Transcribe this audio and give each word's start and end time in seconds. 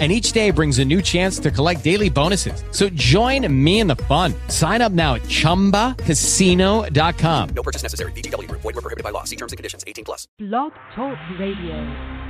and 0.00 0.10
each 0.10 0.32
day 0.32 0.50
brings 0.50 0.80
a 0.80 0.84
new 0.84 1.00
chance 1.00 1.38
to 1.38 1.52
collect 1.52 1.84
daily 1.84 2.10
bonuses. 2.10 2.64
So 2.72 2.88
join 2.88 3.46
me 3.64 3.78
in 3.78 3.86
the 3.86 3.94
fun. 3.96 4.34
Sign 4.48 4.82
up 4.82 4.90
now 4.90 5.14
at 5.14 5.22
ChumbaCasino.com. 5.22 7.48
No 7.54 7.62
purchase 7.62 7.84
necessary. 7.84 8.10
VGW. 8.12 8.50
Void 8.50 8.64
were 8.64 8.72
prohibited 8.72 9.04
by 9.04 9.10
law. 9.10 9.22
See 9.22 9.36
terms 9.36 9.52
and 9.52 9.56
conditions. 9.56 9.84
18 9.86 10.04
plus. 10.04 10.26
Blog 10.38 10.72
Talk 10.96 11.16
Radio. 11.38 12.24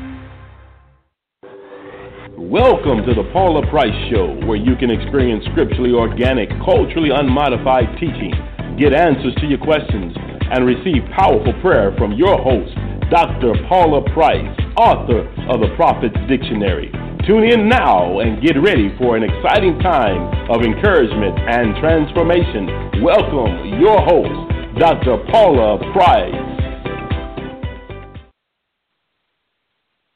Welcome 2.37 3.06
to 3.06 3.14
the 3.14 3.23
Paula 3.32 3.65
Price 3.70 3.95
Show, 4.10 4.34
where 4.46 4.56
you 4.56 4.74
can 4.74 4.90
experience 4.90 5.45
scripturally 5.52 5.92
organic, 5.92 6.48
culturally 6.66 7.10
unmodified 7.15 7.96
teaching, 8.01 8.32
get 8.76 8.92
answers 8.92 9.32
to 9.37 9.46
your 9.46 9.59
questions, 9.59 10.12
and 10.51 10.66
receive 10.66 11.04
powerful 11.16 11.52
prayer 11.62 11.95
from 11.96 12.12
your 12.12 12.37
host, 12.42 12.74
Dr. 13.09 13.54
Paula 13.68 14.02
Price, 14.12 14.51
author 14.76 15.28
of 15.48 15.60
the 15.60 15.73
Prophet's 15.76 16.16
Dictionary. 16.26 16.90
Tune 17.27 17.45
in 17.45 17.70
now 17.70 18.19
and 18.20 18.42
get 18.42 18.52
ready 18.60 18.95
for 18.98 19.16
an 19.16 19.23
exciting 19.23 19.78
time 19.78 20.51
of 20.51 20.60
encouragement 20.60 21.38
and 21.48 21.74
transformation. 21.80 23.02
Welcome 23.02 23.80
your 23.80 23.96
host, 24.05 24.78
Dr. 24.78 25.16
Paula 25.30 25.79
Price. 25.95 26.34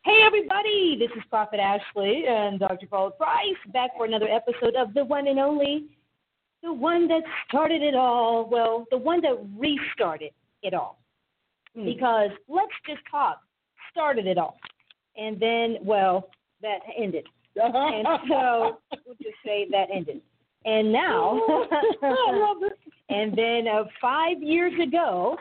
Hey, 0.05 0.21
everybody, 0.27 0.99
this 0.99 1.09
is 1.17 1.23
Prophet 1.31 1.59
Ashley 1.61 2.25
and 2.29 2.61
Dr. 2.61 2.87
Paula 2.87 3.13
Price 3.13 3.57
back 3.73 3.93
for 3.97 4.05
another 4.05 4.29
episode 4.29 4.75
of 4.75 4.93
The 4.93 5.03
One 5.03 5.29
and 5.29 5.39
Only, 5.39 5.87
the 6.63 6.75
one 6.75 7.09
that 7.09 7.23
started 7.49 7.81
it 7.81 7.95
all. 7.95 8.51
Well, 8.51 8.85
the 8.91 8.99
one 8.99 9.23
that 9.23 9.39
restarted 9.57 10.33
it 10.63 10.75
all. 10.75 11.01
Mm. 11.75 11.87
Because 11.87 12.33
let's 12.49 12.69
just 12.87 13.01
talk 13.11 13.41
started 13.91 14.27
it 14.27 14.37
all. 14.37 14.59
And 15.17 15.41
then, 15.41 15.79
well, 15.83 16.29
that 16.63 16.79
ended. 16.97 17.27
and 17.57 18.07
so 18.29 18.79
we'll 19.07 19.17
just 19.23 19.37
say 19.45 19.67
that 19.71 19.89
ended. 19.93 20.21
And 20.65 20.93
now, 20.93 21.41
and 23.09 23.37
then 23.37 23.69
uh, 23.69 23.85
five 24.01 24.43
years 24.43 24.73
ago, 24.83 25.37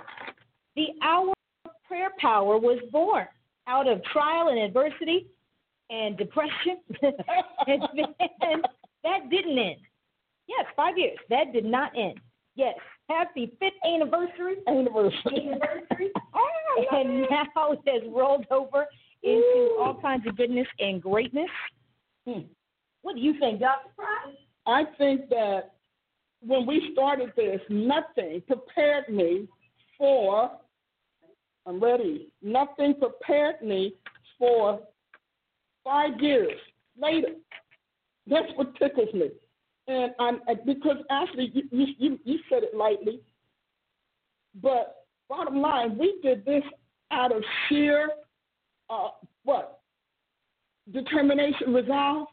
the 0.76 0.88
hour 1.04 1.34
of 1.66 1.72
prayer 1.88 2.12
power 2.20 2.58
was 2.58 2.80
born 2.92 3.26
out 3.68 3.88
of 3.88 4.04
trial 4.06 4.50
and 4.50 4.60
adversity 4.60 5.28
and 5.90 6.18
depression. 6.18 6.78
and 7.02 7.82
then 7.96 8.62
that 9.04 9.30
didn't 9.30 9.58
end. 9.58 9.78
Yes, 10.48 10.66
five 10.76 10.98
years. 10.98 11.18
That 11.30 11.52
did 11.52 11.66
not 11.66 11.92
end. 11.98 12.20
Yes, 12.56 12.76
happy 13.10 13.52
fifth 13.60 13.74
anniversary. 13.86 14.56
Anniversary. 14.68 15.50
anniversary. 15.52 16.12
oh, 16.34 16.86
and 16.92 17.22
now 17.30 17.72
it 17.72 17.80
has 17.86 18.02
rolled 18.14 18.46
over 18.50 18.86
into 19.24 19.78
all 19.80 20.00
kinds 20.02 20.28
of 20.28 20.38
goodness 20.38 20.68
and 20.80 21.02
greatness. 21.02 21.50
Hmm. 22.28 22.42
What 23.02 23.16
do 23.16 23.22
you 23.22 23.40
think, 23.40 23.60
Dr. 23.60 23.90
Price? 23.96 24.36
I 24.66 24.84
think 24.98 25.30
that 25.30 25.74
when 26.42 26.66
we 26.66 26.90
started 26.94 27.32
this, 27.36 27.62
nothing 27.70 28.42
prepared 28.48 29.10
me 29.10 29.48
for, 29.98 30.52
I'm 31.66 31.80
ready, 31.82 32.34
nothing 32.42 32.96
prepared 32.96 33.62
me 33.62 33.94
for 34.38 34.80
five 35.84 36.20
years 36.20 36.54
later. 37.02 37.30
That's 38.28 38.52
what 38.56 38.76
tickles 38.76 39.14
me. 39.14 39.30
And 39.88 40.12
I'm, 40.20 40.42
because 40.66 40.98
actually, 41.10 41.52
you, 41.54 41.88
you, 41.98 42.20
you 42.26 42.40
said 42.50 42.64
it 42.64 42.76
lightly, 42.76 43.22
but 44.62 45.06
bottom 45.30 45.62
line, 45.62 45.98
we 45.98 46.20
did 46.22 46.46
this 46.46 46.64
out 47.12 47.36
of 47.36 47.42
sheer 47.68 48.10
uh, 48.90 49.10
what? 49.44 49.80
Determination, 50.92 51.74
resolve, 51.74 52.28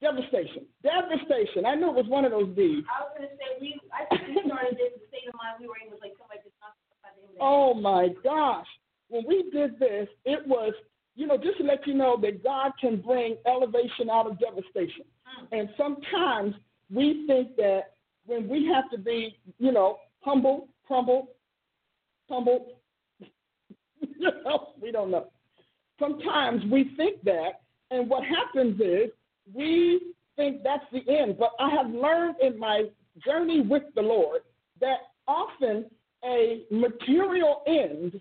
devastation, 0.00 0.66
devastation. 0.82 1.66
I 1.66 1.74
knew 1.74 1.90
it 1.90 1.94
was 1.94 2.08
one 2.08 2.24
of 2.24 2.32
those 2.32 2.54
D's. 2.54 2.84
I 2.90 3.02
was 3.02 3.10
going 3.16 3.28
to 3.28 3.34
say 3.34 3.48
we. 3.60 3.80
I 3.92 4.06
think 4.10 4.28
we 4.28 4.42
started 4.46 4.74
this 4.78 4.94
the 4.98 5.06
state 5.10 5.28
of 5.28 5.34
mind 5.34 5.58
we 5.60 5.66
were 5.66 5.78
in 5.82 5.90
was 5.90 6.00
like 6.02 6.14
somebody 6.18 6.40
just 6.42 6.54
knocked 6.62 6.78
Oh 7.40 7.74
my 7.74 8.08
gosh! 8.22 8.66
When 9.08 9.24
we 9.26 9.50
did 9.52 9.78
this, 9.78 10.08
it 10.24 10.46
was 10.46 10.74
you 11.14 11.26
know 11.26 11.36
just 11.36 11.58
to 11.58 11.64
let 11.64 11.86
you 11.86 11.94
know 11.94 12.18
that 12.22 12.42
God 12.42 12.72
can 12.80 13.00
bring 13.00 13.36
elevation 13.46 14.10
out 14.10 14.26
of 14.26 14.38
devastation, 14.38 15.06
mm. 15.26 15.58
and 15.58 15.68
sometimes 15.76 16.54
we 16.90 17.26
think 17.26 17.56
that 17.56 17.94
when 18.26 18.48
we 18.48 18.66
have 18.66 18.90
to 18.90 18.98
be 18.98 19.38
you 19.58 19.72
know 19.72 19.98
humble, 20.20 20.68
crumble, 20.86 21.28
humble, 22.28 22.80
you 23.20 24.30
know, 24.44 24.70
we 24.80 24.90
don't 24.90 25.10
know 25.10 25.28
sometimes 25.98 26.62
we 26.70 26.92
think 26.96 27.22
that, 27.24 27.60
and 27.90 28.08
what 28.08 28.24
happens 28.24 28.80
is 28.80 29.10
we 29.52 30.00
think 30.36 30.62
that's 30.62 30.84
the 30.92 31.02
end. 31.10 31.38
But 31.38 31.50
I 31.58 31.70
have 31.70 31.90
learned 31.90 32.36
in 32.40 32.58
my 32.58 32.84
journey 33.24 33.60
with 33.60 33.82
the 33.94 34.02
Lord 34.02 34.42
that 34.80 34.98
often 35.26 35.86
a 36.24 36.62
material 36.70 37.62
end, 37.66 38.20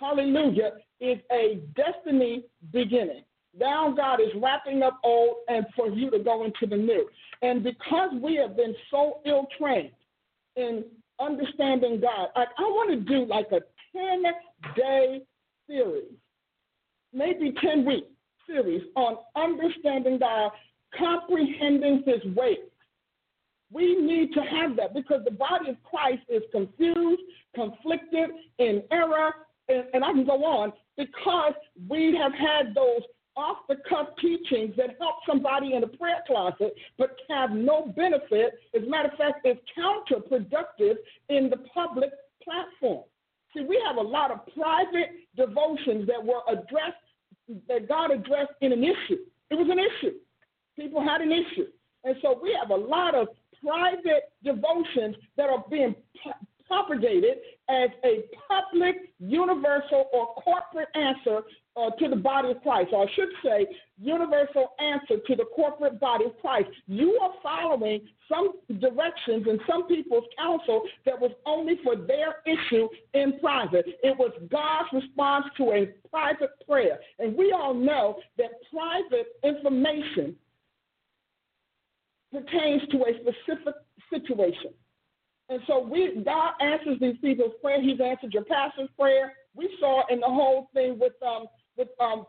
hallelujah, 0.00 0.72
is 1.00 1.18
a 1.32 1.60
destiny 1.74 2.44
beginning. 2.72 3.22
Now 3.58 3.92
God 3.96 4.20
is 4.20 4.28
wrapping 4.40 4.82
up 4.82 4.98
old 5.02 5.36
and 5.48 5.64
for 5.74 5.88
you 5.88 6.10
to 6.10 6.18
go 6.18 6.44
into 6.44 6.66
the 6.66 6.76
new. 6.76 7.08
And 7.42 7.62
because 7.62 8.10
we 8.20 8.36
have 8.36 8.56
been 8.56 8.74
so 8.90 9.20
ill 9.24 9.46
trained 9.58 9.92
in 10.56 10.84
understanding 11.18 12.00
God, 12.00 12.28
I, 12.34 12.42
I 12.42 12.62
want 12.62 12.90
to 12.90 12.96
do 12.96 13.24
like 13.24 13.46
a 13.52 13.60
10 13.96 14.22
day 14.76 15.22
series 15.66 16.12
maybe 17.16 17.54
10 17.62 17.84
week 17.84 18.04
series 18.46 18.82
on 18.94 19.16
understanding 19.34 20.18
God, 20.18 20.50
comprehending 20.96 22.04
his 22.06 22.22
ways. 22.34 22.58
We 23.72 23.96
need 23.96 24.32
to 24.34 24.40
have 24.42 24.76
that 24.76 24.94
because 24.94 25.22
the 25.24 25.32
body 25.32 25.70
of 25.70 25.76
Christ 25.82 26.22
is 26.28 26.42
confused, 26.52 27.22
conflicted, 27.54 28.30
in 28.58 28.82
error, 28.92 29.32
and, 29.68 29.84
and 29.92 30.04
I 30.04 30.12
can 30.12 30.24
go 30.24 30.44
on 30.44 30.72
because 30.96 31.54
we 31.88 32.16
have 32.20 32.32
had 32.32 32.74
those 32.74 33.00
off 33.36 33.58
the 33.68 33.76
cuff 33.88 34.08
teachings 34.20 34.74
that 34.76 34.96
help 34.98 35.16
somebody 35.28 35.74
in 35.74 35.82
a 35.82 35.86
prayer 35.86 36.22
closet 36.26 36.74
but 36.96 37.16
have 37.28 37.50
no 37.50 37.92
benefit. 37.96 38.54
As 38.74 38.82
a 38.82 38.88
matter 38.88 39.08
of 39.08 39.18
fact, 39.18 39.44
it's 39.44 39.60
counterproductive 39.76 40.94
in 41.28 41.50
the 41.50 41.58
public 41.74 42.10
platform. 42.42 43.04
See, 43.54 43.62
we 43.62 43.82
have 43.86 43.96
a 43.96 44.08
lot 44.08 44.30
of 44.30 44.40
private 44.54 45.10
devotions 45.36 46.06
that 46.06 46.22
were 46.22 46.40
addressed 46.48 46.96
that 47.68 47.88
God 47.88 48.10
addressed 48.10 48.52
in 48.60 48.72
an 48.72 48.82
issue. 48.82 49.18
It 49.50 49.54
was 49.54 49.68
an 49.70 49.78
issue. 49.78 50.14
People 50.76 51.02
had 51.02 51.20
an 51.20 51.32
issue. 51.32 51.66
And 52.04 52.16
so 52.22 52.38
we 52.40 52.56
have 52.60 52.70
a 52.70 52.76
lot 52.76 53.14
of 53.14 53.28
private 53.62 54.32
devotions 54.44 55.16
that 55.36 55.48
are 55.48 55.64
being 55.70 55.94
propagated 56.66 57.38
as 57.68 57.90
a 58.04 58.24
public, 58.48 58.96
universal, 59.18 60.08
or 60.12 60.26
corporate 60.34 60.88
answer 60.94 61.42
uh, 61.76 61.90
to 61.90 62.08
the 62.08 62.16
body 62.16 62.50
of 62.50 62.62
Christ, 62.62 62.90
or 62.92 63.04
I 63.04 63.12
should 63.14 63.28
say, 63.44 63.66
universal 63.98 64.72
answer 64.78 65.22
to 65.26 65.36
the 65.36 65.44
corporate 65.54 66.00
body 66.00 66.24
of 66.24 66.38
Christ. 66.40 66.68
You 66.86 67.18
are 67.20 67.32
following 67.42 68.00
some 68.28 68.54
directions 68.80 69.46
and 69.48 69.60
some 69.70 69.86
people's 69.86 70.24
counsel 70.38 70.82
that 71.04 71.20
was 71.20 71.32
only 71.44 71.74
for 71.84 71.96
their 71.96 72.36
issue 72.46 72.88
in 73.14 73.38
private. 73.40 73.86
It 74.02 74.16
was 74.18 74.32
God's 74.50 74.88
response 74.92 75.46
to 75.58 75.72
a 75.72 75.86
private 76.08 76.50
prayer. 76.66 76.98
And 77.18 77.36
we 77.36 77.52
all 77.52 77.74
know 77.74 78.16
that 78.38 78.50
private 78.70 79.26
information 79.44 80.34
pertains 82.32 82.82
to 82.90 82.98
a 82.98 83.12
specific 83.20 83.74
situation. 84.10 84.72
And 85.48 85.60
so 85.66 85.78
we 85.78 86.22
God 86.24 86.54
answers 86.60 86.98
these 87.00 87.16
people's 87.20 87.52
prayer. 87.62 87.80
He's 87.80 88.00
answered 88.00 88.32
your 88.32 88.44
pastor's 88.44 88.88
prayer. 88.98 89.32
We 89.54 89.70
saw 89.78 90.02
in 90.10 90.20
the 90.20 90.26
whole 90.26 90.68
thing 90.74 90.98
with 90.98 91.12
um 91.24 91.46
with 91.76 91.88
um 92.00 92.26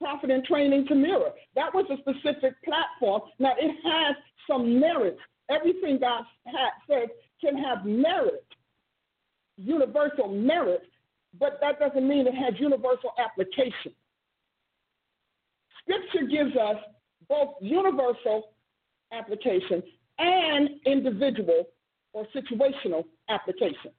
prophet 0.00 0.30
in 0.30 0.44
training 0.44 0.86
Tamira. 0.86 1.30
That 1.54 1.74
was 1.74 1.86
a 1.90 1.96
specific 1.98 2.54
platform. 2.64 3.22
Now 3.38 3.52
it 3.58 3.76
has 3.84 4.16
some 4.48 4.80
merit. 4.80 5.18
Everything 5.50 5.98
God 6.00 6.24
said 6.88 7.08
can 7.40 7.58
have 7.58 7.84
merit, 7.84 8.46
universal 9.56 10.28
merit, 10.28 10.84
but 11.38 11.58
that 11.60 11.78
doesn't 11.78 12.06
mean 12.06 12.26
it 12.26 12.34
has 12.34 12.54
universal 12.58 13.12
application. 13.18 13.92
Scripture 15.82 16.26
gives 16.26 16.56
us 16.56 16.76
both 17.28 17.54
universal 17.60 18.54
application 19.12 19.82
and 20.18 20.70
individual 20.86 21.64
or 22.12 22.26
situational 22.34 23.04
application. 23.28 23.90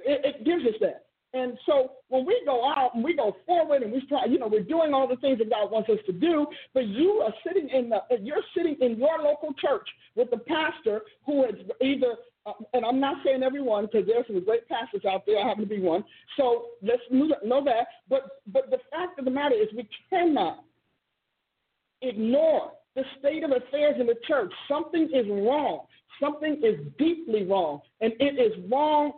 It, 0.00 0.24
it 0.24 0.44
gives 0.44 0.64
us 0.64 0.74
that. 0.80 1.07
And 1.34 1.58
so 1.66 1.92
when 2.08 2.24
we 2.24 2.40
go 2.46 2.66
out 2.66 2.94
and 2.94 3.04
we 3.04 3.14
go 3.14 3.36
forward 3.46 3.82
and 3.82 3.92
we 3.92 4.00
try, 4.06 4.24
you 4.24 4.38
know, 4.38 4.48
we're 4.48 4.62
doing 4.62 4.94
all 4.94 5.06
the 5.06 5.16
things 5.16 5.38
that 5.38 5.50
God 5.50 5.70
wants 5.70 5.90
us 5.90 5.98
to 6.06 6.12
do, 6.12 6.46
but 6.72 6.86
you 6.86 7.22
are 7.24 7.34
sitting 7.46 7.68
in 7.68 7.90
the, 7.90 7.98
you're 8.22 8.42
sitting 8.56 8.76
in 8.80 8.98
your 8.98 9.18
local 9.18 9.52
church 9.54 9.86
with 10.16 10.30
the 10.30 10.38
pastor 10.38 11.02
who 11.26 11.44
is 11.44 11.54
either, 11.82 12.14
uh, 12.46 12.52
and 12.72 12.84
I'm 12.84 12.98
not 12.98 13.18
saying 13.24 13.42
everyone 13.42 13.86
because 13.86 14.06
there's 14.06 14.26
some 14.26 14.42
great 14.42 14.66
pastors 14.68 15.04
out 15.04 15.26
there. 15.26 15.38
I 15.38 15.46
happen 15.46 15.64
to 15.64 15.68
be 15.68 15.80
one. 15.80 16.02
So 16.38 16.68
let's 16.82 17.02
know 17.10 17.62
that. 17.64 17.88
But 18.08 18.22
but 18.46 18.70
the 18.70 18.78
fact 18.90 19.18
of 19.18 19.26
the 19.26 19.30
matter 19.30 19.54
is, 19.54 19.68
we 19.76 19.86
cannot 20.08 20.64
ignore 22.00 22.72
the 22.94 23.02
state 23.18 23.44
of 23.44 23.50
affairs 23.50 23.96
in 24.00 24.06
the 24.06 24.16
church. 24.26 24.50
Something 24.66 25.10
is 25.12 25.26
wrong. 25.28 25.80
Something 26.20 26.60
is 26.64 26.80
deeply 26.98 27.44
wrong, 27.44 27.80
and 28.00 28.12
it 28.18 28.40
is 28.40 28.52
wrong 28.70 29.12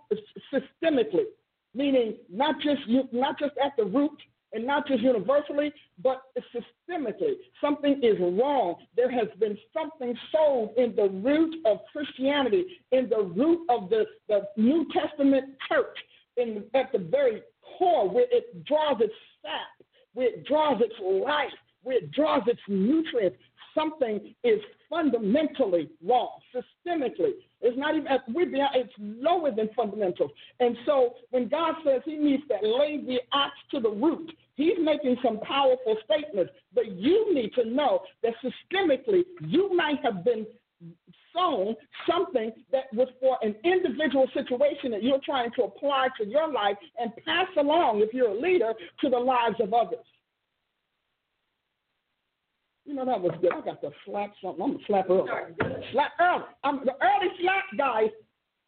systemically 0.52 1.26
meaning 1.75 2.17
not 2.31 2.56
just 2.61 2.82
not 3.12 3.38
just 3.38 3.52
at 3.64 3.72
the 3.76 3.84
root 3.84 4.19
and 4.52 4.67
not 4.67 4.87
just 4.87 5.00
universally, 5.00 5.72
but 6.02 6.22
systemically. 6.55 7.34
Something 7.61 8.00
is 8.02 8.17
wrong. 8.19 8.76
There 8.96 9.11
has 9.11 9.28
been 9.38 9.56
something 9.72 10.14
sold 10.32 10.70
in 10.76 10.94
the 10.96 11.08
root 11.08 11.55
of 11.64 11.78
Christianity, 11.93 12.67
in 12.90 13.08
the 13.08 13.22
root 13.22 13.61
of 13.69 13.90
the, 13.90 14.06
the 14.28 14.43
New 14.56 14.87
Testament 14.93 15.55
church, 15.69 15.96
in 16.37 16.64
at 16.75 16.90
the 16.93 16.99
very 16.99 17.43
core, 17.78 18.08
where 18.08 18.26
it 18.31 18.64
draws 18.64 19.00
its 19.00 19.14
sap, 19.43 19.87
where 20.14 20.28
it 20.28 20.46
draws 20.46 20.81
its 20.81 20.94
life, 21.00 21.52
where 21.82 21.99
it 21.99 22.11
draws 22.11 22.43
its 22.46 22.61
nutrients. 22.69 23.38
Something 23.73 24.34
is 24.43 24.61
fundamentally 24.88 25.90
wrong, 26.05 26.40
systemically. 26.52 27.34
It's 27.60 27.76
not 27.76 27.94
even 27.94 28.06
We're 28.28 28.46
beyond. 28.46 28.70
it's 28.74 28.92
lower 28.98 29.50
than 29.50 29.68
fundamentals. 29.76 30.30
And 30.60 30.76
so 30.86 31.14
when 31.30 31.48
God 31.48 31.74
says 31.84 32.02
he 32.04 32.16
needs 32.16 32.42
to 32.48 32.66
lay 32.66 32.98
the 32.98 33.18
axe 33.32 33.56
to 33.72 33.80
the 33.80 33.90
root, 33.90 34.32
he's 34.54 34.78
making 34.80 35.16
some 35.22 35.40
powerful 35.40 35.96
statements. 36.04 36.52
But 36.74 36.92
you 36.92 37.34
need 37.34 37.52
to 37.54 37.64
know 37.64 38.00
that 38.22 38.32
systemically 38.42 39.22
you 39.46 39.74
might 39.76 40.02
have 40.02 40.24
been 40.24 40.46
sown 41.34 41.76
something 42.08 42.50
that 42.72 42.84
was 42.92 43.08
for 43.20 43.38
an 43.42 43.54
individual 43.64 44.26
situation 44.34 44.90
that 44.90 45.02
you're 45.02 45.20
trying 45.24 45.50
to 45.56 45.62
apply 45.64 46.08
to 46.18 46.26
your 46.26 46.50
life 46.52 46.76
and 46.98 47.12
pass 47.24 47.46
along 47.58 48.00
if 48.00 48.12
you're 48.12 48.30
a 48.30 48.40
leader 48.40 48.72
to 49.00 49.10
the 49.10 49.18
lives 49.18 49.56
of 49.60 49.72
others. 49.72 50.04
You 52.90 52.96
know 52.96 53.04
that 53.04 53.20
was 53.20 53.31
good. 53.40 53.52
I 53.52 53.60
got 53.60 53.81
to 53.82 53.90
slap 54.04 54.32
something. 54.42 54.60
I'm 54.60 54.72
gonna 54.72 54.84
slap 54.88 55.06
her 55.06 55.20
early. 55.20 55.84
Slap 55.92 56.10
early. 56.19 56.42
I'm 56.64 56.84
the 56.84 56.94
early 57.00 57.31
slap, 57.40 57.64
guys. 57.78 58.10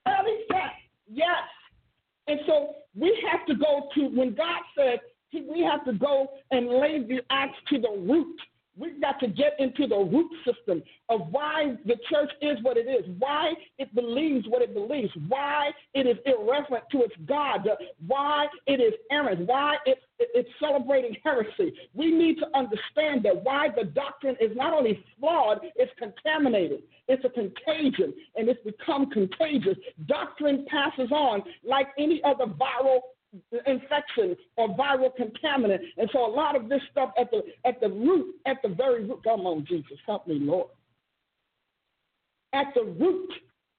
Early 0.07 0.37
slap. 0.47 0.75
Yes. 1.11 1.43
And 2.29 2.39
so 2.47 2.69
we 2.95 3.21
have 3.29 3.45
to 3.47 3.57
go 3.57 3.89
to 3.97 4.03
when 4.17 4.37
God 4.37 4.63
said 4.79 5.01
we 5.33 5.69
have 5.69 5.85
to 5.87 5.95
go 5.95 6.29
and 6.53 6.69
lay 6.69 7.03
the 7.03 7.21
axe 7.31 7.59
to 7.71 7.81
the 7.81 7.91
root 7.99 8.37
We've 8.77 9.01
got 9.01 9.21
to 9.21 9.29
get 9.29 9.53
into 9.59 9.87
the 9.87 9.97
root 9.97 10.31
system 10.47 10.83
of 11.11 11.29
why 11.31 11.77
the 11.85 11.97
church 12.11 12.31
is 12.41 12.57
what 12.63 12.77
it 12.79 12.89
is, 12.89 13.05
why 13.19 13.53
it 13.79 13.95
believes 13.95 14.47
what 14.49 14.63
it 14.63 14.73
believes, 14.73 15.13
why 15.29 15.71
it 15.93 16.07
is 16.07 16.17
irreverent 16.25 16.85
to 16.93 17.03
its 17.03 17.15
God, 17.27 17.69
why 18.07 18.47
it 18.67 18.81
is 18.81 18.95
errant, 19.11 19.47
why 19.47 19.77
it, 19.85 19.99
it, 20.19 20.29
it's 20.35 20.49
celebrating 20.59 21.15
heresy. 21.23 21.75
We 21.95 22.11
need 22.11 22.39
to 22.39 22.47
understand 22.55 23.25
that 23.25 23.45
why 23.45 23.69
the 23.77 23.85
doctrine 23.85 24.37
is 24.41 24.57
not 24.57 24.73
only 24.73 25.05
flawed, 25.21 25.61
it's 25.77 25.93
contaminated. 25.99 26.83
It's 27.09 27.25
a 27.25 27.29
contagion, 27.29 28.15
and 28.37 28.49
it's 28.49 28.63
become 28.65 29.11
contagious. 29.11 29.77
Doctrine 30.07 30.65
passes 30.71 31.13
on 31.13 31.43
like 31.63 31.89
any 31.99 32.23
other 32.25 32.47
viral 32.47 33.01
infection 33.67 34.37
or 34.57 34.69
viral 34.77 35.11
contaminant. 35.19 35.81
And 35.97 36.09
so 36.13 36.27
a 36.27 36.33
lot 36.33 36.57
of 36.57 36.69
this 36.69 36.83
stuff 36.91 37.11
at 37.19 37.31
the 37.31 37.43
at 37.65 37.81
the 37.81 37.89
root, 37.89 38.35
at 38.47 38.59
the 38.63 38.69
very 38.69 39.05
root, 39.05 39.23
come 39.25 39.47
on, 39.47 39.65
Jesus, 39.67 39.99
help 40.07 40.27
me, 40.27 40.39
Lord. 40.41 40.69
At 42.53 42.67
the 42.75 42.85
root, 42.85 43.31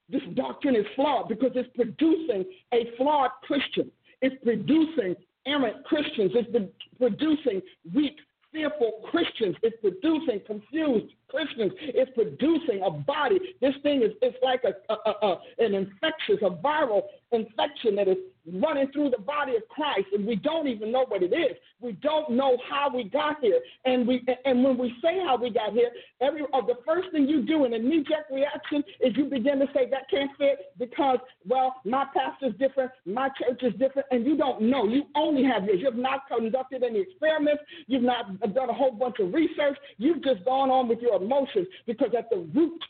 this 0.10 0.22
doctrine 0.36 0.76
is 0.76 0.86
flawed 0.96 1.30
because 1.30 1.52
it's 1.56 1.70
producing 1.76 2.46
a 2.74 2.90
flawed 2.98 3.32
Christian. 3.44 3.92
It's 4.22 4.36
producing 4.44 5.16
errant 5.46 5.84
Christians. 5.86 6.32
It's 6.34 6.72
producing 6.98 7.62
weak, 7.94 8.18
fearful 8.52 9.02
Christians. 9.10 9.56
It's 9.62 9.78
producing 9.82 10.42
confused 10.48 11.14
Christians. 11.30 11.74
It's 11.80 12.12
producing 12.16 12.82
a 12.84 12.92
body. 12.92 13.40
This 13.62 13.74
thing 13.84 14.02
is 14.02 14.12
it's 14.22 14.38
like 14.42 14.64
a, 14.64 14.94
a, 14.94 15.28
a, 15.28 15.40
an 15.60 15.74
infectious, 15.74 16.38
a 16.42 16.50
viral 16.50 17.04
infection 17.32 17.96
that 17.96 18.08
is 18.08 18.18
running 18.52 18.92
through 18.92 19.10
the 19.10 19.22
body 19.22 19.56
of 19.56 19.68
Christ, 19.70 20.08
and 20.14 20.26
we 20.26 20.36
don't 20.36 20.68
even 20.68 20.92
know 20.92 21.06
what 21.08 21.24
it 21.24 21.34
is. 21.34 21.56
We 21.80 21.94
don't 21.94 22.32
know 22.32 22.58
how 22.70 22.90
we 22.94 23.06
got 23.06 23.40
here, 23.42 23.60
and 23.86 24.08
we 24.08 24.26
and 24.46 24.64
when 24.64 24.78
we 24.78 24.94
say 25.02 25.20
how 25.26 25.38
we 25.38 25.50
got 25.50 25.74
here, 25.74 25.90
every 26.22 26.42
uh, 26.54 26.62
the 26.62 26.76
first 26.86 27.12
thing 27.12 27.28
you 27.28 27.44
do 27.44 27.66
in 27.66 27.74
a 27.74 27.80
knee-jerk 27.80 28.26
reaction 28.32 28.84
is 29.00 29.16
you 29.16 29.26
begin 29.26 29.60
to 29.60 29.68
say 29.74 29.90
that 29.90 30.10
can't 30.10 30.32
fit 30.38 30.74
because 30.78 31.20
well 31.48 31.76
my 31.86 32.06
pastor's 32.14 32.54
different, 32.60 32.92
my 33.06 33.30
church 33.30 33.62
is 33.64 33.74
different, 33.80 34.08
and 34.12 34.26
you 34.26 34.36
don't 34.36 34.62
know. 34.62 34.86
You 34.86 35.04
only 35.16 35.44
have 35.44 35.64
yours. 35.64 35.80
You've 35.82 35.96
not 35.96 36.28
conducted 36.28 36.84
any 36.84 37.00
experiments. 37.00 37.64
You've 37.88 38.04
not 38.04 38.40
done 38.54 38.70
a 38.70 38.74
whole 38.74 38.92
bunch 38.92 39.20
of 39.20 39.34
research. 39.34 39.78
You've 39.98 40.24
just 40.24 40.44
gone 40.46 40.70
on 40.70 40.88
with 40.88 41.00
your 41.00 41.22
emotions 41.22 41.68
because 41.88 42.10
at 42.18 42.30
the 42.30 42.48
root, 42.54 42.82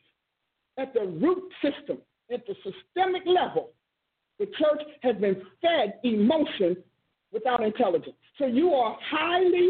at 0.80 0.94
the 0.94 1.02
root 1.02 1.44
system, 1.62 2.00
at 2.32 2.46
the 2.48 2.56
systemic 2.64 3.24
level 3.26 3.72
the 4.44 4.52
church 4.58 4.82
has 5.02 5.16
been 5.16 5.42
fed 5.62 6.00
emotion 6.04 6.76
without 7.32 7.64
intelligence. 7.64 8.16
So 8.38 8.46
you 8.46 8.74
are 8.74 8.98
highly 9.10 9.70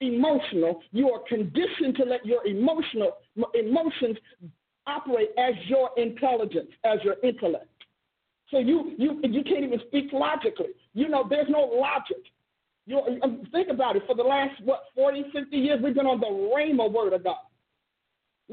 emotional. 0.00 0.80
You 0.92 1.10
are 1.10 1.20
conditioned 1.28 1.96
to 1.96 2.04
let 2.04 2.24
your 2.24 2.46
emotional 2.46 3.18
emotions 3.54 4.16
operate 4.86 5.28
as 5.38 5.54
your 5.66 5.90
intelligence, 5.98 6.70
as 6.84 7.00
your 7.04 7.16
intellect. 7.22 7.66
So 8.50 8.58
you 8.58 8.94
you 8.96 9.20
you 9.22 9.44
can't 9.44 9.64
even 9.64 9.80
speak 9.88 10.12
logically. 10.12 10.72
You 10.94 11.08
know, 11.08 11.26
there's 11.28 11.48
no 11.50 11.60
logic. 11.60 12.22
You 12.86 13.00
um, 13.22 13.46
think 13.52 13.68
about 13.68 13.96
it. 13.96 14.04
For 14.06 14.16
the 14.16 14.22
last 14.22 14.60
what 14.64 14.84
40, 14.94 15.26
50 15.32 15.56
years, 15.56 15.80
we've 15.82 15.94
been 15.94 16.06
on 16.06 16.18
the 16.18 16.26
Rhema 16.26 16.90
word 16.90 17.12
of 17.12 17.24
God 17.24 17.36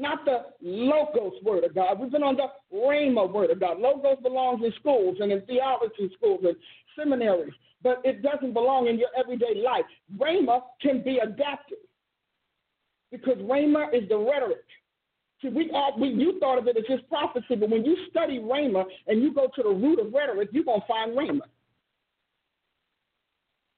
not 0.00 0.24
the 0.24 0.46
Logos 0.62 1.34
Word 1.42 1.64
of 1.64 1.74
God. 1.74 2.00
We've 2.00 2.10
been 2.10 2.22
on 2.22 2.36
the 2.36 2.48
Rhema 2.74 3.30
Word 3.30 3.50
of 3.50 3.60
God. 3.60 3.78
Logos 3.78 4.18
belongs 4.22 4.64
in 4.64 4.72
schools 4.80 5.18
and 5.20 5.30
in 5.30 5.42
theology 5.42 6.10
schools 6.16 6.40
and 6.44 6.56
seminaries, 6.98 7.52
but 7.82 8.00
it 8.04 8.22
doesn't 8.22 8.52
belong 8.52 8.88
in 8.88 8.98
your 8.98 9.10
everyday 9.18 9.62
life. 9.62 9.84
Rhema 10.16 10.62
can 10.80 11.02
be 11.02 11.18
adapted 11.18 11.78
because 13.10 13.38
Rhema 13.38 13.94
is 13.94 14.08
the 14.08 14.16
rhetoric. 14.16 14.64
See, 15.42 15.48
we 15.48 15.70
all 15.72 15.98
we, 15.98 16.08
you 16.08 16.38
thought 16.38 16.58
of 16.58 16.66
it 16.66 16.76
as 16.76 16.84
just 16.88 17.08
prophecy, 17.08 17.54
but 17.56 17.70
when 17.70 17.84
you 17.84 17.96
study 18.10 18.38
Rhema 18.38 18.84
and 19.06 19.22
you 19.22 19.32
go 19.32 19.48
to 19.54 19.62
the 19.62 19.68
root 19.68 19.98
of 19.98 20.12
rhetoric, 20.12 20.50
you're 20.52 20.64
gonna 20.64 20.82
find 20.86 21.16
Rhema. 21.16 21.40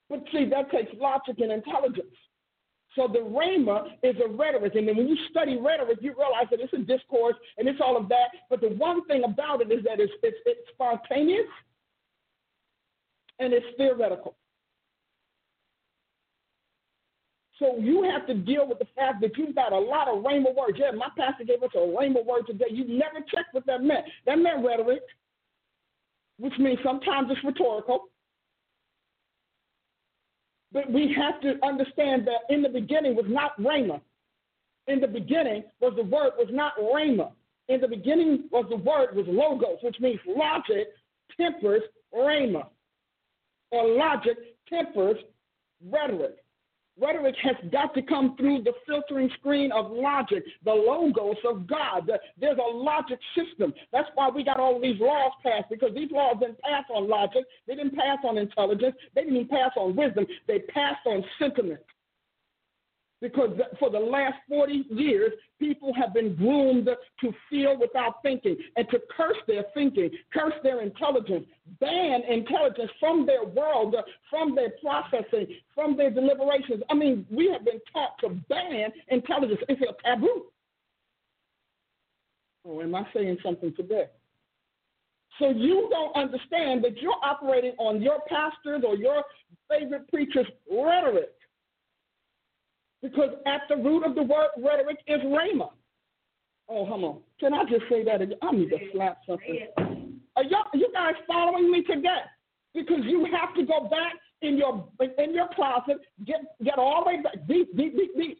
But 0.09 0.23
see, 0.31 0.49
that 0.49 0.69
takes 0.71 0.91
logic 0.99 1.39
and 1.39 1.51
intelligence. 1.51 2.15
So 2.95 3.07
the 3.07 3.19
rhema 3.19 3.87
is 4.03 4.15
a 4.23 4.29
rhetoric. 4.29 4.75
And 4.75 4.87
then 4.87 4.97
when 4.97 5.07
you 5.07 5.17
study 5.29 5.57
rhetoric, 5.57 5.99
you 6.01 6.13
realize 6.17 6.45
that 6.51 6.59
it's 6.59 6.73
a 6.73 6.77
discourse 6.77 7.35
and 7.57 7.67
it's 7.67 7.79
all 7.83 7.97
of 7.97 8.07
that. 8.09 8.27
But 8.49 8.61
the 8.61 8.69
one 8.69 9.05
thing 9.05 9.23
about 9.23 9.61
it 9.61 9.71
is 9.71 9.83
that 9.85 9.99
it's, 9.99 10.13
it's, 10.21 10.37
it's 10.45 10.59
spontaneous 10.73 11.47
and 13.39 13.51
it's 13.51 13.65
theoretical. 13.77 14.35
So 17.59 17.77
you 17.77 18.03
have 18.03 18.27
to 18.27 18.33
deal 18.33 18.67
with 18.67 18.79
the 18.79 18.87
fact 18.95 19.21
that 19.21 19.37
you've 19.37 19.55
got 19.55 19.71
a 19.71 19.79
lot 19.79 20.07
of 20.07 20.23
rhema 20.23 20.53
words. 20.55 20.77
Yeah, 20.77 20.91
my 20.91 21.07
pastor 21.17 21.45
gave 21.45 21.63
us 21.63 21.69
a 21.75 21.79
rhema 21.79 22.23
word 22.25 22.45
today. 22.45 22.65
You 22.69 22.85
never 22.85 23.25
checked 23.33 23.53
what 23.53 23.65
that 23.67 23.81
meant. 23.81 24.05
That 24.25 24.37
meant 24.37 24.65
rhetoric, 24.65 25.01
which 26.37 26.53
means 26.59 26.79
sometimes 26.83 27.29
it's 27.31 27.43
rhetorical. 27.43 28.09
But 30.73 30.91
we 30.91 31.15
have 31.15 31.39
to 31.41 31.63
understand 31.65 32.27
that 32.27 32.53
in 32.53 32.61
the 32.61 32.69
beginning 32.69 33.15
was 33.15 33.25
not 33.27 33.57
Rhema. 33.59 34.01
In 34.87 34.99
the 34.99 35.07
beginning 35.07 35.63
was 35.79 35.93
the 35.95 36.03
word 36.03 36.31
was 36.37 36.49
not 36.51 36.73
Rhema. 36.77 37.31
In 37.69 37.79
the 37.79 37.87
beginning 37.87 38.45
was 38.51 38.65
the 38.69 38.75
word 38.77 39.15
was 39.15 39.25
logos, 39.27 39.77
which 39.81 39.99
means 39.99 40.19
logic 40.27 40.87
tempers 41.39 41.83
Rhema. 42.13 42.65
Or 43.71 43.87
logic 43.87 44.37
tempers 44.67 45.17
rhetoric. 45.89 46.42
Rhetoric 47.01 47.35
has 47.41 47.55
got 47.71 47.93
to 47.95 48.01
come 48.01 48.35
through 48.37 48.63
the 48.63 48.73
filtering 48.85 49.29
screen 49.39 49.71
of 49.71 49.91
logic, 49.91 50.43
the 50.63 50.71
logos 50.71 51.37
of 51.43 51.65
God. 51.67 52.09
There's 52.39 52.57
a 52.57 52.75
logic 52.75 53.19
system. 53.35 53.73
That's 53.91 54.09
why 54.13 54.29
we 54.29 54.43
got 54.43 54.59
all 54.59 54.79
these 54.79 54.99
laws 54.99 55.31
passed, 55.41 55.69
because 55.69 55.93
these 55.95 56.11
laws 56.11 56.37
didn't 56.39 56.59
pass 56.59 56.83
on 56.93 57.09
logic, 57.09 57.45
they 57.67 57.75
didn't 57.75 57.95
pass 57.95 58.19
on 58.23 58.37
intelligence, 58.37 58.95
they 59.15 59.23
didn't 59.23 59.49
pass 59.49 59.71
on 59.75 59.95
wisdom, 59.95 60.25
they 60.47 60.59
passed 60.59 61.05
on 61.05 61.23
sentiment. 61.39 61.79
Because 63.23 63.57
for 63.79 63.89
the 63.89 63.97
last 63.97 64.35
40 64.49 64.85
years, 64.89 65.31
people 65.57 65.93
have 65.93 66.13
been 66.13 66.35
groomed 66.35 66.89
to 67.21 67.33
feel 67.49 67.79
without 67.79 68.21
thinking 68.21 68.57
and 68.75 68.85
to 68.89 68.99
curse 69.15 69.37
their 69.47 69.63
thinking, 69.73 70.09
curse 70.33 70.53
their 70.61 70.81
intelligence, 70.81 71.45
ban 71.79 72.21
intelligence 72.29 72.91
from 72.99 73.25
their 73.25 73.45
world, 73.45 73.95
from 74.29 74.53
their 74.55 74.73
processing, 74.83 75.47
from 75.73 75.95
their 75.95 76.11
deliberations. 76.11 76.83
I 76.91 76.95
mean, 76.95 77.25
we 77.31 77.49
have 77.49 77.63
been 77.63 77.79
taught 77.93 78.19
to 78.19 78.29
ban 78.49 78.91
intelligence. 79.07 79.61
It's 79.69 79.81
a 79.81 79.93
taboo. 80.03 80.47
Or 82.65 82.81
oh, 82.81 82.83
am 82.83 82.93
I 82.93 83.03
saying 83.13 83.37
something 83.41 83.73
today? 83.77 84.07
So 85.39 85.49
you 85.49 85.87
don't 85.89 86.15
understand 86.15 86.83
that 86.83 86.97
you're 87.01 87.13
operating 87.23 87.73
on 87.79 88.01
your 88.01 88.19
pastor's 88.27 88.83
or 88.85 88.95
your 88.95 89.23
favorite 89.69 90.09
preacher's 90.09 90.47
rhetoric. 90.69 91.31
Because 93.03 93.31
at 93.45 93.61
the 93.69 93.75
root 93.75 94.05
of 94.05 94.15
the 94.15 94.23
word 94.23 94.47
rhetoric 94.57 94.97
is 95.07 95.19
rhema. 95.21 95.69
Oh, 96.69 96.87
come 96.87 97.03
on. 97.03 97.19
Can 97.39 97.53
I 97.53 97.65
just 97.65 97.83
say 97.89 98.03
that 98.05 98.21
again? 98.21 98.37
I 98.41 98.51
need 98.51 98.69
to 98.69 98.77
slap 98.93 99.17
something. 99.27 99.67
Are 100.37 100.43
y'all, 100.43 100.65
you 100.73 100.87
guys 100.93 101.13
following 101.27 101.69
me 101.69 101.83
today? 101.83 102.23
Because 102.73 103.01
you 103.03 103.27
have 103.37 103.53
to 103.55 103.65
go 103.65 103.89
back 103.89 104.13
in 104.41 104.57
your 104.57 104.87
in 105.19 105.33
your 105.33 105.47
closet, 105.53 105.97
get 106.25 106.41
get 106.63 106.79
all 106.79 107.03
the 107.03 107.11
way 107.11 107.21
back, 107.21 107.47
deep, 107.47 107.75
deep, 107.77 107.95
deep, 107.95 108.15
deep 108.17 108.39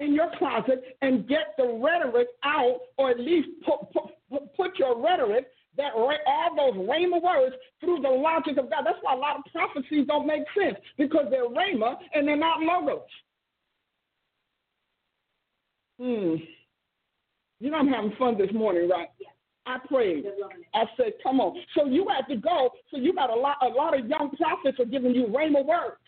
in 0.00 0.14
your 0.14 0.30
closet, 0.38 0.96
and 1.02 1.28
get 1.28 1.54
the 1.58 1.80
rhetoric 1.82 2.28
out, 2.44 2.80
or 2.98 3.10
at 3.10 3.20
least 3.20 3.48
put 3.64 3.92
put, 3.92 4.54
put 4.56 4.78
your 4.78 5.00
rhetoric 5.00 5.46
that 5.76 5.92
all 5.94 6.56
those 6.56 6.86
rhema 6.86 7.22
words 7.22 7.54
through 7.80 8.00
the 8.00 8.08
logic 8.08 8.58
of 8.58 8.68
God. 8.68 8.84
That's 8.84 8.98
why 9.02 9.14
a 9.14 9.16
lot 9.16 9.36
of 9.36 9.44
prophecies 9.52 10.06
don't 10.06 10.26
make 10.26 10.42
sense 10.58 10.76
because 10.98 11.26
they're 11.30 11.48
rhema 11.48 11.96
and 12.14 12.26
they're 12.26 12.36
not 12.36 12.60
logos. 12.60 13.08
Hmm. 16.02 16.34
You 17.60 17.70
know 17.70 17.76
I'm 17.76 17.86
having 17.86 18.12
fun 18.18 18.36
this 18.36 18.52
morning, 18.52 18.88
right? 18.88 19.08
Yeah. 19.20 19.28
I 19.64 19.78
prayed. 19.86 20.24
I 20.74 20.84
said, 20.96 21.12
"Come 21.22 21.40
on." 21.40 21.56
So 21.76 21.86
you 21.86 22.08
had 22.08 22.26
to 22.34 22.40
go. 22.40 22.70
So 22.90 22.96
you 22.96 23.14
got 23.14 23.30
a 23.30 23.34
lot. 23.34 23.58
A 23.62 23.68
lot 23.68 23.96
of 23.96 24.08
young 24.08 24.30
prophets 24.36 24.80
are 24.80 24.84
giving 24.84 25.14
you 25.14 25.26
rhema 25.26 25.64
words 25.64 25.98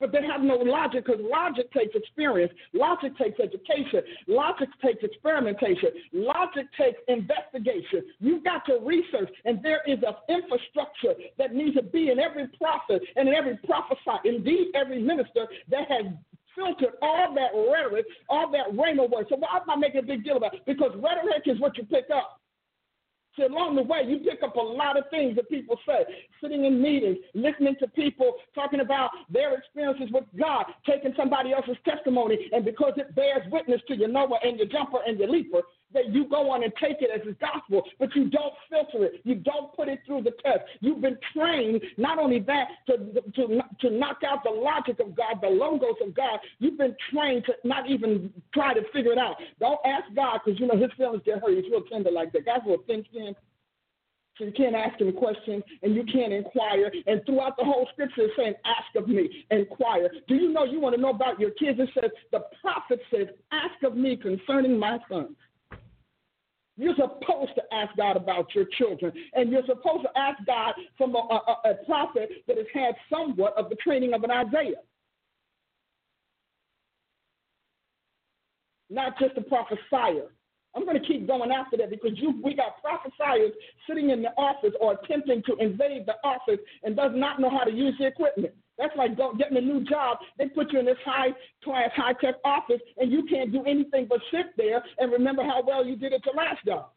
but 0.00 0.10
they 0.12 0.26
have 0.26 0.40
no 0.40 0.56
logic 0.56 1.04
because 1.04 1.20
logic 1.22 1.70
takes 1.72 1.94
experience, 1.94 2.52
logic 2.72 3.16
takes 3.18 3.38
education, 3.38 4.00
logic 4.26 4.70
takes 4.82 5.04
experimentation, 5.04 5.90
logic 6.12 6.66
takes 6.76 6.98
investigation. 7.06 8.02
You've 8.18 8.42
got 8.42 8.64
to 8.66 8.78
research, 8.82 9.30
and 9.44 9.62
there 9.62 9.82
is 9.86 9.98
an 10.06 10.14
infrastructure 10.28 11.14
that 11.36 11.54
needs 11.54 11.76
to 11.76 11.82
be 11.82 12.10
in 12.10 12.18
every 12.18 12.48
prophet 12.58 13.02
and 13.14 13.28
in 13.28 13.34
every 13.34 13.58
prophesy, 13.58 14.18
indeed 14.24 14.68
every 14.74 15.02
minister 15.02 15.46
that 15.70 15.86
has 15.90 16.06
filtered 16.54 16.94
all 17.02 17.34
that 17.34 17.50
rhetoric, 17.54 18.06
all 18.28 18.50
that 18.52 18.68
rhema 18.72 19.08
word. 19.10 19.26
So 19.28 19.36
why 19.36 19.58
am 19.60 19.70
I 19.70 19.76
making 19.76 20.00
a 20.00 20.02
big 20.02 20.24
deal 20.24 20.36
about 20.36 20.54
it? 20.54 20.62
Because 20.66 20.92
rhetoric 20.96 21.44
is 21.46 21.60
what 21.60 21.76
you 21.76 21.84
pick 21.84 22.06
up. 22.14 22.40
See, 23.36 23.44
along 23.44 23.76
the 23.76 23.82
way, 23.82 24.02
you 24.06 24.18
pick 24.18 24.42
up 24.42 24.56
a 24.56 24.60
lot 24.60 24.98
of 24.98 25.04
things 25.10 25.36
that 25.36 25.48
people 25.48 25.78
say. 25.86 26.04
Sitting 26.42 26.64
in 26.64 26.82
meetings, 26.82 27.18
listening 27.34 27.76
to 27.78 27.86
people 27.88 28.34
talking 28.54 28.80
about 28.80 29.10
their 29.30 29.56
experiences 29.56 30.08
with 30.12 30.24
God, 30.38 30.64
taking 30.84 31.14
somebody 31.16 31.52
else's 31.52 31.76
testimony, 31.84 32.50
and 32.52 32.64
because 32.64 32.94
it 32.96 33.14
bears 33.14 33.42
witness 33.52 33.80
to 33.86 33.96
your 33.96 34.08
Noah 34.08 34.38
and 34.42 34.58
your 34.58 34.66
jumper 34.66 34.98
and 35.06 35.18
your 35.18 35.28
leaper, 35.28 35.60
that 35.92 36.12
you 36.12 36.28
go 36.28 36.50
on 36.50 36.62
and 36.62 36.72
take 36.80 36.98
it 37.00 37.10
as 37.14 37.26
a 37.26 37.32
gospel, 37.34 37.82
but 37.98 38.14
you 38.14 38.30
don't 38.30 38.54
filter 38.68 39.04
it. 39.06 39.20
You 39.24 39.36
don't 39.36 39.74
put 39.74 39.88
it 39.88 40.00
through 40.06 40.22
the 40.22 40.32
test. 40.42 40.60
You've 40.80 41.00
been 41.00 41.18
trained 41.34 41.82
not 41.96 42.18
only 42.18 42.40
that 42.40 42.68
to, 42.86 42.98
to, 43.34 43.60
to 43.80 43.90
knock 43.90 44.18
out 44.26 44.44
the 44.44 44.50
logic 44.50 45.00
of 45.00 45.16
God, 45.16 45.40
the 45.40 45.48
logos 45.48 45.96
of 46.04 46.14
God. 46.14 46.38
You've 46.58 46.78
been 46.78 46.96
trained 47.12 47.44
to 47.46 47.54
not 47.64 47.88
even 47.90 48.32
try 48.54 48.74
to 48.74 48.82
figure 48.92 49.12
it 49.12 49.18
out. 49.18 49.36
Don't 49.58 49.80
ask 49.84 50.14
God 50.14 50.40
because 50.44 50.60
you 50.60 50.66
know 50.66 50.76
his 50.76 50.90
feelings 50.96 51.22
get 51.24 51.40
hurt. 51.40 51.54
He's 51.56 51.70
real 51.70 51.82
tender 51.90 52.10
like 52.10 52.32
that. 52.32 52.46
God's 52.46 52.64
real 52.66 52.78
thin. 52.86 53.04
So 54.40 54.46
you 54.46 54.52
can't 54.52 54.74
ask 54.74 54.98
him 54.98 55.12
questions 55.12 55.62
and 55.82 55.94
you 55.94 56.02
can't 56.10 56.32
inquire. 56.32 56.90
And 57.06 57.20
throughout 57.26 57.56
the 57.58 57.64
whole 57.64 57.86
scripture, 57.92 58.22
it's 58.22 58.34
saying, 58.36 58.54
Ask 58.64 58.96
of 58.96 59.06
me, 59.06 59.44
inquire. 59.50 60.10
Do 60.28 60.34
you 60.34 60.50
know 60.50 60.64
you 60.64 60.80
want 60.80 60.94
to 60.96 61.00
know 61.00 61.10
about 61.10 61.38
your 61.38 61.50
kids? 61.50 61.78
It 61.78 61.90
says, 61.94 62.10
The 62.32 62.40
prophet 62.62 63.00
says, 63.14 63.28
Ask 63.52 63.82
of 63.84 63.96
me 63.96 64.16
concerning 64.16 64.78
my 64.78 64.98
sons. 65.10 65.36
You're 66.80 66.94
supposed 66.94 67.52
to 67.56 67.62
ask 67.74 67.94
God 67.94 68.16
about 68.16 68.54
your 68.54 68.64
children, 68.78 69.12
and 69.34 69.50
you're 69.50 69.66
supposed 69.66 70.02
to 70.02 70.18
ask 70.18 70.38
God 70.46 70.72
from 70.96 71.14
a, 71.14 71.18
a, 71.18 71.70
a 71.72 71.74
prophet 71.84 72.30
that 72.48 72.56
has 72.56 72.66
had 72.72 72.94
somewhat 73.12 73.54
of 73.58 73.68
the 73.68 73.76
training 73.76 74.14
of 74.14 74.24
an 74.24 74.30
Isaiah. 74.30 74.80
Not 78.88 79.18
just 79.18 79.36
a 79.36 79.42
prophesier. 79.42 80.28
I'm 80.74 80.86
going 80.86 80.98
to 80.98 81.06
keep 81.06 81.26
going 81.26 81.50
after 81.50 81.76
that 81.76 81.90
because 81.90 82.12
you, 82.14 82.40
we 82.42 82.54
got 82.54 82.80
prophesiers 82.80 83.52
sitting 83.86 84.08
in 84.08 84.22
the 84.22 84.30
office 84.38 84.72
or 84.80 84.94
attempting 85.02 85.42
to 85.48 85.56
invade 85.56 86.06
the 86.06 86.14
office 86.24 86.60
and 86.82 86.96
does 86.96 87.12
not 87.14 87.40
know 87.40 87.50
how 87.50 87.64
to 87.64 87.72
use 87.72 87.94
the 87.98 88.06
equipment. 88.06 88.54
That's 88.80 88.96
like 88.96 89.10
getting 89.36 89.58
a 89.58 89.60
new 89.60 89.84
job. 89.84 90.18
They 90.38 90.46
put 90.48 90.72
you 90.72 90.78
in 90.78 90.86
this 90.86 90.96
high 91.04 91.28
class, 91.62 91.90
high 91.94 92.14
tech 92.14 92.36
office, 92.44 92.80
and 92.96 93.12
you 93.12 93.24
can't 93.28 93.52
do 93.52 93.62
anything 93.64 94.06
but 94.08 94.20
sit 94.30 94.46
there 94.56 94.82
and 94.98 95.12
remember 95.12 95.42
how 95.42 95.62
well 95.66 95.84
you 95.84 95.96
did 95.96 96.14
at 96.14 96.24
your 96.24 96.34
last 96.34 96.64
job. 96.64 96.88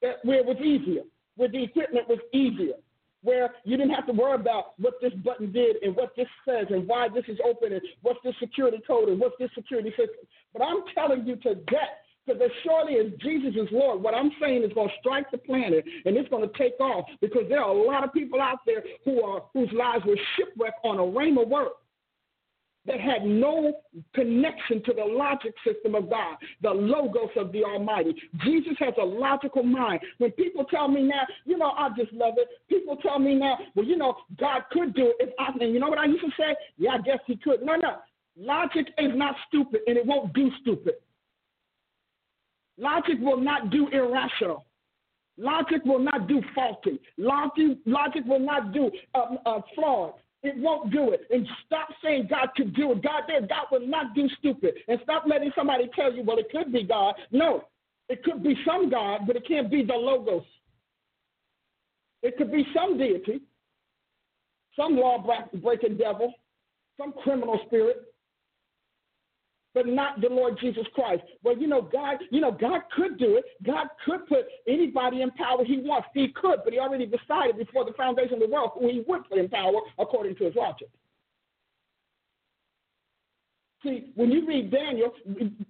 That, 0.00 0.24
where 0.24 0.38
it 0.38 0.46
was 0.46 0.56
easier, 0.56 1.02
where 1.36 1.50
the 1.50 1.62
equipment 1.62 2.08
was 2.08 2.18
easier, 2.32 2.76
where 3.22 3.50
you 3.64 3.76
didn't 3.76 3.92
have 3.92 4.06
to 4.06 4.14
worry 4.14 4.36
about 4.36 4.72
what 4.78 4.94
this 5.02 5.12
button 5.22 5.52
did 5.52 5.76
and 5.82 5.94
what 5.94 6.16
this 6.16 6.28
says 6.46 6.66
and 6.70 6.88
why 6.88 7.08
this 7.14 7.24
is 7.28 7.38
open 7.44 7.74
and 7.74 7.82
what's 8.00 8.20
this 8.24 8.34
security 8.40 8.78
code 8.86 9.10
and 9.10 9.20
what's 9.20 9.36
this 9.38 9.50
security 9.54 9.90
system. 9.90 10.24
But 10.54 10.62
I'm 10.62 10.82
telling 10.94 11.26
you 11.26 11.36
today, 11.36 11.92
because 12.30 12.42
as 12.44 12.50
surely 12.62 12.96
as 12.96 13.12
Jesus 13.20 13.54
is 13.54 13.68
Lord, 13.72 14.02
what 14.02 14.14
I'm 14.14 14.30
saying 14.40 14.62
is 14.62 14.72
going 14.72 14.88
to 14.88 14.94
strike 15.00 15.30
the 15.30 15.38
planet 15.38 15.84
and 16.04 16.16
it's 16.16 16.28
going 16.28 16.48
to 16.48 16.58
take 16.58 16.78
off 16.80 17.04
because 17.20 17.44
there 17.48 17.62
are 17.62 17.70
a 17.70 17.82
lot 17.82 18.04
of 18.04 18.12
people 18.12 18.40
out 18.40 18.58
there 18.66 18.82
who 19.04 19.22
are 19.22 19.42
whose 19.52 19.70
lives 19.72 20.04
were 20.04 20.18
shipwrecked 20.36 20.80
on 20.84 20.98
a 20.98 21.02
rhema 21.02 21.46
word 21.46 21.70
that 22.86 22.98
had 22.98 23.24
no 23.24 23.74
connection 24.14 24.82
to 24.84 24.94
the 24.94 25.04
logic 25.04 25.52
system 25.66 25.94
of 25.94 26.08
God, 26.08 26.36
the 26.62 26.70
logos 26.70 27.28
of 27.36 27.52
the 27.52 27.62
Almighty. 27.62 28.14
Jesus 28.42 28.72
has 28.78 28.94
a 28.98 29.04
logical 29.04 29.62
mind. 29.62 30.00
When 30.16 30.30
people 30.32 30.64
tell 30.64 30.88
me 30.88 31.02
now, 31.02 31.22
you 31.44 31.58
know, 31.58 31.72
I 31.76 31.90
just 31.96 32.12
love 32.12 32.34
it. 32.38 32.48
People 32.68 32.96
tell 32.96 33.18
me 33.18 33.34
now, 33.34 33.58
well, 33.74 33.84
you 33.84 33.98
know, 33.98 34.16
God 34.38 34.62
could 34.72 34.94
do 34.94 35.08
it 35.08 35.16
if 35.20 35.30
I, 35.38 35.52
and 35.62 35.74
you 35.74 35.78
know 35.78 35.90
what 35.90 35.98
I 35.98 36.06
used 36.06 36.24
to 36.24 36.30
say? 36.38 36.56
Yeah, 36.78 36.92
I 36.92 36.98
guess 37.02 37.18
he 37.26 37.36
could. 37.36 37.62
No, 37.62 37.76
no. 37.76 37.96
Logic 38.38 38.86
is 38.96 39.12
not 39.14 39.36
stupid 39.48 39.80
and 39.86 39.98
it 39.98 40.06
won't 40.06 40.32
do 40.32 40.50
stupid. 40.62 40.94
Logic 42.80 43.16
will 43.20 43.40
not 43.40 43.70
do 43.70 43.88
irrational. 43.88 44.64
Logic 45.36 45.82
will 45.84 45.98
not 45.98 46.26
do 46.26 46.42
faulty. 46.54 46.98
Logic, 47.18 47.78
logic 47.84 48.24
will 48.26 48.40
not 48.40 48.72
do 48.72 48.90
uh, 49.14 49.36
uh, 49.46 49.60
flawed. 49.74 50.14
It 50.42 50.56
won't 50.56 50.90
do 50.90 51.10
it. 51.10 51.26
And 51.30 51.46
stop 51.66 51.88
saying 52.02 52.28
God 52.30 52.48
could 52.56 52.74
do 52.74 52.92
it. 52.92 53.02
God 53.02 53.24
did. 53.28 53.48
God 53.48 53.66
will 53.70 53.86
not 53.86 54.14
do 54.14 54.28
stupid. 54.38 54.74
And 54.88 54.98
stop 55.02 55.24
letting 55.26 55.52
somebody 55.54 55.90
tell 55.94 56.12
you, 56.12 56.22
well, 56.24 56.38
it 56.38 56.50
could 56.50 56.72
be 56.72 56.82
God. 56.82 57.14
No, 57.30 57.64
it 58.08 58.24
could 58.24 58.42
be 58.42 58.56
some 58.66 58.90
God, 58.90 59.22
but 59.26 59.36
it 59.36 59.46
can't 59.46 59.70
be 59.70 59.84
the 59.84 59.92
Logos. 59.92 60.44
It 62.22 62.36
could 62.38 62.50
be 62.50 62.66
some 62.74 62.96
deity, 62.96 63.40
some 64.76 64.96
law 64.96 65.22
breaking 65.54 65.98
devil, 65.98 66.32
some 66.98 67.12
criminal 67.22 67.60
spirit, 67.66 68.12
but 69.74 69.86
not 69.86 70.20
the 70.20 70.28
Lord 70.28 70.58
Jesus 70.60 70.84
Christ. 70.94 71.22
Well, 71.42 71.56
you 71.56 71.66
know, 71.66 71.82
God, 71.82 72.18
you 72.30 72.40
know, 72.40 72.50
God 72.52 72.82
could 72.94 73.18
do 73.18 73.36
it. 73.36 73.44
God 73.64 73.86
could 74.04 74.26
put 74.26 74.46
anybody 74.66 75.22
in 75.22 75.30
power 75.32 75.64
he 75.64 75.78
wants. 75.78 76.08
He 76.14 76.28
could, 76.28 76.60
but 76.64 76.72
he 76.72 76.78
already 76.78 77.06
decided 77.06 77.56
before 77.56 77.84
the 77.84 77.92
foundation 77.92 78.34
of 78.34 78.40
the 78.40 78.48
world 78.48 78.72
who 78.74 78.88
he 78.88 79.04
would 79.06 79.28
put 79.28 79.38
in 79.38 79.48
power 79.48 79.80
according 79.98 80.36
to 80.36 80.44
his 80.44 80.54
logic. 80.54 80.88
See, 83.82 84.12
when 84.14 84.30
you 84.30 84.46
read 84.46 84.70
Daniel, 84.70 85.10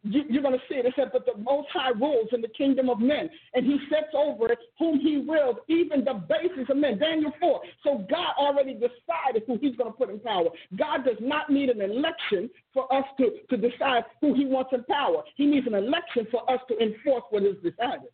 you're 0.02 0.42
going 0.42 0.58
to 0.58 0.64
see 0.68 0.74
it. 0.74 0.86
It 0.86 0.94
said, 0.96 1.10
But 1.12 1.26
the 1.26 1.40
Most 1.40 1.68
High 1.72 1.90
rules 1.90 2.28
in 2.32 2.40
the 2.40 2.48
kingdom 2.48 2.90
of 2.90 2.98
men, 2.98 3.30
and 3.54 3.64
he 3.64 3.78
sets 3.88 4.12
over 4.14 4.50
it 4.50 4.58
whom 4.80 4.98
he 4.98 5.18
wills, 5.18 5.56
even 5.68 6.04
the 6.04 6.14
basis 6.14 6.68
of 6.68 6.76
men. 6.76 6.98
Daniel 6.98 7.32
4. 7.38 7.60
So 7.84 8.04
God 8.10 8.34
already 8.36 8.74
decided 8.74 9.44
who 9.46 9.58
he's 9.60 9.76
going 9.76 9.92
to 9.92 9.96
put 9.96 10.10
in 10.10 10.18
power. 10.18 10.48
God 10.76 11.04
does 11.04 11.18
not 11.20 11.50
need 11.50 11.68
an 11.68 11.80
election 11.80 12.50
for 12.74 12.92
us 12.92 13.04
to, 13.18 13.30
to 13.48 13.56
decide 13.56 14.04
who 14.20 14.34
he 14.34 14.44
wants 14.44 14.70
in 14.72 14.82
power. 14.84 15.22
He 15.36 15.46
needs 15.46 15.68
an 15.68 15.74
election 15.74 16.26
for 16.32 16.50
us 16.50 16.60
to 16.68 16.78
enforce 16.82 17.22
what 17.30 17.44
is 17.44 17.54
decided. 17.62 18.10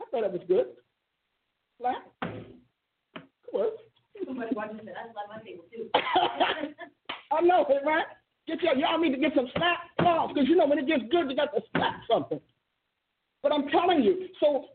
I 0.00 0.04
thought 0.10 0.22
that 0.22 0.32
was 0.32 0.42
good. 0.48 0.68
Clap. 1.78 2.06
Good 3.52 3.72
Watching 4.26 4.80
said, 4.84 4.94
that's 4.94 5.14
my 5.14 5.38
too. 5.42 5.90
I 7.32 7.40
know 7.40 7.64
it, 7.68 7.82
right? 7.86 8.04
Get 8.46 8.62
your, 8.62 8.74
y'all 8.76 8.98
need 8.98 9.12
to 9.12 9.18
get 9.20 9.32
some 9.34 9.48
slap 9.56 9.78
claws 10.00 10.32
because 10.34 10.48
you 10.48 10.56
know 10.56 10.66
when 10.66 10.78
it 10.78 10.86
gets 10.86 11.04
good, 11.10 11.30
you 11.30 11.36
got 11.36 11.54
to 11.54 11.62
slap 11.74 12.00
something. 12.10 12.40
But 13.42 13.52
I'm 13.52 13.68
telling 13.68 14.02
you, 14.02 14.28
so 14.40 14.66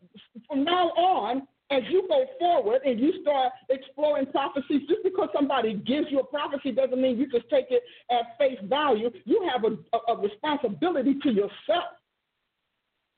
from 0.47 0.63
now 0.63 0.89
on, 0.89 1.47
as 1.71 1.81
you 1.89 2.07
go 2.07 2.25
forward 2.39 2.81
and 2.85 2.99
you 2.99 3.13
start 3.21 3.51
exploring 3.69 4.27
prophecies, 4.27 4.81
just 4.87 5.03
because 5.03 5.29
somebody 5.33 5.73
gives 5.73 6.07
you 6.09 6.19
a 6.19 6.23
prophecy 6.23 6.71
doesn't 6.71 7.01
mean 7.01 7.17
you 7.17 7.27
just 7.29 7.49
take 7.49 7.65
it 7.69 7.83
at 8.11 8.37
face 8.37 8.59
value. 8.63 9.09
You 9.25 9.49
have 9.51 9.63
a, 9.63 9.77
a, 9.95 10.15
a 10.15 10.21
responsibility 10.21 11.15
to 11.23 11.31
yourself, 11.31 11.97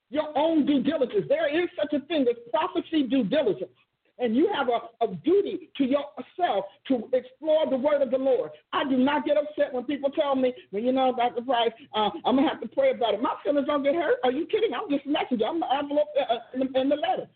your 0.09 0.29
own 0.37 0.65
due 0.65 0.81
diligence. 0.81 1.25
There 1.27 1.63
is 1.63 1.69
such 1.79 1.93
a 1.93 2.05
thing 2.05 2.25
as 2.29 2.35
prophecy 2.51 3.03
due 3.03 3.25
diligence. 3.25 3.71
And 4.19 4.35
you 4.35 4.49
have 4.53 4.67
a, 4.67 5.05
a 5.05 5.15
duty 5.15 5.69
to 5.77 5.83
yourself 5.83 6.65
to 6.87 7.07
explore 7.13 7.69
the 7.69 7.77
word 7.77 8.01
of 8.01 8.09
the 8.09 8.17
Lord. 8.17 8.51
I 8.73 8.83
do 8.83 8.97
not 8.97 9.25
get 9.25 9.37
upset 9.37 9.73
when 9.73 9.83
people 9.83 10.09
tell 10.09 10.35
me, 10.35 10.53
well, 10.71 10.81
you 10.81 10.91
know, 10.91 11.13
Dr. 11.15 11.41
Price, 11.43 11.71
uh, 11.95 12.09
I'm 12.25 12.35
going 12.35 12.47
to 12.47 12.49
have 12.49 12.61
to 12.61 12.67
pray 12.67 12.91
about 12.91 13.13
it. 13.13 13.21
My 13.21 13.35
feelings 13.43 13.67
don't 13.67 13.83
get 13.83 13.95
hurt. 13.95 14.17
Are 14.23 14.31
you 14.31 14.47
kidding? 14.47 14.71
I'm 14.73 14.89
just 14.89 15.05
a 15.05 15.09
messenger. 15.09 15.45
I'm 15.45 15.59
the 15.59 15.67
envelope 15.71 16.07
uh, 16.19 16.33
uh, 16.33 16.39
in 16.53 16.59
the, 16.59 16.81
in 16.81 16.89
the 16.89 16.95
letter. 16.95 17.27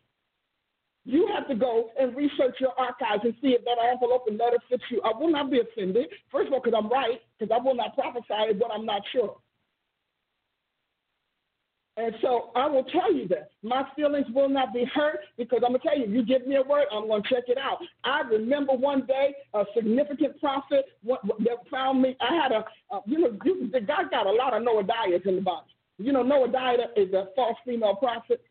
You 1.03 1.27
have 1.35 1.47
to 1.47 1.55
go 1.55 1.89
and 2.00 2.15
research 2.15 2.57
your 2.59 2.73
archives 2.77 3.23
and 3.23 3.33
see 3.41 3.50
if 3.50 3.63
that 3.65 3.77
envelope 3.91 4.25
and 4.27 4.38
letter 4.38 4.57
fits 4.69 4.83
you. 4.91 5.01
I 5.03 5.17
will 5.17 5.31
not 5.31 5.50
be 5.50 5.59
offended. 5.59 6.07
First 6.31 6.47
of 6.47 6.53
all, 6.53 6.61
because 6.63 6.77
I'm 6.77 6.89
right, 6.89 7.19
because 7.39 7.51
I 7.53 7.63
will 7.63 7.75
not 7.75 7.95
prophesy 7.95 8.57
what 8.57 8.71
I'm 8.71 8.85
not 8.85 9.01
sure. 9.11 9.38
And 11.98 12.15
so 12.21 12.51
I 12.55 12.67
will 12.67 12.86
tell 12.86 13.13
you 13.13 13.27
this 13.27 13.45
my 13.63 13.83
feelings 13.95 14.25
will 14.33 14.48
not 14.48 14.74
be 14.74 14.86
hurt 14.93 15.19
because 15.38 15.60
I'm 15.65 15.74
gonna 15.74 15.79
tell 15.79 15.98
you, 15.98 16.07
you 16.07 16.25
give 16.25 16.48
me 16.48 16.55
a 16.55 16.63
word, 16.63 16.86
I'm 16.91 17.07
gonna 17.07 17.24
check 17.29 17.43
it 17.48 17.57
out. 17.57 17.79
I 18.03 18.21
remember 18.21 18.74
one 18.74 19.05
day 19.05 19.36
a 19.53 19.65
significant 19.75 20.39
prophet 20.39 20.86
that 21.05 21.57
found 21.69 22.01
me. 22.01 22.15
I 22.21 22.33
had 22.33 22.51
a, 22.53 22.63
you 23.05 23.19
know, 23.19 23.38
you, 23.43 23.69
guy 23.71 24.03
got 24.10 24.25
a 24.25 24.31
lot 24.31 24.53
of 24.53 24.63
Noah 24.63 24.83
Noadiahs 24.83 25.25
in 25.25 25.36
the 25.36 25.41
Bible. 25.41 25.65
You 25.98 26.13
know, 26.13 26.24
Noah 26.24 26.48
Noadiah 26.48 26.88
is 26.95 27.13
a 27.13 27.27
false 27.36 27.57
female 27.65 27.95
prophet. 27.95 28.41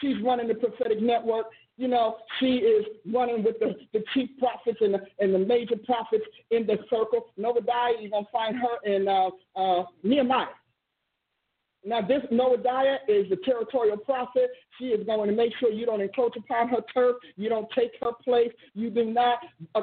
She's 0.00 0.16
running 0.22 0.48
the 0.48 0.54
prophetic 0.54 1.00
network. 1.00 1.46
You 1.76 1.88
know, 1.88 2.16
she 2.40 2.56
is 2.56 2.86
running 3.12 3.44
with 3.44 3.58
the, 3.58 3.74
the 3.92 4.02
chief 4.14 4.30
prophets 4.38 4.78
and 4.80 4.94
the, 4.94 5.00
and 5.18 5.34
the 5.34 5.38
major 5.38 5.76
prophets 5.84 6.24
in 6.50 6.66
the 6.66 6.78
circle. 6.88 7.26
Noadiah, 7.38 8.00
you're 8.00 8.10
going 8.10 8.24
to 8.24 8.30
find 8.32 8.56
her 8.56 8.90
in 8.90 9.06
uh, 9.06 9.28
uh, 9.54 9.84
Nehemiah. 10.02 10.46
Now, 11.86 12.00
this 12.00 12.20
Noadiah 12.32 12.96
is 13.06 13.30
the 13.30 13.36
territorial 13.44 13.96
prophet. 13.96 14.50
She 14.76 14.86
is 14.86 15.06
going 15.06 15.30
to 15.30 15.36
make 15.36 15.52
sure 15.60 15.70
you 15.70 15.86
don't 15.86 16.00
encroach 16.00 16.36
upon 16.36 16.68
her 16.68 16.80
turf. 16.92 17.16
You 17.36 17.48
don't 17.48 17.68
take 17.78 17.92
her 18.02 18.10
place. 18.24 18.50
You 18.74 18.90
do 18.90 19.04
not 19.04 19.38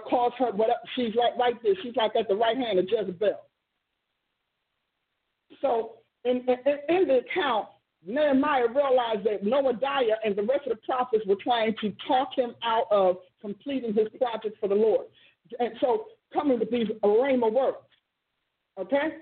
cause 0.10 0.34
her. 0.38 0.52
Whatever. 0.52 0.80
She's 0.98 1.16
right, 1.16 1.32
right 1.40 1.56
there. 1.64 1.74
She's 1.82 1.96
like 1.96 2.12
at 2.20 2.28
the 2.28 2.36
right 2.36 2.58
hand 2.58 2.78
of 2.78 2.88
Jezebel. 2.90 3.40
So, 5.62 5.94
in, 6.26 6.46
in, 6.46 6.96
in 6.96 7.08
the 7.08 7.20
account, 7.20 7.68
Nehemiah 8.06 8.68
realized 8.68 9.24
that 9.24 9.46
Noadiah 9.46 10.18
and 10.26 10.36
the 10.36 10.44
rest 10.44 10.68
of 10.68 10.78
the 10.78 10.82
prophets 10.86 11.26
were 11.26 11.38
trying 11.42 11.74
to 11.80 11.94
talk 12.06 12.30
him 12.36 12.54
out 12.64 12.88
of 12.92 13.16
completing 13.40 13.94
his 13.94 14.10
project 14.20 14.58
for 14.60 14.68
the 14.68 14.76
Lord. 14.76 15.06
And 15.58 15.72
so, 15.80 16.08
coming 16.34 16.60
with 16.60 16.70
these 16.70 16.88
rhema 17.02 17.50
words. 17.50 17.78
Okay? 18.78 19.20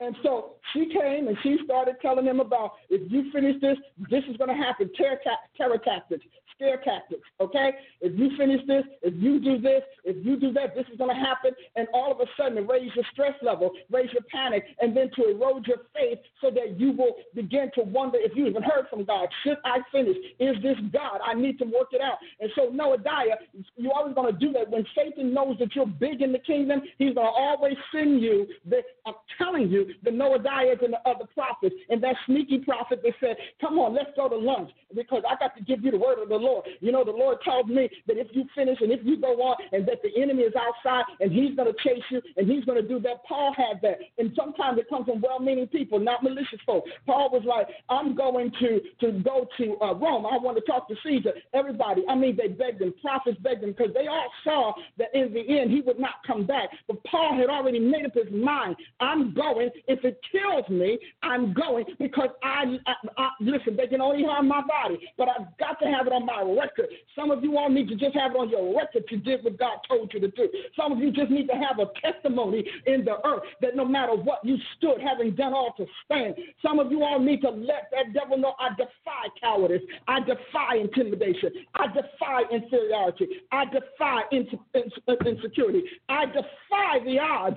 And 0.00 0.16
so 0.22 0.52
she 0.72 0.86
came 0.86 1.28
and 1.28 1.36
she 1.42 1.58
started 1.64 1.96
telling 2.00 2.24
him 2.24 2.40
about 2.40 2.72
if 2.88 3.10
you 3.12 3.30
finish 3.32 3.60
this, 3.60 3.76
this 4.10 4.24
is 4.30 4.36
going 4.38 4.48
to 4.48 4.56
happen. 4.56 4.90
Terror, 4.96 5.18
terror 5.56 5.78
tactics, 5.78 6.24
scare 6.60 6.76
tactics. 6.84 7.22
Okay, 7.40 7.70
if 8.00 8.18
you 8.18 8.30
finish 8.36 8.60
this, 8.66 8.84
if 9.02 9.14
you 9.16 9.40
do 9.40 9.60
this, 9.60 9.82
if 10.04 10.24
you 10.24 10.38
do 10.38 10.52
that, 10.52 10.74
this 10.74 10.84
is 10.92 10.98
going 10.98 11.14
to 11.14 11.20
happen. 11.20 11.52
And 11.76 11.88
all 11.94 12.12
of 12.12 12.20
a 12.20 12.26
sudden, 12.36 12.66
raise 12.66 12.90
your 12.94 13.04
stress 13.12 13.34
level, 13.42 13.70
raise 13.90 14.12
your 14.12 14.22
panic, 14.30 14.64
and 14.80 14.96
then 14.96 15.10
to 15.16 15.30
erode 15.30 15.66
your 15.66 15.78
faith, 15.94 16.18
so 16.40 16.50
that 16.50 16.78
you 16.78 16.92
will 16.92 17.16
begin 17.34 17.70
to 17.76 17.82
wonder 17.82 18.18
if 18.20 18.36
you 18.36 18.46
even 18.46 18.62
heard 18.62 18.86
from 18.90 19.04
God. 19.04 19.28
Should 19.44 19.56
I 19.64 19.78
finish? 19.90 20.16
Is 20.38 20.56
this 20.62 20.76
God? 20.92 21.20
I 21.24 21.34
need 21.34 21.58
to 21.58 21.64
work 21.64 21.92
it 21.92 22.00
out. 22.00 22.18
And 22.40 22.50
so 22.54 22.70
Noadiah, 22.70 23.36
you're 23.76 23.92
always 23.94 24.14
going 24.14 24.32
to 24.32 24.38
do 24.38 24.52
that 24.52 24.68
when 24.68 24.84
Satan 24.94 25.32
knows 25.32 25.56
that 25.58 25.74
you're 25.74 25.86
big 25.86 26.20
in 26.20 26.32
the 26.32 26.38
kingdom. 26.38 26.82
He's 26.98 27.14
going 27.14 27.26
to 27.26 27.32
always 27.32 27.76
send 27.94 28.20
you. 28.20 28.46
The, 28.68 28.82
I'm 29.06 29.14
telling 29.38 29.68
you 29.70 29.94
the 30.04 30.10
Noadiahs 30.10 30.84
and 30.84 30.92
the 30.92 31.08
other 31.08 31.24
prophets, 31.32 31.74
and 31.88 32.02
that 32.02 32.16
sneaky 32.26 32.58
prophet 32.58 33.00
that 33.02 33.12
said, 33.20 33.36
Come 33.60 33.78
on, 33.78 33.94
let's 33.94 34.10
go 34.16 34.28
to 34.28 34.36
lunch 34.36 34.70
because 34.94 35.22
I 35.28 35.36
got 35.36 35.56
to 35.56 35.62
give 35.62 35.84
you 35.84 35.90
the 35.90 35.98
word 35.98 36.18
of 36.20 36.28
the 36.28 36.36
Lord. 36.36 36.49
You 36.80 36.92
know, 36.92 37.04
the 37.04 37.10
Lord 37.10 37.38
told 37.44 37.68
me 37.68 37.88
that 38.06 38.16
if 38.16 38.28
you 38.32 38.44
finish 38.54 38.78
and 38.80 38.92
if 38.92 39.00
you 39.04 39.20
go 39.20 39.34
on, 39.42 39.56
and 39.72 39.86
that 39.86 39.98
the 40.02 40.20
enemy 40.20 40.42
is 40.42 40.54
outside 40.54 41.04
and 41.20 41.32
he's 41.32 41.54
going 41.56 41.72
to 41.72 41.78
chase 41.82 42.04
you 42.10 42.20
and 42.36 42.50
he's 42.50 42.64
going 42.64 42.80
to 42.80 42.86
do 42.86 43.00
that. 43.00 43.24
Paul 43.28 43.54
had 43.56 43.80
that. 43.82 43.98
And 44.18 44.32
sometimes 44.36 44.78
it 44.78 44.88
comes 44.88 45.06
from 45.06 45.20
well 45.20 45.40
meaning 45.40 45.66
people, 45.66 45.98
not 45.98 46.22
malicious 46.22 46.60
folk. 46.66 46.84
Paul 47.06 47.30
was 47.32 47.42
like, 47.44 47.66
I'm 47.88 48.14
going 48.14 48.52
to, 48.60 48.80
to 49.00 49.18
go 49.20 49.46
to 49.58 49.76
uh, 49.80 49.94
Rome. 49.94 50.26
I 50.26 50.38
want 50.38 50.56
to 50.56 50.64
talk 50.64 50.88
to 50.88 50.94
Caesar. 51.04 51.32
Everybody, 51.54 52.02
I 52.08 52.14
mean, 52.14 52.36
they 52.36 52.48
begged 52.48 52.82
him. 52.82 52.94
Prophets 53.00 53.38
begged 53.42 53.62
him 53.62 53.74
because 53.76 53.92
they 53.94 54.06
all 54.06 54.30
saw 54.44 54.72
that 54.98 55.08
in 55.14 55.32
the 55.32 55.60
end 55.60 55.70
he 55.70 55.80
would 55.80 55.98
not 55.98 56.14
come 56.26 56.46
back. 56.46 56.70
But 56.86 57.02
Paul 57.04 57.36
had 57.36 57.48
already 57.48 57.78
made 57.78 58.06
up 58.06 58.14
his 58.14 58.32
mind. 58.32 58.76
I'm 59.00 59.34
going 59.34 59.70
if 59.86 60.04
it 60.04 60.20
kills 60.30 60.68
me, 60.68 60.98
I'm 61.22 61.52
going 61.52 61.84
because 61.98 62.30
I, 62.42 62.76
I, 62.86 62.94
I 63.18 63.30
listen. 63.40 63.76
They 63.76 63.86
can 63.86 64.00
only 64.00 64.24
harm 64.24 64.48
my 64.48 64.62
body, 64.66 65.00
but 65.16 65.28
I've 65.28 65.46
got 65.58 65.78
to 65.80 65.86
have 65.86 66.06
it 66.06 66.12
on 66.12 66.26
my 66.26 66.39
record. 66.44 66.88
Some 67.16 67.30
of 67.30 67.42
you 67.42 67.56
all 67.58 67.68
need 67.68 67.88
to 67.88 67.96
just 67.96 68.14
have 68.16 68.32
it 68.32 68.36
on 68.36 68.48
your 68.48 68.76
record. 68.76 69.04
You 69.10 69.18
did 69.18 69.44
what 69.44 69.58
God 69.58 69.78
told 69.88 70.12
you 70.12 70.20
to 70.20 70.28
do. 70.28 70.48
Some 70.76 70.92
of 70.92 70.98
you 70.98 71.10
just 71.12 71.30
need 71.30 71.48
to 71.48 71.54
have 71.54 71.78
a 71.78 71.90
testimony 72.00 72.64
in 72.86 73.04
the 73.04 73.16
earth 73.26 73.42
that 73.60 73.76
no 73.76 73.84
matter 73.84 74.14
what 74.14 74.44
you 74.44 74.56
stood, 74.76 75.00
having 75.00 75.34
done 75.34 75.52
all 75.52 75.74
to 75.76 75.86
stand. 76.04 76.34
Some 76.62 76.78
of 76.78 76.90
you 76.90 77.02
all 77.02 77.18
need 77.18 77.40
to 77.42 77.50
let 77.50 77.90
that 77.92 78.12
devil 78.12 78.38
know 78.38 78.54
I 78.58 78.70
defy 78.70 79.28
cowardice. 79.40 79.82
I 80.08 80.20
defy 80.20 80.76
intimidation. 80.80 81.50
I 81.74 81.86
defy 81.88 82.42
inferiority. 82.50 83.28
I 83.52 83.64
defy 83.66 84.22
insecurity. 84.32 85.82
I 86.08 86.26
defy 86.26 87.04
the 87.04 87.18
odds. 87.18 87.56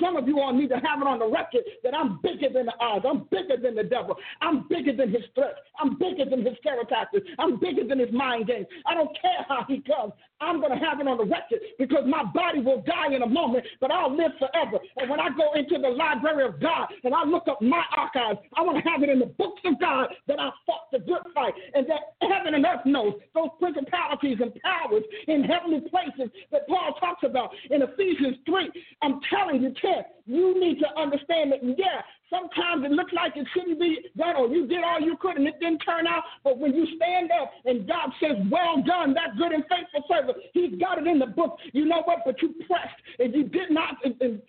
Some 0.00 0.16
of 0.16 0.26
you 0.26 0.40
all 0.40 0.52
need 0.52 0.68
to 0.68 0.76
have 0.76 1.00
it 1.00 1.06
on 1.06 1.18
the 1.18 1.26
record 1.28 1.62
that 1.82 1.94
I'm 1.94 2.18
bigger 2.22 2.48
than 2.52 2.66
the 2.66 2.74
odds. 2.80 3.04
I'm 3.08 3.24
bigger 3.30 3.56
than 3.60 3.74
the 3.74 3.84
devil. 3.84 4.16
I'm 4.40 4.66
bigger 4.68 4.94
than 4.94 5.10
his 5.10 5.22
threats. 5.34 5.58
I'm 5.78 5.98
bigger 5.98 6.24
than 6.28 6.44
his 6.44 6.56
terror 6.62 6.84
tactics. 6.88 7.26
I'm 7.38 7.58
bigger 7.58 7.86
than 7.86 7.98
his 7.98 8.12
I 8.24 8.94
don't 8.94 9.16
care 9.20 9.44
how 9.48 9.64
he 9.68 9.80
comes. 9.80 10.12
I'm 10.40 10.60
going 10.60 10.78
to 10.78 10.84
have 10.84 11.00
it 11.00 11.06
on 11.06 11.16
the 11.16 11.24
record 11.24 11.60
because 11.78 12.04
my 12.06 12.24
body 12.24 12.60
will 12.60 12.82
die 12.82 13.14
in 13.14 13.22
a 13.22 13.26
moment, 13.26 13.64
but 13.80 13.90
I'll 13.90 14.14
live 14.14 14.32
forever. 14.38 14.78
And 14.96 15.08
when 15.08 15.20
I 15.20 15.28
go 15.36 15.52
into 15.54 15.78
the 15.78 15.88
library 15.88 16.44
of 16.44 16.60
God 16.60 16.88
and 17.04 17.14
I 17.14 17.24
look 17.24 17.48
up 17.48 17.62
my 17.62 17.82
archives, 17.96 18.40
I 18.56 18.62
want 18.62 18.82
to 18.82 18.90
have 18.90 19.02
it 19.02 19.08
in 19.08 19.18
the 19.18 19.26
books 19.26 19.62
of 19.64 19.80
God 19.80 20.08
that 20.28 20.40
I 20.40 20.50
fought 20.66 20.90
the 20.92 20.98
good 20.98 21.22
fight 21.34 21.54
and 21.74 21.86
that 21.88 22.14
heaven 22.20 22.54
and 22.54 22.64
earth 22.66 22.84
knows 22.84 23.14
those 23.34 23.50
principalities 23.58 24.38
and 24.40 24.52
powers 24.62 25.04
in 25.28 25.44
heavenly 25.44 25.80
places 25.88 26.30
that 26.52 26.66
Paul 26.68 26.94
talks 27.00 27.22
about 27.24 27.50
in 27.70 27.82
Ephesians 27.82 28.36
3. 28.46 28.70
I'm 29.02 29.20
telling 29.30 29.62
you, 29.62 29.72
Ted, 29.80 30.06
you 30.26 30.58
need 30.58 30.78
to 30.80 30.86
understand 31.00 31.52
that, 31.52 31.60
yeah, 31.62 32.02
Sometimes 32.30 32.84
it 32.84 32.90
looks 32.90 33.12
like 33.12 33.36
it 33.36 33.46
shouldn't 33.54 33.78
be 33.78 33.98
done, 34.16 34.36
or 34.36 34.48
you 34.48 34.66
did 34.66 34.82
all 34.82 35.00
you 35.00 35.16
could 35.16 35.36
and 35.36 35.46
it 35.46 35.60
didn't 35.60 35.80
turn 35.80 36.06
out. 36.06 36.22
But 36.42 36.58
when 36.58 36.74
you 36.74 36.86
stand 36.96 37.30
up 37.30 37.52
and 37.64 37.86
God 37.86 38.10
says, 38.20 38.36
Well 38.50 38.82
done, 38.82 39.14
that 39.14 39.36
good 39.36 39.52
and 39.52 39.64
faithful 39.68 40.04
servant, 40.08 40.38
He's 40.52 40.78
got 40.80 40.98
it 40.98 41.06
in 41.06 41.18
the 41.18 41.26
book. 41.26 41.58
You 41.72 41.84
know 41.84 42.02
what? 42.04 42.20
But 42.24 42.40
you 42.42 42.54
pressed 42.66 42.98
and 43.18 43.34
you 43.34 43.44
did 43.44 43.70
not 43.70 43.96
and, 44.04 44.14
and, 44.20 44.40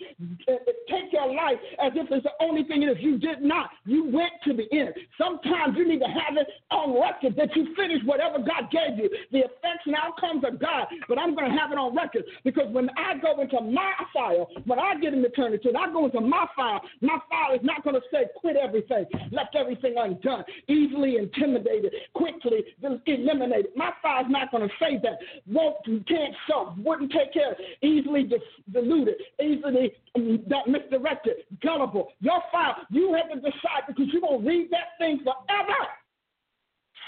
and 0.48 0.60
take 0.90 1.12
your 1.12 1.34
life 1.34 1.60
as 1.84 1.92
if 1.96 2.08
it's 2.12 2.24
the 2.24 2.32
only 2.40 2.64
thing 2.64 2.84
it 2.84 2.90
is. 2.90 2.98
You 3.00 3.18
did 3.18 3.42
not. 3.42 3.70
You 3.86 4.10
went 4.10 4.32
to 4.46 4.54
the 4.54 4.66
end. 4.72 4.94
Sometimes 5.18 5.76
you 5.78 5.88
need 5.88 6.00
to 6.00 6.08
have 6.08 6.38
it 6.38 6.48
on 6.72 6.96
record 6.96 7.36
that 7.36 7.56
you 7.56 7.76
finished 7.76 8.06
whatever 8.06 8.40
God 8.40 8.72
gave 8.72 8.98
you. 8.98 9.10
The 9.32 9.40
effects 9.40 9.86
and 9.86 9.96
outcomes 9.96 10.44
of 10.46 10.60
God, 10.60 10.88
but 11.08 11.20
I'm 11.20 11.36
going 11.36 11.52
to 11.52 11.58
have 11.58 11.72
it 11.72 11.78
on 11.78 11.96
record 11.96 12.24
because 12.44 12.72
when 12.72 12.90
I 12.98 13.18
go 13.20 13.42
into 13.42 13.60
my 13.62 13.92
file, 14.14 14.48
when 14.66 14.80
I 14.80 14.96
get 14.96 15.14
in 15.14 15.24
eternity, 15.24 15.70
and 15.70 15.78
I 15.78 15.92
go 15.92 16.06
into 16.06 16.22
my 16.22 16.46
file, 16.56 16.82
my 17.02 17.18
file 17.30 17.56
is 17.56 17.65
not 17.66 17.84
going 17.84 17.96
to 17.96 18.02
say 18.12 18.26
quit 18.36 18.56
everything, 18.56 19.06
left 19.32 19.56
everything 19.56 19.96
undone, 19.98 20.44
easily 20.68 21.18
intimidated, 21.18 21.94
quickly 22.14 22.64
eliminated. 23.06 23.68
My 23.76 23.92
file's 24.02 24.28
not 24.30 24.52
going 24.52 24.68
to 24.68 24.74
say 24.80 25.00
that. 25.04 25.20
Won't, 25.48 25.78
can't 26.08 26.36
solve, 26.50 26.78
wouldn't 26.78 27.12
take 27.12 27.34
care, 27.34 27.56
easily 27.82 28.30
diluted, 28.72 29.16
easily 29.44 29.94
um, 30.16 30.46
misdirected, 30.68 31.38
gullible. 31.62 32.10
Your 32.22 32.42
file, 32.52 32.76
you 32.90 33.14
have 33.14 33.30
to 33.30 33.36
decide 33.36 33.84
because 33.88 34.06
you're 34.12 34.22
going 34.22 34.42
to 34.42 34.48
read 34.48 34.70
that 34.72 34.98
thing 35.00 35.20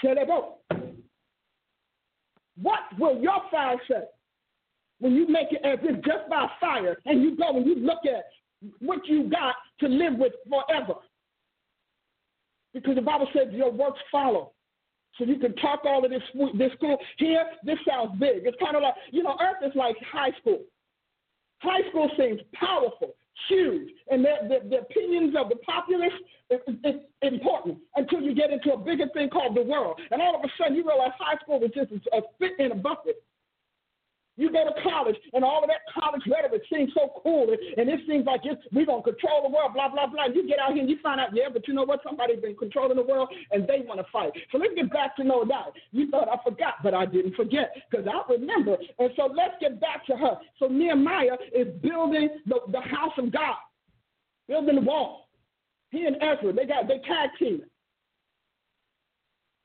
forever. 0.00 0.36
What 2.60 2.80
will 2.98 3.20
your 3.20 3.40
file 3.50 3.80
say? 3.88 4.02
When 5.00 5.14
you 5.14 5.28
make 5.28 5.52
it 5.52 5.60
as 5.64 5.78
if 5.82 6.04
just 6.04 6.28
by 6.28 6.48
fire 6.60 6.98
and 7.06 7.22
you 7.22 7.36
go 7.36 7.56
and 7.56 7.64
you 7.64 7.76
look 7.76 8.00
at 8.04 8.24
what 8.80 9.06
you 9.06 9.30
got 9.30 9.54
to 9.80 9.88
live 9.88 10.14
with 10.18 10.32
forever. 10.48 11.00
Because 12.74 12.96
the 12.96 13.02
Bible 13.02 13.28
says 13.34 13.52
your 13.52 13.70
works 13.70 14.00
follow. 14.10 14.52
So 15.16 15.24
you 15.24 15.38
can 15.38 15.54
talk 15.56 15.80
all 15.84 16.04
of 16.04 16.10
this 16.10 16.22
this 16.56 16.72
school. 16.74 16.96
Here, 17.16 17.44
this 17.64 17.78
sounds 17.88 18.18
big. 18.20 18.42
It's 18.44 18.56
kind 18.62 18.76
of 18.76 18.82
like, 18.82 18.94
you 19.10 19.22
know, 19.22 19.36
earth 19.40 19.68
is 19.68 19.74
like 19.74 19.96
high 20.12 20.30
school. 20.40 20.60
High 21.60 21.88
school 21.90 22.08
seems 22.16 22.40
powerful. 22.54 23.14
huge. 23.48 23.88
And 24.10 24.24
the, 24.24 24.34
the, 24.48 24.68
the 24.68 24.78
opinions 24.80 25.34
of 25.38 25.48
the 25.48 25.56
populace 25.56 26.12
is, 26.50 26.60
is 26.84 27.00
important 27.22 27.78
until 27.96 28.20
you 28.20 28.34
get 28.34 28.50
into 28.50 28.72
a 28.72 28.78
bigger 28.78 29.06
thing 29.12 29.28
called 29.28 29.56
the 29.56 29.62
world. 29.62 30.00
And 30.10 30.22
all 30.22 30.36
of 30.36 30.42
a 30.42 30.48
sudden, 30.58 30.76
you 30.76 30.86
realize 30.86 31.12
high 31.18 31.38
school 31.42 31.62
is 31.62 31.70
just 31.74 31.90
a 31.92 32.20
spit 32.34 32.52
in 32.58 32.72
a 32.72 32.76
bucket. 32.76 33.22
You 34.38 34.52
go 34.52 34.64
to 34.64 34.82
college, 34.82 35.16
and 35.32 35.42
all 35.42 35.64
of 35.64 35.68
that 35.68 35.82
college 35.92 36.22
rhetoric 36.30 36.62
seems 36.72 36.92
so 36.94 37.10
cool, 37.24 37.50
and 37.50 37.88
it 37.90 38.00
seems 38.06 38.24
like 38.24 38.42
we're 38.72 38.86
going 38.86 39.02
to 39.02 39.10
control 39.10 39.42
the 39.42 39.50
world, 39.50 39.74
blah, 39.74 39.88
blah, 39.88 40.06
blah. 40.06 40.26
And 40.26 40.34
you 40.36 40.46
get 40.46 40.60
out 40.60 40.72
here 40.72 40.80
and 40.80 40.88
you 40.88 40.96
find 41.02 41.20
out, 41.20 41.34
yeah, 41.34 41.48
but 41.52 41.66
you 41.66 41.74
know 41.74 41.82
what? 41.82 42.00
Somebody's 42.06 42.40
been 42.40 42.54
controlling 42.54 42.96
the 42.96 43.02
world, 43.02 43.28
and 43.50 43.66
they 43.66 43.82
want 43.84 43.98
to 43.98 44.06
fight. 44.12 44.30
So 44.52 44.58
let's 44.58 44.74
get 44.76 44.92
back 44.92 45.16
to 45.16 45.22
Noadiah. 45.24 45.72
You 45.90 46.08
thought 46.08 46.28
I 46.28 46.38
forgot, 46.48 46.74
but 46.84 46.94
I 46.94 47.04
didn't 47.04 47.34
forget 47.34 47.74
because 47.90 48.06
I 48.06 48.32
remember. 48.32 48.76
And 49.00 49.10
so 49.16 49.26
let's 49.26 49.54
get 49.60 49.80
back 49.80 50.06
to 50.06 50.16
her. 50.16 50.38
So 50.60 50.68
Nehemiah 50.68 51.36
is 51.52 51.66
building 51.82 52.28
the, 52.46 52.60
the 52.70 52.80
house 52.80 53.18
of 53.18 53.32
God, 53.32 53.56
building 54.46 54.76
the 54.76 54.82
wall. 54.82 55.28
He 55.90 56.04
and 56.04 56.16
Ezra, 56.16 56.52
they 56.52 56.64
got 56.64 56.86
they 56.86 56.98
tag 56.98 57.30
team. 57.40 57.62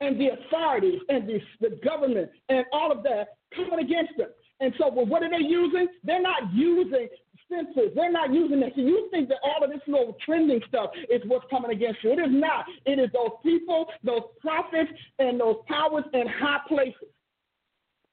And 0.00 0.20
the 0.20 0.30
authorities 0.30 1.00
and 1.08 1.28
the, 1.28 1.40
the 1.60 1.76
government 1.84 2.30
and 2.48 2.64
all 2.72 2.90
of 2.90 3.04
that 3.04 3.36
coming 3.54 3.78
against 3.78 4.16
them. 4.18 4.30
And 4.60 4.72
so, 4.78 4.88
well, 4.88 5.06
what 5.06 5.22
are 5.22 5.30
they 5.30 5.44
using? 5.44 5.88
They're 6.04 6.22
not 6.22 6.52
using 6.52 7.08
census. 7.50 7.90
They're 7.94 8.12
not 8.12 8.32
using 8.32 8.60
that. 8.60 8.72
So 8.74 8.82
you 8.82 9.08
think 9.10 9.28
that 9.28 9.38
all 9.42 9.64
of 9.64 9.70
this 9.70 9.80
little 9.86 10.16
trending 10.24 10.60
stuff 10.68 10.90
is 11.10 11.20
what's 11.26 11.44
coming 11.50 11.70
against 11.70 12.02
you. 12.02 12.12
It 12.12 12.20
is 12.20 12.30
not. 12.30 12.64
It 12.86 12.98
is 12.98 13.10
those 13.12 13.32
people, 13.42 13.86
those 14.02 14.22
prophets, 14.40 14.90
and 15.18 15.40
those 15.40 15.56
powers 15.68 16.04
in 16.12 16.26
high 16.26 16.60
places. 16.68 17.08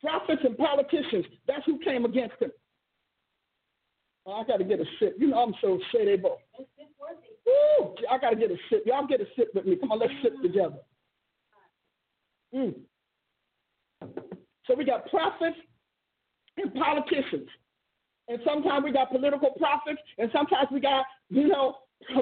Prophets 0.02 0.42
and 0.44 0.58
politicians. 0.58 1.26
That's 1.48 1.66
who 1.66 1.78
came 1.80 2.06
against 2.06 2.40
them. 2.40 2.52
Oh, 4.26 4.34
I 4.34 4.44
got 4.44 4.58
to 4.58 4.64
get 4.64 4.80
a 4.80 4.86
sip. 5.00 5.16
You 5.20 5.28
know, 5.28 5.38
I'm 5.38 5.54
so 5.62 5.80
shitty, 5.94 6.22
Woo! 6.22 7.96
I 8.10 8.18
got 8.20 8.32
to 8.32 8.36
get 8.36 8.52
a 8.52 8.58
sip. 8.70 8.84
Y'all 8.86 9.08
get 9.08 9.22
a 9.22 9.26
sip 9.36 9.50
with 9.54 9.66
me. 9.66 9.76
Come 9.76 9.92
on, 9.92 10.00
let's 10.00 10.14
sip 10.22 10.34
together. 10.42 10.78
Mm. 12.54 12.76
So 14.66 14.76
we 14.76 14.86
got 14.86 15.10
prophets, 15.10 15.58
and 16.58 16.74
politicians. 16.74 17.48
And 18.28 18.40
sometimes 18.46 18.84
we 18.84 18.92
got 18.92 19.12
political 19.12 19.52
prophets, 19.52 20.00
and 20.18 20.30
sometimes 20.32 20.68
we 20.72 20.80
got, 20.80 21.06
you 21.30 21.48
know, 21.48 21.78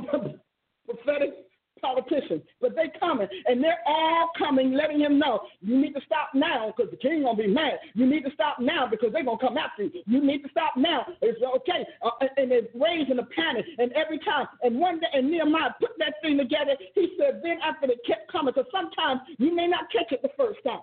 prophetic 0.86 1.50
politicians. 1.82 2.42
But 2.62 2.76
they 2.76 2.92
coming, 3.00 3.28
and 3.46 3.63
they're 3.63 3.80
all 3.86 4.30
coming, 4.38 4.74
letting 4.74 5.00
him 5.00 5.20
know, 5.20 5.42
you 5.62 5.78
need 5.80 5.94
to 5.94 6.02
stop 6.06 6.30
now 6.34 6.74
because 6.76 6.92
the 6.92 6.98
king 6.98 7.24
gonna 7.24 7.38
be 7.38 7.48
mad. 7.48 7.80
You 7.94 8.06
need 8.06 8.24
to 8.26 8.32
stop 8.34 8.60
now 8.60 8.88
because 8.89 9.12
they're 9.13 9.24
gonna 9.24 9.39
come 9.39 9.58
after 9.58 9.84
you. 9.84 9.92
You 10.06 10.26
need 10.26 10.44
to 10.44 10.50
stop 10.50 10.74
now. 10.78 11.06
It's 11.22 11.42
okay. 11.42 11.86
Uh, 12.02 12.12
and 12.38 12.52
it's 12.52 12.68
raising 12.76 13.20
a 13.20 13.24
panic. 13.24 13.65
And 13.78 13.92
every 13.94 14.20
time, 14.20 14.48
and 14.63 14.80
one 14.80 15.00
day, 15.00 15.08
and 15.13 15.30
Nehemiah 15.30 15.76
put 15.80 15.92
that 16.00 16.15
thing 16.22 16.38
together, 16.38 16.76
he 16.96 17.15
said, 17.18 17.42
then 17.44 17.58
after 17.63 17.88
they 17.88 17.98
kept 18.06 18.32
coming, 18.32 18.54
because 18.56 18.70
sometimes 18.72 19.22
you 19.38 19.56
may 19.56 19.68
not 19.68 19.92
catch 19.92 20.12
it 20.12 20.22
the 20.22 20.32
first 20.38 20.60
time. 20.65 20.82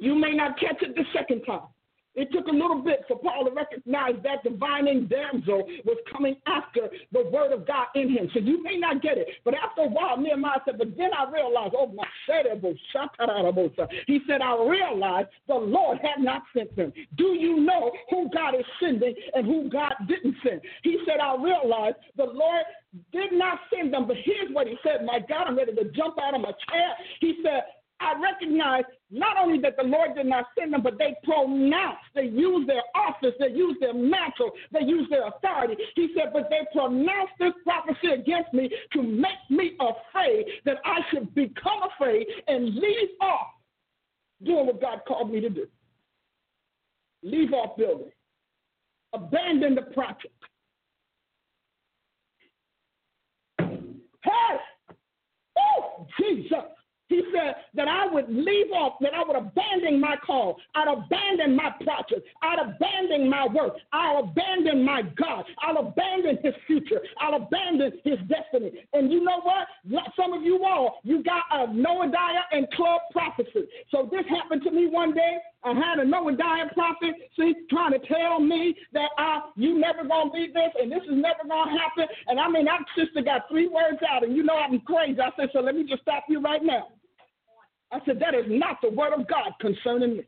You 0.00 0.14
may 0.14 0.32
not 0.32 0.58
catch 0.58 0.82
it 0.82 0.94
the 0.94 1.04
second 1.12 1.42
time. 1.42 1.68
It 2.18 2.32
took 2.32 2.48
a 2.48 2.50
little 2.50 2.82
bit 2.82 3.04
for 3.06 3.16
Paul 3.16 3.44
to 3.44 3.52
recognize 3.52 4.14
that 4.24 4.42
divining 4.42 5.06
damsel 5.06 5.62
was 5.84 5.98
coming 6.10 6.34
after 6.46 6.90
the 7.12 7.30
word 7.30 7.52
of 7.52 7.64
God 7.64 7.86
in 7.94 8.10
him. 8.10 8.28
So 8.34 8.40
you 8.40 8.60
may 8.60 8.76
not 8.76 9.02
get 9.02 9.18
it. 9.18 9.28
But 9.44 9.54
after 9.54 9.82
a 9.82 9.88
while, 9.88 10.16
Nehemiah 10.16 10.58
said, 10.64 10.78
But 10.78 10.96
then 10.96 11.10
I 11.16 11.30
realized, 11.30 11.74
oh 11.78 11.92
my 11.94 12.04
he 14.06 14.20
said, 14.26 14.40
I 14.40 14.66
realized 14.66 15.28
the 15.46 15.54
Lord 15.54 15.98
had 16.02 16.22
not 16.22 16.42
sent 16.56 16.74
them. 16.76 16.92
Do 17.16 17.34
you 17.38 17.60
know 17.60 17.92
who 18.10 18.28
God 18.34 18.54
is 18.54 18.64
sending 18.80 19.14
and 19.34 19.46
who 19.46 19.70
God 19.70 19.94
didn't 20.08 20.34
send? 20.42 20.60
He 20.82 20.98
said, 21.06 21.20
I 21.20 21.36
realized 21.36 21.96
the 22.16 22.24
Lord 22.24 22.64
did 23.12 23.32
not 23.32 23.60
send 23.72 23.92
them. 23.92 24.06
But 24.06 24.16
here's 24.24 24.52
what 24.52 24.66
he 24.66 24.76
said. 24.82 25.04
My 25.04 25.20
God, 25.20 25.46
I'm 25.46 25.56
ready 25.56 25.74
to 25.74 25.84
jump 25.92 26.16
out 26.20 26.34
of 26.34 26.40
my 26.40 26.52
chair. 26.68 26.94
He 27.20 27.36
said, 27.44 27.62
I 28.00 28.14
recognize 28.20 28.84
not 29.10 29.36
only 29.36 29.58
that 29.60 29.76
the 29.76 29.82
Lord 29.82 30.14
did 30.14 30.26
not 30.26 30.46
send 30.58 30.72
them, 30.72 30.82
but 30.82 30.98
they 30.98 31.16
pronounced, 31.24 32.04
they 32.14 32.26
used 32.26 32.68
their 32.68 32.82
office, 32.94 33.34
they 33.40 33.48
used 33.48 33.80
their 33.80 33.94
mantle, 33.94 34.52
they 34.72 34.82
used 34.82 35.10
their 35.10 35.26
authority. 35.26 35.74
He 35.96 36.14
said, 36.14 36.32
but 36.32 36.48
they 36.48 36.60
pronounced 36.72 37.32
this 37.40 37.52
prophecy 37.64 38.12
against 38.14 38.52
me 38.54 38.70
to 38.92 39.02
make 39.02 39.30
me 39.50 39.76
afraid 39.80 40.46
that 40.64 40.76
I 40.84 41.00
should 41.10 41.34
become 41.34 41.80
afraid 41.94 42.26
and 42.46 42.74
leave 42.74 43.08
off 43.20 43.48
doing 44.44 44.66
what 44.66 44.80
God 44.80 45.00
called 45.06 45.32
me 45.32 45.40
to 45.40 45.50
do. 45.50 45.66
Leave 47.22 47.52
off 47.52 47.76
building, 47.76 48.12
abandon 49.12 49.74
the 49.74 49.82
project. 49.82 50.32
Hey! 53.58 54.56
Oh, 55.58 56.06
Jesus! 56.20 56.54
He 57.08 57.22
said 57.32 57.54
that 57.74 57.88
I 57.88 58.06
would 58.06 58.28
leave 58.28 58.70
off, 58.72 58.94
that 59.00 59.14
I 59.14 59.22
would 59.26 59.36
abandon 59.36 60.00
my 60.00 60.16
call. 60.24 60.58
I'd 60.74 60.88
abandon 60.88 61.56
my 61.56 61.70
project. 61.82 62.26
I'd 62.42 62.58
abandon 62.58 63.28
my 63.30 63.46
work. 63.46 63.74
I'll 63.92 64.18
abandon 64.24 64.84
my 64.84 65.02
God. 65.16 65.44
I'll 65.62 65.78
abandon 65.78 66.38
his 66.42 66.54
future. 66.66 67.00
I'll 67.20 67.34
abandon 67.36 67.92
his 68.04 68.18
destiny. 68.28 68.86
And 68.92 69.10
you 69.10 69.24
know 69.24 69.40
what? 69.42 69.68
Some 70.16 70.32
of 70.32 70.42
you 70.42 70.64
all, 70.64 71.00
you 71.02 71.22
got 71.22 71.44
a 71.52 71.68
Noadiah 71.68 72.44
and 72.52 72.70
club 72.72 73.00
prophecy. 73.12 73.66
So 73.90 74.08
this 74.10 74.24
happened 74.28 74.62
to 74.64 74.70
me 74.70 74.86
one 74.86 75.14
day. 75.14 75.38
I 75.64 75.74
had 75.74 75.98
a 75.98 76.04
Noadiah 76.04 76.72
prophet, 76.72 77.14
see, 77.36 77.52
trying 77.68 77.92
to 77.92 77.98
tell 78.06 78.38
me 78.38 78.76
that 78.92 79.10
I, 79.18 79.40
you 79.56 79.78
never 79.78 80.06
gonna 80.06 80.30
be 80.30 80.46
this 80.54 80.70
and 80.80 80.90
this 80.90 81.02
is 81.02 81.16
never 81.16 81.48
gonna 81.48 81.76
happen. 81.78 82.06
And 82.28 82.38
I 82.38 82.48
mean, 82.48 82.66
that 82.66 82.80
sister 82.96 83.22
got 83.22 83.48
three 83.50 83.66
words 83.66 83.98
out, 84.08 84.22
and 84.22 84.36
you 84.36 84.44
know 84.44 84.54
I'm 84.54 84.80
crazy. 84.80 85.20
I 85.20 85.30
said, 85.36 85.48
so 85.52 85.60
let 85.60 85.74
me 85.74 85.84
just 85.88 86.02
stop 86.02 86.24
you 86.28 86.40
right 86.40 86.62
now. 86.62 86.88
I 87.90 87.98
said, 88.06 88.20
that 88.20 88.34
is 88.34 88.44
not 88.48 88.78
the 88.82 88.90
word 88.90 89.12
of 89.18 89.26
God 89.26 89.52
concerning 89.60 90.18
me. 90.18 90.24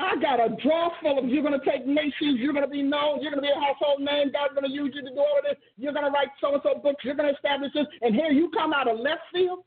I 0.00 0.16
got 0.20 0.40
a 0.40 0.56
draw 0.62 0.90
full 1.00 1.18
of 1.18 1.28
you're 1.28 1.46
going 1.46 1.58
to 1.58 1.64
take 1.64 1.86
nations, 1.86 2.40
you're 2.42 2.52
going 2.52 2.64
to 2.64 2.70
be 2.70 2.82
known, 2.82 3.22
you're 3.22 3.30
going 3.30 3.44
to 3.44 3.48
be 3.48 3.54
a 3.54 3.60
household 3.60 4.00
name, 4.00 4.32
God's 4.32 4.54
going 4.54 4.66
to 4.66 4.72
use 4.72 4.90
you 4.94 5.02
to 5.02 5.10
do 5.14 5.20
all 5.20 5.38
of 5.38 5.44
this, 5.44 5.56
you're 5.78 5.92
going 5.92 6.04
to 6.04 6.10
write 6.10 6.28
so 6.40 6.52
and 6.54 6.62
so 6.64 6.74
books, 6.82 7.04
you're 7.04 7.14
going 7.14 7.28
to 7.30 7.34
establish 7.34 7.70
this, 7.72 7.86
and 8.00 8.14
here 8.14 8.32
you 8.32 8.50
come 8.50 8.72
out 8.72 8.88
of 8.88 8.98
left 8.98 9.22
field. 9.32 9.60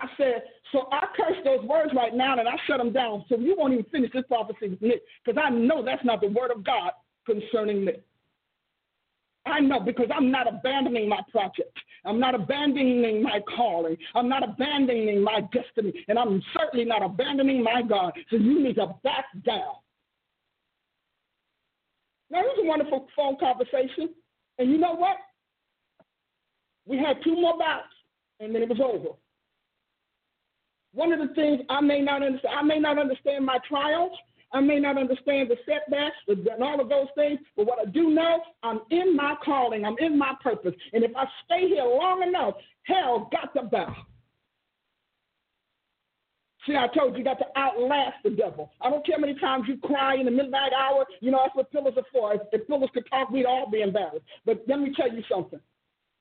I 0.00 0.06
said, 0.16 0.42
so 0.72 0.88
I 0.92 1.06
curse 1.16 1.36
those 1.44 1.64
words 1.66 1.92
right 1.94 2.14
now 2.14 2.38
and 2.38 2.48
I 2.48 2.54
shut 2.66 2.78
them 2.78 2.92
down. 2.92 3.24
So 3.28 3.36
you 3.36 3.56
won't 3.58 3.72
even 3.72 3.84
finish 3.86 4.10
this 4.12 4.24
prophecy 4.28 4.68
with 4.68 4.82
me 4.82 4.96
because 5.24 5.42
I 5.42 5.50
know 5.50 5.84
that's 5.84 6.04
not 6.04 6.20
the 6.20 6.28
word 6.28 6.50
of 6.50 6.64
God 6.64 6.92
concerning 7.26 7.84
me. 7.84 7.94
I 9.46 9.60
know 9.60 9.80
because 9.80 10.08
I'm 10.14 10.30
not 10.30 10.46
abandoning 10.46 11.08
my 11.08 11.20
project. 11.32 11.76
I'm 12.04 12.20
not 12.20 12.34
abandoning 12.34 13.22
my 13.22 13.40
calling. 13.56 13.96
I'm 14.14 14.28
not 14.28 14.44
abandoning 14.44 15.22
my 15.22 15.40
destiny. 15.52 16.04
And 16.06 16.18
I'm 16.18 16.42
certainly 16.56 16.84
not 16.84 17.02
abandoning 17.02 17.62
my 17.62 17.82
God. 17.82 18.12
So 18.30 18.36
you 18.36 18.62
need 18.62 18.76
to 18.76 18.94
back 19.02 19.24
down. 19.44 19.74
Now, 22.30 22.40
it 22.40 22.44
was 22.44 22.58
a 22.62 22.66
wonderful 22.66 23.08
phone 23.16 23.36
conversation. 23.38 24.10
And 24.58 24.70
you 24.70 24.78
know 24.78 24.94
what? 24.94 25.16
We 26.86 26.98
had 26.98 27.16
two 27.24 27.34
more 27.34 27.58
bouts, 27.58 27.86
and 28.40 28.54
then 28.54 28.62
it 28.62 28.68
was 28.68 28.80
over. 28.80 29.14
One 30.92 31.12
of 31.12 31.20
the 31.20 31.34
things 31.34 31.60
I 31.68 31.80
may 31.80 32.00
not 32.00 32.22
understand, 32.22 32.54
I 32.58 32.62
may 32.62 32.78
not 32.78 32.98
understand 32.98 33.44
my 33.44 33.58
trials, 33.68 34.12
I 34.52 34.60
may 34.60 34.80
not 34.80 34.96
understand 34.96 35.50
the 35.50 35.56
setbacks 35.66 36.16
and 36.26 36.62
all 36.62 36.80
of 36.80 36.88
those 36.88 37.08
things, 37.14 37.38
but 37.56 37.66
what 37.66 37.86
I 37.86 37.90
do 37.90 38.10
know, 38.10 38.40
I'm 38.62 38.80
in 38.90 39.14
my 39.14 39.34
calling, 39.44 39.84
I'm 39.84 39.96
in 39.98 40.18
my 40.18 40.34
purpose. 40.42 40.74
And 40.92 41.04
if 41.04 41.14
I 41.14 41.24
stay 41.44 41.68
here 41.68 41.84
long 41.84 42.22
enough, 42.26 42.54
hell 42.84 43.28
got 43.30 43.52
to 43.60 43.68
bow. 43.68 43.94
See, 46.66 46.76
I 46.76 46.86
told 46.94 47.12
you, 47.12 47.18
you 47.18 47.24
got 47.24 47.38
to 47.38 47.46
outlast 47.56 48.16
the 48.24 48.30
devil. 48.30 48.70
I 48.80 48.90
don't 48.90 49.04
care 49.04 49.16
how 49.16 49.20
many 49.20 49.38
times 49.38 49.64
you 49.68 49.78
cry 49.78 50.16
in 50.16 50.26
the 50.26 50.30
midnight 50.30 50.72
hour. 50.78 51.06
You 51.20 51.30
know, 51.30 51.40
that's 51.42 51.54
what 51.54 51.70
pillars 51.70 51.94
are 51.96 52.04
for. 52.12 52.34
If, 52.34 52.42
if 52.52 52.66
pillars 52.66 52.90
could 52.92 53.06
talk, 53.08 53.30
we'd 53.30 53.46
all 53.46 53.70
be 53.70 53.80
embarrassed. 53.80 54.24
But 54.44 54.64
let 54.66 54.80
me 54.80 54.92
tell 54.94 55.10
you 55.10 55.22
something. 55.30 55.60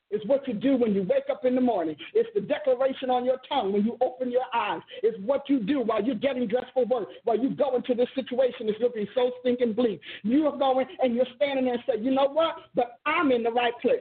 It's 0.09 0.25
what 0.25 0.47
you 0.47 0.53
do 0.53 0.77
when 0.77 0.93
you 0.93 1.03
wake 1.03 1.25
up 1.29 1.43
in 1.45 1.55
the 1.55 1.61
morning. 1.61 1.95
It's 2.13 2.29
the 2.33 2.41
declaration 2.41 3.09
on 3.09 3.25
your 3.25 3.37
tongue 3.49 3.73
when 3.73 3.83
you 3.83 3.97
open 4.01 4.31
your 4.31 4.45
eyes. 4.53 4.81
It's 5.03 5.17
what 5.25 5.49
you 5.49 5.59
do 5.59 5.81
while 5.81 6.03
you're 6.03 6.15
getting 6.15 6.47
dressed 6.47 6.71
for 6.73 6.85
work, 6.85 7.09
while 7.25 7.37
you 7.37 7.49
go 7.55 7.75
into 7.75 7.93
this 7.93 8.07
situation 8.15 8.67
that's 8.67 8.79
looking 8.79 9.07
so 9.13 9.31
stinking 9.41 9.73
bleak. 9.73 9.99
You 10.23 10.47
are 10.47 10.57
going 10.57 10.85
and 11.01 11.15
you're 11.15 11.25
standing 11.35 11.65
there 11.65 11.75
and 11.75 11.83
say, 11.87 12.01
you 12.01 12.11
know 12.11 12.29
what? 12.29 12.55
But 12.75 12.99
I'm 13.05 13.31
in 13.31 13.43
the 13.43 13.51
right 13.51 13.73
place. 13.81 13.99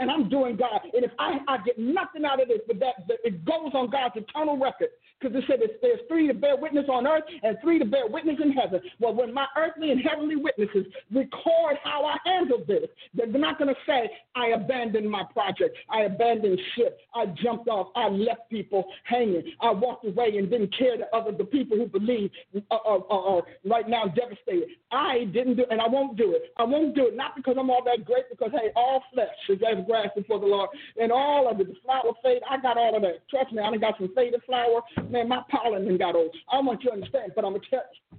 And 0.00 0.10
I'm 0.10 0.28
doing 0.28 0.56
God. 0.56 0.80
And 0.94 1.04
if 1.04 1.10
I, 1.18 1.38
I 1.48 1.58
get 1.64 1.76
nothing 1.76 2.24
out 2.24 2.40
of 2.40 2.46
this, 2.46 2.60
but 2.68 2.78
that, 2.78 2.94
that 3.08 3.18
it 3.24 3.44
goes 3.44 3.72
on 3.74 3.90
God's 3.90 4.14
eternal 4.16 4.56
record 4.56 4.90
Because 5.20 5.36
it 5.36 5.44
said 5.48 5.58
there's 5.82 6.00
three 6.08 6.28
to 6.28 6.34
bear 6.34 6.56
witness 6.56 6.86
on 6.88 7.06
earth 7.06 7.24
and 7.42 7.56
three 7.62 7.78
to 7.78 7.84
bear 7.84 8.06
witness 8.06 8.36
in 8.42 8.52
heaven. 8.52 8.80
Well, 9.00 9.14
when 9.14 9.34
my 9.34 9.46
earthly 9.56 9.90
and 9.90 10.00
heavenly 10.00 10.36
witnesses 10.36 10.86
record 11.12 11.76
how 11.82 12.04
I 12.04 12.16
handled 12.24 12.66
this, 12.66 12.88
they're 13.14 13.26
not 13.26 13.58
going 13.58 13.74
to 13.74 13.80
say, 13.86 14.10
I 14.36 14.48
abandoned 14.48 15.10
my 15.10 15.24
project, 15.32 15.76
I 15.90 16.02
abandoned 16.02 16.60
ship, 16.76 16.98
I 17.14 17.26
jumped 17.42 17.68
off, 17.68 17.88
I 17.96 18.08
left 18.08 18.48
people 18.50 18.84
hanging, 19.04 19.42
I 19.60 19.70
walked 19.72 20.06
away 20.06 20.36
and 20.36 20.48
didn't 20.48 20.76
care 20.76 20.96
to 20.96 21.04
other 21.14 21.32
the 21.32 21.44
people 21.44 21.76
who 21.76 21.86
believe 21.86 22.30
are, 22.70 22.80
are, 22.86 23.04
are 23.10 23.42
right 23.64 23.88
now 23.88 24.04
devastated. 24.04 24.68
I 24.90 25.24
didn't 25.32 25.56
do 25.56 25.64
and 25.70 25.80
I 25.80 25.88
won't 25.88 26.16
do 26.16 26.34
it. 26.34 26.52
I 26.56 26.64
won't 26.64 26.94
do 26.94 27.08
it, 27.08 27.16
not 27.16 27.36
because 27.36 27.56
I'm 27.58 27.70
all 27.70 27.82
that 27.84 28.04
great, 28.04 28.24
because, 28.30 28.50
hey, 28.52 28.70
all 28.76 29.02
flesh 29.12 29.28
is 29.48 29.58
as 29.68 29.84
grass 29.86 30.08
before 30.16 30.40
the 30.40 30.46
Lord. 30.46 30.70
And 31.00 31.12
all 31.12 31.50
of 31.50 31.60
it, 31.60 31.68
the 31.68 31.74
flower 31.84 32.12
fade, 32.22 32.42
I 32.48 32.60
got 32.60 32.76
all 32.76 32.96
of 32.96 33.02
that. 33.02 33.28
Trust 33.28 33.52
me, 33.52 33.62
I 33.62 33.70
done 33.70 33.80
got 33.80 33.94
some 33.98 34.12
faded 34.14 34.42
flower 34.46 34.82
Man, 35.10 35.28
my 35.28 35.42
pollen 35.50 35.96
got 35.96 36.14
old. 36.14 36.34
I 36.52 36.60
want 36.60 36.82
you 36.82 36.90
to 36.90 36.94
understand, 36.94 37.32
but 37.34 37.44
I'm 37.44 37.52
going 37.52 37.62
to 37.62 37.70
tell 37.70 37.82
you. 38.12 38.18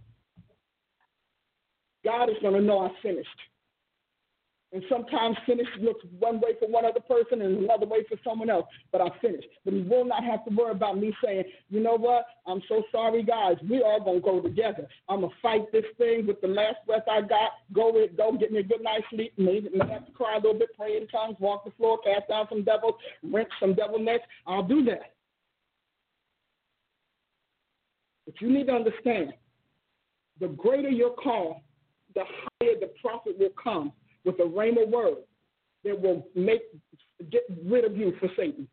God 2.04 2.30
is 2.30 2.38
going 2.42 2.54
to 2.54 2.62
know 2.62 2.80
I 2.80 2.90
finished. 3.02 3.28
And 4.72 4.84
sometimes 4.88 5.36
finished 5.48 5.72
looks 5.82 6.06
one 6.20 6.40
way 6.40 6.52
for 6.60 6.70
one 6.70 6.86
other 6.86 7.00
person 7.00 7.42
and 7.42 7.58
another 7.58 7.88
way 7.88 8.04
for 8.08 8.18
someone 8.24 8.52
else, 8.52 8.68
but 8.92 9.02
I 9.02 9.08
finished. 9.20 9.48
But 9.66 9.74
he 9.74 9.82
will 9.82 10.06
not 10.06 10.24
have 10.24 10.46
to 10.46 10.52
worry 10.54 10.72
about 10.72 11.00
me 11.00 11.12
saying, 11.24 11.46
you 11.70 11.80
know 11.80 11.96
what, 11.96 12.26
I'm 12.46 12.62
so 12.70 12.84
sorry, 12.92 13.24
guys. 13.24 13.56
We 13.68 13.82
all 13.82 14.00
going 14.04 14.22
to 14.22 14.24
go 14.24 14.42
together. 14.42 14.88
I'm 15.10 15.22
going 15.22 15.32
to 15.32 15.38
fight 15.42 15.72
this 15.72 15.86
thing 15.98 16.28
with 16.28 16.40
the 16.42 16.50
last 16.50 16.78
breath 16.86 17.06
I 17.10 17.22
got. 17.22 17.52
Go 17.74 17.92
with, 17.92 18.16
go 18.16 18.32
get 18.38 18.52
me 18.52 18.60
a 18.60 18.64
good 18.64 18.84
night's 18.84 19.06
sleep. 19.10 19.34
Maybe 19.38 19.70
may 19.74 19.92
have 19.92 20.06
to 20.06 20.12
cry 20.12 20.36
a 20.36 20.38
little 20.38 20.60
bit, 20.60 20.70
pray 20.78 20.98
in 20.98 21.08
tongues, 21.08 21.38
walk 21.40 21.66
the 21.66 21.72
floor, 21.72 21.98
cast 22.04 22.30
down 22.30 22.46
some 22.48 22.64
devils, 22.64 22.94
rinse 23.24 23.50
some 23.60 23.74
devil 23.74 23.98
nets. 23.98 24.24
I'll 24.46 24.62
do 24.62 24.86
that. 24.86 25.14
But 28.30 28.42
you 28.42 28.54
need 28.54 28.68
to 28.68 28.74
understand 28.74 29.34
the 30.40 30.50
greater 30.50 30.90
your 30.90 31.16
call, 31.16 31.64
the 32.14 32.22
higher 32.24 32.76
the 32.80 32.92
prophet 33.02 33.40
will 33.40 33.50
come 33.62 33.92
with 34.24 34.36
a 34.36 34.44
rhema 34.44 34.88
word 34.88 35.24
that 35.84 36.00
will 36.00 36.28
make 36.36 36.62
get 37.32 37.42
rid 37.66 37.86
of 37.86 37.98
you 37.98 38.14
for 38.20 38.30
Satan. 38.38 38.68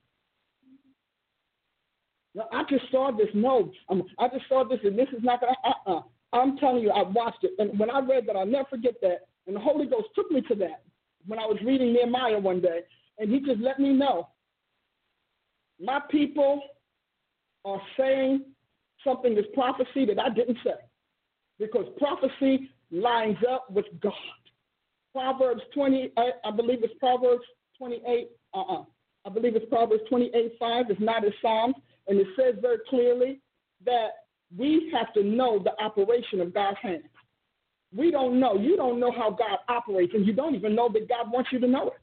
Now, 2.35 2.49
I 2.53 2.65
just 2.69 2.85
saw 2.91 3.11
this. 3.11 3.29
No, 3.33 3.73
I 4.19 4.29
just 4.29 4.47
saw 4.47 4.63
this, 4.63 4.81
and 4.85 4.99
this 4.99 5.09
is 5.17 5.25
not 5.25 5.41
going 5.41 5.55
to. 5.55 5.91
Uh-uh. 5.91 6.03
I'm 6.35 6.59
telling 6.59 6.83
you, 6.83 6.91
I 6.91 7.03
watched 7.03 7.43
it, 7.43 7.53
and 7.59 7.79
when 7.79 7.89
I 7.89 8.01
read 8.01 8.27
that, 8.27 8.37
I'll 8.37 8.45
never 8.45 8.69
forget 8.69 8.97
that. 9.01 9.21
And 9.47 9.57
the 9.57 9.61
Holy 9.61 9.87
Ghost 9.87 10.09
took 10.15 10.31
me 10.31 10.43
to 10.43 10.55
that 10.57 10.83
when 11.27 11.39
I 11.39 11.47
was 11.47 11.57
reading 11.65 11.95
Nehemiah 11.95 12.39
one 12.39 12.61
day, 12.61 12.81
and 13.19 13.33
He 13.33 13.41
just 13.41 13.63
let 13.63 13.81
me 13.81 13.95
know 13.95 14.29
my 15.81 15.99
people 16.11 16.61
are 17.65 17.81
saying 17.97 18.45
something 19.07 19.39
is 19.39 19.45
prophecy 19.55 20.05
that 20.05 20.19
I 20.19 20.29
didn't 20.29 20.59
say. 20.63 20.75
Because 21.59 21.87
prophecy 21.97 22.71
lines 22.91 23.39
up 23.51 23.71
with 23.71 23.87
God. 24.01 24.13
Proverbs 25.15 25.63
20, 25.73 26.13
I, 26.19 26.31
I 26.45 26.51
believe 26.51 26.81
it's 26.83 26.93
Proverbs 27.01 27.45
28, 27.79 28.29
uh-uh. 28.55 28.83
I 29.25 29.29
believe 29.29 29.57
it's 29.57 29.69
Proverbs 29.71 30.03
28, 30.09 30.53
5. 30.59 30.85
It's 30.91 31.01
not 31.01 31.25
as 31.25 31.33
Psalms. 31.41 31.75
And 32.07 32.21
it 32.21 32.27
says 32.37 32.55
very 32.61 32.79
clearly 32.89 33.41
that 33.85 34.09
we 34.57 34.91
have 34.93 35.13
to 35.15 35.23
know 35.25 35.59
the 35.63 35.73
operation 35.83 36.41
of 36.41 36.55
God's 36.55 36.79
hand. 36.83 37.03
We 37.97 38.11
don't 38.11 38.39
know. 38.39 38.57
You 38.57 38.77
don't 38.77 39.01
know 39.01 39.11
how 39.11 39.31
God 39.31 39.59
operates, 39.69 40.13
and 40.15 40.27
you 40.27 40.33
don't 40.33 40.55
even 40.55 40.75
know 40.75 40.89
that 40.93 41.09
God 41.09 41.33
wants 41.33 41.51
you 41.53 41.59
to 41.61 41.67
know 41.67 41.89
it. 41.89 42.01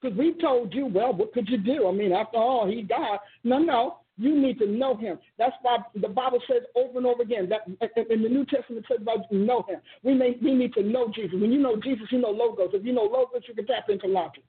Because 0.00 0.16
we 0.16 0.34
told 0.40 0.74
you, 0.74 0.86
well, 0.86 1.12
what 1.12 1.32
could 1.32 1.48
you 1.48 1.58
do? 1.58 1.88
I 1.88 1.92
mean, 1.92 2.12
after 2.12 2.38
all, 2.38 2.66
He 2.66 2.82
God. 2.82 3.18
No, 3.44 3.58
no. 3.58 3.98
You 4.18 4.38
need 4.38 4.58
to 4.58 4.66
know 4.66 4.96
him. 4.96 5.18
That's 5.38 5.54
why 5.62 5.78
the 5.94 6.08
Bible 6.08 6.40
says 6.46 6.62
over 6.74 6.98
and 6.98 7.06
over 7.06 7.22
again 7.22 7.48
that 7.48 7.66
in 8.10 8.22
the 8.22 8.28
New 8.28 8.44
Testament 8.44 8.84
it 8.84 8.92
says 8.92 9.00
about 9.00 9.30
know 9.32 9.64
him. 9.68 9.80
We 10.02 10.14
may 10.14 10.36
we 10.42 10.54
need 10.54 10.74
to 10.74 10.82
know 10.82 11.10
Jesus. 11.14 11.32
When 11.40 11.50
you 11.50 11.58
know 11.58 11.76
Jesus, 11.76 12.06
you 12.10 12.18
know 12.18 12.30
logos. 12.30 12.70
If 12.74 12.84
you 12.84 12.92
know 12.92 13.04
logos, 13.04 13.42
you 13.48 13.54
can 13.54 13.66
tap 13.66 13.88
into 13.88 14.06
logic. 14.06 14.44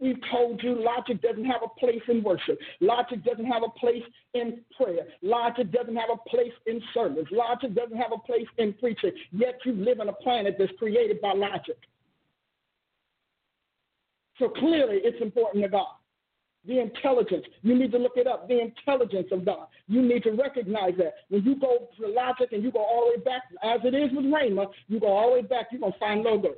We've 0.00 0.18
told 0.30 0.60
you 0.62 0.84
logic 0.84 1.22
doesn't 1.22 1.44
have 1.44 1.62
a 1.64 1.78
place 1.78 2.02
in 2.08 2.22
worship. 2.22 2.58
Logic 2.80 3.24
doesn't 3.24 3.46
have 3.46 3.62
a 3.62 3.70
place 3.78 4.02
in 4.34 4.60
prayer. 4.76 5.06
Logic 5.22 5.70
doesn't 5.70 5.94
have 5.94 6.10
a 6.12 6.28
place 6.28 6.52
in 6.66 6.82
service. 6.92 7.26
Logic 7.30 7.72
doesn't 7.74 7.96
have 7.96 8.10
a 8.12 8.18
place 8.18 8.48
in 8.58 8.72
preaching. 8.74 9.12
Yet 9.30 9.60
you 9.64 9.72
live 9.72 10.00
on 10.00 10.08
a 10.08 10.12
planet 10.12 10.56
that's 10.58 10.72
created 10.78 11.20
by 11.20 11.32
logic. 11.32 11.78
So 14.40 14.48
clearly 14.48 14.96
it's 15.04 15.22
important 15.22 15.62
to 15.62 15.70
God 15.70 15.86
the 16.66 16.80
intelligence. 16.80 17.44
You 17.62 17.74
need 17.74 17.92
to 17.92 17.98
look 17.98 18.16
it 18.16 18.26
up, 18.26 18.48
the 18.48 18.60
intelligence 18.60 19.28
of 19.32 19.44
God. 19.44 19.66
You 19.86 20.02
need 20.02 20.22
to 20.24 20.30
recognize 20.32 20.94
that. 20.98 21.14
When 21.28 21.44
you 21.44 21.56
go 21.56 21.88
to 22.00 22.08
logic 22.08 22.52
and 22.52 22.62
you 22.62 22.70
go 22.70 22.80
all 22.80 23.10
the 23.12 23.18
way 23.18 23.24
back, 23.24 23.42
as 23.62 23.80
it 23.84 23.94
is 23.94 24.10
with 24.14 24.24
Rhema, 24.24 24.66
you 24.88 25.00
go 25.00 25.08
all 25.08 25.28
the 25.28 25.34
way 25.34 25.42
back, 25.42 25.68
you're 25.70 25.80
going 25.80 25.92
to 25.92 25.98
find 25.98 26.22
logos. 26.22 26.56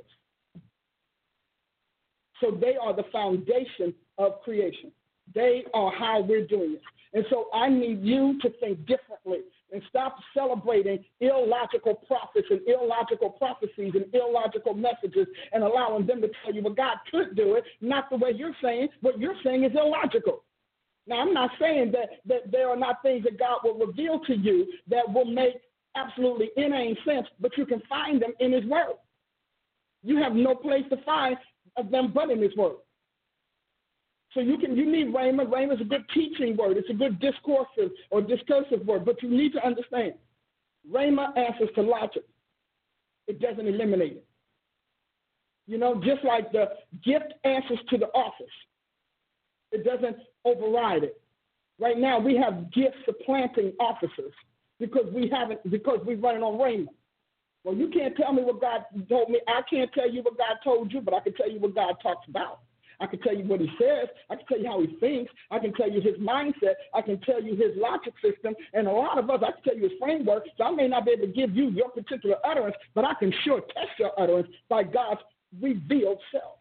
So 2.41 2.51
they 2.51 2.75
are 2.81 2.95
the 2.95 3.05
foundation 3.11 3.93
of 4.17 4.41
creation. 4.43 4.91
They 5.33 5.63
are 5.73 5.91
how 5.91 6.21
we're 6.21 6.45
doing 6.45 6.75
it. 6.75 6.81
And 7.13 7.25
so 7.29 7.47
I 7.53 7.69
need 7.69 8.03
you 8.03 8.37
to 8.41 8.49
think 8.59 8.79
differently 8.85 9.39
and 9.71 9.81
stop 9.89 10.17
celebrating 10.33 11.03
illogical 11.19 11.95
prophets 11.95 12.47
and 12.49 12.61
illogical 12.67 13.29
prophecies 13.31 13.93
and 13.95 14.05
illogical 14.13 14.73
messages 14.73 15.27
and 15.51 15.63
allowing 15.63 16.05
them 16.05 16.21
to 16.21 16.29
tell 16.43 16.53
you, 16.53 16.61
well, 16.61 16.73
God 16.73 16.97
could 17.11 17.35
do 17.35 17.55
it, 17.55 17.63
not 17.81 18.09
the 18.09 18.17
way 18.17 18.31
you're 18.35 18.55
saying. 18.61 18.87
What 19.01 19.19
you're 19.19 19.35
saying 19.43 19.63
is 19.63 19.71
illogical. 19.73 20.43
Now, 21.05 21.21
I'm 21.21 21.33
not 21.33 21.51
saying 21.59 21.91
that, 21.93 22.09
that 22.25 22.51
there 22.51 22.69
are 22.69 22.75
not 22.77 23.01
things 23.01 23.23
that 23.23 23.39
God 23.39 23.59
will 23.63 23.77
reveal 23.77 24.19
to 24.25 24.35
you 24.35 24.67
that 24.89 25.11
will 25.11 25.25
make 25.25 25.55
absolutely 25.95 26.49
inane 26.57 26.97
sense, 27.05 27.27
but 27.39 27.57
you 27.57 27.65
can 27.65 27.81
find 27.89 28.21
them 28.21 28.33
in 28.39 28.51
His 28.51 28.65
Word. 28.65 28.95
You 30.03 30.17
have 30.17 30.33
no 30.33 30.53
place 30.53 30.83
to 30.89 30.97
find 31.03 31.37
them 31.91 32.11
but 32.13 32.29
in 32.29 32.41
His 32.41 32.55
Word. 32.55 32.77
So 34.37 34.43
you 34.43 34.59
can 34.59 34.77
you 34.77 34.85
need 34.85 35.07
rhema. 35.07 35.47
Rhema 35.47 35.73
is 35.73 35.81
a 35.81 35.83
good 35.83 36.05
teaching 36.13 36.55
word. 36.55 36.77
It's 36.77 36.91
a 36.91 36.93
good 36.93 37.19
discoursive 37.19 37.91
or 38.11 38.21
discursive 38.21 38.85
word. 38.85 39.03
But 39.03 39.23
you 39.23 39.29
need 39.29 39.51
to 39.53 39.65
understand, 39.65 40.13
rhema 40.93 41.35
answers 41.35 41.69
to 41.73 41.81
logic. 41.81 42.21
It 43.25 43.41
doesn't 43.41 43.65
eliminate 43.65 44.17
it. 44.17 44.25
You 45.65 45.79
know, 45.79 45.95
just 45.95 46.23
like 46.23 46.51
the 46.51 46.69
gift 47.03 47.33
answers 47.45 47.79
to 47.89 47.97
the 47.97 48.05
office, 48.09 48.45
it 49.71 49.83
doesn't 49.83 50.17
override 50.45 51.03
it. 51.03 51.19
Right 51.79 51.97
now, 51.97 52.19
we 52.19 52.37
have 52.37 52.71
gifts 52.71 52.97
supplanting 53.05 53.73
officers 53.79 54.33
because 54.79 55.11
we 55.11 55.27
haven't 55.29 55.67
because 55.71 55.97
we're 56.05 56.19
running 56.19 56.43
on 56.43 56.59
rhema. 56.59 56.89
Well, 57.63 57.73
you 57.73 57.89
can't 57.89 58.15
tell 58.15 58.33
me 58.33 58.43
what 58.43 58.61
God 58.61 58.81
told 59.09 59.31
me. 59.31 59.41
I 59.47 59.61
can't 59.67 59.91
tell 59.93 60.11
you 60.11 60.21
what 60.21 60.37
God 60.37 60.57
told 60.63 60.93
you, 60.93 61.01
but 61.01 61.15
I 61.15 61.21
can 61.21 61.33
tell 61.33 61.49
you 61.49 61.59
what 61.59 61.73
God 61.73 61.95
talks 62.03 62.27
about. 62.29 62.59
I 62.99 63.05
can 63.05 63.19
tell 63.19 63.35
you 63.35 63.43
what 63.43 63.59
he 63.59 63.69
says. 63.79 64.07
I 64.29 64.35
can 64.35 64.45
tell 64.47 64.59
you 64.59 64.67
how 64.67 64.81
he 64.81 64.87
thinks. 64.99 65.31
I 65.51 65.59
can 65.59 65.73
tell 65.73 65.89
you 65.89 66.01
his 66.01 66.15
mindset. 66.15 66.73
I 66.93 67.01
can 67.01 67.19
tell 67.21 67.41
you 67.41 67.55
his 67.55 67.75
logic 67.75 68.13
system. 68.23 68.55
And 68.73 68.87
a 68.87 68.91
lot 68.91 69.17
of 69.17 69.29
us, 69.29 69.39
I 69.41 69.51
can 69.51 69.63
tell 69.63 69.75
you 69.75 69.83
his 69.83 69.99
framework. 69.99 70.43
So 70.57 70.63
I 70.63 70.71
may 70.71 70.87
not 70.87 71.05
be 71.05 71.11
able 71.11 71.27
to 71.27 71.33
give 71.33 71.55
you 71.55 71.69
your 71.69 71.89
particular 71.89 72.37
utterance, 72.43 72.75
but 72.95 73.05
I 73.05 73.13
can 73.15 73.31
sure 73.43 73.61
test 73.61 73.99
your 73.99 74.11
utterance 74.19 74.47
by 74.69 74.83
God's 74.83 75.21
revealed 75.61 76.19
self. 76.31 76.57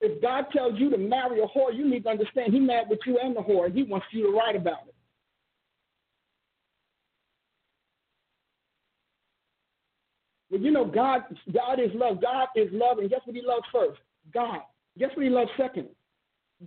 If 0.00 0.20
God 0.20 0.46
tells 0.52 0.78
you 0.78 0.90
to 0.90 0.98
marry 0.98 1.40
a 1.40 1.46
whore, 1.46 1.74
you 1.74 1.88
need 1.88 2.04
to 2.04 2.10
understand 2.10 2.52
He 2.52 2.60
mad 2.60 2.88
with 2.88 3.00
you 3.06 3.18
and 3.22 3.34
the 3.34 3.40
whore, 3.40 3.66
and 3.66 3.74
He 3.74 3.84
wants 3.84 4.06
you 4.10 4.30
to 4.30 4.36
write 4.36 4.54
about 4.54 4.86
it. 4.86 4.93
You 10.60 10.70
know, 10.70 10.84
God, 10.84 11.22
God 11.52 11.80
is 11.80 11.90
love. 11.94 12.22
God 12.22 12.48
is 12.54 12.68
love, 12.72 12.98
and 12.98 13.10
guess 13.10 13.20
what 13.24 13.36
He 13.36 13.42
loves 13.42 13.64
first? 13.72 14.00
God. 14.32 14.60
Guess 14.98 15.10
what 15.14 15.24
He 15.24 15.30
loves 15.30 15.50
second? 15.56 15.88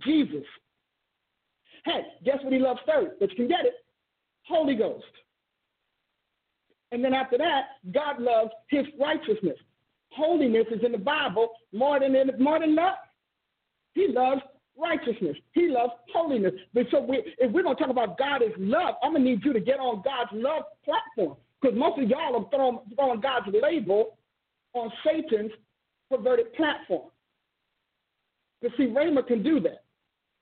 Jesus. 0.04 0.44
Hey, 1.84 2.02
guess 2.24 2.38
what 2.42 2.52
He 2.52 2.58
loves 2.58 2.80
third? 2.86 3.12
But 3.18 3.30
you 3.30 3.36
can 3.36 3.48
get 3.48 3.64
it. 3.64 3.74
Holy 4.42 4.74
Ghost. 4.74 5.04
And 6.92 7.04
then 7.04 7.14
after 7.14 7.38
that, 7.38 7.62
God 7.92 8.20
loves 8.20 8.50
His 8.68 8.86
righteousness. 9.00 9.56
Holiness 10.10 10.66
is 10.74 10.82
in 10.84 10.92
the 10.92 10.98
Bible 10.98 11.48
more 11.72 12.00
than 12.00 12.14
in, 12.14 12.30
more 12.38 12.58
than 12.58 12.74
love. 12.74 12.94
He 13.94 14.08
loves 14.08 14.40
righteousness. 14.76 15.36
He 15.52 15.68
loves 15.68 15.92
holiness. 16.12 16.52
But 16.72 16.84
so 16.90 17.00
we, 17.00 17.22
if 17.38 17.52
we're 17.52 17.62
going 17.62 17.76
to 17.76 17.82
talk 17.82 17.90
about 17.90 18.18
God 18.18 18.42
is 18.42 18.52
love, 18.58 18.94
I'm 19.02 19.12
going 19.12 19.24
to 19.24 19.30
need 19.30 19.44
you 19.44 19.52
to 19.52 19.60
get 19.60 19.80
on 19.80 20.02
God's 20.02 20.30
love 20.32 20.62
platform. 20.84 21.36
Because 21.60 21.76
most 21.76 22.00
of 22.00 22.08
y'all 22.08 22.36
are 22.36 22.50
throwing, 22.50 22.78
throwing 22.94 23.20
God's 23.20 23.48
label 23.62 24.18
on 24.74 24.92
Satan's 25.04 25.52
perverted 26.10 26.52
platform. 26.54 27.10
But 28.62 28.72
see, 28.76 28.86
Rhema 28.86 29.26
can 29.26 29.42
do 29.42 29.60
that. 29.60 29.84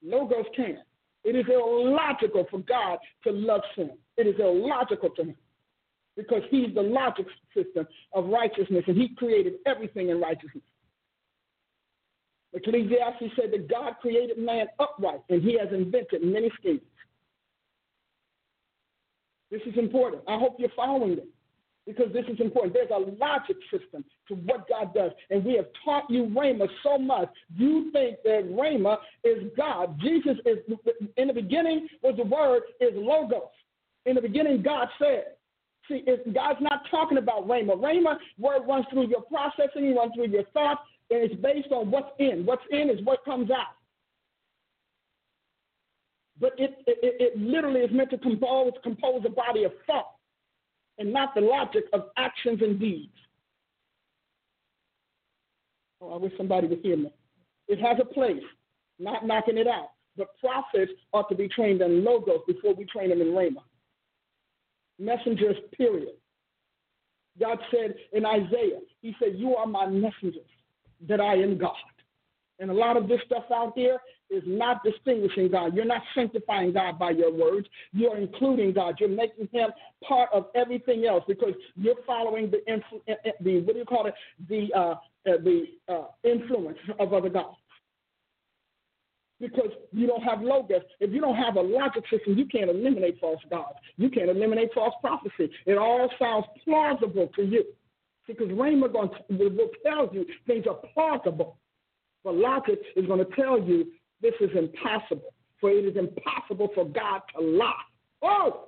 Logos 0.03 0.45
can. 0.55 0.77
It 1.23 1.35
is 1.35 1.45
illogical 1.51 2.45
for 2.49 2.59
God 2.59 2.99
to 3.23 3.31
love 3.31 3.61
sin. 3.75 3.91
It 4.17 4.27
is 4.27 4.35
illogical 4.39 5.09
to 5.11 5.23
him 5.23 5.35
because 6.15 6.41
he's 6.49 6.73
the 6.73 6.81
logic 6.81 7.27
system 7.55 7.87
of 8.13 8.25
righteousness 8.25 8.83
and 8.87 8.97
he 8.97 9.09
created 9.15 9.55
everything 9.65 10.09
in 10.09 10.19
righteousness. 10.19 10.63
Ecclesiastes 12.53 13.35
said 13.39 13.51
that 13.51 13.69
God 13.69 13.93
created 14.01 14.37
man 14.37 14.67
upright, 14.79 15.19
and 15.29 15.43
he 15.43 15.57
has 15.59 15.67
invented 15.71 16.23
many 16.23 16.49
schemes. 16.59 16.81
This 19.51 19.61
is 19.65 19.77
important. 19.77 20.23
I 20.27 20.37
hope 20.37 20.55
you're 20.59 20.69
following 20.75 21.15
this 21.15 21.25
because 21.85 22.11
this 22.11 22.25
is 22.27 22.39
important. 22.41 22.73
There's 22.73 22.91
a 22.91 22.99
logic 23.17 23.55
system 23.71 24.03
to 24.27 24.35
what 24.35 24.67
God 24.67 24.93
does. 24.93 25.11
And 25.29 25.43
we 25.43 25.55
have 25.55 25.67
taught 25.85 26.03
you 26.09 26.25
Rhema 26.25 26.67
so 26.83 26.97
much, 26.97 27.29
you 27.55 27.89
think 27.93 28.17
that 28.25 28.49
Rhema 28.51 28.97
is 29.23 29.49
God. 29.55 29.97
Jesus 30.01 30.37
is, 30.45 30.57
in 31.15 31.27
the 31.27 31.33
beginning 31.33 31.87
was 32.03 32.15
the 32.17 32.25
word, 32.25 32.63
is 32.81 32.91
Logos. 32.93 33.49
In 34.05 34.15
the 34.15 34.21
beginning, 34.21 34.61
God 34.61 34.89
said. 34.99 35.33
See, 35.87 36.03
God's 36.33 36.59
not 36.59 36.81
talking 36.91 37.17
about 37.17 37.47
Rhema. 37.47 37.77
Rhema 37.77 38.17
word 38.37 38.63
runs 38.67 38.85
through 38.91 39.07
your 39.07 39.21
processing, 39.21 39.95
runs 39.95 40.11
through 40.13 40.27
your 40.27 40.43
thoughts, 40.53 40.81
and 41.09 41.23
it's 41.23 41.41
based 41.41 41.71
on 41.71 41.89
what's 41.89 42.11
in. 42.19 42.45
What's 42.45 42.63
in 42.69 42.89
is 42.89 43.03
what 43.05 43.23
comes 43.23 43.49
out. 43.49 43.76
But 46.39 46.53
it, 46.57 46.77
it, 46.85 46.99
it 47.01 47.37
literally 47.39 47.81
is 47.81 47.91
meant 47.91 48.11
to 48.11 48.17
compose, 48.17 48.71
compose 48.83 49.23
a 49.25 49.29
body 49.29 49.63
of 49.63 49.71
thought 49.85 50.11
and 50.99 51.11
not 51.11 51.33
the 51.35 51.41
logic 51.41 51.85
of 51.93 52.09
actions 52.17 52.61
and 52.61 52.79
deeds. 52.79 53.13
Oh, 56.01 56.13
I 56.13 56.17
wish 56.17 56.33
somebody 56.37 56.67
would 56.67 56.81
hear 56.81 56.97
me. 56.97 57.11
It 57.67 57.79
has 57.79 57.97
a 57.99 58.05
place, 58.05 58.43
not 58.99 59.25
knocking 59.25 59.57
it 59.57 59.67
out. 59.67 59.89
But 60.15 60.27
prophets 60.39 60.91
ought 61.13 61.29
to 61.29 61.35
be 61.35 61.47
trained 61.47 61.81
in 61.81 62.03
logos 62.03 62.41
before 62.47 62.73
we 62.73 62.85
train 62.85 63.09
them 63.09 63.21
in 63.21 63.27
Rhema. 63.27 63.61
Messengers, 64.99 65.57
period. 65.75 66.15
God 67.39 67.59
said 67.71 67.93
in 68.13 68.25
Isaiah, 68.25 68.79
He 69.01 69.15
said, 69.19 69.33
You 69.35 69.55
are 69.55 69.67
my 69.67 69.85
messengers, 69.85 70.49
that 71.07 71.21
I 71.21 71.35
am 71.35 71.57
God. 71.57 71.75
And 72.59 72.71
a 72.71 72.73
lot 72.73 72.97
of 72.97 73.07
this 73.07 73.19
stuff 73.25 73.43
out 73.53 73.73
there 73.75 73.99
is 74.29 74.43
not 74.45 74.83
distinguishing 74.83 75.49
God. 75.51 75.75
You're 75.75 75.85
not 75.85 76.01
sanctifying 76.15 76.73
God 76.73 76.97
by 76.99 77.11
your 77.11 77.31
words. 77.31 77.67
You're 77.93 78.17
including 78.17 78.73
God. 78.73 78.95
You're 78.99 79.09
making 79.09 79.47
Him 79.51 79.69
part 80.07 80.29
of 80.33 80.47
everything 80.55 81.05
else 81.05 81.23
because 81.27 81.53
you're 81.75 81.95
following 82.05 82.51
the 82.51 82.59
the 83.41 83.61
what 83.61 83.73
do 83.73 83.79
you 83.79 83.85
call 83.85 84.07
it 84.07 84.13
the 84.49 84.69
uh, 84.75 84.95
uh, 85.27 85.37
the 85.43 85.65
uh, 85.87 86.05
influence 86.23 86.77
of 86.99 87.13
other 87.13 87.29
gods. 87.29 87.57
Because 89.39 89.69
you 89.91 90.07
don't 90.07 90.23
have 90.23 90.41
logos. 90.41 90.81
If 90.99 91.11
you 91.11 91.21
don't 91.21 91.35
have 91.35 91.57
a 91.57 91.61
logic 91.61 92.03
system, 92.09 92.35
you 92.37 92.47
can't 92.47 92.71
eliminate 92.71 93.19
false 93.19 93.41
gods. 93.51 93.77
You 93.97 94.09
can't 94.09 94.31
eliminate 94.31 94.73
false 94.73 94.95
prophecy. 94.99 95.51
It 95.67 95.77
all 95.77 96.09
sounds 96.17 96.45
plausible 96.63 97.29
to 97.35 97.43
you. 97.43 97.63
Because 98.25 98.47
Rhema 98.47 98.91
will 98.91 99.69
tell 99.85 100.09
you 100.11 100.25
things 100.47 100.65
are 100.67 100.79
plausible. 100.93 101.57
But 102.23 102.35
logic 102.35 102.79
is 102.95 103.05
going 103.05 103.19
to 103.19 103.35
tell 103.35 103.59
you 103.59 103.87
this 104.21 104.33
is 104.41 104.49
impossible, 104.57 105.33
for 105.59 105.69
it 105.69 105.85
is 105.85 105.95
impossible 105.95 106.69
for 106.73 106.85
God 106.85 107.21
to 107.35 107.45
lie. 107.45 107.73
Oh! 108.21 108.65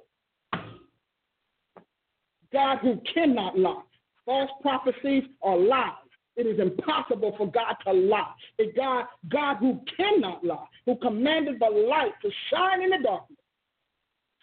God 2.52 2.80
who 2.80 3.00
cannot 3.14 3.58
lie. 3.58 3.82
False 4.26 4.50
prophecies 4.62 5.24
are 5.42 5.58
lies. 5.58 5.92
It 6.36 6.48
is 6.48 6.60
impossible 6.60 7.36
for 7.38 7.52
God 7.52 7.76
to 7.86 7.94
lie. 7.94 8.32
A 8.60 8.72
God, 8.76 9.06
God 9.30 9.58
who 9.58 9.82
cannot 9.98 10.44
lie, 10.44 10.66
who 10.86 10.96
commanded 10.98 11.60
the 11.60 11.70
light 11.70 12.14
to 12.22 12.30
shine 12.50 12.82
in 12.82 12.92
the 12.92 13.00
darkness. 13.04 13.40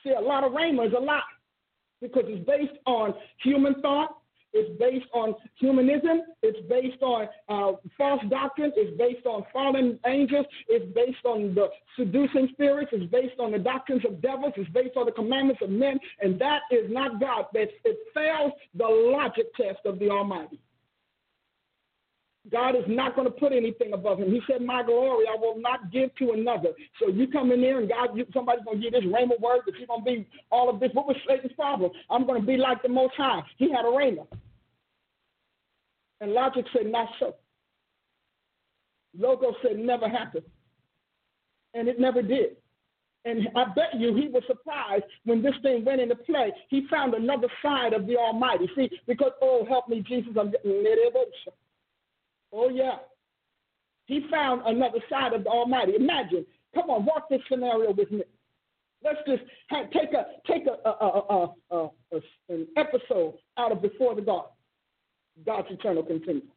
See, 0.05 0.11
a 0.11 0.21
lot 0.21 0.45
of 0.45 0.53
rhema 0.53 0.87
is 0.87 0.93
a 0.97 1.01
lie 1.01 1.21
because 2.03 2.25
it's 2.27 2.47
based 2.47 2.79
on 2.87 3.15
human 3.43 3.81
thought, 3.81 4.19
it's 4.53 4.79
based 4.79 5.07
on 5.13 5.35
humanism. 5.57 6.23
It's 6.43 6.59
based 6.69 7.03
on 7.03 7.29
uh, 7.49 7.73
false 7.97 8.23
doctrine. 8.31 8.73
It's 8.77 8.97
based 8.97 9.27
on 9.27 9.45
fallen 9.53 9.99
angels. 10.07 10.47
It's 10.69 10.87
based 10.95 11.25
on 11.25 11.55
the 11.55 11.69
seducing 11.99 12.49
spirits. 12.53 12.91
It's 12.93 13.11
based 13.11 13.39
on 13.39 13.53
the 13.53 13.59
doctrines 13.59 14.05
of 14.07 14.23
devils. 14.23 14.53
It's 14.57 14.71
based 14.71 14.97
on 14.97 15.07
the 15.07 15.13
commandments 15.13 15.63
of 15.63 15.71
men. 15.71 15.99
And 16.21 16.39
that 16.41 16.61
is 16.71 16.91
not 16.91 17.21
God. 17.21 17.47
It, 17.55 17.71
it 17.85 17.99
fails 18.15 18.53
the 18.75 18.87
logic 18.87 19.55
test 19.55 19.81
of 19.85 19.99
the 19.99 20.11
Almighty. 20.11 20.61
God 22.51 22.77
is 22.77 22.85
not 22.87 23.17
going 23.17 23.27
to 23.27 23.33
put 23.33 23.53
anything 23.53 23.93
above 23.93 24.19
him. 24.19 24.31
He 24.31 24.41
said, 24.51 24.63
My 24.63 24.83
glory 24.83 25.27
I 25.29 25.37
will 25.39 25.61
not 25.61 25.91
give 25.91 26.15
to 26.17 26.33
another. 26.33 26.71
So 27.01 27.09
you 27.09 27.27
come 27.29 27.51
in 27.51 27.61
there 27.61 27.81
and 27.81 27.89
God, 27.89 28.17
you, 28.17 28.25
somebody's 28.33 28.65
going 28.65 28.81
to 28.81 28.83
give 28.83 28.93
this 28.93 29.11
rhema 29.11 29.39
word 29.41 29.63
that 29.67 29.75
you're 29.79 29.87
going 29.87 30.05
to 30.05 30.11
be 30.11 30.29
all 30.51 30.71
of 30.71 30.79
this. 30.79 30.91
What 30.93 31.07
was 31.07 31.17
Satan's 31.29 31.53
problem? 31.55 31.91
I'm 32.11 32.27
going 32.27 32.41
to 32.41 32.47
be 32.47 32.57
like 32.57 32.83
the 32.83 32.89
Most 32.89 33.15
High. 33.17 33.41
He 33.57 33.71
had 33.71 33.85
a 33.85 33.89
rhema. 33.89 34.27
And 36.21 36.33
logic 36.33 36.67
said, 36.73 36.87
not 36.87 37.09
so. 37.19 37.35
Logo 39.19 39.53
said, 39.63 39.79
never 39.79 40.09
happened. 40.09 40.45
And 41.75 41.89
it 41.89 41.99
never 41.99 42.23
did. 42.23 42.57
And 43.25 43.49
I 43.57 43.65
bet 43.75 43.99
you 43.99 44.15
he 44.15 44.29
was 44.29 44.45
surprised 44.47 45.05
when 45.25 45.43
this 45.43 45.55
thing 45.61 45.85
went 45.85 46.01
into 46.01 46.15
play. 46.15 46.53
He 46.69 46.87
found 46.89 47.13
another 47.13 47.49
side 47.61 47.93
of 47.93 48.07
the 48.07 48.17
Almighty. 48.17 48.71
See, 48.77 48.89
because, 49.07 49.33
oh, 49.43 49.67
help 49.69 49.89
me, 49.89 50.05
Jesus, 50.07 50.33
I'm 50.39 50.53
getting 50.53 50.71
emotion. 50.71 51.53
Oh, 52.53 52.69
yeah. 52.69 52.97
He 54.07 54.27
found 54.31 54.63
another 54.67 54.99
side 55.11 55.33
of 55.33 55.45
the 55.45 55.51
Almighty. 55.51 55.95
Imagine, 55.97 56.47
come 56.75 56.91
on, 56.91 57.05
walk 57.05 57.29
this 57.29 57.41
scenario 57.51 57.93
with 57.93 58.11
me. 58.11 58.23
Let's 59.05 59.19
just 59.27 59.43
have, 59.69 59.91
take 59.91 60.13
a 60.15 60.27
take 60.51 60.67
a, 60.67 60.89
a, 60.89 61.53
a, 61.71 61.87
a, 62.13 62.21
an 62.49 62.67
episode 62.77 63.35
out 63.59 63.73
of 63.73 63.83
Before 63.83 64.15
the 64.15 64.23
Garden. 64.23 64.51
God's 65.45 65.69
eternal 65.71 66.03
continuum. 66.03 66.49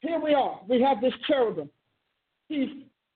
Here 0.00 0.18
we 0.18 0.34
are. 0.34 0.60
We 0.68 0.82
have 0.82 1.00
this 1.00 1.12
cherubim. 1.26 1.70
He's 2.48 2.68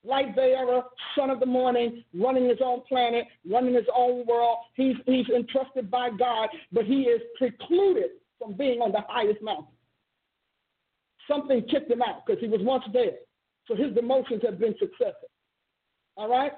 light 0.05 0.35
bearer, 0.35 0.83
son 1.17 1.31
of 1.31 1.41
the 1.41 1.47
morning, 1.47 2.05
running 2.15 2.49
his 2.49 2.59
own 2.65 2.83
planet, 2.89 3.27
running 3.49 3.75
his 3.75 3.87
own 3.95 4.25
world. 4.27 4.59
He's, 4.75 4.97
he's 5.07 5.29
entrusted 5.29 5.91
by 5.91 6.11
God, 6.11 6.49
but 6.73 6.85
he 6.85 7.03
is 7.03 7.21
precluded 7.37 8.11
from 8.39 8.55
being 8.55 8.81
on 8.81 8.93
the 8.93 9.03
highest 9.09 9.43
mountain. 9.43 9.67
Something 11.31 11.63
kicked 11.71 11.91
him 11.91 12.03
out 12.03 12.27
because 12.27 12.41
he 12.41 12.49
was 12.49 12.61
once 12.63 12.85
there. 12.93 13.13
So 13.67 13.77
his 13.77 13.93
demotions 13.93 14.45
have 14.45 14.59
been 14.59 14.75
successive. 14.79 15.31
All 16.17 16.29
right? 16.29 16.53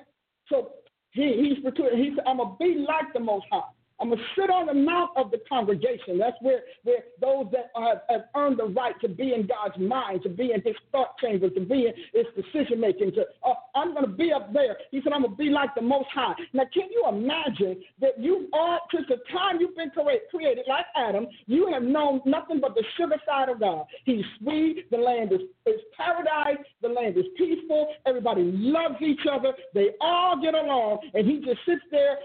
So 0.49 0.71
he, 1.11 1.23
he's. 1.23 1.73
He 1.95 2.13
said, 2.17 2.25
I'm 2.27 2.39
going 2.39 2.49
to 2.49 2.57
be 2.59 2.87
like 2.89 3.13
the 3.13 3.21
Most 3.21 3.45
High. 3.53 3.61
I'm 4.03 4.09
going 4.09 4.19
to 4.19 4.25
sit 4.35 4.51
on 4.51 4.67
the 4.67 4.75
mount 4.75 5.11
of 5.17 5.31
the 5.31 5.38
congregation. 5.49 6.19
That's 6.19 6.37
where, 6.41 6.62
where 6.83 7.05
those 7.21 7.47
that 7.53 7.71
have, 7.77 8.23
earned 8.35 8.59
the 8.59 8.65
right 8.65 8.95
to 9.01 9.09
be 9.09 9.33
in 9.33 9.47
God's 9.47 9.79
mind, 9.79 10.25
to 10.25 10.29
be 10.29 10.51
in 10.53 10.61
his 10.62 10.75
thought 10.91 11.17
chamber, 11.19 11.49
to 11.51 11.61
be 11.61 11.87
in 11.87 11.93
his 12.12 12.27
decision 12.35 12.81
making. 12.81 13.12
To, 13.12 13.23
uh, 13.47 13.55
I'm 13.77 13.93
going 13.93 14.05
to 14.05 14.11
be 14.11 14.33
up 14.33 14.53
there. 14.53 14.77
He 14.91 15.01
said, 15.05 15.12
I'm 15.12 15.23
going 15.23 15.33
to 15.33 15.37
be 15.37 15.51
like 15.51 15.75
the 15.77 15.83
Most 15.83 16.09
High. 16.12 16.35
Now, 16.53 16.65
can 16.75 16.88
you 16.91 17.05
imagine 17.09 17.81
that 18.01 18.19
you 18.19 18.49
are, 18.53 18.81
since 18.93 19.07
the 19.09 19.19
time 19.31 19.59
you've 19.61 19.77
been 19.77 19.93
created, 20.31 20.65
like 20.69 20.87
Adam, 20.97 21.29
you 21.47 21.71
have 21.73 21.85
known 21.85 22.21
nothing 22.27 22.59
but 22.61 22.75
the 22.75 22.85
sugar 22.97 23.17
side 23.25 23.49
of 23.49 23.61
God. 23.61 23.87
He's 24.05 24.25
sweet. 24.41 24.91
The 24.91 24.99
land 24.99 25.33
is, 25.33 25.43
is 25.67 25.81
paradise. 25.97 26.65
The 26.81 26.88
land 26.88 27.17
is 27.17 27.27
peaceful. 27.38 27.88
Everybody 28.05 28.51
loves 28.53 29.01
each 29.01 29.27
other. 29.31 29.53
They 29.75 29.91
all 30.01 30.41
get 30.43 30.55
along. 30.55 30.99
And 31.15 31.25
he 31.25 31.38
just 31.38 31.61
sits 31.65 31.83
there 31.93 32.19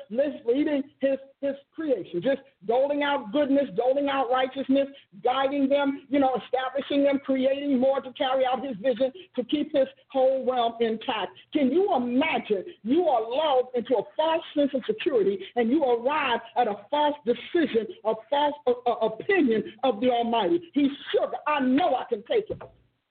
reading 0.47 0.81
his, 0.99 1.17
his 1.41 1.53
creation, 1.75 2.21
just 2.21 2.41
doling 2.65 3.03
out 3.03 3.31
goodness, 3.31 3.65
doling 3.75 4.09
out 4.09 4.29
righteousness, 4.31 4.87
guiding 5.23 5.69
them, 5.69 6.05
you 6.09 6.19
know, 6.19 6.35
establishing 6.43 7.03
them, 7.03 7.19
creating 7.23 7.79
more 7.79 8.01
to 8.01 8.11
carry 8.13 8.43
out 8.45 8.65
his 8.65 8.75
vision, 8.77 9.11
to 9.35 9.43
keep 9.43 9.71
his 9.73 9.87
whole 10.09 10.45
realm 10.49 10.73
intact. 10.79 11.31
Can 11.53 11.71
you 11.71 11.95
imagine 11.95 12.63
you 12.83 13.07
are 13.07 13.21
lulled 13.21 13.67
into 13.75 13.95
a 13.95 14.03
false 14.15 14.43
sense 14.55 14.71
of 14.73 14.81
security 14.87 15.39
and 15.55 15.69
you 15.69 15.83
arrive 15.83 16.39
at 16.57 16.67
a 16.67 16.75
false 16.89 17.15
decision, 17.25 17.87
a 18.05 18.13
false 18.29 18.55
uh, 18.65 18.71
uh, 18.85 19.07
opinion 19.07 19.63
of 19.83 19.99
the 20.01 20.09
Almighty? 20.09 20.61
He's 20.73 20.91
sure, 21.11 21.31
I 21.47 21.59
know 21.59 21.95
I 21.95 22.05
can 22.09 22.23
take 22.29 22.49
him. 22.49 22.59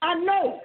I 0.02 0.14
know. 0.14 0.60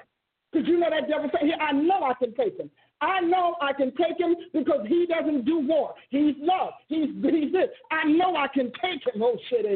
Because 0.52 0.68
you 0.68 0.80
know 0.80 0.90
that 0.90 1.08
devil 1.08 1.30
say, 1.34 1.54
I 1.60 1.72
know 1.72 2.04
I 2.04 2.14
can 2.14 2.34
take 2.36 2.60
him. 2.60 2.70
I 3.02 3.20
know 3.22 3.56
I 3.62 3.74
can 3.74 3.92
take 3.96 4.20
him 4.20 4.36
because 4.54 4.86
he 4.88 5.08
doesn't 5.08 5.46
do 5.46 5.60
war. 5.60 5.96
He's 6.10 6.36
love. 6.38 6.74
He's, 6.88 7.10
he's 7.22 7.52
this. 7.52 7.70
I 7.90 8.08
know 8.08 8.36
I 8.36 8.48
can 8.48 8.72
take 8.82 9.02
him, 9.14 9.22
oh 9.22 9.38
shit, 9.50 9.66
eh, 9.66 9.76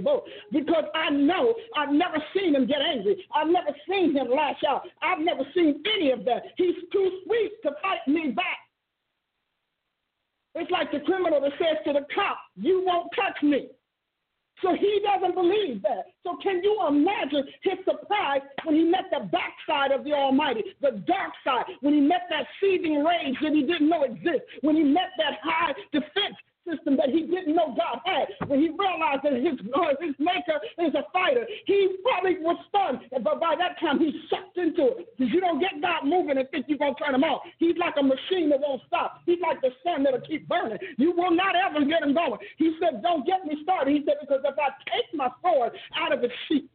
because 0.52 0.86
I 0.94 1.10
know 1.10 1.56
I've 1.76 1.92
never 1.92 2.18
seen 2.36 2.56
him 2.56 2.68
get 2.68 2.82
angry. 2.82 3.26
I've 3.36 3.48
never 3.48 3.76
seen 3.90 4.16
him 4.16 4.28
lash 4.30 4.62
out. 4.68 4.84
I've 5.02 5.20
never 5.20 5.42
seen 5.56 5.84
any 5.96 6.12
of 6.12 6.24
that. 6.26 6.44
He's 6.58 6.76
too 6.92 7.10
sweet 7.26 7.52
to 7.64 7.72
fight 7.82 8.08
me 8.08 8.32
back. 8.32 8.60
It's 10.54 10.72
like 10.72 10.92
the 10.92 11.00
criminal 11.00 11.42
that 11.42 11.52
says 11.58 11.78
to 11.86 11.94
the 11.94 12.06
cop, 12.14 12.38
You 12.56 12.84
won't 12.86 13.10
touch 13.16 13.42
me. 13.44 13.70
So 14.62 14.74
he 14.74 15.02
doesn't 15.04 15.36
believe 15.36 15.82
that. 15.84 16.06
So 16.24 16.38
can 16.41 16.62
you 16.63 16.80
imagine 16.88 17.44
his 17.62 17.78
surprise 17.84 18.41
when 18.63 18.76
he 18.76 18.84
met 18.84 19.06
the 19.12 19.30
backside 19.32 19.91
of 19.91 20.04
the 20.04 20.13
Almighty, 20.13 20.63
the 20.82 21.04
dark 21.06 21.34
side, 21.44 21.65
when 21.82 21.94
he 21.94 22.02
met 22.02 22.22
that 22.30 22.46
seething 22.62 23.04
rage 23.04 23.36
that 23.41 23.52
he 23.52 23.62
didn't 23.63 23.89
know 23.89 24.04
exists, 24.04 24.48
when 24.62 24.76
he 24.76 24.84
met 24.84 25.12
that 25.18 25.39
high 25.44 25.74
defense 25.91 26.36
system 26.67 26.97
that 26.97 27.10
he 27.10 27.23
didn't 27.30 27.56
know 27.56 27.73
God 27.78 28.01
had. 28.06 28.28
When 28.49 28.60
he 28.60 28.69
realized 28.69 29.23
that 29.23 29.34
his, 29.34 29.56
uh, 29.71 29.93
his 30.01 30.15
maker 30.19 30.58
is 30.82 30.93
a 30.93 31.06
fighter, 31.13 31.45
he 31.65 31.95
probably 32.04 32.41
was 32.41 32.58
stunned. 32.69 33.05
But 33.11 33.39
by 33.39 33.55
that 33.57 33.80
time, 33.80 33.99
he 33.99 34.11
sucked 34.30 34.57
into 34.57 34.97
it. 34.97 35.13
Because 35.18 35.34
you 35.34 35.39
don't 35.39 35.59
get 35.59 35.82
God 35.82 36.05
moving 36.05 36.38
and 36.38 36.49
think 36.49 36.66
you're 36.68 36.82
going 36.82 36.95
to 36.95 37.01
turn 37.03 37.16
him 37.16 37.24
off. 37.24 37.41
He's 37.57 37.78
like 37.78 37.95
a 37.97 38.03
machine 38.03 38.49
that 38.49 38.59
won't 38.59 38.82
stop. 38.88 39.22
He's 39.26 39.39
like 39.41 39.61
the 39.61 39.72
sun 39.84 40.03
that'll 40.03 40.22
keep 40.22 40.47
burning. 40.47 40.78
You 40.97 41.11
will 41.11 41.32
not 41.32 41.55
ever 41.55 41.86
get 41.86 42.03
him 42.03 42.13
going. 42.13 42.39
He 42.57 42.76
said, 42.82 43.01
Don't 43.01 43.26
get 43.26 43.45
me 43.45 43.57
started. 43.63 43.93
He 43.93 44.03
said, 44.05 44.18
Because 44.22 44.41
if 44.43 44.57
I 44.57 44.70
take 44.89 45.13
my 45.13 45.30
sword 45.41 45.74
out 45.95 46.11
of 46.11 46.24
its 46.24 46.34
sheath, 46.47 46.70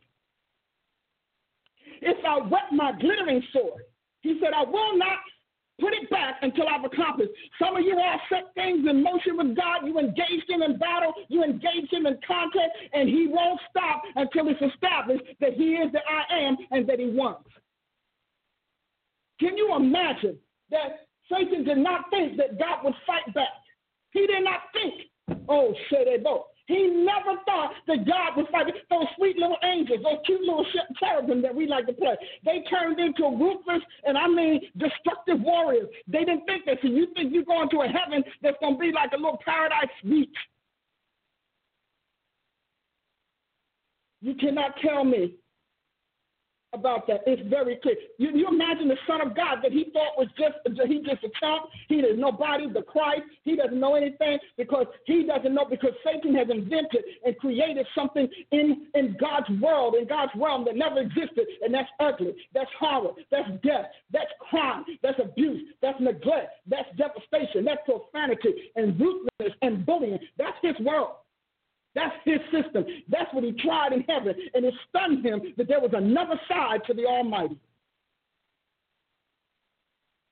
if 2.03 2.17
I 2.25 2.39
wet 2.39 2.73
my 2.73 2.93
glittering 2.99 3.43
sword, 3.53 3.83
he 4.21 4.39
said, 4.41 4.53
I 4.55 4.65
will 4.65 4.97
not 4.97 5.19
put 5.81 5.93
it 5.95 6.09
back 6.11 6.37
until 6.43 6.69
I've 6.69 6.85
accomplished. 6.85 7.33
Some 7.59 7.77
of 7.77 7.83
you 7.83 7.99
all 7.99 8.21
set 8.29 8.55
things 8.55 8.87
in 8.89 9.03
motion 9.03 9.37
with 9.37 9.57
God. 9.57 9.87
You 9.87 9.99
engaged 9.99 10.49
him 10.49 10.63
in 10.63 10.79
battle. 10.79 11.13
You 11.29 11.43
engaged 11.43 11.93
him 11.93 12.07
in 12.07 12.19
contest, 12.27 12.71
and 12.93 13.09
he 13.09 13.27
won't 13.29 13.61
stop 13.71 14.03
until 14.17 14.49
it's 14.49 14.61
established 14.61 15.25
that 15.41 15.55
he 15.55 15.75
is 15.75 15.91
the 15.93 16.01
I 16.09 16.39
am 16.41 16.57
and 16.71 16.89
that 16.89 16.99
he 16.99 17.11
wants. 17.11 17.49
Can 19.41 19.57
you 19.57 19.75
imagine 19.75 20.37
that 20.71 21.07
Satan 21.33 21.65
did 21.65 21.79
not 21.79 22.11
think 22.11 22.37
that 22.37 22.59
God 22.59 22.85
would 22.85 22.95
fight 23.07 23.33
back? 23.35 23.49
He 24.13 24.27
did 24.27 24.45
not 24.45 24.61
think, 24.73 25.41
oh, 25.49 25.75
shit, 25.89 26.07
they 26.07 26.23
both. 26.23 26.47
He 26.71 26.87
never 26.87 27.41
thought 27.47 27.73
that 27.89 28.07
God 28.07 28.37
would 28.37 28.47
fight 28.53 28.73
those 28.91 29.07
sweet 29.17 29.37
little 29.37 29.57
angels, 29.65 29.99
those 30.05 30.21
cute 30.25 30.41
little 30.43 30.65
cherubim 31.01 31.43
that 31.43 31.53
we 31.53 31.67
like 31.67 31.85
to 31.89 31.93
play. 31.93 32.15
They 32.45 32.63
turned 32.71 33.01
into 33.01 33.25
ruthless 33.25 33.83
and 34.05 34.17
I 34.17 34.29
mean 34.29 34.61
destructive 34.79 35.41
warriors. 35.41 35.89
They 36.07 36.21
didn't 36.21 36.45
think 36.47 36.67
that. 36.67 36.79
So 36.81 36.87
you 36.87 37.09
think 37.17 37.35
you're 37.35 37.43
going 37.43 37.71
to 37.71 37.81
a 37.83 37.89
heaven 37.89 38.23
that's 38.41 38.57
going 38.61 38.75
to 38.75 38.79
be 38.79 38.93
like 38.93 39.11
a 39.13 39.17
little 39.17 39.41
paradise 39.45 39.91
suite. 40.01 40.31
You 44.21 44.37
cannot 44.37 44.77
tell 44.81 45.03
me 45.03 45.40
about 46.73 47.07
that. 47.09 47.23
It's 47.27 47.43
very 47.49 47.77
clear. 47.83 47.97
You, 48.19 48.31
you 48.31 48.49
imagine 48.49 48.89
the 48.89 48.97
Son 49.07 49.21
of 49.21 49.35
God 49.35 49.59
that 49.63 49.73
he 49.73 49.91
thought 49.93 50.17
was 50.17 50.29
just 50.39 50.55
he 50.89 50.99
just 50.99 51.25
a 51.25 51.31
chump. 51.41 51.71
He 51.89 51.97
is 51.97 52.19
nobody, 52.19 52.71
the 52.73 52.83
Christ. 52.83 53.23
He 53.43 53.57
doesn't 53.57 53.79
know 53.79 53.95
anything 53.95 54.39
because 54.57 54.87
he 55.07 55.25
doesn't 55.25 55.53
know 55.53 55.67
because 55.69 55.93
Satan 56.05 56.35
has 56.35 56.49
invented 56.51 57.03
and 57.25 57.37
created 57.39 57.87
something 57.95 58.29
in 58.53 58.87
in 58.95 59.17
God's 59.21 59.51
world, 59.61 59.95
in 59.95 60.07
God's 60.07 60.33
realm 60.37 60.65
that 60.67 60.77
never 60.77 61.01
existed, 61.01 61.47
and 61.63 61.75
that's 61.75 61.91
ugly. 61.99 62.35
That's 62.55 62.71
horror. 62.79 63.13
That's 63.31 63.49
death. 63.63 63.87
That's 64.13 64.31
crime. 64.49 64.85
That's 65.03 65.19
abuse. 65.23 65.63
That's 65.83 66.01
neglect. 66.01 66.55
That's 66.67 66.89
devastation. 66.97 67.65
That's 67.65 67.81
profanity 67.85 68.71
and 68.77 68.99
ruthlessness 68.99 69.57
and 69.63 69.85
bullying. 69.85 70.19
That's 70.39 70.57
his 70.63 70.79
world. 70.81 71.15
That's 71.95 72.15
his 72.25 72.39
system. 72.53 72.85
That's 73.09 73.33
what 73.35 73.45
he 73.45 73.53
tried 73.53 73.93
in 73.93 74.03
heaven. 74.03 74.35
And 74.55 74.65
it 74.65 74.75
stunned 74.89 75.25
him 75.25 75.41
that 75.57 75.67
there 75.69 75.81
was 75.81 75.91
another 75.93 76.41
side 76.49 76.83
to 76.87 76.95
the 76.95 77.05
Almighty. 77.05 77.59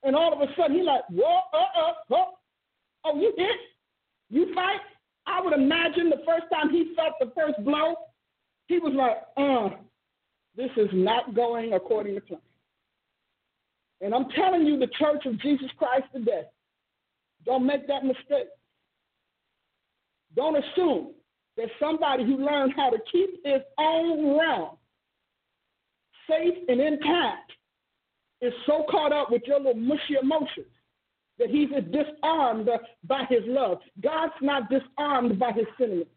And 0.05 0.15
all 0.15 0.33
of 0.33 0.41
a 0.41 0.53
sudden, 0.57 0.77
he's 0.77 0.87
like, 0.87 1.03
whoa, 1.11 1.41
uh, 1.53 1.57
uh, 1.57 1.93
oh, 2.13 2.25
oh, 3.05 3.21
you 3.21 3.33
hit? 3.37 3.57
You 4.31 4.55
fight? 4.55 4.81
I 5.27 5.41
would 5.43 5.53
imagine 5.53 6.09
the 6.09 6.23
first 6.25 6.45
time 6.53 6.71
he 6.71 6.95
felt 6.95 7.15
the 7.21 7.33
first 7.37 7.63
blow, 7.65 7.95
he 8.69 8.79
was 8.79 8.93
like, 8.95 9.19
uh, 9.37 9.77
this 10.57 10.71
is 10.77 10.89
not 10.93 11.35
going 11.35 11.73
according 11.73 12.15
to 12.15 12.21
plan. 12.21 12.41
And 14.01 14.15
I'm 14.15 14.29
telling 14.31 14.65
you, 14.65 14.79
the 14.79 14.87
church 14.99 15.27
of 15.27 15.41
Jesus 15.41 15.69
Christ 15.77 16.05
today, 16.15 16.43
don't 17.45 17.67
make 17.67 17.89
that 17.89 18.05
mistake. 18.05 18.49
Don't 20.37 20.57
assume 20.57 21.15
that 21.59 21.69
somebody 21.81 22.25
who 22.25 22.39
learned 22.39 22.73
how 22.75 22.89
to 22.89 22.99
keep 23.11 23.45
his 23.45 23.61
own 23.79 24.39
realm 24.39 24.77
safe 26.31 26.55
and 26.69 26.81
intact 26.81 27.53
is 28.41 28.53
so 28.65 28.85
caught 28.89 29.13
up 29.13 29.31
with 29.31 29.43
your 29.45 29.59
little 29.59 29.75
mushy 29.75 30.15
emotions 30.23 30.67
that 31.39 31.51
he's 31.51 31.69
disarmed 31.91 32.69
by 33.05 33.25
his 33.29 33.43
love. 33.47 33.79
God's 34.01 34.33
not 34.41 34.71
disarmed 34.71 35.39
by 35.39 35.53
his 35.53 35.67
sentiments. 35.77 36.11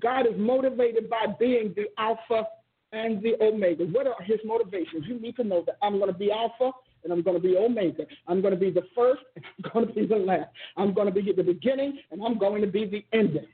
God 0.00 0.26
is 0.26 0.34
motivated 0.36 1.10
by 1.10 1.26
being 1.38 1.74
the 1.74 1.86
Alpha 1.98 2.46
and 2.92 3.20
the 3.22 3.34
Omega. 3.42 3.84
What 3.86 4.06
are 4.06 4.22
his 4.22 4.38
motivations? 4.44 5.04
You 5.06 5.20
need 5.20 5.34
to 5.36 5.44
know 5.44 5.64
that 5.66 5.78
I'm 5.82 5.98
going 5.98 6.12
to 6.12 6.18
be 6.18 6.30
Alpha 6.30 6.70
and 7.04 7.12
I'm 7.12 7.22
going 7.22 7.36
to 7.36 7.42
be 7.42 7.56
Omega. 7.56 8.04
I'm 8.28 8.40
going 8.40 8.54
to 8.54 8.60
be 8.60 8.70
the 8.70 8.84
first, 8.94 9.22
and 9.36 9.44
I'm 9.44 9.70
going 9.72 9.86
to 9.86 9.92
be 9.92 10.06
the 10.06 10.16
last. 10.16 10.50
I'm 10.76 10.94
going 10.94 11.06
to 11.06 11.12
be 11.12 11.32
the 11.32 11.42
beginning, 11.42 11.98
and 12.10 12.22
I'm 12.22 12.38
going 12.38 12.62
to 12.62 12.68
be 12.68 12.86
the 12.86 13.04
ending. 13.16 13.46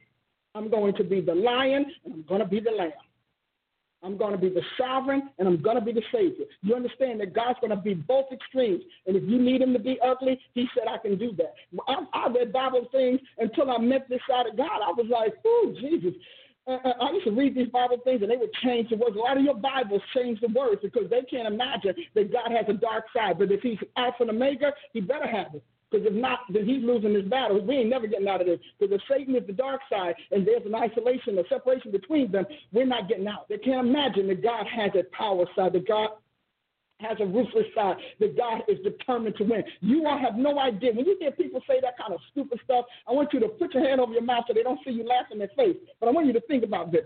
I'm 0.54 0.70
going 0.70 0.94
to 0.94 1.04
be 1.04 1.20
the 1.20 1.34
lion, 1.34 1.86
and 2.04 2.14
I'm 2.14 2.24
going 2.28 2.40
to 2.40 2.46
be 2.46 2.60
the 2.60 2.70
lamb. 2.70 2.92
I'm 4.02 4.16
going 4.16 4.32
to 4.32 4.38
be 4.38 4.48
the 4.48 4.62
sovereign, 4.78 5.30
and 5.38 5.48
I'm 5.48 5.60
going 5.60 5.76
to 5.76 5.84
be 5.84 5.92
the 5.92 6.02
savior. 6.12 6.44
You 6.62 6.76
understand 6.76 7.20
that 7.20 7.34
God's 7.34 7.58
going 7.60 7.70
to 7.70 7.76
be 7.76 7.94
both 7.94 8.26
extremes. 8.32 8.82
And 9.06 9.16
if 9.16 9.24
you 9.24 9.40
need 9.40 9.62
him 9.62 9.72
to 9.72 9.78
be 9.78 9.98
ugly, 10.04 10.38
he 10.54 10.66
said, 10.74 10.84
I 10.88 10.98
can 10.98 11.18
do 11.18 11.32
that. 11.38 11.54
I, 11.88 12.04
I 12.12 12.28
read 12.28 12.52
Bible 12.52 12.86
things 12.92 13.20
until 13.38 13.70
I 13.70 13.78
met 13.78 14.08
this 14.08 14.20
side 14.28 14.46
of 14.46 14.56
God. 14.56 14.80
I 14.84 14.92
was 14.92 15.06
like, 15.10 15.34
oh, 15.44 15.74
Jesus. 15.80 16.14
Uh, 16.66 16.78
uh, 16.84 16.92
I 17.00 17.12
used 17.12 17.26
to 17.26 17.30
read 17.32 17.54
these 17.54 17.68
Bible 17.68 17.98
things 18.02 18.22
and 18.22 18.30
they 18.30 18.36
would 18.36 18.52
change 18.64 18.90
the 18.90 18.96
words. 18.96 19.16
A 19.16 19.18
lot 19.18 19.36
of 19.36 19.44
your 19.44 19.54
Bibles 19.54 20.02
change 20.14 20.40
the 20.40 20.48
words 20.48 20.80
because 20.82 21.08
they 21.10 21.22
can't 21.22 21.46
imagine 21.46 21.94
that 22.14 22.32
God 22.32 22.50
has 22.50 22.66
a 22.68 22.72
dark 22.72 23.04
side. 23.14 23.38
But 23.38 23.52
if 23.52 23.60
he's 23.60 23.78
Alpha 23.96 24.22
and 24.22 24.30
Omega, 24.30 24.72
he 24.92 25.00
better 25.00 25.26
have 25.26 25.54
it. 25.54 25.62
Because 25.88 26.06
if 26.06 26.14
not, 26.14 26.40
then 26.52 26.66
he's 26.66 26.82
losing 26.82 27.14
this 27.14 27.24
battle. 27.26 27.64
We 27.64 27.76
ain't 27.76 27.90
never 27.90 28.08
getting 28.08 28.26
out 28.26 28.40
of 28.40 28.48
this. 28.48 28.58
Because 28.78 28.96
if 28.96 29.00
Satan 29.08 29.36
is 29.36 29.46
the 29.46 29.52
dark 29.52 29.80
side 29.88 30.16
and 30.32 30.44
there's 30.44 30.66
an 30.66 30.74
isolation, 30.74 31.38
a 31.38 31.44
separation 31.48 31.92
between 31.92 32.32
them, 32.32 32.44
we're 32.72 32.86
not 32.86 33.08
getting 33.08 33.28
out. 33.28 33.48
They 33.48 33.58
can't 33.58 33.86
imagine 33.86 34.26
that 34.26 34.42
God 34.42 34.66
has 34.66 34.90
a 34.96 35.04
power 35.16 35.44
side, 35.54 35.72
that 35.74 35.86
God 35.86 36.10
has 37.00 37.16
a 37.20 37.26
ruthless 37.26 37.66
side, 37.74 37.96
that 38.20 38.36
God 38.36 38.62
is 38.68 38.78
determined 38.82 39.36
to 39.36 39.44
win. 39.44 39.62
You 39.80 40.06
all 40.06 40.18
have 40.18 40.36
no 40.36 40.58
idea. 40.58 40.92
When 40.92 41.04
you 41.04 41.16
hear 41.20 41.30
people 41.30 41.60
say 41.68 41.80
that 41.82 41.98
kind 41.98 42.14
of 42.14 42.20
stupid 42.30 42.58
stuff, 42.64 42.86
I 43.06 43.12
want 43.12 43.32
you 43.32 43.40
to 43.40 43.48
put 43.48 43.74
your 43.74 43.86
hand 43.86 44.00
over 44.00 44.12
your 44.12 44.22
mouth 44.22 44.44
so 44.48 44.54
they 44.54 44.62
don't 44.62 44.80
see 44.84 44.92
you 44.92 45.04
laughing 45.04 45.32
in 45.32 45.38
their 45.40 45.50
face. 45.56 45.76
But 46.00 46.08
I 46.08 46.12
want 46.12 46.26
you 46.26 46.32
to 46.32 46.40
think 46.42 46.64
about 46.64 46.92
this. 46.92 47.04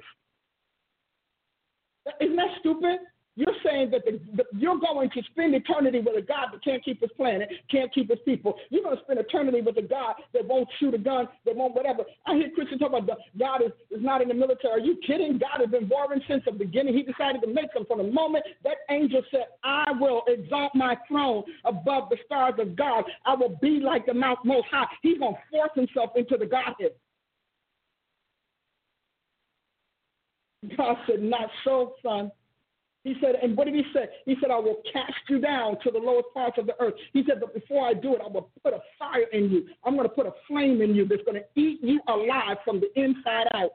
Isn't 2.20 2.36
that 2.36 2.48
stupid? 2.60 3.00
You're 3.36 3.54
saying 3.64 3.90
that 3.92 4.04
the, 4.04 4.20
the, 4.36 4.44
you're 4.58 4.78
going 4.78 5.08
to 5.10 5.22
spend 5.30 5.54
eternity 5.54 6.00
with 6.00 6.16
a 6.16 6.20
God 6.20 6.48
that 6.52 6.64
can't 6.64 6.84
keep 6.84 7.00
his 7.00 7.10
planet, 7.16 7.48
can't 7.70 7.92
keep 7.94 8.10
his 8.10 8.18
people. 8.24 8.54
You're 8.70 8.82
going 8.82 8.96
to 8.96 9.02
spend 9.04 9.20
eternity 9.20 9.60
with 9.60 9.76
a 9.78 9.82
God 9.82 10.16
that 10.34 10.46
won't 10.46 10.68
shoot 10.78 10.94
a 10.94 10.98
gun, 10.98 11.28
that 11.46 11.54
won't 11.54 11.74
whatever. 11.74 12.02
I 12.26 12.34
hear 12.34 12.50
Christians 12.50 12.80
talk 12.80 12.92
about 12.92 13.18
God 13.38 13.62
is, 13.62 13.72
is 13.90 14.02
not 14.02 14.20
in 14.20 14.28
the 14.28 14.34
military. 14.34 14.72
Are 14.72 14.84
you 14.84 14.98
kidding? 15.06 15.38
God 15.38 15.60
has 15.60 15.70
been 15.70 15.88
warring 15.88 16.20
since 16.28 16.42
the 16.44 16.52
beginning. 16.52 16.94
He 16.94 17.02
decided 17.02 17.40
to 17.42 17.48
make 17.48 17.72
them 17.72 17.86
from 17.86 17.98
the 17.98 18.12
moment 18.12 18.44
that 18.64 18.78
angel 18.90 19.22
said, 19.30 19.46
I 19.62 19.92
will 19.98 20.22
exalt 20.26 20.72
my 20.74 20.96
throne 21.08 21.44
above 21.64 22.10
the 22.10 22.16
stars 22.26 22.54
of 22.58 22.74
God. 22.74 23.04
I 23.26 23.34
will 23.34 23.56
be 23.62 23.80
like 23.80 24.06
the 24.06 24.14
Mount 24.14 24.40
Most 24.44 24.66
High. 24.70 24.86
He's 25.02 25.18
going 25.18 25.34
to 25.34 25.40
force 25.50 25.70
himself 25.74 26.10
into 26.16 26.36
the 26.36 26.46
Godhead. 26.46 26.92
God 30.76 30.96
said, 31.06 31.22
Not 31.22 31.48
so, 31.64 31.94
son. 32.02 32.30
He 33.02 33.14
said, 33.20 33.36
and 33.42 33.56
what 33.56 33.64
did 33.64 33.74
he 33.74 33.84
say? 33.94 34.08
He 34.26 34.36
said, 34.40 34.50
I 34.50 34.58
will 34.58 34.82
cast 34.92 35.14
you 35.28 35.40
down 35.40 35.78
to 35.82 35.90
the 35.90 35.98
lowest 35.98 36.28
parts 36.34 36.58
of 36.58 36.66
the 36.66 36.74
earth. 36.80 36.94
He 37.14 37.24
said, 37.26 37.40
but 37.40 37.54
before 37.54 37.86
I 37.86 37.94
do 37.94 38.14
it, 38.14 38.20
I 38.22 38.28
will 38.28 38.50
put 38.62 38.74
a 38.74 38.80
fire 38.98 39.24
in 39.32 39.50
you. 39.50 39.68
I'm 39.84 39.96
going 39.96 40.08
to 40.08 40.14
put 40.14 40.26
a 40.26 40.34
flame 40.46 40.82
in 40.82 40.94
you 40.94 41.06
that's 41.06 41.22
going 41.22 41.40
to 41.40 41.60
eat 41.60 41.78
you 41.82 42.00
alive 42.08 42.58
from 42.64 42.80
the 42.80 42.88
inside 43.00 43.46
out. 43.54 43.70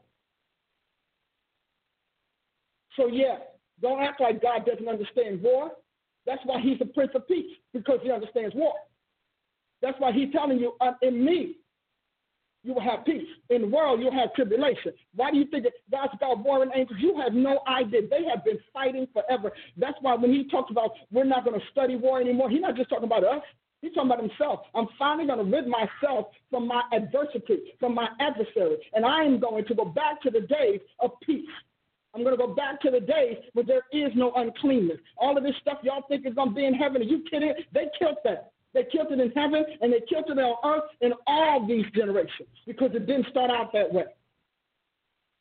So, 2.96 3.08
yeah, 3.08 3.38
don't 3.82 4.02
act 4.02 4.22
like 4.22 4.42
God 4.42 4.66
doesn't 4.66 4.88
understand 4.88 5.42
war. 5.42 5.72
That's 6.28 6.42
why 6.46 6.62
he's 6.62 6.80
the 6.80 6.86
Prince 6.86 7.12
of 7.16 7.28
Peace, 7.28 7.52
because 7.74 8.00
he 8.04 8.12
understands 8.12 8.54
war. 8.56 8.74
That's 9.82 10.00
why 10.00 10.12
he's 10.12 10.32
telling 10.32 10.60
you, 10.60 10.74
uh, 10.82 10.94
in 11.02 11.24
me, 11.24 11.58
you 12.66 12.74
will 12.74 12.82
have 12.82 13.06
peace. 13.06 13.28
In 13.52 13.62
the 13.62 13.68
world, 13.68 14.02
you'll 14.02 14.12
have 14.12 14.34
tribulation. 14.34 14.92
Why 15.16 15.30
do 15.30 15.38
you 15.38 15.46
think 15.46 15.66
that 15.66 15.74
God's 15.92 16.14
got 16.20 16.44
warring 16.44 16.72
angels? 16.76 17.00
You 17.00 17.22
have 17.22 17.34
no 17.34 17.62
idea. 17.68 18.02
They 18.10 18.26
have 18.28 18.44
been 18.44 18.58
fighting 18.74 19.08
forever. 19.14 19.52
That's 19.78 19.98
why 20.02 20.16
when 20.16 20.34
he 20.34 20.50
talks 20.50 20.72
about 20.72 20.92
we're 21.12 21.26
not 21.26 21.46
going 21.46 21.60
to 21.60 21.66
study 21.72 21.96
war 21.96 22.20
anymore, 22.20 22.50
he's 22.50 22.62
not 22.62 22.76
just 22.76 22.90
talking 22.90 23.06
about 23.06 23.24
us. 23.24 23.44
He's 23.82 23.94
talking 23.94 24.10
about 24.10 24.22
himself. 24.22 24.62
I'm 24.74 24.88
finally 24.98 25.28
going 25.28 25.46
to 25.46 25.56
rid 25.56 25.68
myself 25.68 26.28
from 26.50 26.68
my 26.68 26.82
adversity, 26.92 27.74
from 27.80 27.94
my 27.94 28.08
adversary, 28.20 28.78
and 28.94 29.06
I 29.06 29.24
am 29.24 29.40
going 29.40 29.64
to 29.66 29.76
go 29.76 29.86
back 29.86 30.22
to 30.24 30.32
the 30.32 30.42
days 30.42 30.80
of 31.02 31.12
peace. 31.24 31.46
I'm 32.16 32.24
going 32.24 32.36
to 32.36 32.44
go 32.44 32.56
back 32.56 32.82
to 32.82 32.90
the 32.90 33.02
days 33.02 33.38
where 33.54 33.66
there 33.66 33.84
is 33.92 34.12
no 34.16 34.32
uncleanness. 34.36 34.98
All 35.18 35.38
of 35.38 35.44
this 35.44 35.54
stuff 35.62 35.80
y'all 35.84 36.06
think 36.08 36.26
is 36.26 36.34
going 36.34 36.50
to 36.50 36.56
be 36.56 36.66
in 36.66 36.74
heaven. 36.74 37.02
Are 37.02 37.06
you 37.06 37.24
kidding? 37.30 37.54
They 37.74 37.88
killed 38.00 38.16
that. 38.24 38.54
They 38.76 38.84
killed 38.92 39.08
it 39.10 39.22
in 39.22 39.32
heaven 39.32 39.64
and 39.80 39.92
they 39.92 40.02
killed 40.02 40.26
it 40.28 40.38
on 40.38 40.58
earth 40.66 40.90
in 41.00 41.14
all 41.28 41.66
these 41.66 41.86
generations 41.96 42.50
because 42.68 42.92
it 42.94 43.08
didn't 43.08 43.28
start 43.32 43.50
out 43.50 43.72
that 43.72 43.92
way. 43.92 44.04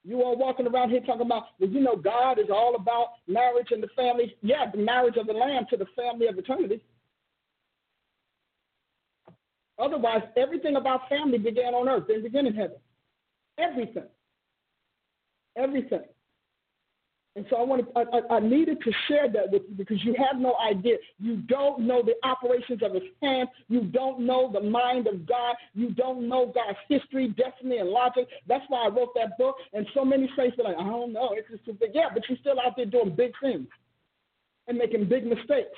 You 0.05 0.22
all 0.22 0.39
walking 0.39 0.68
around 0.68 0.91
here 0.91 1.01
talking 1.01 1.26
about, 1.26 1.47
well, 1.59 1.68
you 1.68 1.80
know, 1.80 1.97
God 1.97 2.39
is 2.39 2.47
all 2.49 2.76
about 2.76 3.14
marriage 3.26 3.68
and 3.72 3.82
the 3.82 3.89
family. 3.97 4.37
Yeah, 4.41 4.70
the 4.70 4.78
marriage 4.78 5.16
of 5.16 5.26
the 5.26 5.32
Lamb 5.32 5.64
to 5.70 5.76
the 5.76 5.87
family 5.97 6.28
of 6.28 6.39
eternity. 6.39 6.80
Otherwise, 9.80 10.22
everything 10.37 10.76
about 10.76 11.09
family 11.09 11.39
began 11.39 11.74
on 11.74 11.89
earth, 11.89 12.07
didn't 12.07 12.22
begin 12.22 12.47
in 12.47 12.55
heaven. 12.55 12.76
Everything. 13.59 14.05
Everything. 15.57 16.05
And 17.37 17.45
so 17.51 17.57
I 17.57 17.62
wanted, 17.62 17.87
I, 17.97 18.05
I, 18.30 18.39
needed 18.39 18.78
to 18.85 18.93
share 19.09 19.28
that 19.28 19.51
with 19.51 19.62
you 19.68 19.74
because 19.74 20.05
you 20.05 20.14
have 20.14 20.41
no 20.41 20.55
idea. 20.64 20.97
You 21.18 21.39
don't 21.39 21.80
know 21.80 22.01
the 22.01 22.14
operations 22.22 22.80
of 22.80 22.95
His 22.95 23.03
hand. 23.20 23.49
You 23.68 23.82
don't 23.82 24.20
know 24.20 24.53
the 24.53 24.61
mind 24.61 25.09
of 25.09 25.26
God. 25.26 25.57
You 25.74 25.91
don't 25.91 26.28
know 26.28 26.53
God's 26.55 26.78
history, 26.89 27.35
destiny, 27.37 27.78
and 27.78 27.91
logic. 27.91 28.28
That's 28.47 28.64
why 28.68 28.87
I 28.87 28.89
wrote 28.89 29.14
that 29.16 29.37
book. 29.37 29.57
And 29.72 29.85
so 29.95 30.05
many 30.05 30.30
saints 30.37 30.57
are 30.61 30.64
like, 30.64 30.76
I 30.78 30.85
don't 30.85 31.12
know, 31.12 31.30
it's 31.32 31.51
just 31.51 31.64
too 31.64 31.72
big. 31.72 31.91
Yeah, 31.93 32.09
but 32.14 32.22
you're 32.28 32.39
still 32.39 32.61
out 32.64 32.76
there 32.76 32.87
doing 32.87 33.16
big 33.16 33.32
things 33.43 33.66
and 34.68 34.78
making 34.78 35.09
big 35.09 35.26
mistakes 35.26 35.76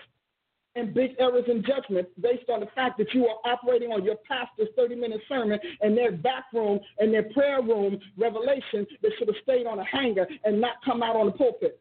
and 0.76 0.94
big 0.94 1.12
errors 1.18 1.44
in 1.48 1.64
judgment 1.64 2.06
based 2.20 2.48
on 2.48 2.60
the 2.60 2.66
fact 2.74 2.98
that 2.98 3.12
you 3.14 3.26
are 3.26 3.52
operating 3.52 3.90
on 3.92 4.04
your 4.04 4.16
pastor's 4.28 4.68
30 4.76 4.94
minute 4.94 5.20
sermon 5.28 5.58
and 5.80 5.96
their 5.96 6.12
back 6.12 6.44
room 6.52 6.78
and 6.98 7.12
their 7.12 7.24
prayer 7.32 7.62
room 7.62 7.98
revelation 8.16 8.86
that 9.02 9.10
should 9.18 9.28
have 9.28 9.36
stayed 9.42 9.66
on 9.66 9.78
a 9.78 9.84
hanger 9.84 10.26
and 10.44 10.60
not 10.60 10.74
come 10.84 11.02
out 11.02 11.16
on 11.16 11.26
the 11.26 11.32
pulpit. 11.32 11.80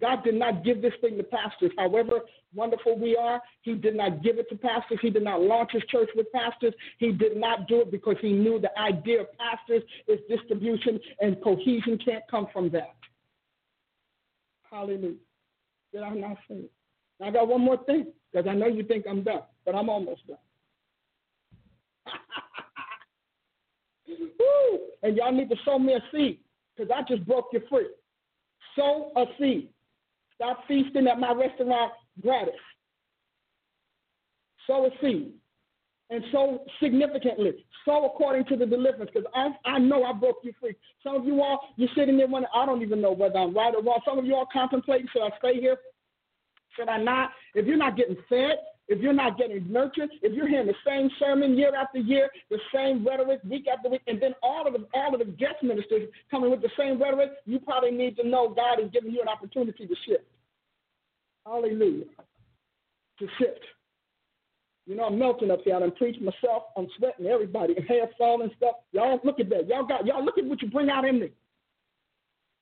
God 0.00 0.22
did 0.24 0.34
not 0.34 0.64
give 0.64 0.80
this 0.80 0.92
thing 1.00 1.16
to 1.16 1.24
pastors. 1.24 1.72
However 1.76 2.20
wonderful 2.54 2.98
we 2.98 3.16
are, 3.16 3.40
He 3.62 3.74
did 3.74 3.96
not 3.96 4.22
give 4.22 4.38
it 4.38 4.48
to 4.50 4.56
pastors. 4.56 4.98
He 5.02 5.10
did 5.10 5.24
not 5.24 5.42
launch 5.42 5.70
His 5.72 5.82
church 5.88 6.08
with 6.14 6.30
pastors. 6.32 6.74
He 6.98 7.12
did 7.12 7.36
not 7.36 7.66
do 7.68 7.80
it 7.80 7.90
because 7.90 8.16
He 8.20 8.32
knew 8.32 8.60
the 8.60 8.76
idea 8.78 9.22
of 9.22 9.26
pastors 9.38 9.82
is 10.06 10.20
distribution 10.28 11.00
and 11.20 11.42
cohesion 11.42 11.98
can't 12.04 12.24
come 12.30 12.46
from 12.52 12.70
that. 12.70 12.97
Hallelujah. 14.70 15.14
Did 15.92 16.02
I 16.02 16.10
not 16.10 16.36
say 16.48 16.56
it? 16.56 16.70
I 17.22 17.30
got 17.30 17.48
one 17.48 17.62
more 17.62 17.82
thing 17.84 18.06
because 18.30 18.48
I 18.48 18.54
know 18.54 18.66
you 18.66 18.84
think 18.84 19.06
I'm 19.08 19.22
done, 19.22 19.42
but 19.64 19.74
I'm 19.74 19.88
almost 19.88 20.26
done. 20.26 20.36
Woo! 24.08 24.78
And 25.02 25.16
y'all 25.16 25.32
need 25.32 25.48
to 25.50 25.56
sow 25.64 25.78
me 25.78 25.94
a 25.94 26.00
seed 26.12 26.40
because 26.76 26.90
I 26.94 27.02
just 27.08 27.26
broke 27.26 27.48
you 27.52 27.62
free. 27.68 27.88
Sow 28.76 29.12
a 29.16 29.24
seed. 29.38 29.70
Stop 30.34 30.64
feasting 30.68 31.08
at 31.08 31.18
my 31.18 31.32
restaurant 31.32 31.92
gratis. 32.22 32.54
Sow 34.66 34.86
a 34.86 34.90
seed. 35.00 35.32
And 36.10 36.24
so 36.32 36.64
significantly, 36.82 37.66
so 37.84 38.06
according 38.06 38.46
to 38.46 38.56
the 38.56 38.64
deliverance, 38.64 39.10
because 39.12 39.30
I, 39.34 39.50
I 39.66 39.78
know 39.78 40.04
I 40.04 40.12
broke 40.14 40.38
you 40.42 40.54
free. 40.58 40.74
Some 41.02 41.16
of 41.16 41.26
you 41.26 41.42
all, 41.42 41.60
you're 41.76 41.90
sitting 41.94 42.16
there 42.16 42.26
wondering, 42.26 42.50
I 42.54 42.64
don't 42.64 42.80
even 42.80 43.02
know 43.02 43.12
whether 43.12 43.38
I'm 43.38 43.54
right 43.54 43.74
or 43.74 43.82
wrong. 43.82 44.00
Some 44.06 44.18
of 44.18 44.24
you 44.24 44.34
all 44.34 44.48
contemplating, 44.50 45.06
should 45.12 45.22
I 45.22 45.30
stay 45.38 45.60
here? 45.60 45.76
Should 46.76 46.88
I 46.88 46.96
not? 46.96 47.30
If 47.54 47.66
you're 47.66 47.76
not 47.76 47.96
getting 47.96 48.16
fed, 48.28 48.56
if 48.88 49.00
you're 49.00 49.12
not 49.12 49.36
getting 49.36 49.70
nurtured, 49.70 50.08
if 50.22 50.32
you're 50.32 50.48
hearing 50.48 50.66
the 50.66 50.74
same 50.86 51.10
sermon 51.18 51.58
year 51.58 51.74
after 51.74 51.98
year, 51.98 52.30
the 52.50 52.58
same 52.74 53.06
rhetoric 53.06 53.40
week 53.44 53.66
after 53.68 53.90
week, 53.90 54.00
and 54.06 54.20
then 54.20 54.32
all 54.42 54.66
of 54.66 54.72
the 54.72 54.86
all 54.94 55.12
of 55.12 55.18
the 55.18 55.26
guest 55.26 55.56
ministers 55.62 56.08
coming 56.30 56.50
with 56.50 56.62
the 56.62 56.70
same 56.78 57.00
rhetoric, 57.00 57.32
you 57.44 57.58
probably 57.60 57.90
need 57.90 58.16
to 58.16 58.26
know 58.26 58.48
God 58.48 58.80
is 58.80 58.90
giving 58.92 59.12
you 59.12 59.20
an 59.20 59.28
opportunity 59.28 59.86
to 59.86 59.94
shift. 60.06 60.24
Hallelujah. 61.44 62.06
To 63.18 63.26
shift. 63.38 63.60
You 64.88 64.96
know, 64.96 65.04
I'm 65.04 65.18
melting 65.18 65.50
up 65.50 65.60
here. 65.64 65.76
I'm 65.76 65.92
preaching 65.92 66.24
myself. 66.24 66.62
I'm 66.74 66.88
sweating 66.96 67.26
everybody. 67.26 67.74
Hair 67.86 68.08
falling 68.16 68.50
stuff. 68.56 68.76
Y'all 68.92 69.20
look 69.22 69.38
at 69.38 69.50
that. 69.50 69.68
Y'all 69.68 69.84
got 69.86 70.06
y'all 70.06 70.24
look 70.24 70.38
at 70.38 70.46
what 70.46 70.62
you 70.62 70.70
bring 70.70 70.88
out 70.88 71.04
in 71.04 71.20
me. 71.20 71.30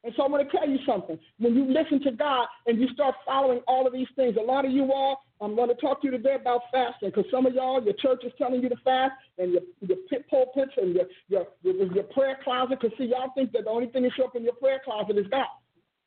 And 0.02 0.12
so 0.16 0.24
I'm 0.24 0.32
going 0.32 0.44
to 0.44 0.50
tell 0.50 0.68
you 0.68 0.78
something. 0.84 1.18
When 1.38 1.54
you 1.54 1.72
listen 1.72 2.02
to 2.02 2.10
God 2.10 2.46
and 2.66 2.80
you 2.80 2.88
start 2.94 3.14
following 3.24 3.60
all 3.68 3.86
of 3.86 3.92
these 3.92 4.08
things, 4.16 4.36
a 4.40 4.42
lot 4.42 4.64
of 4.64 4.72
you 4.72 4.92
all, 4.92 5.22
I'm 5.40 5.54
going 5.54 5.68
to 5.68 5.74
talk 5.76 6.00
to 6.02 6.06
you 6.06 6.10
today 6.12 6.34
about 6.34 6.62
fasting 6.72 7.10
because 7.10 7.30
some 7.30 7.46
of 7.46 7.54
y'all, 7.54 7.82
your 7.82 7.94
church 7.94 8.22
is 8.24 8.32
telling 8.38 8.60
you 8.60 8.68
to 8.70 8.76
fast 8.84 9.14
and 9.38 9.52
your, 9.52 9.62
your 9.80 9.98
pit 10.10 10.24
pulpits 10.28 10.72
and 10.76 10.94
your, 10.94 11.06
your, 11.28 11.46
your, 11.62 11.92
your 11.92 12.04
prayer 12.04 12.38
closet. 12.42 12.78
Because, 12.80 12.96
see, 12.98 13.06
y'all 13.06 13.30
think 13.36 13.52
that 13.52 13.64
the 13.64 13.70
only 13.70 13.86
thing 13.86 14.02
that 14.02 14.12
show 14.16 14.24
up 14.24 14.36
in 14.36 14.42
your 14.42 14.54
prayer 14.54 14.80
closet 14.84 15.16
is 15.16 15.26
God. 15.28 15.46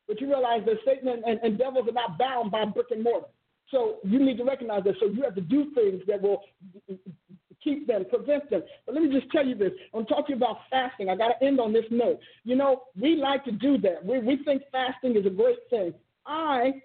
But 0.08 0.20
you 0.20 0.28
realize 0.28 0.64
that 0.66 0.78
Satan 0.86 1.08
and, 1.08 1.24
and, 1.24 1.40
and 1.44 1.58
devils 1.58 1.88
are 1.88 1.94
not 1.94 2.18
bound 2.18 2.52
by 2.52 2.66
brick 2.66 2.88
and 2.92 3.04
mortar. 3.04 3.28
So 3.72 3.98
you 4.04 4.24
need 4.24 4.38
to 4.38 4.44
recognize 4.44 4.84
that. 4.86 4.96
So 5.00 5.08
you 5.08 5.22
have 5.24 5.36
to 5.36 5.42
do 5.42 5.72
things 5.76 6.02
that 6.08 6.22
will 6.22 6.42
keep 7.64 7.88
them, 7.88 8.06
prevent 8.10 8.50
them. 8.50 8.64
But 8.86 8.96
let 8.96 9.04
me 9.04 9.12
just 9.12 9.32
tell 9.32 9.46
you 9.46 9.56
this. 9.56 9.72
I'm 9.94 10.06
talking 10.06 10.36
about 10.36 10.58
fasting. 10.70 11.10
I 11.10 11.16
got 11.16 11.40
to 11.40 11.46
end 11.46 11.60
on 11.60 11.74
this 11.74 11.86
note. 11.92 12.20
You 12.44 12.56
know, 12.56 12.84
we 13.00 13.16
like 13.16 13.46
to 13.46 13.52
do 13.52 13.78
that. 13.80 14.04
We, 14.04 14.20
we 14.20 14.44
think 14.44 14.64
fasting 14.72 15.16
is 15.16 15.26
a 15.26 15.30
great 15.30 15.60
thing. 15.70 15.94
I 16.26 16.82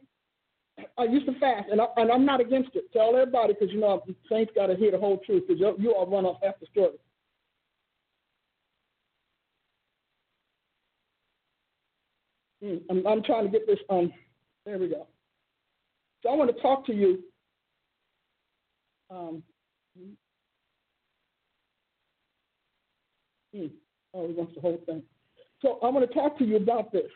I 0.99 1.05
used 1.05 1.26
to 1.26 1.39
fast, 1.39 1.68
and, 1.70 1.80
I, 1.80 1.87
and 1.97 2.11
I'm 2.11 2.26
not 2.26 2.41
against 2.41 2.70
it. 2.74 2.93
Tell 2.93 3.14
everybody 3.14 3.53
because, 3.53 3.72
you 3.72 3.80
know, 3.80 4.03
saints 4.28 4.53
got 4.57 4.66
to 4.66 4.74
hear 4.74 4.91
the 4.91 4.99
whole 4.99 5.18
truth 5.18 5.45
because 5.47 5.61
you, 5.61 5.74
you 5.78 5.95
all 5.95 6.07
run 6.07 6.24
off 6.24 6.39
half 6.43 6.59
the 6.59 6.66
story. 6.66 6.97
Hmm, 12.61 12.76
I'm, 12.91 13.07
I'm 13.07 13.22
trying 13.22 13.45
to 13.45 13.51
get 13.51 13.66
this. 13.68 13.78
Um, 13.89 14.12
there 14.66 14.78
we 14.78 14.89
go. 14.89 15.07
So 16.25 16.31
I 16.31 16.37
want 16.37 16.55
to 16.55 16.62
talk 16.62 16.87
to 16.87 16.95
you. 16.95 17.22
Um, 19.11 19.43
hmm, 23.55 23.66
oh, 24.14 24.27
he 24.27 24.33
wants 24.33 24.55
the 24.55 24.61
whole 24.61 24.81
thing. 24.87 25.03
So 25.61 25.79
I 25.83 25.91
want 25.91 26.09
to 26.09 26.14
talk 26.14 26.39
to 26.39 26.45
you 26.45 26.57
about 26.57 26.93
this. 26.93 27.11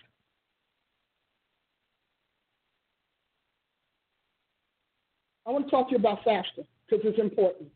I 5.47 5.51
want 5.51 5.65
to 5.65 5.71
talk 5.71 5.89
to 5.89 5.93
you 5.93 5.99
about 5.99 6.23
fasting 6.23 6.67
because 6.89 7.05
it's 7.07 7.19
important. 7.19 7.71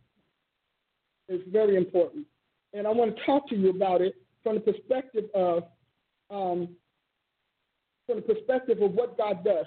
It's 1.29 1.49
very 1.51 1.77
important. 1.77 2.27
And 2.75 2.87
I 2.87 2.91
want 2.91 3.17
to 3.17 3.25
talk 3.25 3.49
to 3.49 3.57
you 3.57 3.71
about 3.71 4.03
it 4.03 4.15
from 4.43 4.57
the 4.57 4.61
perspective 4.61 5.25
of 5.35 5.65
um, 6.31 6.69
from 8.07 8.17
the 8.17 8.23
perspective 8.23 8.83
of 8.83 8.93
what 8.93 9.17
God 9.17 9.43
does 9.45 9.67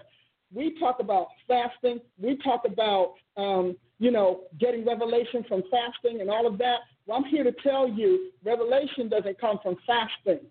we 0.53 0.77
talk 0.79 0.99
about 0.99 1.27
fasting, 1.47 1.99
we 2.21 2.37
talk 2.37 2.63
about, 2.65 3.15
um, 3.37 3.75
you 3.99 4.11
know, 4.11 4.41
getting 4.59 4.85
revelation 4.85 5.43
from 5.47 5.63
fasting 5.71 6.21
and 6.21 6.29
all 6.29 6.47
of 6.47 6.57
that. 6.59 6.79
Well, 7.05 7.17
I'm 7.17 7.25
here 7.25 7.43
to 7.43 7.53
tell 7.63 7.87
you 7.87 8.31
revelation 8.43 9.09
doesn't 9.09 9.39
come 9.39 9.59
from 9.61 9.75
fasting. 9.85 10.45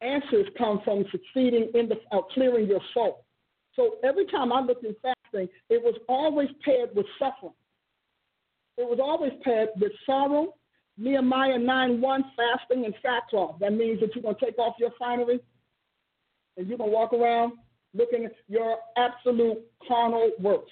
Answers 0.00 0.46
come 0.56 0.80
from 0.84 1.04
succeeding 1.10 1.70
in 1.74 1.88
the 1.88 1.96
uh, 2.12 2.22
clearing 2.32 2.68
your 2.68 2.80
soul. 2.94 3.24
So 3.74 3.96
every 4.04 4.26
time 4.26 4.52
I 4.52 4.60
looked 4.60 4.84
at 4.84 4.94
fasting, 5.02 5.48
it 5.68 5.82
was 5.82 5.94
always 6.08 6.48
paired 6.64 6.90
with 6.94 7.06
suffering. 7.18 7.54
It 8.76 8.88
was 8.88 9.00
always 9.02 9.32
paired 9.42 9.70
with 9.80 9.92
sorrow. 10.06 10.54
Nehemiah 10.96 11.58
9 11.58 12.00
1, 12.00 12.24
fasting 12.36 12.84
and 12.84 12.94
sackcloth. 13.02 13.58
That 13.60 13.72
means 13.72 14.00
that 14.00 14.14
you're 14.14 14.22
going 14.22 14.34
to 14.34 14.44
take 14.44 14.58
off 14.58 14.74
your 14.78 14.90
finery, 14.98 15.40
and 16.58 16.68
going 16.68 16.78
to 16.78 16.84
walk 16.84 17.12
around 17.12 17.52
looking 17.94 18.26
at 18.26 18.32
your 18.48 18.76
absolute 18.96 19.58
carnal 19.86 20.30
worst. 20.40 20.70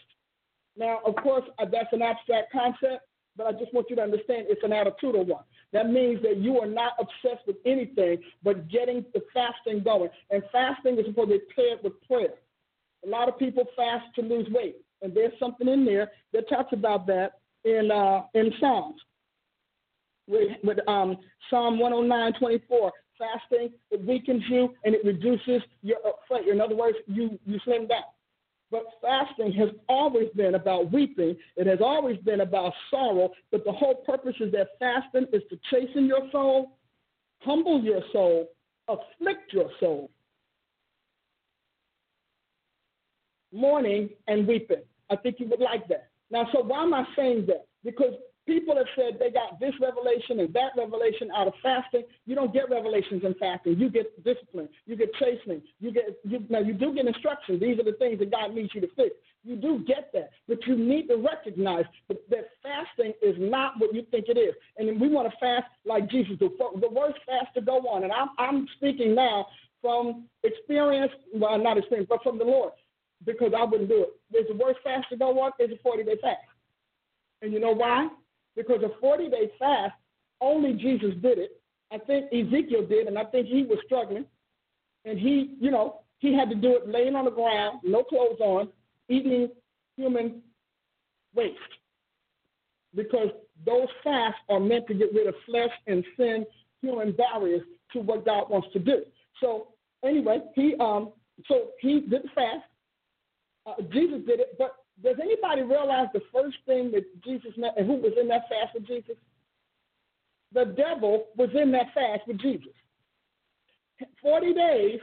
Now, 0.77 0.99
of 1.07 1.17
course, 1.17 1.45
that's 1.59 1.93
an 1.93 2.03
abstract 2.03 2.53
concept, 2.53 3.07
but 3.37 3.47
I 3.47 3.53
just 3.53 3.73
want 3.73 3.89
you 3.89 3.97
to 3.97 4.03
understand 4.03 4.47
it's 4.51 4.63
an 4.63 4.71
attitudinal 4.71 5.27
one. 5.27 5.45
That 5.73 5.91
means 5.91 6.23
that 6.23 6.39
you 6.39 6.61
are 6.61 6.67
not 6.67 6.93
obsessed 6.99 7.47
with 7.47 7.57
anything 7.65 8.19
but 8.43 8.69
getting 8.69 9.05
the 9.15 9.23
fasting 9.33 9.83
going. 9.83 10.11
And 10.31 10.43
fasting 10.53 10.99
is 10.99 11.07
supposed 11.07 11.31
to 11.31 11.39
be 11.39 11.45
paired 11.55 11.79
with 11.83 11.95
prayer. 12.07 12.35
A 13.05 13.09
lot 13.09 13.29
of 13.29 13.39
people 13.39 13.65
fast 13.77 14.05
to 14.17 14.23
lose 14.23 14.49
weight, 14.51 14.77
and 15.03 15.15
there's 15.15 15.33
something 15.39 15.69
in 15.69 15.85
there 15.85 16.11
that 16.33 16.49
talks 16.49 16.73
about 16.73 17.07
that 17.07 17.41
in 17.65 17.91
uh, 17.91 18.23
in 18.35 18.53
Psalms. 18.61 19.01
With, 20.29 20.57
with 20.65 20.79
um, 20.89 21.19
Psalm 21.51 21.79
109, 21.79 22.33
24, 22.41 22.93
fasting, 23.19 23.71
it 23.91 24.05
weakens 24.05 24.43
you 24.49 24.75
and 24.85 24.95
it 24.95 25.05
reduces 25.05 25.63
your 25.83 25.99
fat. 26.29 26.47
In 26.51 26.61
other 26.61 26.77
words, 26.77 26.97
you, 27.07 27.39
you 27.45 27.59
slim 27.65 27.87
down. 27.87 28.03
But 28.71 28.83
fasting 29.01 29.53
has 29.53 29.69
always 29.89 30.29
been 30.35 30.57
about 30.57 30.93
weeping. 30.93 31.37
It 31.57 31.67
has 31.67 31.79
always 31.81 32.17
been 32.19 32.41
about 32.41 32.73
sorrow. 32.91 33.31
But 33.53 33.65
the 33.65 33.73
whole 33.73 33.97
purpose 34.07 34.35
is 34.41 34.53
that 34.53 34.71
fasting 34.79 35.27
is 35.33 35.43
to 35.51 35.59
chasten 35.71 36.07
your 36.07 36.29
soul, 36.33 36.77
humble 37.41 37.81
your 37.83 38.01
soul, 38.13 38.49
afflict 38.89 39.53
your 39.53 39.71
soul. 39.79 40.11
Mourning 43.53 44.11
and 44.27 44.47
weeping. 44.47 44.83
I 45.11 45.17
think 45.17 45.39
you 45.39 45.47
would 45.49 45.61
like 45.61 45.87
that. 45.89 46.09
Now, 46.31 46.49
so 46.53 46.63
why 46.63 46.83
am 46.83 46.93
I 46.93 47.05
saying 47.15 47.47
that? 47.47 47.67
Because 47.85 48.15
People 48.47 48.77
have 48.77 48.87
said 48.95 49.19
they 49.19 49.31
got 49.31 49.59
this 49.59 49.75
revelation 49.81 50.39
and 50.39 50.55
that 50.55 50.71
revelation 50.77 51.31
out 51.37 51.49
of 51.49 51.55
fasting. 51.63 52.05
You 52.27 52.37
don't 52.37 52.53
get 52.53 52.71
revelations 52.71 53.25
in 53.25 53.35
fasting. 53.35 53.77
You 53.77 53.91
get 53.91 54.23
discipline. 54.23 54.69
You 54.87 54.95
get 54.95 55.13
chastening. 55.15 55.63
You 55.81 55.93
get 55.93 56.21
you, 56.23 56.45
now 56.49 56.61
you 56.61 56.73
do 56.73 56.95
get 56.95 57.07
instructions. 57.07 57.61
These 57.61 57.81
are 57.81 57.85
the 57.85 57.97
things 57.99 58.21
that 58.21 58.31
God 58.31 58.55
needs 58.55 58.71
you 58.73 58.81
to 58.83 58.89
fix. 58.95 59.17
You 59.43 59.57
do 59.57 59.85
get 59.85 60.11
that, 60.13 60.31
but 60.47 60.65
you 60.67 60.77
need 60.77 61.09
to 61.09 61.17
recognize 61.17 61.85
that, 62.09 62.19
that 62.31 62.47
fasting 62.63 63.15
is 63.21 63.35
not 63.39 63.75
what 63.79 63.93
you 63.93 64.05
think 64.11 64.27
it 64.29 64.39
is. 64.39 64.55
And 64.77 65.01
we 65.01 65.09
want 65.09 65.29
to 65.31 65.37
fast 65.39 65.67
like 65.85 66.09
Jesus. 66.09 66.37
The, 66.39 66.49
the 66.81 66.91
worst 66.91 67.19
fast 67.27 67.53
to 67.55 67.61
go 67.61 67.79
on. 67.79 68.05
And 68.05 68.13
I'm 68.13 68.29
I'm 68.39 68.69
speaking 68.77 69.15
now 69.17 69.47
from 69.83 70.27
experience, 70.45 71.13
well 71.35 71.59
not 71.59 71.79
experience, 71.79 72.09
but 72.09 72.23
from 72.23 72.39
the 72.39 72.45
Lord, 72.45 72.73
because 73.25 73.53
I 73.57 73.65
wouldn't 73.65 73.89
do 73.89 74.03
it. 74.03 74.11
There's 74.31 74.49
the 74.49 74.55
worst 74.55 74.79
fast 74.85 75.09
to 75.11 75.17
go 75.17 75.41
on 75.41 75.51
is 75.59 75.71
a 75.73 75.83
40 75.83 76.05
day 76.05 76.17
fast. 76.23 76.39
And 77.43 77.53
you 77.53 77.59
know 77.59 77.73
why? 77.73 78.09
Because 78.57 78.83
a 78.83 78.99
40 79.01 79.29
day 79.29 79.51
fast 79.59 79.95
only 80.41 80.73
Jesus 80.73 81.15
did 81.23 81.39
it. 81.39 81.61
I 81.93 81.99
think 81.99 82.27
Ezekiel 82.33 82.87
did, 82.87 83.07
and 83.07 83.19
I 83.19 83.25
think 83.25 83.47
he 83.47 83.63
was 83.63 83.79
struggling. 83.85 84.25
And 85.05 85.19
he, 85.19 85.55
you 85.61 85.71
know, 85.71 86.01
he 86.19 86.35
had 86.35 86.49
to 86.51 86.57
do 86.57 86.77
it 86.77 86.89
laying 86.89 87.15
on 87.15 87.27
the 87.27 87.31
ground, 87.31 87.81
no 87.85 88.03
clothes 88.03 88.41
on, 88.41 88.69
eating 89.09 89.49
human 89.97 90.43
waste. 91.35 91.57
Because 92.95 93.29
those 93.65 93.89
fasts 94.03 94.41
are 94.49 94.61
meant 94.61 94.87
to 94.89 94.95
get 94.95 95.13
rid 95.15 95.27
of 95.27 95.35
flesh 95.47 95.71
and 95.87 96.05
sin, 96.17 96.45
human 96.83 97.13
barriers 97.13 97.63
to 97.93 98.01
what 98.01 98.25
God 98.25 98.51
wants 98.51 98.69
to 98.73 98.79
do. 98.79 99.03
So 99.41 99.69
anyway, 100.05 100.41
he 100.55 100.75
um 100.81 101.13
so 101.49 101.69
he 101.81 102.01
did 102.01 102.23
the 102.23 102.29
fast. 102.35 102.65
Uh, 103.67 103.83
Jesus 103.93 104.21
did 104.27 104.41
it, 104.41 104.57
but 104.59 104.77
does 105.03 105.17
anybody 105.21 105.63
realize 105.63 106.09
the 106.13 106.23
first 106.33 106.57
thing 106.67 106.91
that 106.93 107.05
Jesus 107.23 107.53
met 107.57 107.75
and 107.77 107.87
who 107.87 107.95
was 107.95 108.13
in 108.21 108.29
that 108.29 108.49
fast 108.49 108.75
with 108.75 108.87
Jesus? 108.87 109.17
The 110.53 110.65
devil 110.77 111.27
was 111.37 111.51
in 111.61 111.71
that 111.73 111.93
fast 111.95 112.23
with 112.27 112.41
Jesus. 112.41 112.73
40 114.23 114.55
days, 114.55 115.01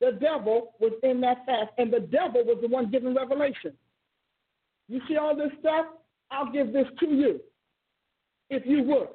the 0.00 0.12
devil 0.12 0.72
was 0.80 0.92
in 1.02 1.20
that 1.20 1.44
fast, 1.44 1.70
and 1.76 1.92
the 1.92 2.00
devil 2.00 2.44
was 2.44 2.58
the 2.62 2.68
one 2.68 2.90
giving 2.90 3.14
revelation. 3.14 3.72
You 4.88 5.00
see 5.08 5.16
all 5.16 5.36
this 5.36 5.52
stuff? 5.60 5.86
I'll 6.30 6.50
give 6.50 6.72
this 6.72 6.86
to 7.00 7.06
you 7.06 7.40
if 8.48 8.64
you 8.64 8.82
would. 8.84 9.08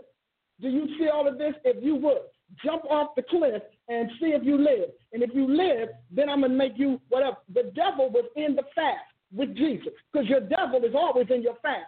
Do 0.61 0.69
you 0.69 0.87
see 0.97 1.09
all 1.09 1.27
of 1.27 1.37
this? 1.37 1.53
If 1.63 1.83
you 1.83 1.95
would, 1.95 2.21
jump 2.63 2.83
off 2.85 3.15
the 3.15 3.23
cliff 3.23 3.61
and 3.89 4.09
see 4.19 4.27
if 4.27 4.43
you 4.43 4.57
live. 4.57 4.89
And 5.13 5.23
if 5.23 5.31
you 5.33 5.47
live, 5.47 5.89
then 6.11 6.29
I'm 6.29 6.41
going 6.41 6.51
to 6.51 6.57
make 6.57 6.73
you 6.77 7.01
whatever. 7.09 7.37
The 7.53 7.71
devil 7.75 8.09
was 8.09 8.25
in 8.35 8.55
the 8.55 8.63
fast 8.73 9.14
with 9.33 9.55
Jesus 9.55 9.93
because 10.11 10.27
your 10.27 10.41
devil 10.41 10.83
is 10.83 10.95
always 10.95 11.27
in 11.29 11.41
your 11.41 11.55
fast. 11.61 11.85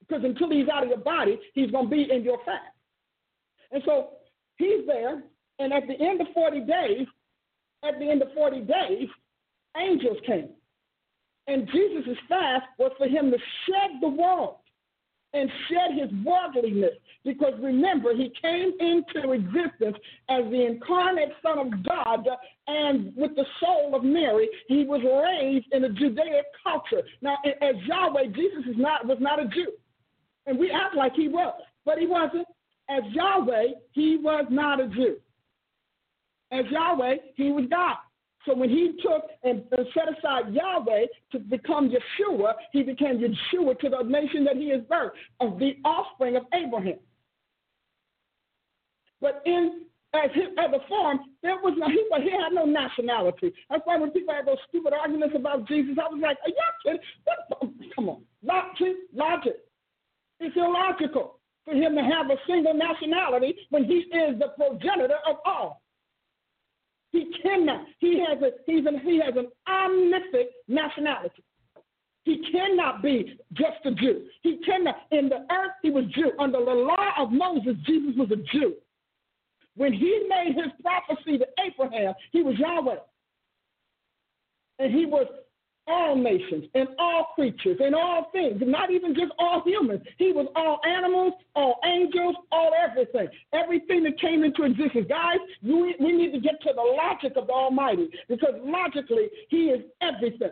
Because 0.00 0.24
until 0.24 0.50
he's 0.50 0.68
out 0.68 0.82
of 0.82 0.88
your 0.88 0.98
body, 0.98 1.38
he's 1.54 1.70
going 1.70 1.86
to 1.86 1.90
be 1.90 2.08
in 2.10 2.22
your 2.22 2.38
fast. 2.44 2.74
And 3.72 3.82
so 3.84 4.10
he's 4.56 4.86
there, 4.86 5.22
and 5.58 5.72
at 5.72 5.86
the 5.88 5.94
end 5.94 6.20
of 6.20 6.28
40 6.32 6.60
days, 6.60 7.06
at 7.84 7.98
the 7.98 8.08
end 8.08 8.22
of 8.22 8.28
40 8.34 8.60
days, 8.60 9.08
angels 9.76 10.18
came. 10.26 10.50
And 11.48 11.68
Jesus' 11.72 12.18
fast 12.28 12.66
was 12.78 12.92
for 12.98 13.06
him 13.06 13.30
to 13.30 13.38
shed 13.66 14.00
the 14.00 14.08
world 14.08 14.56
and 15.34 15.50
shed 15.68 15.98
his 15.98 16.10
worldliness. 16.24 16.94
Because 17.24 17.54
remember, 17.60 18.14
he 18.14 18.32
came 18.40 18.72
into 18.80 19.32
existence 19.32 19.96
as 20.28 20.44
the 20.44 20.66
incarnate 20.66 21.32
Son 21.42 21.58
of 21.58 21.84
God, 21.84 22.26
and 22.68 23.14
with 23.16 23.34
the 23.34 23.44
soul 23.60 23.94
of 23.94 24.04
Mary, 24.04 24.48
he 24.68 24.84
was 24.84 25.02
raised 25.02 25.66
in 25.72 25.84
a 25.84 25.88
Judaic 25.88 26.46
culture. 26.62 27.02
Now, 27.20 27.36
as 27.44 27.74
Yahweh, 27.86 28.28
Jesus 28.28 28.64
is 28.68 28.76
not 28.76 29.06
was 29.06 29.18
not 29.20 29.40
a 29.40 29.48
Jew, 29.48 29.72
and 30.46 30.58
we 30.58 30.70
act 30.70 30.94
like 30.96 31.14
he 31.14 31.28
was, 31.28 31.60
but 31.84 31.98
he 31.98 32.06
wasn't. 32.06 32.46
As 32.88 33.02
Yahweh, 33.10 33.72
he 33.92 34.16
was 34.16 34.46
not 34.48 34.80
a 34.80 34.86
Jew. 34.86 35.16
As 36.52 36.64
Yahweh, 36.70 37.16
he 37.34 37.50
was 37.50 37.64
God. 37.68 37.96
So 38.46 38.54
when 38.54 38.70
he 38.70 38.92
took 39.02 39.24
and 39.42 39.64
set 39.92 40.16
aside 40.16 40.54
Yahweh 40.54 41.06
to 41.32 41.38
become 41.38 41.90
Yeshua, 41.90 42.54
he 42.72 42.82
became 42.82 43.18
Yeshua 43.18 43.78
to 43.80 43.88
the 43.90 44.02
nation 44.02 44.44
that 44.44 44.56
he 44.56 44.66
is 44.66 44.82
birthed, 44.84 45.10
of 45.40 45.58
the 45.58 45.76
offspring 45.84 46.36
of 46.36 46.44
Abraham. 46.54 46.98
But 49.20 49.42
in 49.44 49.82
as, 50.14 50.30
his, 50.32 50.44
a 50.56 50.88
form, 50.88 51.18
there 51.42 51.56
was 51.56 51.74
no, 51.76 51.88
he, 51.88 52.02
he 52.22 52.30
had 52.30 52.52
no 52.52 52.64
nationality. 52.64 53.52
That's 53.68 53.82
why 53.84 53.98
when 53.98 54.10
people 54.10 54.34
have 54.34 54.46
those 54.46 54.56
stupid 54.68 54.92
arguments 54.92 55.34
about 55.36 55.66
Jesus, 55.68 55.96
I 56.00 56.08
was 56.12 56.20
like, 56.22 56.38
are 56.44 56.48
you 56.48 56.54
kidding? 56.84 57.00
What? 57.24 57.72
Come 57.94 58.08
on. 58.08 58.22
Logic, 58.42 58.96
logic. 59.12 59.56
It's 60.40 60.56
illogical 60.56 61.40
for 61.64 61.74
him 61.74 61.96
to 61.96 62.02
have 62.02 62.30
a 62.30 62.36
single 62.46 62.74
nationality 62.74 63.56
when 63.70 63.84
he 63.84 63.94
is 63.94 64.38
the 64.38 64.48
progenitor 64.56 65.18
of 65.28 65.36
all. 65.44 65.82
He 67.16 67.32
cannot. 67.42 67.86
He 67.98 68.22
has 68.28 68.42
a 68.42 68.50
he's 68.66 68.84
an, 68.84 69.00
he 69.02 69.18
has 69.24 69.34
an 69.36 69.48
omnific 69.66 70.48
nationality. 70.68 71.42
He 72.24 72.42
cannot 72.52 73.02
be 73.02 73.38
just 73.54 73.78
a 73.86 73.92
Jew. 73.92 74.26
He 74.42 74.58
cannot. 74.66 74.96
In 75.12 75.30
the 75.30 75.46
earth, 75.50 75.72
he 75.80 75.88
was 75.88 76.04
Jew. 76.14 76.32
Under 76.38 76.62
the 76.62 76.72
law 76.72 77.12
of 77.18 77.32
Moses, 77.32 77.74
Jesus 77.86 78.12
was 78.18 78.30
a 78.32 78.36
Jew. 78.52 78.74
When 79.76 79.94
he 79.94 80.26
made 80.28 80.56
his 80.56 80.72
prophecy 80.82 81.38
to 81.38 81.46
Abraham, 81.64 82.12
he 82.32 82.42
was 82.42 82.58
Yahweh. 82.58 82.96
And 84.78 84.92
he 84.92 85.06
was 85.06 85.26
all 85.86 86.16
nations 86.16 86.64
and 86.74 86.88
all 86.98 87.28
creatures 87.34 87.78
and 87.80 87.94
all 87.94 88.30
things, 88.32 88.60
not 88.64 88.90
even 88.90 89.14
just 89.14 89.32
all 89.38 89.62
humans. 89.64 90.00
He 90.18 90.32
was 90.32 90.46
all 90.56 90.80
animals, 90.86 91.34
all 91.54 91.78
angels, 91.84 92.36
all 92.50 92.72
everything. 92.76 93.28
Everything 93.52 94.02
that 94.04 94.20
came 94.20 94.44
into 94.44 94.64
existence. 94.64 95.06
Guys, 95.08 95.38
we, 95.62 95.94
we 96.00 96.12
need 96.12 96.32
to 96.32 96.40
get 96.40 96.60
to 96.62 96.70
the 96.74 96.82
logic 96.82 97.36
of 97.36 97.46
the 97.46 97.52
Almighty 97.52 98.08
because 98.28 98.54
logically, 98.62 99.28
He 99.48 99.66
is 99.66 99.82
everything. 100.00 100.50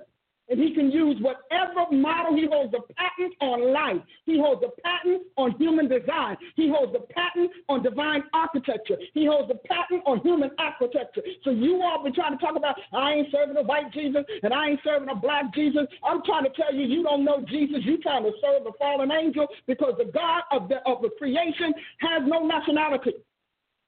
And 0.49 0.61
he 0.61 0.75
can 0.75 0.91
use 0.91 1.17
whatever 1.23 1.91
model. 1.91 2.37
He 2.37 2.47
holds 2.47 2.75
a 2.75 2.93
patent 2.93 3.35
on 3.41 3.73
life. 3.73 4.03
He 4.27 4.39
holds 4.39 4.63
a 4.63 4.81
patent 4.83 5.23
on 5.37 5.53
human 5.59 5.89
design. 5.89 6.37
He 6.55 6.69
holds 6.69 6.95
a 6.95 7.01
patent 7.13 7.51
on 7.69 7.83
divine 7.83 8.25
architecture. 8.35 8.97
He 9.15 9.25
holds 9.25 9.51
a 9.51 9.57
patent 9.67 10.03
on 10.07 10.21
human 10.21 10.51
architecture. 10.59 11.23
So 11.45 11.51
you 11.51 11.81
all 11.83 12.03
been 12.03 12.13
trying 12.13 12.37
to 12.37 12.45
talk 12.45 12.57
about, 12.57 12.77
I 12.93 13.13
ain't 13.13 13.29
serving 13.33 13.57
a 13.57 13.63
white 13.63 13.93
Jesus 13.93 14.25
and 14.43 14.53
I 14.53 14.71
ain't 14.71 14.81
serving 14.85 15.09
a 15.09 15.17
black 15.17 15.55
Jesus. 15.55 15.87
I'm 16.05 16.23
trying 16.25 16.45
to 16.45 16.51
tell 16.51 16.75
you, 16.75 16.87
you 16.87 17.03
don't 17.03 17.25
know 17.25 17.45
Jesus. 17.49 17.79
You're 17.83 18.03
trying 18.03 18.25
to 18.25 18.33
serve 18.41 18.67
a 18.67 18.73
fallen 18.79 19.11
angel 19.13 19.47
because 19.67 19.95
the 19.97 20.11
God 20.13 20.43
of 20.53 20.69
the, 20.69 20.77
of 20.87 21.01
the 21.01 21.11
creation 21.17 21.73
has 22.01 22.23
no 22.27 22.47
nationality. 22.47 23.13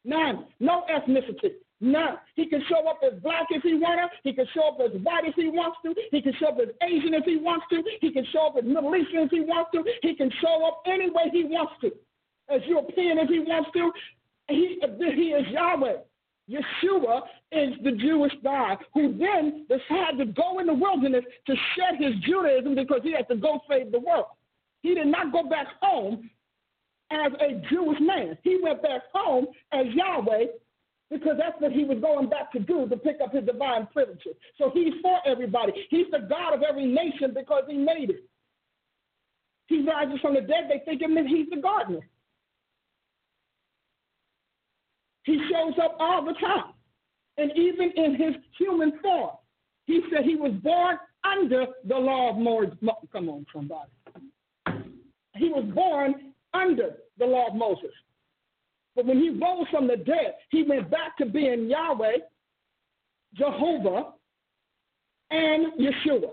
None. 0.04 0.46
No 0.60 0.84
ethnicity. 0.88 1.52
No, 1.80 2.16
he 2.34 2.46
can 2.46 2.62
show 2.68 2.88
up 2.88 3.00
as 3.06 3.20
black 3.20 3.46
if 3.50 3.62
he 3.62 3.74
to. 3.74 4.08
He 4.24 4.32
can 4.32 4.46
show 4.54 4.68
up 4.68 4.78
as 4.80 4.98
white 5.02 5.24
if 5.26 5.34
he 5.34 5.48
wants 5.48 5.76
to. 5.84 5.94
He 6.10 6.22
can 6.22 6.32
show 6.40 6.48
up 6.48 6.58
as 6.58 6.68
Asian 6.82 7.12
if 7.12 7.24
he 7.24 7.36
wants 7.36 7.66
to. 7.70 7.82
He 8.00 8.10
can 8.12 8.24
show 8.32 8.46
up 8.46 8.56
as 8.56 8.64
Middle 8.64 8.94
Eastern 8.96 9.24
if 9.24 9.30
he 9.30 9.40
wants 9.40 9.70
to. 9.74 9.84
He 10.00 10.14
can 10.14 10.30
show 10.40 10.66
up 10.66 10.82
any 10.86 11.10
way 11.10 11.24
he 11.32 11.44
wants 11.44 11.74
to, 11.82 11.92
as 12.48 12.62
European 12.66 13.18
if 13.18 13.28
he 13.28 13.40
wants 13.40 13.70
to. 13.74 13.92
He, 14.48 14.80
he 14.80 15.28
is 15.32 15.46
Yahweh. 15.48 15.96
Yeshua 16.48 17.22
is 17.52 17.74
the 17.82 17.92
Jewish 17.92 18.32
God 18.42 18.78
who 18.94 19.18
then 19.18 19.66
had 19.88 20.16
to 20.18 20.26
go 20.26 20.60
in 20.60 20.66
the 20.66 20.74
wilderness 20.74 21.24
to 21.46 21.54
shed 21.74 21.98
his 21.98 22.14
Judaism 22.20 22.74
because 22.74 23.00
he 23.02 23.12
had 23.12 23.28
to 23.28 23.36
go 23.36 23.60
save 23.68 23.90
the 23.90 23.98
world. 23.98 24.26
He 24.82 24.94
did 24.94 25.08
not 25.08 25.32
go 25.32 25.48
back 25.48 25.66
home 25.82 26.30
as 27.10 27.32
a 27.40 27.60
Jewish 27.68 27.98
man. 28.00 28.38
He 28.44 28.60
went 28.62 28.82
back 28.82 29.02
home 29.12 29.46
as 29.72 29.86
Yahweh 29.92 30.46
because 31.10 31.36
that's 31.38 31.60
what 31.60 31.72
he 31.72 31.84
was 31.84 31.98
going 32.00 32.28
back 32.28 32.52
to 32.52 32.58
do 32.58 32.88
to 32.88 32.96
pick 32.96 33.18
up 33.22 33.32
his 33.32 33.44
divine 33.44 33.86
privileges. 33.92 34.34
So 34.58 34.70
he's 34.74 34.94
for 35.02 35.18
everybody. 35.26 35.72
He's 35.88 36.06
the 36.10 36.26
God 36.28 36.54
of 36.54 36.62
every 36.62 36.86
nation 36.86 37.32
because 37.34 37.64
he 37.68 37.76
made 37.76 38.10
it. 38.10 38.24
He 39.68 39.82
rises 39.82 40.20
from 40.20 40.34
the 40.34 40.40
dead, 40.40 40.68
they 40.68 40.82
think 40.84 41.02
him 41.02 41.16
he's 41.26 41.50
the 41.50 41.60
gardener. 41.60 42.06
He 45.24 45.40
shows 45.50 45.74
up 45.82 45.96
all 45.98 46.24
the 46.24 46.34
time. 46.34 46.72
And 47.36 47.50
even 47.56 47.90
in 47.96 48.14
his 48.14 48.34
human 48.58 48.92
form, 49.02 49.36
he 49.86 50.00
said 50.10 50.24
he 50.24 50.36
was 50.36 50.52
born 50.62 50.98
under 51.24 51.66
the 51.84 51.96
law 51.96 52.30
of 52.30 52.36
Moses. 52.36 52.78
Come 53.12 53.28
on, 53.28 53.44
somebody. 53.52 53.90
He 55.34 55.48
was 55.48 55.64
born 55.74 56.32
under 56.54 56.96
the 57.18 57.26
law 57.26 57.48
of 57.48 57.54
Moses. 57.54 57.90
But 58.96 59.04
when 59.04 59.18
he 59.18 59.28
rose 59.28 59.66
from 59.70 59.86
the 59.86 59.98
dead, 59.98 60.34
he 60.50 60.62
went 60.62 60.90
back 60.90 61.18
to 61.18 61.26
being 61.26 61.68
Yahweh, 61.68 62.16
Jehovah, 63.34 64.14
and 65.30 65.66
Yeshua. 65.78 66.30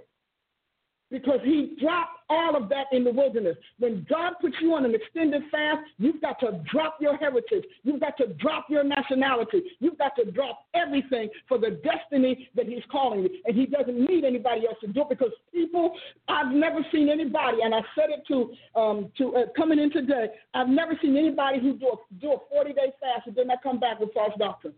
Because 1.11 1.41
he 1.43 1.75
dropped 1.79 2.12
all 2.29 2.55
of 2.55 2.69
that 2.69 2.85
in 2.91 3.03
the 3.03 3.11
wilderness. 3.11 3.57
When 3.79 4.05
God 4.09 4.33
puts 4.41 4.55
you 4.61 4.73
on 4.73 4.85
an 4.85 4.95
extended 4.95 5.43
fast, 5.51 5.81
you've 5.97 6.21
got 6.21 6.39
to 6.41 6.63
drop 6.71 6.97
your 6.99 7.17
heritage. 7.17 7.63
You've 7.83 7.99
got 7.99 8.17
to 8.17 8.27
drop 8.33 8.67
your 8.69 8.83
nationality. 8.83 9.63
You've 9.79 9.97
got 9.97 10.15
to 10.17 10.29
drop 10.31 10.65
everything 10.73 11.29
for 11.47 11.57
the 11.57 11.79
destiny 11.83 12.49
that 12.55 12.67
He's 12.67 12.83
calling 12.91 13.23
you. 13.23 13.29
And 13.45 13.55
He 13.55 13.65
doesn't 13.65 13.99
need 13.99 14.23
anybody 14.23 14.67
else 14.67 14.77
to 14.81 14.87
do 14.87 15.01
it 15.01 15.09
because 15.09 15.31
people, 15.53 15.93
I've 16.27 16.53
never 16.53 16.79
seen 16.91 17.09
anybody, 17.09 17.57
and 17.63 17.73
I 17.73 17.81
said 17.95 18.09
it 18.09 18.23
to 18.27 18.79
um, 18.79 19.11
to 19.17 19.35
uh, 19.35 19.41
coming 19.55 19.79
in 19.79 19.91
today. 19.91 20.27
I've 20.53 20.69
never 20.69 20.97
seen 21.01 21.17
anybody 21.17 21.59
who 21.59 21.73
do 21.77 21.87
a, 21.87 22.15
do 22.21 22.31
a 22.33 22.37
40 22.49 22.73
day 22.73 22.93
fast 22.99 23.27
and 23.27 23.35
then 23.35 23.47
not 23.47 23.63
come 23.63 23.79
back 23.79 23.99
with 23.99 24.13
false 24.13 24.33
doctrine. 24.37 24.73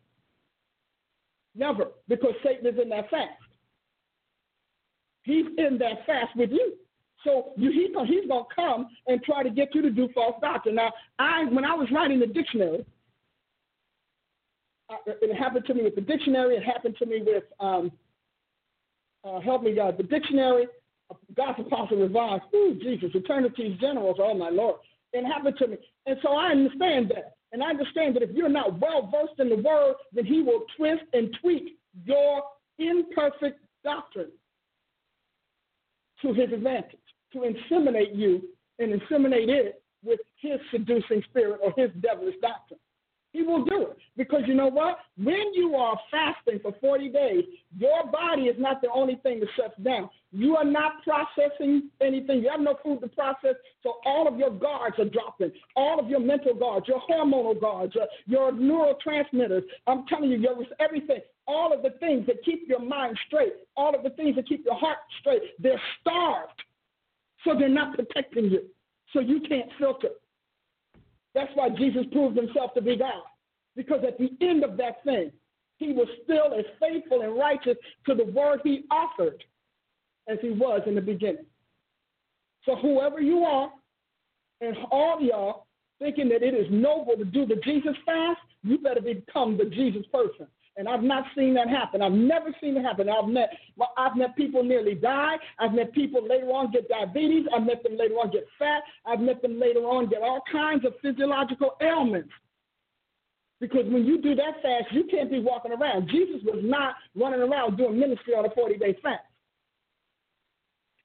Never, 1.55 1.85
because 2.09 2.33
Satan 2.43 2.67
is 2.67 2.79
in 2.81 2.89
that 2.89 3.09
fast. 3.09 3.31
He's 5.23 5.45
in 5.57 5.77
that 5.79 6.05
fast 6.05 6.35
with 6.35 6.51
you. 6.51 6.73
So 7.26 7.51
you, 7.57 7.71
he, 7.71 7.88
he's 8.05 8.28
going 8.30 8.45
to 8.45 8.55
come 8.55 8.88
and 9.07 9.21
try 9.23 9.43
to 9.43 9.49
get 9.49 9.76
you 9.76 9.82
to 9.82 9.89
do 9.89 10.07
false 10.13 10.36
doctrine. 10.39 10.76
Now, 10.76 10.93
I 11.19 11.43
when 11.45 11.65
I 11.65 11.73
was 11.73 11.89
writing 11.91 12.19
the 12.19 12.28
dictionary, 12.28 12.86
uh, 14.89 14.95
it 15.05 15.36
happened 15.36 15.65
to 15.65 15.73
me 15.73 15.84
with 15.84 15.95
the 15.95 16.01
dictionary. 16.01 16.55
It 16.55 16.63
happened 16.63 16.95
to 16.99 17.05
me 17.05 17.21
with 17.26 17.43
um, 17.59 17.91
uh, 19.26 19.41
help 19.41 19.63
me 19.63 19.76
God, 19.76 19.97
the 19.97 20.03
dictionary, 20.03 20.67
God's 21.36 21.59
Apostle 21.59 21.97
Revived. 21.97 22.43
Ooh, 22.53 22.80
Jesus, 22.82 23.09
eternity's 23.13 23.78
generals. 23.80 24.17
Oh 24.19 24.36
my 24.36 24.49
Lord, 24.49 24.76
and 25.13 25.26
happened 25.26 25.57
to 25.57 25.67
me. 25.67 25.78
And 26.05 26.17
so 26.21 26.30
I 26.34 26.51
understand 26.51 27.11
that. 27.15 27.36
And 27.51 27.63
I 27.63 27.69
understand 27.69 28.15
that 28.15 28.23
if 28.23 28.32
you're 28.32 28.49
not 28.49 28.80
well 28.80 29.09
versed 29.11 29.39
in 29.39 29.49
the 29.49 29.55
word, 29.55 29.95
then 30.13 30.26
he 30.26 30.41
will 30.41 30.65
twist 30.78 31.03
and 31.13 31.36
tweak 31.41 31.78
your 32.03 32.43
imperfect 32.78 33.59
doctrine 33.84 34.32
to 36.21 36.34
his 36.34 36.51
advantage, 36.51 36.97
to 37.34 37.39
inseminate 37.39 38.15
you 38.15 38.41
and 38.80 38.99
inseminate 38.99 39.49
it 39.49 39.82
with 40.03 40.19
his 40.38 40.59
seducing 40.71 41.23
spirit 41.30 41.59
or 41.63 41.73
his 41.76 41.89
devilish 42.01 42.36
doctrine. 42.41 42.80
He 43.36 43.41
will 43.41 43.65
do 43.65 43.88
it. 43.91 43.97
Because 44.15 44.43
you 44.47 44.53
know 44.53 44.69
what? 44.69 44.97
When 45.17 45.53
you 45.53 45.76
are 45.76 45.99
fasting 46.09 46.59
for 46.61 46.73
40 46.80 47.09
days, 47.09 47.43
your 47.78 48.09
body 48.09 48.43
is 48.43 48.55
not 48.57 48.82
the 48.82 48.88
only 48.95 49.15
thing 49.23 49.41
that 49.41 49.49
shuts 49.57 49.76
down. 49.84 50.09
You 50.32 50.55
are 50.55 50.63
not 50.63 51.03
processing 51.03 51.89
anything. 51.99 52.39
You 52.39 52.49
have 52.49 52.61
no 52.61 52.78
food 52.82 53.01
to 53.01 53.09
process. 53.09 53.55
So 53.84 53.95
all 54.05 54.26
of 54.26 54.38
your 54.38 54.51
guards 54.51 54.95
are 54.99 55.09
dropping. 55.09 55.51
All 55.76 55.99
of 55.99 56.07
your 56.07 56.21
mental 56.21 56.53
guards, 56.53 56.88
your 56.88 57.01
hormonal 57.09 57.59
guards, 57.59 57.93
your, 57.93 58.07
your 58.26 58.51
neurotransmitters. 58.53 59.63
I'm 59.86 60.05
telling 60.07 60.32
you, 60.32 60.38
your 60.38 60.55
everything. 60.80 61.19
All 61.45 61.73
of 61.73 61.82
the 61.84 61.91
things 61.99 62.26
that 62.28 62.38
keep 62.45 62.69
your 62.69 62.80
mind 62.80 63.17
straight, 63.28 63.53
all 63.76 63.93
of 63.93 64.03
the 64.03 64.11
things 64.11 64.38
that 64.38 64.47
keep 64.47 64.63
your 64.63 64.76
heart 64.76 64.99
straight, 65.19 65.41
they're 65.59 65.82
starved. 65.99 66.63
So 67.45 67.53
they're 67.57 67.69
not 67.69 67.95
protecting 67.95 68.45
you. 68.45 68.63
So 69.13 69.19
you 69.19 69.39
can't 69.47 69.69
filter. 69.79 70.09
That's 71.33 71.51
why 71.53 71.69
Jesus 71.69 72.05
proved 72.11 72.35
himself 72.35 72.73
to 72.73 72.81
be 72.81 72.97
God. 72.97 73.21
Because 73.75 74.03
at 74.05 74.17
the 74.17 74.31
end 74.41 74.63
of 74.63 74.77
that 74.77 75.03
thing, 75.03 75.31
he 75.77 75.91
was 75.91 76.07
still 76.23 76.57
as 76.57 76.65
faithful 76.79 77.21
and 77.21 77.37
righteous 77.37 77.77
to 78.07 78.15
the 78.15 78.25
word 78.25 78.61
he 78.63 78.85
offered 78.89 79.43
as 80.27 80.37
he 80.41 80.51
was 80.51 80.81
in 80.87 80.95
the 80.95 81.01
beginning. 81.01 81.45
So 82.65 82.75
whoever 82.75 83.21
you 83.21 83.39
are, 83.39 83.69
and 84.61 84.75
all 84.91 85.21
y'all 85.21 85.67
thinking 85.99 86.29
that 86.29 86.41
it 86.41 86.53
is 86.53 86.67
noble 86.71 87.15
to 87.17 87.25
do 87.25 87.45
the 87.45 87.57
Jesus 87.57 87.95
fast, 88.05 88.39
you 88.63 88.77
better 88.77 89.01
become 89.01 89.57
the 89.57 89.65
Jesus 89.65 90.05
person. 90.11 90.47
And 90.78 90.89
I've 90.89 91.03
not 91.03 91.23
seen 91.38 91.53
that 91.53 91.69
happen. 91.69 92.01
I've 92.01 92.11
never 92.11 92.53
seen 92.59 92.76
it 92.76 92.84
happen. 92.84 93.07
I've 93.09 93.30
met 93.30 93.49
I've 93.97 94.17
met 94.17 94.36
people 94.36 94.63
nearly 94.63 94.95
die. 94.95 95.36
I've 95.57 95.71
met 95.71 95.93
people 95.93 96.28
later 96.28 96.47
on 96.47 96.71
get 96.71 96.89
diabetes. 96.89 97.45
I've 97.55 97.65
met 97.65 97.82
them 97.84 97.97
later 97.97 98.15
on 98.15 98.32
get 98.32 98.45
fat. 98.59 98.84
I've 99.05 99.21
met 99.21 99.41
them 99.41 99.59
later 99.59 99.80
on 99.82 100.09
get 100.09 100.21
all 100.21 100.41
kinds 100.51 100.86
of 100.86 100.93
physiological 101.01 101.78
ailments. 101.82 102.32
Because 103.61 103.86
when 103.86 104.05
you 104.05 104.21
do 104.21 104.36
that 104.36 104.61
fast, 104.61 104.91
you 104.91 105.05
can't 105.09 105.32
be 105.32 105.39
walking 105.39 105.71
around. 105.71 106.09
Jesus 106.09 106.41
was 106.43 106.59
not 106.61 106.95
running 107.15 107.41
around 107.41 107.78
doing 107.78 107.97
ministry 107.97 108.34
on 108.34 108.45
a 108.45 108.49
40 108.49 108.78
day 108.78 108.97
fast. 109.01 109.23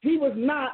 He 0.01 0.16
was 0.16 0.33
not 0.35 0.73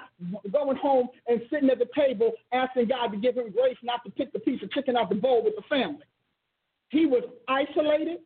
going 0.53 0.76
home 0.76 1.09
and 1.26 1.42
sitting 1.51 1.68
at 1.68 1.78
the 1.78 1.88
table 1.94 2.32
asking 2.53 2.88
God 2.88 3.09
to 3.09 3.18
give 3.18 3.36
him 3.36 3.51
grace 3.51 3.76
not 3.82 4.05
to 4.05 4.11
pick 4.11 4.32
the 4.32 4.38
piece 4.38 4.62
of 4.62 4.70
chicken 4.70 4.97
out 4.97 5.09
the 5.09 5.16
bowl 5.16 5.44
with 5.44 5.57
the 5.57 5.62
family. 5.68 6.05
He 6.88 7.07
was 7.07 7.24
isolated. 7.49 8.18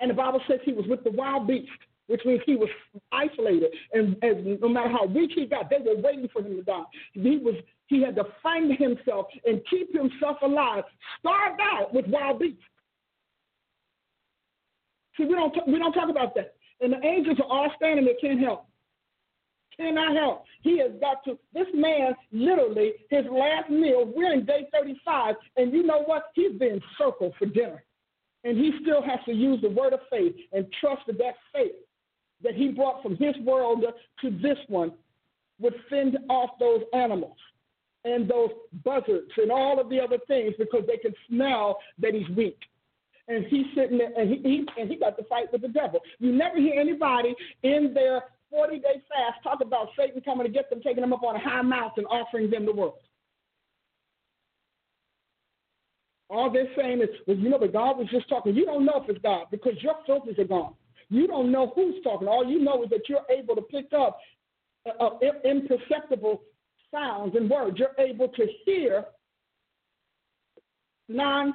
And 0.00 0.10
the 0.10 0.14
Bible 0.14 0.40
says 0.48 0.60
he 0.64 0.72
was 0.72 0.86
with 0.88 1.04
the 1.04 1.10
wild 1.10 1.46
beast, 1.46 1.70
which 2.06 2.22
means 2.24 2.40
he 2.46 2.56
was 2.56 2.68
isolated. 3.12 3.70
And, 3.92 4.16
and 4.22 4.60
no 4.60 4.68
matter 4.68 4.90
how 4.90 5.06
rich 5.06 5.32
he 5.34 5.46
got, 5.46 5.70
they 5.70 5.78
were 5.78 6.00
waiting 6.00 6.28
for 6.32 6.42
him 6.42 6.56
to 6.56 6.62
die. 6.62 6.82
He 7.12 7.38
was 7.38 7.54
he 7.86 8.02
had 8.02 8.16
to 8.16 8.24
find 8.42 8.76
himself 8.78 9.26
and 9.44 9.60
keep 9.68 9.94
himself 9.94 10.38
alive, 10.42 10.84
starved 11.20 11.60
out 11.60 11.92
with 11.92 12.06
wild 12.08 12.38
beasts. 12.38 12.62
See, 15.16 15.24
we 15.24 15.34
don't 15.34 15.52
t- 15.52 15.60
we 15.66 15.78
don't 15.78 15.92
talk 15.92 16.08
about 16.08 16.34
that. 16.34 16.54
And 16.80 16.92
the 16.92 17.06
angels 17.06 17.38
are 17.40 17.46
all 17.50 17.70
standing 17.76 18.04
there, 18.04 18.14
can't 18.20 18.40
help. 18.40 18.66
Cannot 19.76 20.16
help. 20.16 20.44
He 20.62 20.78
has 20.78 20.92
got 21.00 21.24
to. 21.24 21.38
This 21.52 21.66
man, 21.74 22.14
literally, 22.32 22.92
his 23.10 23.24
last 23.30 23.70
meal. 23.70 24.10
We're 24.14 24.32
in 24.32 24.44
day 24.44 24.68
35, 24.72 25.34
and 25.56 25.72
you 25.72 25.82
know 25.82 26.02
what? 26.04 26.24
He's 26.34 26.52
been 26.52 26.80
circled 26.96 27.34
for 27.38 27.46
dinner. 27.46 27.84
And 28.44 28.58
he 28.58 28.72
still 28.82 29.02
has 29.02 29.18
to 29.24 29.32
use 29.32 29.60
the 29.62 29.70
word 29.70 29.94
of 29.94 30.00
faith 30.10 30.34
and 30.52 30.66
trust 30.80 31.02
that 31.06 31.18
that 31.18 31.34
faith 31.52 31.72
that 32.42 32.54
he 32.54 32.68
brought 32.68 33.02
from 33.02 33.16
his 33.16 33.34
world 33.42 33.84
to 34.20 34.30
this 34.30 34.58
one 34.68 34.92
would 35.60 35.74
fend 35.88 36.18
off 36.28 36.50
those 36.60 36.82
animals 36.92 37.36
and 38.04 38.28
those 38.28 38.50
buzzards 38.84 39.30
and 39.38 39.50
all 39.50 39.80
of 39.80 39.88
the 39.88 39.98
other 39.98 40.18
things 40.28 40.52
because 40.58 40.82
they 40.86 40.98
can 40.98 41.14
smell 41.28 41.78
that 41.98 42.12
he's 42.12 42.28
weak. 42.36 42.58
And 43.26 43.46
he's 43.46 43.64
sitting 43.74 43.96
there 43.96 44.12
and 44.18 44.28
he, 44.28 44.36
he 44.42 44.66
and 44.78 44.90
he 44.90 44.96
got 44.96 45.16
to 45.16 45.24
fight 45.24 45.50
with 45.50 45.62
the 45.62 45.68
devil. 45.68 46.00
You 46.18 46.32
never 46.32 46.58
hear 46.58 46.78
anybody 46.78 47.34
in 47.62 47.94
their 47.94 48.24
40 48.50 48.78
day 48.78 49.02
fast 49.08 49.42
talk 49.42 49.60
about 49.62 49.88
Satan 49.98 50.20
coming 50.20 50.46
to 50.46 50.52
get 50.52 50.68
them, 50.68 50.82
taking 50.82 51.00
them 51.00 51.14
up 51.14 51.22
on 51.22 51.34
a 51.34 51.40
high 51.40 51.62
mountain, 51.62 52.04
offering 52.04 52.50
them 52.50 52.66
the 52.66 52.72
world. 52.72 52.94
All 56.30 56.50
they're 56.50 56.68
saying 56.76 57.02
is, 57.02 57.08
well, 57.26 57.36
you 57.36 57.50
know, 57.50 57.58
but 57.58 57.72
God 57.72 57.98
was 57.98 58.08
just 58.10 58.28
talking. 58.28 58.54
You 58.54 58.64
don't 58.64 58.84
know 58.84 59.02
if 59.02 59.08
it's 59.08 59.22
God 59.22 59.46
because 59.50 59.74
your 59.80 59.94
filters 60.06 60.38
are 60.38 60.44
gone. 60.44 60.74
You 61.10 61.26
don't 61.26 61.52
know 61.52 61.72
who's 61.74 62.02
talking. 62.02 62.28
All 62.28 62.46
you 62.46 62.60
know 62.60 62.82
is 62.82 62.90
that 62.90 63.08
you're 63.08 63.26
able 63.30 63.54
to 63.54 63.62
pick 63.62 63.86
up 63.92 64.18
uh, 64.86 65.04
uh 65.04 65.18
imperceptible 65.44 66.42
sounds 66.90 67.36
and 67.36 67.50
words. 67.50 67.78
You're 67.78 67.94
able 67.98 68.28
to 68.28 68.46
hear 68.64 69.04
non 71.08 71.52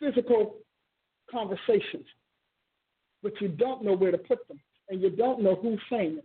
physical 0.00 0.56
conversations, 1.30 2.06
but 3.22 3.32
you 3.40 3.48
don't 3.48 3.84
know 3.84 3.94
where 3.94 4.10
to 4.10 4.18
put 4.18 4.46
them 4.48 4.58
and 4.88 5.00
you 5.00 5.10
don't 5.10 5.42
know 5.42 5.54
who's 5.54 5.80
saying 5.90 6.18
it 6.18 6.24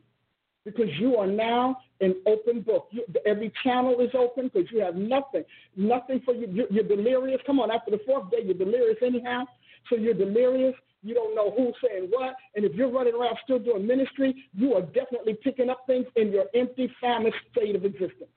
because 0.68 0.90
you 1.00 1.16
are 1.16 1.28
now 1.28 1.78
an 2.02 2.16
open 2.26 2.62
book. 2.62 2.90
You, 2.92 3.06
every 3.26 3.52
channel 3.64 4.00
is 4.02 4.12
open 4.14 4.52
because 4.54 4.70
you 4.72 4.82
have 4.82 4.96
nothing, 4.96 5.44
nothing 5.76 6.22
for 6.26 6.34
you. 6.34 6.48
You're, 6.52 6.68
you're 6.70 6.84
delirious. 6.84 7.40
Come 7.48 7.60
on, 7.60 7.72
after 7.72 7.92
the 7.92 8.02
fourth 8.06 8.30
day, 8.30 8.40
you're 8.44 8.54
delirious 8.54 8.98
anyhow. 9.04 9.46
So 9.90 9.96
you're 9.96 10.14
delirious. 10.14 10.76
You 11.04 11.14
don't 11.14 11.36
know 11.36 11.52
who's 11.56 11.74
saying 11.82 12.10
what. 12.10 12.36
And 12.56 12.66
if 12.66 12.74
you're 12.76 12.92
running 12.92 13.14
around 13.14 13.38
still 13.44 13.60
doing 13.60 13.88
ministry, 13.88 14.36
you 14.54 14.74
are 14.74 14.82
definitely 14.82 15.38
picking 15.42 15.70
up 15.70 15.84
things 15.88 16.06
in 16.16 16.32
your 16.32 16.46
empty, 16.54 16.92
famished 17.00 17.38
state 17.52 17.76
of 17.76 17.86
existence. 17.86 18.30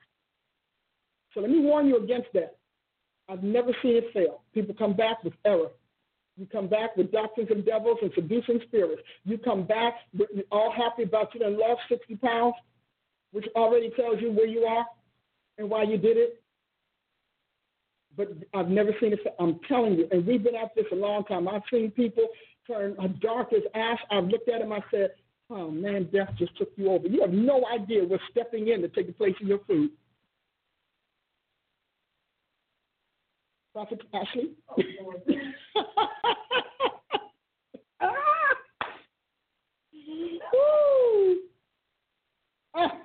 So 1.34 1.40
let 1.40 1.50
me 1.50 1.60
warn 1.60 1.88
you 1.88 2.02
against 2.02 2.28
that. 2.34 2.56
I've 3.28 3.42
never 3.42 3.70
seen 3.82 3.96
it 3.96 4.04
fail. 4.12 4.42
People 4.54 4.74
come 4.78 4.94
back 4.94 5.22
with 5.24 5.34
error. 5.44 5.68
You 6.40 6.46
come 6.46 6.68
back 6.68 6.96
with 6.96 7.12
doctrines 7.12 7.50
and 7.50 7.66
devils 7.66 7.98
and 8.00 8.10
seducing 8.14 8.60
spirits. 8.66 9.02
You 9.26 9.36
come 9.36 9.64
back 9.64 9.96
all 10.50 10.72
happy 10.72 11.02
about 11.02 11.34
you 11.34 11.44
and 11.44 11.58
lost 11.58 11.82
60 11.90 12.16
pounds, 12.16 12.54
which 13.32 13.44
already 13.54 13.90
tells 13.90 14.22
you 14.22 14.32
where 14.32 14.46
you 14.46 14.62
are 14.62 14.86
and 15.58 15.68
why 15.68 15.82
you 15.82 15.98
did 15.98 16.16
it. 16.16 16.42
But 18.16 18.28
I've 18.54 18.68
never 18.68 18.92
seen 19.02 19.12
it. 19.12 19.20
I'm 19.38 19.60
telling 19.68 19.96
you, 19.96 20.08
and 20.10 20.26
we've 20.26 20.42
been 20.42 20.54
at 20.54 20.74
this 20.74 20.86
a 20.92 20.94
long 20.94 21.24
time. 21.24 21.46
I've 21.46 21.60
seen 21.70 21.90
people 21.90 22.26
turn 22.66 22.96
dark 23.20 23.52
as 23.52 23.60
ash. 23.74 24.00
I've 24.10 24.24
looked 24.24 24.48
at 24.48 24.60
them. 24.60 24.72
I 24.72 24.82
said, 24.90 25.10
"Oh 25.50 25.70
man, 25.70 26.04
death 26.10 26.30
just 26.38 26.56
took 26.56 26.70
you 26.76 26.90
over. 26.90 27.06
You 27.06 27.20
have 27.20 27.34
no 27.34 27.66
idea 27.66 28.02
what's 28.02 28.22
stepping 28.30 28.68
in 28.68 28.80
to 28.80 28.88
take 28.88 29.08
the 29.08 29.12
place 29.12 29.36
of 29.42 29.46
your 29.46 29.58
food." 29.66 29.90
Prophet 33.74 34.00
Ashley. 34.14 34.52
Oh, 34.70 34.82
ah, 42.74 42.98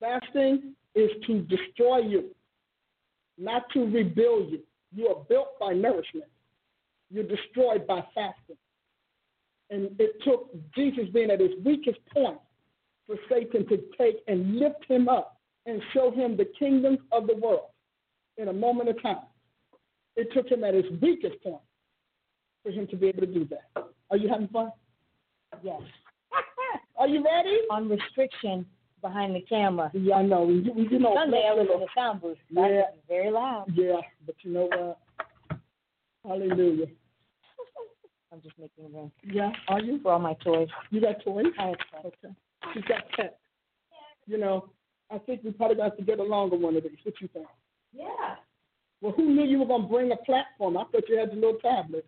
fasting 0.00 0.74
is 0.94 1.10
to 1.26 1.40
destroy 1.42 1.98
you, 1.98 2.30
not 3.38 3.62
to 3.72 3.84
rebuild 3.86 4.50
you. 4.50 4.60
You 4.92 5.08
are 5.08 5.24
built 5.28 5.58
by 5.60 5.72
nourishment. 5.72 6.26
You're 7.10 7.24
destroyed 7.24 7.86
by 7.86 8.04
fasting. 8.14 8.56
And 9.70 9.90
it 10.00 10.20
took 10.24 10.50
Jesus 10.74 11.04
being 11.12 11.30
at 11.30 11.40
his 11.40 11.52
weakest 11.64 11.98
point 12.12 12.38
for 13.06 13.16
Satan 13.28 13.66
to 13.68 13.78
take 13.96 14.16
and 14.26 14.58
lift 14.58 14.84
him 14.88 15.08
up 15.08 15.40
and 15.66 15.80
show 15.94 16.10
him 16.10 16.36
the 16.36 16.48
kingdoms 16.58 16.98
of 17.12 17.26
the 17.28 17.36
world 17.36 17.68
in 18.36 18.48
a 18.48 18.52
moment 18.52 18.88
of 18.88 19.00
time. 19.02 19.18
It 20.16 20.32
took 20.34 20.48
him 20.48 20.64
at 20.64 20.74
his 20.74 20.86
weakest 21.00 21.40
point 21.42 21.62
for 22.62 22.70
him 22.70 22.86
to 22.88 22.96
be 22.96 23.08
able 23.08 23.20
to 23.20 23.26
do 23.26 23.46
that. 23.46 23.86
Are 24.10 24.16
you 24.16 24.28
having 24.28 24.48
fun? 24.48 24.72
Yes. 25.62 25.80
Are 26.98 27.08
you 27.08 27.24
ready? 27.24 27.58
On 27.70 27.88
restriction 27.88 28.66
behind 29.00 29.34
the 29.34 29.40
camera. 29.42 29.90
Yeah, 29.94 30.16
I 30.16 30.22
know. 30.22 30.42
We 30.44 30.54
you 30.90 30.98
know 30.98 31.14
Sunday 31.14 31.48
I 31.48 31.54
was 31.54 31.68
in 31.72 31.80
the 31.80 31.86
sound 31.96 32.20
booth. 32.20 32.36
Yeah. 32.50 32.82
very 33.08 33.30
loud. 33.30 33.66
Yeah, 33.74 34.00
but 34.26 34.34
you 34.42 34.52
know 34.52 34.68
what? 34.74 34.98
Hallelujah. 36.26 36.86
I'm 38.32 38.42
just 38.42 38.58
making 38.58 38.92
room. 38.92 39.10
Yeah, 39.24 39.50
are 39.68 39.80
you? 39.80 40.00
For 40.02 40.12
all 40.12 40.18
my 40.18 40.34
toys. 40.44 40.68
You 40.90 41.00
got 41.00 41.24
toys? 41.24 41.46
I 41.58 41.68
have 41.68 42.02
toys. 42.02 42.12
Okay. 42.24 42.34
She's 42.74 42.84
got 42.84 43.08
pets. 43.16 43.34
You 44.26 44.38
know, 44.38 44.68
I 45.10 45.18
think 45.18 45.42
we 45.42 45.50
probably 45.50 45.76
got 45.76 45.96
to 45.96 46.04
get 46.04 46.20
a 46.20 46.22
longer 46.22 46.56
one 46.56 46.76
of 46.76 46.82
these. 46.82 46.98
What 47.02 47.14
you 47.20 47.28
think? 47.32 47.46
Yeah. 47.92 48.36
Well, 49.00 49.12
who 49.12 49.34
knew 49.34 49.44
you 49.44 49.58
were 49.58 49.66
going 49.66 49.82
to 49.82 49.88
bring 49.88 50.12
a 50.12 50.16
platform? 50.16 50.76
I 50.76 50.84
thought 50.84 51.08
you 51.08 51.18
had 51.18 51.30
the 51.30 51.36
little 51.36 51.58
tablet. 51.60 52.06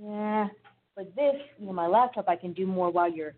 Yeah, 0.00 0.48
but 0.96 1.14
this, 1.14 1.34
you 1.58 1.66
know, 1.66 1.72
my 1.72 1.86
laptop, 1.86 2.28
I 2.28 2.36
can 2.36 2.52
do 2.52 2.66
more 2.66 2.90
while 2.90 3.10
you're 3.10 3.34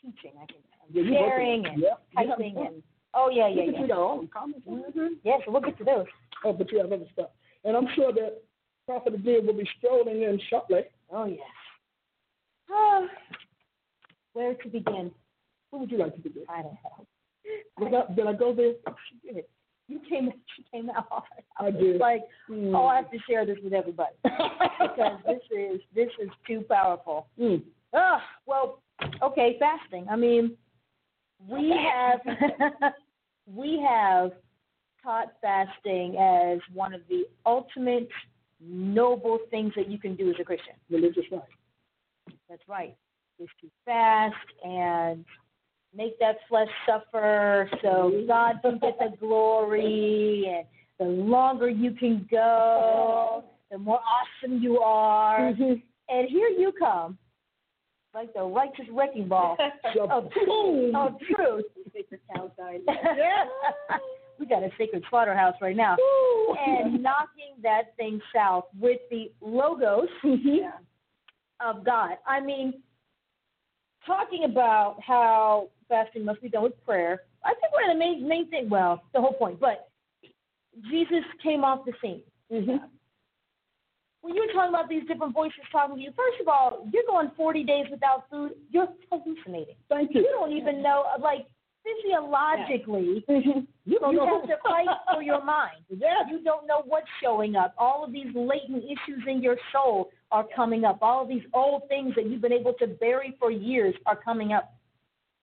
teaching. 0.00 0.32
I 0.40 0.46
can 0.46 0.56
Yeah, 0.92 1.18
sharing 1.18 1.66
and 1.66 1.82
Yeah, 1.82 1.94
typing 2.14 2.54
fun. 2.54 2.66
and 2.66 2.82
Oh 3.14 3.30
yeah, 3.30 3.48
yeah, 3.48 3.64
yeah. 3.64 3.86
got 3.86 3.98
all 3.98 4.20
in 4.20 4.28
common. 4.28 4.62
Mm-hmm. 4.68 5.06
Yeah, 5.24 5.38
so 5.44 5.50
we'll 5.50 5.62
get 5.62 5.78
to 5.78 5.84
those. 5.84 6.06
Oh, 6.44 6.52
but 6.52 6.70
you 6.70 6.78
have 6.78 6.92
other 6.92 7.06
stuff. 7.12 7.30
And 7.64 7.76
I'm 7.76 7.88
sure 7.94 8.12
that 8.12 8.42
Prophet 8.86 9.14
Abir 9.14 9.44
will 9.44 9.54
be 9.54 9.68
strolling 9.78 10.22
in 10.22 10.38
shortly. 10.50 10.82
Oh 11.10 11.24
yes. 11.24 11.40
Oh, 12.70 13.06
where 14.34 14.54
to 14.54 14.68
begin? 14.68 15.10
Who 15.70 15.78
would 15.78 15.90
you 15.90 15.98
like 15.98 16.14
to 16.14 16.20
begin? 16.20 16.44
I 16.48 16.62
don't 16.62 16.76
know. 16.84 17.06
Did 17.78 17.94
I, 17.94 18.14
did 18.14 18.26
I 18.26 18.32
go 18.32 18.54
there? 18.54 18.72
You 19.88 20.00
came. 20.08 20.32
She 20.56 20.64
came 20.72 20.90
out 20.90 21.06
hard. 21.08 21.24
I 21.58 21.70
did. 21.70 22.00
Like, 22.00 22.22
Mm. 22.50 22.74
oh, 22.76 22.86
I 22.86 22.96
have 22.96 23.10
to 23.12 23.18
share 23.28 23.46
this 23.46 23.58
with 23.62 23.72
everybody 23.72 24.14
because 24.22 25.18
this 25.26 25.40
is 25.56 25.80
this 25.94 26.08
is 26.20 26.28
too 26.46 26.64
powerful. 26.68 27.28
Mm. 27.40 27.62
Ah, 27.94 28.20
well, 28.46 28.82
okay, 29.22 29.56
fasting. 29.60 30.06
I 30.10 30.16
mean, 30.16 30.56
we 31.48 31.70
have 31.70 32.20
we 33.46 33.80
have 33.88 34.32
taught 35.02 35.32
fasting 35.40 36.16
as 36.16 36.58
one 36.74 36.92
of 36.92 37.00
the 37.08 37.24
ultimate 37.44 38.08
noble 38.60 39.38
things 39.50 39.72
that 39.76 39.88
you 39.88 39.98
can 39.98 40.16
do 40.16 40.30
as 40.30 40.36
a 40.40 40.44
Christian. 40.44 40.74
Religious 40.90 41.24
right. 41.30 41.42
That's 42.48 42.62
right. 42.68 42.96
Is 43.38 43.48
to 43.60 43.68
fast 43.84 44.34
and 44.64 45.24
make 45.94 46.18
that 46.18 46.36
flesh 46.48 46.68
suffer 46.86 47.70
so 47.82 48.24
God 48.26 48.60
can 48.62 48.78
get 48.78 48.98
the 48.98 49.16
glory 49.18 50.46
and 50.48 50.66
the 50.98 51.04
longer 51.04 51.68
you 51.68 51.92
can 51.92 52.26
go, 52.30 53.44
the 53.70 53.78
more 53.78 54.00
awesome 54.00 54.62
you 54.62 54.78
are. 54.80 55.48
And 55.48 56.28
here 56.28 56.48
you 56.48 56.72
come, 56.78 57.18
like 58.14 58.32
the 58.34 58.42
righteous 58.42 58.86
wrecking 58.92 59.28
ball 59.28 59.56
of, 60.10 60.30
Boom. 60.46 60.94
of 60.94 61.18
truth. 61.34 61.64
we 64.38 64.46
got 64.46 64.62
a 64.62 64.70
sacred 64.78 65.04
slaughterhouse 65.10 65.54
right 65.60 65.76
now. 65.76 65.96
And 66.66 67.02
knocking 67.02 67.56
that 67.62 67.96
thing 67.96 68.20
south 68.34 68.64
with 68.78 69.00
the 69.10 69.32
logos 69.40 70.08
of 71.60 71.84
God. 71.84 72.16
I 72.26 72.40
mean, 72.40 72.82
talking 74.06 74.44
about 74.44 74.96
how 75.04 75.68
fasting 75.88 76.24
must 76.24 76.42
be 76.42 76.48
done 76.48 76.64
with 76.64 76.84
prayer. 76.84 77.22
I 77.44 77.54
think 77.54 77.72
one 77.72 77.88
of 77.88 77.94
the 77.94 77.98
main 77.98 78.28
main 78.28 78.48
thing, 78.50 78.68
well, 78.68 79.02
the 79.14 79.20
whole 79.20 79.34
point, 79.34 79.60
but 79.60 79.88
Jesus 80.90 81.24
came 81.42 81.64
off 81.64 81.84
the 81.86 81.92
scene. 82.02 82.22
Mm-hmm. 82.52 82.84
When 84.20 84.34
you're 84.34 84.52
talking 84.52 84.70
about 84.70 84.88
these 84.88 85.04
different 85.06 85.34
voices 85.34 85.60
talking 85.70 85.96
to 85.96 86.02
you, 86.02 86.10
first 86.16 86.40
of 86.40 86.48
all, 86.48 86.88
you're 86.92 87.04
going 87.06 87.30
40 87.36 87.62
days 87.62 87.86
without 87.90 88.24
food. 88.28 88.52
You're 88.70 88.88
hallucinating. 89.10 89.76
Thank 89.88 90.14
You 90.14 90.22
you. 90.22 90.30
don't 90.32 90.52
even 90.52 90.82
know, 90.82 91.04
like 91.20 91.46
physiologically, 91.84 93.24
You 93.84 94.00
don't 94.00 94.12
you 94.12 94.18
know. 94.18 94.40
have 94.40 94.48
to 94.48 94.56
fight 94.64 94.88
for 95.12 95.22
your 95.22 95.44
mind. 95.44 95.76
Yeah. 95.96 96.22
You 96.28 96.42
don't 96.42 96.66
know 96.66 96.82
what's 96.86 97.06
showing 97.22 97.54
up. 97.54 97.74
All 97.78 98.04
of 98.04 98.12
these 98.12 98.26
latent 98.34 98.82
issues 98.84 99.22
in 99.28 99.42
your 99.42 99.56
soul 99.72 100.10
are 100.32 100.44
coming 100.54 100.84
up. 100.84 100.98
All 101.02 101.22
of 101.22 101.28
these 101.28 101.44
old 101.54 101.82
things 101.88 102.14
that 102.16 102.26
you've 102.26 102.42
been 102.42 102.52
able 102.52 102.74
to 102.80 102.88
bury 102.88 103.36
for 103.38 103.50
years 103.52 103.94
are 104.06 104.16
coming 104.16 104.52
up. 104.52 104.74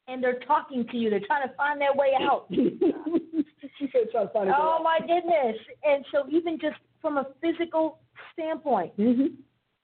And 0.07 0.23
they're 0.23 0.39
talking 0.39 0.85
to 0.91 0.97
you. 0.97 1.09
They're 1.09 1.21
trying 1.25 1.47
to 1.47 1.55
find 1.55 1.79
their 1.79 1.93
way 1.93 2.11
out. 2.19 2.47
she 2.51 3.89
said 3.91 4.11
try 4.11 4.23
to 4.23 4.29
find 4.29 4.49
it. 4.49 4.55
Oh 4.57 4.81
my 4.83 4.99
goodness. 4.99 5.57
And 5.83 6.05
so 6.11 6.27
even 6.29 6.59
just 6.59 6.75
from 7.01 7.17
a 7.17 7.27
physical 7.41 7.99
standpoint, 8.33 8.97
Mm-hmm. 8.97 9.35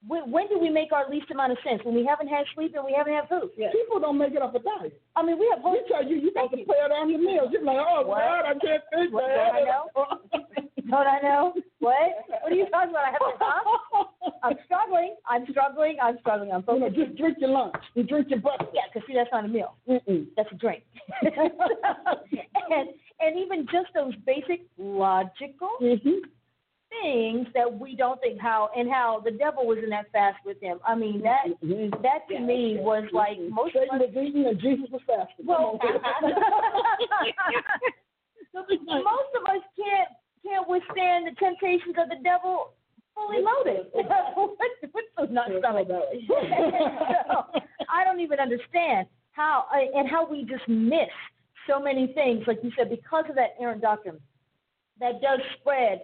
When, 0.08 0.32
when 0.32 0.48
do 0.48 0.58
we 0.58 0.70
make 0.70 0.92
our 0.92 1.10
least 1.10 1.30
amount 1.32 1.52
of 1.52 1.58
sense? 1.64 1.82
When 1.84 1.94
we 1.96 2.06
haven't 2.06 2.28
had 2.28 2.46
sleep 2.56 2.74
and 2.76 2.86
we 2.86 2.94
haven't 2.96 3.14
had 3.14 3.28
food. 3.28 3.52
People 3.56 4.00
don't 4.00 4.18
make 4.18 4.34
it 4.34 4.42
up 4.42 4.56
a 4.56 4.60
diet. 4.60 5.00
I 5.16 5.24
mean, 5.24 5.38
we 5.38 5.52
have 5.54 5.62
whole 5.62 5.74
We 5.74 5.84
tell 5.92 6.04
you 6.04 6.18
you 6.18 6.34
got 6.34 6.52
to 6.52 6.58
play 6.58 6.80
it 6.80 6.92
on 6.92 7.10
your 7.10 7.20
meals. 7.20 7.50
You're 7.52 7.64
like, 7.64 7.78
oh 7.80 8.04
What? 8.06 8.20
God, 8.20 8.46
I 8.46 8.54
can't 8.60 8.84
think. 8.94 9.14
What, 9.14 9.28
man. 9.28 9.38
don't 9.38 9.56
I 9.56 9.62
know? 9.66 9.86
Don't 10.90 11.08
I 11.08 11.20
know? 11.22 11.54
What? 11.80 11.96
What 12.42 12.52
are 12.52 12.56
you 12.56 12.68
talking 12.70 12.90
about? 12.92 13.06
I 13.06 13.12
have 13.12 13.20
to 13.20 13.36
huh? 13.40 14.04
I'm 14.44 14.56
struggling. 14.66 15.16
I'm 15.28 15.46
struggling. 15.52 15.98
I'm 16.02 16.18
struggling. 16.22 16.52
I'm 16.52 16.64
You 16.68 16.80
know, 16.80 16.90
just 16.90 17.18
drink 17.18 17.38
your 17.40 17.50
lunch 17.52 17.76
You 17.94 18.04
drink 18.04 18.28
your 18.30 18.40
breakfast. 18.40 18.72
Yeah, 18.74 18.82
because 18.92 19.06
see, 19.08 19.14
that's 19.14 19.30
not 19.32 19.46
a 19.46 19.48
meal. 19.48 19.76
Mm-mm. 19.88 20.28
That's 20.36 20.50
a 20.52 20.56
drink. 20.56 20.84
and 21.22 22.90
and 23.20 23.38
even 23.38 23.66
just 23.72 23.94
those 23.94 24.16
basic 24.26 24.62
logical 24.78 25.70
Mm-hmm. 25.82 26.26
Things 26.90 27.48
that 27.54 27.72
we 27.80 27.96
don't 27.96 28.20
think 28.22 28.40
how 28.40 28.70
and 28.76 28.90
how 28.90 29.20
the 29.24 29.32
devil 29.32 29.66
was 29.68 29.78
in 29.84 29.90
that 29.90 30.12
fast 30.12 30.38
with 30.46 30.60
him. 30.62 30.80
I 30.86 30.96
mean 30.96 31.22
that 31.22 31.46
Mhm. 31.62 32.02
that 32.02 32.28
to 32.30 32.40
me 32.40 32.78
was 32.80 33.04
like 33.12 33.38
most 33.40 33.76
of 33.76 33.84
Satan 33.84 34.02
us. 34.02 34.16
was 34.16 34.26
eating 34.26 34.46
and 34.48 34.60
Jesus 34.60 34.90
was 34.90 35.02
fasting. 35.04 35.46
Well, 35.46 35.80
most 38.54 39.32
of 39.36 39.44
us 39.46 39.62
can't 39.78 40.10
can't 40.44 40.68
withstand 40.68 41.28
the 41.28 41.36
temptations 41.40 41.96
of 41.98 42.10
the 42.10 42.18
devil 42.24 42.74
fully 43.14 43.42
loaded. 43.42 43.88
What's 43.94 44.58
what's 44.92 45.08
those 45.18 45.30
nuts 45.30 45.52
stomach? 45.60 45.88
so, 45.90 47.46
I 47.90 48.04
don't 48.04 48.20
even 48.20 48.40
understand 48.40 49.08
how 49.32 49.66
and 49.72 50.10
how 50.10 50.30
we 50.30 50.44
just 50.46 50.68
miss 50.68 51.10
so 51.68 51.80
many 51.80 52.08
things, 52.14 52.44
like 52.48 52.60
you 52.64 52.72
said, 52.78 52.90
because 52.90 53.26
of 53.30 53.36
that 53.36 53.56
errant 53.60 53.82
doctrine 53.82 54.20
that 55.00 55.22
does 55.22 55.40
spread 55.60 56.02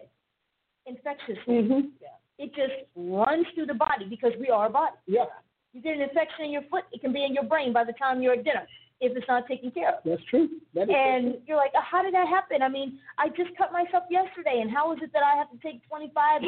infectiously. 0.86 1.56
Mhm. 1.64 1.92
It 2.38 2.54
just 2.54 2.74
runs 2.96 3.48
through 3.56 3.68
the 3.68 3.74
body 3.74 4.06
because 4.06 4.34
we 4.40 4.50
are 4.50 4.66
a 4.68 4.70
body. 4.70 4.96
Yeah, 5.08 5.26
You 5.74 5.82
get 5.82 5.96
an 5.96 6.02
infection 6.04 6.46
in 6.46 6.52
your 6.52 6.62
foot, 6.64 6.86
it 6.92 7.02
can 7.02 7.12
be 7.12 7.24
in 7.24 7.34
your 7.34 7.44
brain 7.44 7.74
by 7.74 7.84
the 7.84 7.94
time 7.94 8.22
you're 8.22 8.34
at 8.34 8.44
dinner 8.44 8.66
if 9.02 9.16
it's 9.16 9.28
not 9.28 9.46
taken 9.48 9.72
care 9.72 9.90
of. 9.96 10.04
that's 10.04 10.24
true. 10.26 10.50
That 10.74 10.90
is 10.90 10.96
And 10.96 11.42
you're 11.48 11.58
like, 11.58 11.74
how 11.76 12.02
did 12.02 12.14
that 12.14 12.28
happen? 12.28 12.62
I 12.62 12.70
mean, 12.70 13.00
I 13.18 13.30
just 13.30 13.56
cut 13.58 13.72
myself 13.74 14.06
yesterday, 14.10 14.62
and 14.62 14.72
how 14.72 14.92
is 14.94 15.02
it 15.02 15.12
that 15.14 15.24
I 15.24 15.36
have 15.36 15.50
to 15.52 15.58
take 15.58 15.86
25 15.88 16.42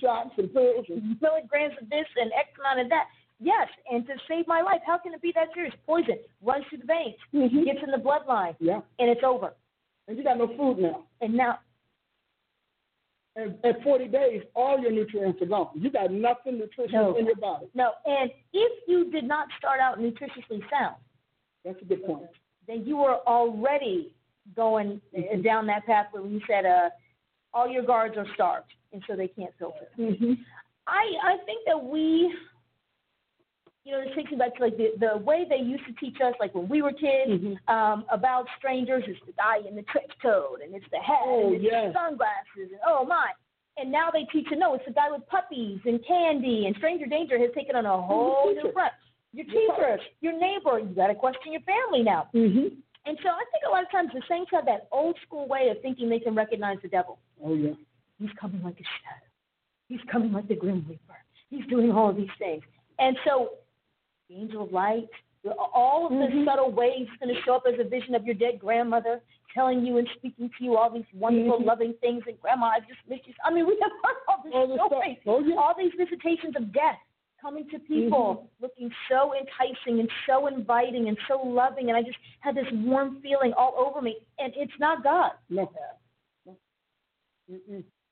shots 0.00 0.30
and 0.38 0.52
pills 0.52 0.86
and 0.88 1.20
milligrams 1.20 1.74
of 1.80 1.88
this 1.90 2.06
and 2.16 2.32
X 2.32 2.50
amount 2.58 2.80
of 2.80 2.88
that? 2.90 3.06
Yes, 3.40 3.68
and 3.90 4.06
to 4.06 4.14
save 4.28 4.46
my 4.46 4.60
life, 4.60 4.80
how 4.86 4.98
can 4.98 5.14
it 5.14 5.22
be 5.22 5.32
that 5.34 5.48
serious? 5.54 5.74
Poison 5.86 6.18
runs 6.42 6.64
through 6.68 6.78
the 6.78 6.86
veins, 6.86 7.16
Mhm. 7.32 7.64
gets 7.64 7.82
in 7.82 7.90
the 7.90 7.96
bloodline, 7.98 8.54
yeah. 8.60 8.80
and 8.98 9.10
it's 9.10 9.24
over. 9.24 9.54
And 10.06 10.16
you 10.18 10.24
got 10.24 10.36
no 10.38 10.46
food 10.48 10.78
now. 10.78 11.04
And 11.20 11.34
now, 11.34 11.58
And 13.36 13.54
at 13.64 13.82
40 13.82 14.08
days, 14.08 14.42
all 14.54 14.78
your 14.80 14.90
nutrients 14.90 15.40
are 15.40 15.46
gone. 15.46 15.68
You 15.74 15.90
got 15.90 16.10
nothing 16.10 16.58
nutritious 16.58 16.92
No. 16.92 17.16
in 17.16 17.26
your 17.26 17.36
body. 17.36 17.66
no, 17.74 17.92
and 18.04 18.30
if 18.52 18.72
you 18.88 19.10
did 19.10 19.24
not 19.24 19.46
start 19.56 19.78
out 19.80 19.98
nutritiously 19.98 20.60
sound, 20.68 20.96
That's 21.64 21.80
a 21.80 21.84
good 21.84 22.04
point. 22.04 22.24
then 22.66 22.84
you 22.84 22.96
were 22.96 23.18
already 23.26 24.14
going 24.56 25.00
uh, 25.16 25.36
down 25.42 25.66
that 25.66 25.86
path 25.86 26.06
where 26.10 26.26
you 26.26 26.40
said 26.48 26.66
uh, 26.66 26.90
all 27.54 27.68
your 27.68 27.84
guards 27.84 28.16
are 28.16 28.26
starved, 28.34 28.72
and 28.92 29.02
so 29.08 29.14
they 29.14 29.28
can't 29.28 29.52
filter. 29.58 29.86
Mm-hmm. 29.98 30.32
I 30.88 31.12
I 31.22 31.36
think 31.46 31.60
that 31.66 31.82
we, 31.82 32.34
you 33.84 33.92
know, 33.92 34.04
this 34.04 34.14
takes 34.14 34.30
me 34.30 34.36
back 34.36 34.54
to 34.56 34.62
like 34.64 34.76
the 34.76 34.92
the 34.98 35.16
way 35.18 35.46
they 35.48 35.56
used 35.56 35.84
to 35.86 35.92
teach 35.94 36.20
us, 36.20 36.34
like 36.38 36.54
when 36.54 36.68
we 36.68 36.82
were 36.82 36.92
kids, 36.92 37.30
Mhm. 37.30 37.56
um, 37.68 38.04
about 38.10 38.46
strangers. 38.58 39.04
is 39.08 39.16
the 39.26 39.32
guy 39.32 39.58
in 39.66 39.74
the 39.74 39.82
trench 39.84 40.12
coat, 40.20 40.60
and 40.62 40.74
it's 40.74 40.88
the 40.90 40.98
hat, 41.00 41.18
Oh, 41.24 41.46
and 41.46 41.54
it's 41.56 41.64
yes. 41.64 41.92
the 41.92 41.98
sunglasses, 41.98 42.72
and 42.72 42.80
oh 42.86 43.04
my. 43.04 43.32
And 43.78 43.90
now 43.90 44.10
they 44.10 44.24
teach 44.24 44.50
you 44.50 44.56
no, 44.58 44.74
it's 44.74 44.84
the 44.84 44.92
guy 44.92 45.10
with 45.10 45.26
puppies 45.28 45.80
and 45.86 46.04
candy, 46.04 46.66
and 46.66 46.76
stranger 46.76 47.06
danger 47.06 47.38
has 47.38 47.50
taken 47.54 47.76
on 47.76 47.86
a 47.86 48.00
whole 48.00 48.52
new 48.52 48.70
front. 48.72 48.92
Your 49.32 49.46
teacher, 49.46 49.98
your 50.20 50.32
neighbor, 50.32 50.78
you 50.80 50.94
got 50.94 51.06
to 51.06 51.14
question 51.14 51.52
your 51.52 51.62
family 51.62 52.02
now. 52.02 52.28
Mm-hmm. 52.34 52.74
And 53.06 53.18
so 53.22 53.30
I 53.30 53.44
think 53.50 53.64
a 53.66 53.70
lot 53.70 53.82
of 53.82 53.90
times 53.90 54.10
the 54.12 54.20
saints 54.28 54.50
have 54.52 54.66
that 54.66 54.88
old 54.92 55.16
school 55.26 55.46
way 55.48 55.68
of 55.70 55.80
thinking 55.80 56.08
they 56.10 56.18
can 56.18 56.34
recognize 56.34 56.78
the 56.82 56.88
devil. 56.88 57.18
Oh, 57.42 57.54
yeah. 57.54 57.70
He's 58.18 58.28
coming 58.38 58.62
like 58.62 58.74
a 58.74 58.84
shadow. 58.84 59.26
He's 59.88 60.00
coming 60.12 60.32
like 60.32 60.48
the 60.48 60.56
Grim 60.56 60.84
Reaper. 60.86 61.16
He's 61.48 61.64
doing 61.66 61.90
all 61.92 62.10
of 62.10 62.16
these 62.16 62.28
things. 62.38 62.62
And 62.98 63.16
so, 63.24 63.52
the 64.30 64.36
angel 64.36 64.62
of 64.64 64.72
light, 64.72 65.08
all 65.74 66.06
of 66.06 66.12
the 66.12 66.26
Mhm. 66.26 66.44
subtle 66.44 66.70
ways 66.70 67.08
going 67.18 67.34
to 67.34 67.42
show 67.42 67.54
up 67.54 67.66
as 67.66 67.78
a 67.78 67.84
vision 67.84 68.14
of 68.14 68.24
your 68.24 68.34
dead 68.34 68.58
grandmother, 68.58 69.22
telling 69.52 69.84
you 69.84 69.98
and 69.98 70.08
speaking 70.14 70.48
to 70.50 70.64
you 70.64 70.76
all 70.76 70.90
these 70.90 71.12
wonderful, 71.14 71.58
Mhm. 71.58 71.64
loving 71.64 71.94
things. 71.94 72.24
And 72.26 72.40
grandma, 72.40 72.66
I 72.66 72.80
just 72.80 73.00
miss 73.08 73.26
you. 73.26 73.34
I 73.44 73.50
mean, 73.50 73.66
we 73.66 73.78
have 73.80 73.90
all 74.28 74.42
these 74.44 74.54
All 74.54 74.66
this 74.66 74.76
stories, 74.86 75.18
Oh, 75.26 75.40
yeah. 75.40 75.56
all 75.56 75.74
these 75.74 75.92
visitations 75.94 76.54
of 76.56 76.72
death 76.72 76.98
coming 77.40 77.68
to 77.70 77.78
people, 77.80 78.50
looking 78.60 78.94
so 79.08 79.34
enticing 79.34 79.98
and 80.00 80.10
so 80.26 80.46
inviting 80.46 81.08
and 81.08 81.18
so 81.26 81.40
loving. 81.42 81.88
And 81.88 81.96
I 81.96 82.02
just 82.02 82.18
had 82.40 82.54
this 82.54 82.70
warm 82.72 83.20
feeling 83.22 83.54
all 83.54 83.74
over 83.76 84.02
me. 84.02 84.18
And 84.38 84.54
it's 84.56 84.78
not 84.78 85.02
God. 85.02 85.32
No. 85.48 85.72
no. 86.46 86.56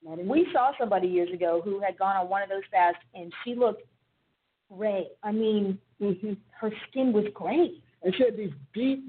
Not. 0.02 0.18
We 0.24 0.50
saw 0.52 0.72
somebody 0.78 1.08
years 1.08 1.30
ago 1.30 1.60
who 1.60 1.78
had 1.80 1.98
gone 1.98 2.16
on 2.16 2.28
one 2.28 2.42
of 2.42 2.48
those 2.48 2.64
fasts, 2.70 3.02
and 3.14 3.32
she 3.44 3.54
looked 3.54 3.82
gray. 4.70 5.08
I 5.22 5.32
mean, 5.32 5.78
Mm-hmm. 6.00 6.32
her 6.60 6.70
skin 6.88 7.12
was 7.12 7.24
gray. 7.34 7.72
And 8.02 8.14
she 8.16 8.22
had 8.24 8.36
these 8.36 8.52
deep, 8.74 9.04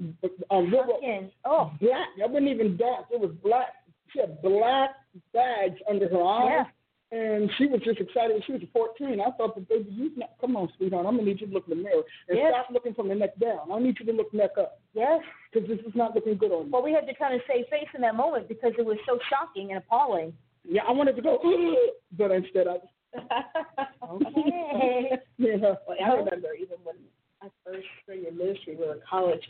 uh, 0.50 0.58
little, 0.58 0.98
Skin. 0.98 1.30
Oh, 1.44 1.70
black. 1.80 2.08
It 2.18 2.28
wasn't 2.28 2.48
even 2.50 2.76
dark. 2.76 3.06
It 3.12 3.20
was 3.20 3.30
black. 3.42 3.68
She 4.12 4.18
had 4.18 4.42
black 4.42 4.90
bags 5.32 5.76
under 5.88 6.08
her 6.08 6.22
eyes. 6.22 6.50
yeah. 6.50 6.64
And 7.12 7.50
she 7.58 7.66
was 7.66 7.80
just 7.84 7.98
excited. 8.00 8.42
She 8.46 8.52
was 8.52 8.62
14. 8.72 9.20
I 9.20 9.30
thought, 9.36 9.54
but 9.54 9.68
baby, 9.68 9.90
you 9.90 10.10
not, 10.16 10.30
come 10.40 10.56
on, 10.56 10.68
sweetheart. 10.76 11.06
I'm 11.06 11.16
gonna 11.16 11.26
need 11.28 11.40
you 11.40 11.46
to 11.48 11.52
look 11.52 11.64
in 11.68 11.76
the 11.78 11.82
mirror 11.82 12.02
and 12.28 12.38
Yes. 12.38 12.52
stop 12.52 12.70
looking 12.72 12.94
from 12.94 13.08
the 13.08 13.14
neck 13.16 13.36
down. 13.38 13.70
I 13.72 13.78
need 13.80 13.96
you 13.98 14.06
to 14.06 14.12
look 14.12 14.32
neck 14.34 14.52
up 14.58 14.80
Yes. 14.94 15.20
because 15.52 15.68
this 15.68 15.80
is 15.86 15.94
not 15.96 16.14
looking 16.14 16.36
good 16.36 16.52
on 16.52 16.66
you. 16.66 16.72
Well, 16.72 16.82
we 16.82 16.92
had 16.92 17.06
to 17.08 17.14
kind 17.14 17.34
of 17.34 17.40
save 17.48 17.66
face 17.68 17.88
in 17.94 18.00
that 18.02 18.14
moment 18.16 18.48
because 18.48 18.72
it 18.78 18.84
was 18.86 18.96
so 19.06 19.18
shocking 19.28 19.70
and 19.70 19.78
appalling. 19.78 20.32
Yeah, 20.68 20.82
I 20.86 20.92
wanted 20.92 21.14
to 21.16 21.22
go, 21.22 21.38
but 22.18 22.30
instead 22.32 22.66
I. 22.68 22.76
Okay. 23.14 25.10
yeah. 25.38 25.56
Well, 25.60 25.96
I 26.04 26.08
remember 26.14 26.48
even 26.54 26.76
when 26.84 26.96
I 27.42 27.48
first 27.64 27.86
started 28.02 28.26
in 28.26 28.36
ministry, 28.38 28.76
we 28.78 28.86
were 28.86 28.94
in 28.94 29.00
college, 29.08 29.42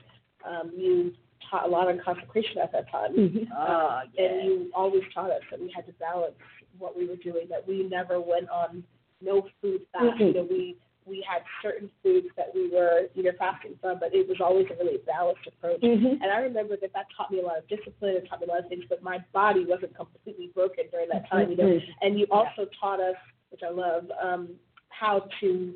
um, 0.46 0.72
you 0.76 1.12
taught 1.50 1.66
a 1.66 1.68
lot 1.68 1.88
on 1.88 2.00
consecration 2.04 2.58
at 2.58 2.72
that 2.72 2.90
time. 2.90 3.12
Oh, 3.56 4.00
And 4.18 4.44
you 4.46 4.70
always 4.74 5.02
taught 5.14 5.30
us 5.30 5.42
that 5.50 5.61
we 5.61 5.72
had 5.74 5.86
to 5.86 5.92
balance 5.94 6.34
what 6.78 6.96
we 6.96 7.08
were 7.08 7.16
doing, 7.16 7.46
that 7.50 7.66
we 7.66 7.82
never 7.82 8.20
went 8.20 8.48
on 8.50 8.84
no 9.20 9.46
food 9.61 9.82
fast. 9.92 10.18
Mhm. 10.18 10.26
You 10.28 10.34
know, 10.34 10.42
we 10.48 10.76
we 11.06 11.22
had 11.28 11.42
certain 11.61 11.90
foods 12.02 12.28
that 12.36 12.54
we 12.54 12.68
were 12.70 13.08
either 13.16 13.32
fasting 13.32 13.74
from, 13.80 13.98
but 13.98 14.14
it 14.14 14.28
was 14.28 14.36
always 14.40 14.66
a 14.70 14.74
really 14.74 14.98
balanced 15.06 15.44
approach. 15.46 15.80
Mhm. 15.80 16.20
And 16.22 16.30
I 16.30 16.38
remember 16.40 16.76
that 16.76 16.92
that 16.92 17.06
taught 17.16 17.32
me 17.32 17.40
a 17.40 17.42
lot 17.42 17.58
of 17.58 17.66
discipline, 17.68 18.14
it 18.16 18.28
taught 18.28 18.40
me 18.40 18.46
a 18.46 18.50
lot 18.50 18.61
of 18.61 18.68
things, 18.68 18.84
but 18.88 19.02
my 19.02 19.18
body 19.32 19.64
wasn't 19.64 19.94
completely 19.96 20.48
broken 20.48 20.84
during 20.92 21.08
that 21.08 21.26
time, 21.28 21.50
you 21.50 21.56
know. 21.56 21.64
Mhm. 21.64 21.94
And 22.02 22.18
you 22.20 22.26
also 22.30 22.66
taught 22.78 23.00
us, 23.00 23.16
which 23.51 23.61
I 23.66 23.70
love, 23.70 24.05
um, 24.22 24.48
how 24.88 25.28
to 25.40 25.74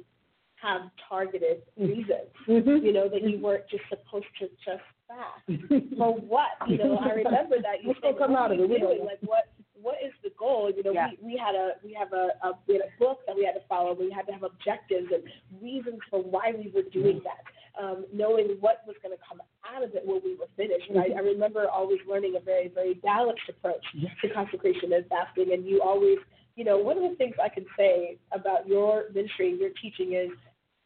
have 0.63 0.83
targeted 1.09 1.63
reasons. 1.79 2.31
Mhm. 2.49 2.83
You 2.83 2.93
know, 2.93 3.09
that 3.09 3.23
you 3.23 3.39
weren't 3.39 3.69
just 3.69 3.85
supposed 3.89 4.27
to 4.41 4.49
just 4.65 4.83
fast. 5.09 5.63
For 5.99 6.13
what? 6.15 6.49
You 6.69 6.79
know, 6.79 6.97
I 6.99 7.11
remember 7.11 7.57
that 7.61 7.83
you 7.85 7.95
said, 8.03 8.17
come 8.19 8.35
out 8.35 8.53
of 8.53 8.61
it? 8.61 8.69
We 8.69 8.79
doing? 8.79 9.05
Like 9.05 9.19
what 9.23 9.49
what 9.83 9.97
is 10.03 10.13
the 10.23 10.31
goal? 10.39 10.73
You 10.75 10.83
know, 10.83 10.93
Yeah. 10.93 11.09
we, 11.21 11.33
we 11.35 11.37
had 11.37 11.55
a 11.55 11.73
we 11.85 11.93
have 11.93 12.13
a, 12.13 12.29
a 12.43 12.53
we 12.67 12.75
had 12.75 12.85
a 12.85 12.99
book 12.99 13.21
that 13.27 13.37
we 13.37 13.45
had 13.45 13.53
to 13.53 13.67
follow. 13.69 13.93
We 13.95 14.11
had 14.11 14.27
to 14.29 14.33
have 14.33 14.43
objectives 14.43 15.09
and 15.13 15.23
reasons 15.61 16.01
for 16.11 16.23
why 16.23 16.55
we 16.57 16.71
were 16.75 16.89
doing 16.91 17.21
that. 17.25 17.45
Um, 17.77 18.07
knowing 18.15 18.57
what 18.61 18.83
was 18.87 18.95
going 19.03 19.11
to 19.19 19.21
come 19.29 19.43
out 19.67 19.83
of 19.83 19.93
it 19.97 20.07
when 20.07 20.21
we 20.25 20.37
were 20.37 20.47
finished. 20.57 20.89
And 20.89 20.97
I, 21.01 21.07
I 21.19 21.19
remember 21.19 21.69
always 21.69 21.99
learning 22.09 22.37
a 22.37 22.41
very, 22.41 22.69
very 22.69 22.95
balanced 22.95 23.43
approach 23.49 23.83
to 24.23 24.29
consecration 24.31 24.93
and 24.93 25.05
fasting. 25.09 25.53
And 25.53 25.67
you 25.67 25.83
always, 25.83 26.19
you 26.57 26.65
know, 26.65 26.79
one 26.79 26.97
of 26.97 27.09
the 27.09 27.17
things 27.17 27.35
I 27.43 27.49
can 27.49 27.67
say 27.77 28.19
about 28.33 28.67
your 28.67 29.05
ministry 29.15 29.57
your 29.59 29.71
teaching 29.81 30.15
is 30.15 30.31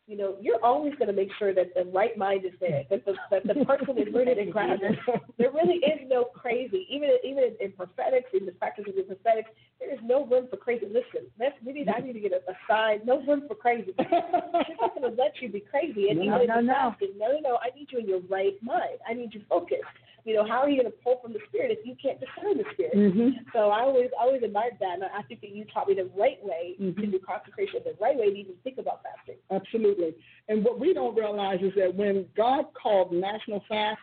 you 0.09 0.17
know, 0.17 0.37
you're 0.41 0.65
always 0.65 0.95
going 0.95 1.09
to 1.09 1.13
make 1.13 1.29
sure 1.39 1.53
that 1.53 1.75
the 1.75 1.85
right 1.85 2.17
mind 2.17 2.47
is 2.47 2.53
there, 2.61 2.83
that 2.89 3.05
the, 3.05 3.13
that 3.31 3.47
the 3.47 3.63
person 3.67 3.99
is 3.99 4.13
rooted 4.13 4.39
in 4.39 4.51
Christ. 4.51 4.83
There 5.39 5.53
really 5.53 5.75
is 5.75 6.01
no 6.09 6.25
crazy, 6.25 6.87
even 6.91 7.11
even 7.23 7.45
in, 7.45 7.57
in 7.61 7.73
prophetics, 7.73 8.31
in 8.33 8.47
the 8.47 8.53
practice 8.53 8.87
of 8.89 8.97
the 8.97 9.03
prophetics, 9.03 9.51
there 9.81 9.93
is 9.93 10.01
no 10.03 10.27
room 10.27 10.47
for 10.51 10.57
crazy. 10.57 10.87
Listen, 10.87 11.31
that's, 11.39 11.55
we 11.65 11.73
need, 11.73 11.89
I 11.89 12.01
need 12.01 12.15
to 12.15 12.21
get 12.21 12.33
a, 12.33 12.51
a 12.51 12.55
sign, 12.69 13.01
no 13.05 13.21
room 13.25 13.45
for 13.47 13.55
crazy. 13.55 13.93
She's 14.01 14.77
not 14.81 14.95
going 14.95 15.15
to 15.15 15.23
let 15.23 15.41
you 15.41 15.49
be 15.49 15.61
crazy. 15.61 16.09
And 16.11 16.19
No, 16.19 16.37
even 16.37 16.49
no, 16.49 16.61
no. 16.61 16.95
no, 17.01 17.07
no, 17.17 17.39
no, 17.41 17.59
I 17.63 17.77
need 17.77 17.89
you 17.93 17.99
in 17.99 18.09
your 18.09 18.21
right 18.29 18.55
mind. 18.63 18.99
I 19.09 19.15
need 19.15 19.33
you 19.35 19.43
focused. 19.49 19.83
You 20.25 20.35
know, 20.35 20.45
how 20.47 20.59
are 20.59 20.69
you 20.69 20.83
going 20.83 20.93
to 20.93 20.99
pull 20.99 21.21
from 21.23 21.33
the 21.33 21.39
Spirit 21.49 21.71
if 21.79 21.87
you 21.87 21.95
can't 22.03 22.19
discern 22.21 22.59
the 22.59 22.65
Spirit? 22.75 22.93
Mhm. 22.95 23.31
So 23.53 23.71
I 23.71 23.81
always, 23.83 24.11
I 24.21 24.25
always 24.25 24.43
admired 24.43 24.77
that, 24.81 24.95
and 24.95 25.05
I 25.05 25.23
think 25.23 25.41
that 25.43 25.51
you 25.55 25.65
taught 25.73 25.89
me 25.89 25.95
the 25.95 26.11
right 26.17 26.43
way 26.45 26.75
to 26.79 26.83
Mhm. 26.93 27.13
do 27.13 27.19
consecration, 27.21 27.81
the 27.85 27.95
right 28.01 28.17
way 28.19 28.31
to 28.31 28.37
even 28.37 28.55
think 28.65 28.79
about 28.79 29.01
fasting. 29.03 29.37
Absolutely. 29.51 30.15
And 30.49 30.65
what 30.65 30.79
we 30.81 30.93
don't 30.93 31.15
realize 31.15 31.61
is 31.63 31.73
that 31.77 31.95
when 31.95 32.27
God 32.37 32.67
called 32.75 33.13
national 33.13 33.61
fast, 33.69 34.01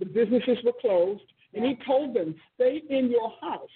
the 0.00 0.04
businesses 0.06 0.58
were 0.64 0.72
closed, 0.72 1.24
and 1.54 1.64
He 1.64 1.76
told 1.86 2.12
them, 2.14 2.34
stay 2.56 2.82
in 2.90 3.10
your 3.10 3.30
house, 3.40 3.70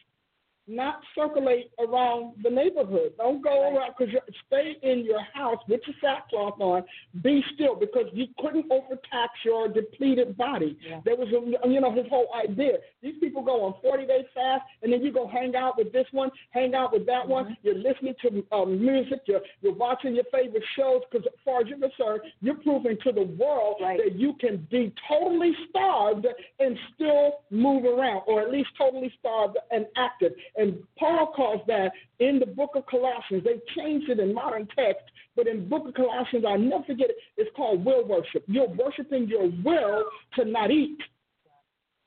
not 0.68 1.00
circulate 1.14 1.70
around 1.78 2.34
the 2.42 2.50
neighborhood. 2.50 3.12
Don't 3.16 3.42
go 3.42 3.74
around, 3.74 3.92
because 3.98 4.14
stay 4.46 4.76
in 4.82 5.04
your 5.04 5.22
house 5.34 5.58
with 5.68 5.80
your 5.86 5.96
sackcloth 6.00 6.60
on. 6.60 6.82
Be 7.22 7.42
still, 7.54 7.74
because 7.74 8.06
you 8.12 8.26
couldn't 8.38 8.66
overtax 8.70 9.32
your 9.44 9.68
depleted 9.68 10.36
body. 10.36 10.78
There 11.04 11.16
was, 11.16 11.28
a, 11.28 11.68
you 11.68 11.80
know, 11.80 11.92
His 11.94 12.06
whole 12.10 12.28
idea. 12.44 12.72
These 13.02 13.14
people 13.20 13.42
go 13.42 13.64
on 13.64 13.74
40 13.82 14.06
day 14.06 14.26
fast, 14.34 14.62
and 14.82 14.92
then 14.92 15.02
you 15.02 15.12
go 15.12 15.26
hang 15.26 15.56
out 15.56 15.78
with 15.78 15.92
this 15.92 16.06
one, 16.12 16.30
hang 16.50 16.74
out 16.74 16.92
with 16.92 17.06
that 17.06 17.26
one. 17.26 17.56
You're 17.62 17.74
listening 17.74 18.14
to 18.22 18.44
um, 18.52 18.84
music, 18.84 19.20
you're, 19.26 19.40
you're 19.62 19.74
watching 19.74 20.14
your 20.14 20.24
favorite 20.32 20.64
shows, 20.76 21.02
because 21.10 21.26
as 21.26 21.38
far 21.44 21.60
as 21.62 21.68
you're 21.68 21.78
concerned, 21.78 22.20
you're 22.40 22.56
proving 22.56 22.98
to 23.04 23.12
the 23.12 23.22
world 23.22 23.76
Right. 23.80 23.98
that 24.04 24.16
you 24.16 24.34
can 24.40 24.66
be 24.70 24.92
totally 25.08 25.52
starved 25.70 26.26
and 26.58 26.76
still 26.94 27.40
move 27.50 27.84
around, 27.84 28.22
or 28.26 28.40
at 28.42 28.50
least 28.50 28.70
totally 28.76 29.12
starved 29.18 29.56
and 29.70 29.86
active. 29.96 30.32
And 30.58 30.82
Paul 30.98 31.32
calls 31.34 31.62
that 31.68 31.92
in 32.18 32.40
the 32.40 32.46
book 32.46 32.70
of 32.74 32.84
Colossians. 32.86 33.44
They 33.44 33.60
changed 33.80 34.10
it 34.10 34.18
in 34.18 34.34
modern 34.34 34.66
text, 34.76 35.04
but 35.36 35.46
in 35.46 35.68
book 35.68 35.86
of 35.86 35.94
Colossians, 35.94 36.44
I'll 36.46 36.58
never 36.58 36.82
forget 36.84 37.10
it. 37.10 37.16
It's 37.36 37.50
called 37.56 37.84
will 37.84 38.04
worship. 38.06 38.42
You're 38.48 38.68
worshiping 38.68 39.28
your 39.28 39.48
will 39.64 40.04
to 40.34 40.44
not 40.44 40.72
eat, 40.72 40.98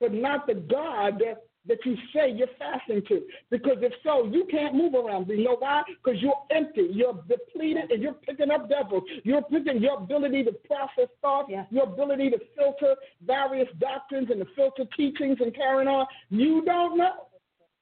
but 0.02 0.14
not 0.14 0.48
the 0.48 0.56
God 0.56 1.20
that, 1.20 1.46
that 1.66 1.78
you 1.86 1.96
say 2.14 2.32
you're 2.32 2.48
fasting 2.60 3.04
to. 3.08 3.22
Because 3.52 3.78
if 3.82 3.94
so, 4.04 4.26
you 4.26 4.46
can't 4.52 4.76
move 4.76 4.96
around. 4.96 5.30
You 5.30 5.46
know 5.46 5.56
why? 5.58 5.84
Because 6.04 6.22
you're 6.22 6.44
empty, 6.50 6.90
you're 6.92 7.24
depleted, 7.30 7.90
and 7.90 8.02
you're 8.02 8.16
picking 8.16 8.52
up 8.52 8.68
devils. 8.68 9.04
You're 9.24 9.44
picking 9.44 9.82
your 9.82 9.98
ability 10.00 10.44
to 10.44 10.52
process 10.52 11.08
thoughts, 11.22 11.50
Yeah. 11.50 11.66
your 11.72 11.84
ability 11.84 12.32
to 12.32 12.40
filter 12.58 12.96
various 13.26 13.70
doctrines 13.80 14.30
and 14.30 14.40
to 14.40 14.48
filter 14.56 14.84
teachings 14.98 15.38
and 15.40 15.56
carrying 15.56 15.88
on. 15.88 16.06
You 16.30 16.66
don't 16.66 16.98
know. 16.98 17.28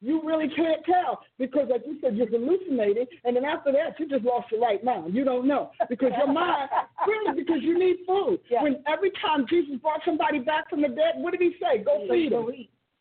You 0.01 0.21
really 0.23 0.47
can't 0.55 0.83
tell 0.85 1.19
because, 1.37 1.67
like 1.69 1.83
you 1.85 1.97
said, 2.01 2.15
you're 2.15 2.29
hallucinating, 2.29 3.05
and 3.25 3.35
then 3.35 3.43
after 3.43 3.71
that, 3.73 3.99
you 3.99 4.07
just 4.07 4.23
lost 4.23 4.49
your 4.51 4.61
right 4.61 4.81
mind. 4.81 5.13
You 5.13 5.25
don't 5.25 5.45
know 5.45 5.71
because 5.89 6.11
your 6.17 6.31
mind, 6.31 6.69
really, 7.07 7.41
because 7.41 7.59
you 7.61 7.77
need 7.77 7.97
food. 8.07 8.39
Yeah. 8.49 8.63
When 8.63 8.81
every 8.87 9.11
time 9.21 9.45
Jesus 9.49 9.75
brought 9.81 9.99
somebody 10.05 10.39
back 10.39 10.69
from 10.69 10.81
the 10.81 10.87
dead, 10.87 11.15
what 11.17 11.31
did 11.31 11.41
he 11.41 11.55
say? 11.59 11.83
Go 11.83 12.05
feed 12.09 12.31
them. 12.31 12.47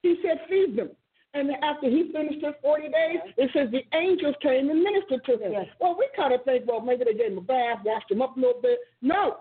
He 0.03 0.17
said, 0.23 0.41
feed 0.49 0.77
them. 0.77 0.91
And 1.35 1.49
then 1.49 1.57
after 1.63 1.89
he 1.89 2.11
finished 2.13 2.45
his 2.45 2.55
40 2.63 2.83
days, 2.85 3.21
it 3.37 3.51
says 3.53 3.69
the 3.71 3.85
angels 3.97 4.35
came 4.43 4.71
and 4.71 4.83
ministered 4.83 5.25
to 5.27 5.33
him. 5.33 5.53
Well, 5.81 5.95
we 5.97 6.09
kind 6.17 6.33
of 6.33 6.43
think, 6.45 6.65
well, 6.67 6.81
maybe 6.81 7.05
they 7.05 7.15
gave 7.15 7.33
him 7.33 7.39
a 7.39 7.43
bath, 7.43 7.79
washed 7.85 8.11
him 8.11 8.23
up 8.23 8.37
a 8.37 8.41
little 8.41 8.61
bit. 8.61 8.79
No, 9.03 9.37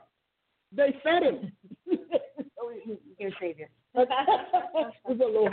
they 0.71 0.95
fed 1.03 1.23
him. 1.23 1.51
Your 3.19 3.31
Savior. 3.39 3.69
a 3.95 4.05
little, 5.09 5.49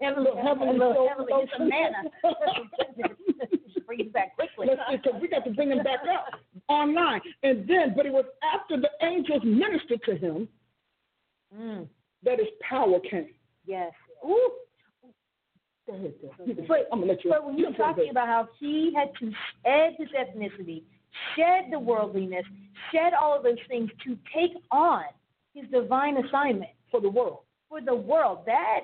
Heavenly, 0.00 0.30
little 0.30 0.42
heavenly 0.42 0.78
little 0.78 1.08
heavenly, 1.08 1.32
it's 1.42 1.52
a 1.58 1.64
manna. 1.64 2.10
Bring 3.86 4.00
it 4.06 4.12
back 4.12 4.34
quickly. 4.36 4.66
Let's 4.68 4.80
see, 4.90 4.98
'cause 5.10 5.20
we 5.20 5.28
got 5.28 5.44
to 5.44 5.50
bring 5.50 5.70
him 5.70 5.82
back 5.82 6.00
up 6.08 6.40
online. 6.68 7.20
And 7.42 7.66
then, 7.68 7.94
but 7.96 8.06
it 8.06 8.12
was 8.12 8.24
after 8.42 8.76
the 8.80 8.90
angels 9.04 9.42
ministered 9.44 10.02
to 10.04 10.16
him 10.16 10.48
Mm, 11.54 11.86
that 12.22 12.38
his 12.38 12.48
power 12.66 12.98
came. 13.00 13.28
yes. 13.66 13.92
Ooh. 14.24 14.52
Go 15.86 15.92
ahead, 15.94 16.14
Dad. 16.22 16.46
You 16.46 16.54
can- 16.54 16.64
But- 16.66 16.88
I'm 16.90 17.00
gonna 17.00 17.12
let 17.12 17.24
you. 17.24 17.30
But 17.30 17.44
when 17.44 17.58
you're 17.58 17.72
talking 17.74 18.08
about 18.08 18.26
how 18.28 18.48
he 18.58 18.94
had 18.94 19.14
to 19.16 19.30
shed 19.62 19.96
his 19.98 20.08
ethnicity, 20.12 20.84
shed 21.36 21.70
the 21.70 21.78
worldliness, 21.78 22.46
shed 22.90 23.12
all 23.12 23.36
of 23.36 23.42
those 23.42 23.58
things 23.68 23.90
to 24.04 24.16
take 24.32 24.52
on 24.70 25.04
his 25.54 25.68
divine 25.70 26.16
assignment 26.24 26.70
for 26.90 27.00
the 27.00 27.10
world. 27.10 27.40
for 27.68 27.80
the 27.82 27.94
world, 27.94 28.44
that 28.46 28.80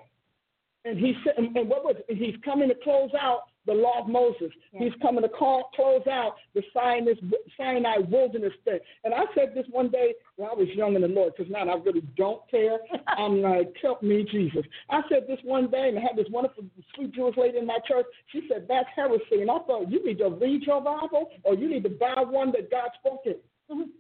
And 0.85 0.99
he 0.99 1.15
said, 1.25 1.35
and 1.37 1.69
what 1.69 1.85
was 1.85 1.97
it? 2.09 2.17
He's 2.17 2.37
coming 2.45 2.69
to 2.69 2.75
close 2.75 3.11
out 3.21 3.43
the 3.67 3.75
law 3.75 4.01
of 4.01 4.09
Moses. 4.09 4.51
Yeah. 4.73 4.85
He's 4.85 4.93
coming 5.03 5.23
to 5.23 5.29
call, 5.29 5.71
close 5.75 6.07
out 6.11 6.37
the 6.55 6.63
Sinai, 6.73 7.13
Sinai 7.57 7.99
wilderness 8.09 8.55
thing. 8.65 8.79
And 9.05 9.13
I 9.13 9.25
said 9.35 9.53
this 9.55 9.67
one 9.71 9.91
day 9.91 10.15
when 10.37 10.49
I 10.49 10.55
was 10.55 10.69
young 10.75 10.95
in 10.95 11.03
the 11.03 11.09
Lord, 11.09 11.35
because 11.37 11.53
now 11.53 11.69
I 11.69 11.77
really 11.77 12.03
don't 12.17 12.41
care. 12.51 12.79
I'm 13.09 13.43
like, 13.43 13.75
help 13.83 14.03
me, 14.03 14.25
Jesus. 14.31 14.65
I 14.89 15.03
said 15.11 15.25
this 15.29 15.39
one 15.45 15.71
day, 15.71 15.89
and 15.89 15.99
I 15.99 16.01
had 16.01 16.17
this 16.17 16.27
wonderful, 16.31 16.65
sweet 16.95 17.13
Jewish 17.15 17.37
lady 17.37 17.59
in 17.59 17.67
my 17.67 17.79
church. 17.87 18.07
She 18.33 18.49
said, 18.49 18.67
that's 18.69 18.89
heresy. 18.97 19.43
And 19.43 19.51
I 19.51 19.59
thought, 19.67 19.91
you 19.91 20.05
need 20.05 20.19
to 20.19 20.31
read 20.31 20.63
your 20.63 20.81
Bible, 20.81 21.29
or 21.43 21.55
you 21.55 21.69
need 21.69 21.83
to 21.83 21.91
buy 21.91 22.23
one 22.27 22.53
that 22.53 22.71
God 22.71 22.89
spoke 22.99 23.23
in. 23.27 23.35
Mm-hmm. 23.71 23.91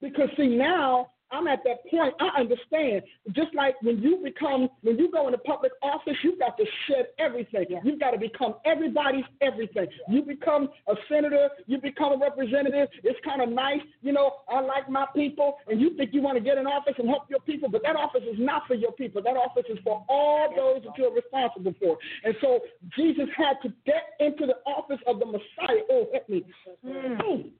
Because 0.00 0.28
see 0.36 0.48
now 0.48 1.12
I'm 1.30 1.46
at 1.48 1.60
that 1.64 1.78
point. 1.90 2.14
I 2.20 2.40
understand. 2.40 3.02
Just 3.32 3.54
like 3.54 3.74
when 3.82 4.00
you 4.02 4.20
become, 4.22 4.68
when 4.82 4.98
you 4.98 5.10
go 5.10 5.26
into 5.26 5.38
public 5.38 5.72
office, 5.82 6.16
you've 6.22 6.38
got 6.38 6.56
to 6.56 6.64
shed 6.86 7.06
everything. 7.18 7.66
Yeah. 7.68 7.78
You've 7.84 8.00
got 8.00 8.12
to 8.12 8.18
become 8.18 8.54
everybody's 8.64 9.24
everything. 9.40 9.86
You 10.08 10.22
become 10.22 10.68
a 10.88 10.94
senator. 11.08 11.48
You 11.66 11.78
become 11.78 12.12
a 12.12 12.18
representative. 12.18 12.88
It's 13.02 13.18
kind 13.24 13.42
of 13.42 13.48
nice, 13.48 13.80
you 14.02 14.12
know. 14.12 14.32
I 14.48 14.60
like 14.60 14.88
my 14.88 15.06
people, 15.14 15.56
and 15.68 15.80
you 15.80 15.96
think 15.96 16.12
you 16.12 16.22
want 16.22 16.38
to 16.38 16.44
get 16.44 16.58
in 16.58 16.66
office 16.66 16.94
and 16.98 17.08
help 17.08 17.24
your 17.28 17.40
people, 17.40 17.68
but 17.68 17.82
that 17.82 17.96
office 17.96 18.22
is 18.22 18.36
not 18.38 18.62
for 18.66 18.74
your 18.74 18.92
people. 18.92 19.22
That 19.22 19.36
office 19.36 19.64
is 19.68 19.78
for 19.82 20.04
all 20.08 20.52
those 20.54 20.84
that 20.84 20.96
you're 20.96 21.14
responsible 21.14 21.74
for. 21.80 21.98
And 22.24 22.34
so 22.40 22.60
Jesus 22.96 23.26
had 23.36 23.54
to 23.62 23.72
get 23.84 24.14
into 24.20 24.46
the 24.46 24.56
office 24.70 25.00
of 25.06 25.18
the 25.18 25.26
Messiah. 25.26 25.82
Oh, 25.90 26.06
help 26.12 26.28
me. 26.28 26.44
Mm. 26.84 27.50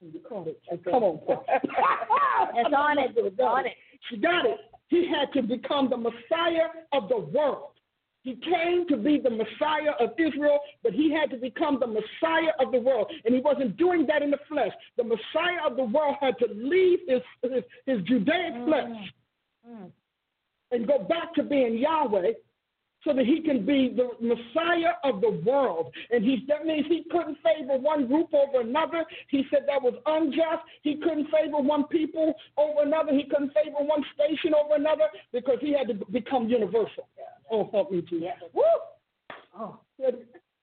You 0.00 0.20
caught 0.26 0.48
it. 0.48 0.60
Come 0.84 1.02
on. 1.02 1.20
It's 2.54 2.74
on 2.74 2.98
it. 2.98 3.12
It's 3.16 3.40
on 3.40 3.66
it. 3.66 3.72
She 4.08 4.16
got 4.16 4.46
it. 4.46 4.58
He 4.88 5.06
had 5.06 5.32
to 5.34 5.46
become 5.46 5.90
the 5.90 5.96
Messiah 5.96 6.68
of 6.92 7.08
the 7.08 7.18
world. 7.18 7.72
He 8.22 8.34
came 8.36 8.86
to 8.88 8.96
be 8.96 9.18
the 9.18 9.30
Messiah 9.30 9.92
of 9.98 10.10
Israel, 10.18 10.58
but 10.82 10.92
he 10.92 11.12
had 11.12 11.30
to 11.30 11.36
become 11.36 11.78
the 11.80 11.86
Messiah 11.86 12.52
of 12.58 12.70
the 12.70 12.78
world. 12.78 13.10
And 13.24 13.34
he 13.34 13.40
wasn't 13.40 13.76
doing 13.76 14.06
that 14.08 14.22
in 14.22 14.30
the 14.30 14.38
flesh. 14.48 14.72
The 14.96 15.04
Messiah 15.04 15.66
of 15.66 15.76
the 15.76 15.84
world 15.84 16.16
had 16.20 16.38
to 16.38 16.46
leave 16.52 16.98
his, 17.08 17.22
his, 17.42 17.62
his 17.86 18.02
Judaic 18.02 18.54
mm. 18.54 18.66
flesh 18.66 19.12
mm. 19.68 19.90
and 20.70 20.86
go 20.86 20.98
back 20.98 21.34
to 21.34 21.42
being 21.42 21.78
Yahweh 21.78 22.32
so 23.04 23.12
that 23.14 23.24
he 23.24 23.40
can 23.40 23.64
be 23.64 23.94
the 23.94 24.10
Messiah 24.20 24.94
of 25.04 25.20
the 25.20 25.40
world. 25.44 25.92
And 26.10 26.24
he, 26.24 26.44
that 26.48 26.66
means 26.66 26.86
he 26.88 27.04
couldn't 27.10 27.38
favor 27.42 27.78
one 27.78 28.06
group 28.06 28.32
over 28.34 28.60
another. 28.60 29.04
He 29.28 29.44
said 29.50 29.60
that 29.66 29.82
was 29.82 29.94
unjust. 30.06 30.64
He 30.82 30.96
couldn't 30.96 31.28
favor 31.30 31.58
one 31.58 31.84
people 31.84 32.34
over 32.56 32.82
another. 32.82 33.12
He 33.12 33.24
couldn't 33.24 33.52
favor 33.52 33.78
one 33.78 34.04
station 34.14 34.52
over 34.54 34.74
another 34.74 35.04
because 35.32 35.56
he 35.60 35.72
had 35.72 35.88
to 35.88 35.94
become 36.10 36.48
universal. 36.48 37.08
Oh, 37.50 37.68
help 37.72 37.90
me, 37.90 38.02
Jesus. 38.02 38.28
Woo! 38.52 38.62
Oh. 39.58 39.80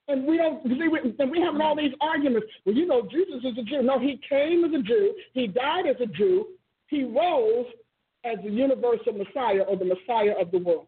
And 0.09 0.25
we 0.25 0.37
don't 0.37 0.63
and 0.63 1.31
we 1.31 1.41
having 1.41 1.59
all 1.59 1.75
these 1.75 1.91
arguments. 1.99 2.47
Well, 2.65 2.75
you 2.75 2.85
know, 2.87 3.01
Jesus 3.11 3.43
is 3.43 3.57
a 3.57 3.63
Jew. 3.63 3.81
No, 3.81 3.99
he 3.99 4.19
came 4.29 4.63
as 4.63 4.71
a 4.71 4.81
Jew. 4.81 5.13
He 5.33 5.47
died 5.47 5.85
as 5.85 5.97
a 6.01 6.05
Jew. 6.05 6.47
He 6.87 7.03
rose 7.03 7.65
as 8.23 8.37
the 8.43 8.49
universal 8.49 9.13
Messiah 9.13 9.63
or 9.63 9.75
the 9.75 9.85
Messiah 9.85 10.33
of 10.39 10.51
the 10.51 10.59
world. 10.59 10.87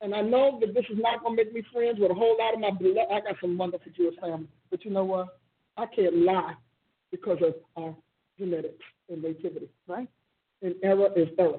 And 0.00 0.14
I 0.14 0.22
know 0.22 0.58
that 0.60 0.74
this 0.74 0.84
is 0.90 0.98
not 0.98 1.22
going 1.22 1.36
to 1.36 1.44
make 1.44 1.52
me 1.52 1.62
friends 1.72 1.98
with 2.00 2.10
a 2.10 2.14
whole 2.14 2.36
lot 2.38 2.54
of 2.54 2.60
my 2.60 2.70
blood. 2.70 3.06
I 3.12 3.20
got 3.20 3.36
some 3.40 3.58
wonderful 3.58 3.92
Jewish 3.96 4.18
family. 4.18 4.48
But 4.70 4.84
you 4.84 4.90
know 4.90 5.04
what? 5.04 5.38
I 5.76 5.86
can't 5.86 6.16
lie 6.16 6.54
because 7.10 7.38
of 7.42 7.54
our 7.76 7.94
genetics 8.38 8.84
and 9.10 9.22
nativity, 9.22 9.68
right? 9.86 10.08
And 10.62 10.74
error 10.82 11.08
is 11.16 11.28
error. 11.38 11.58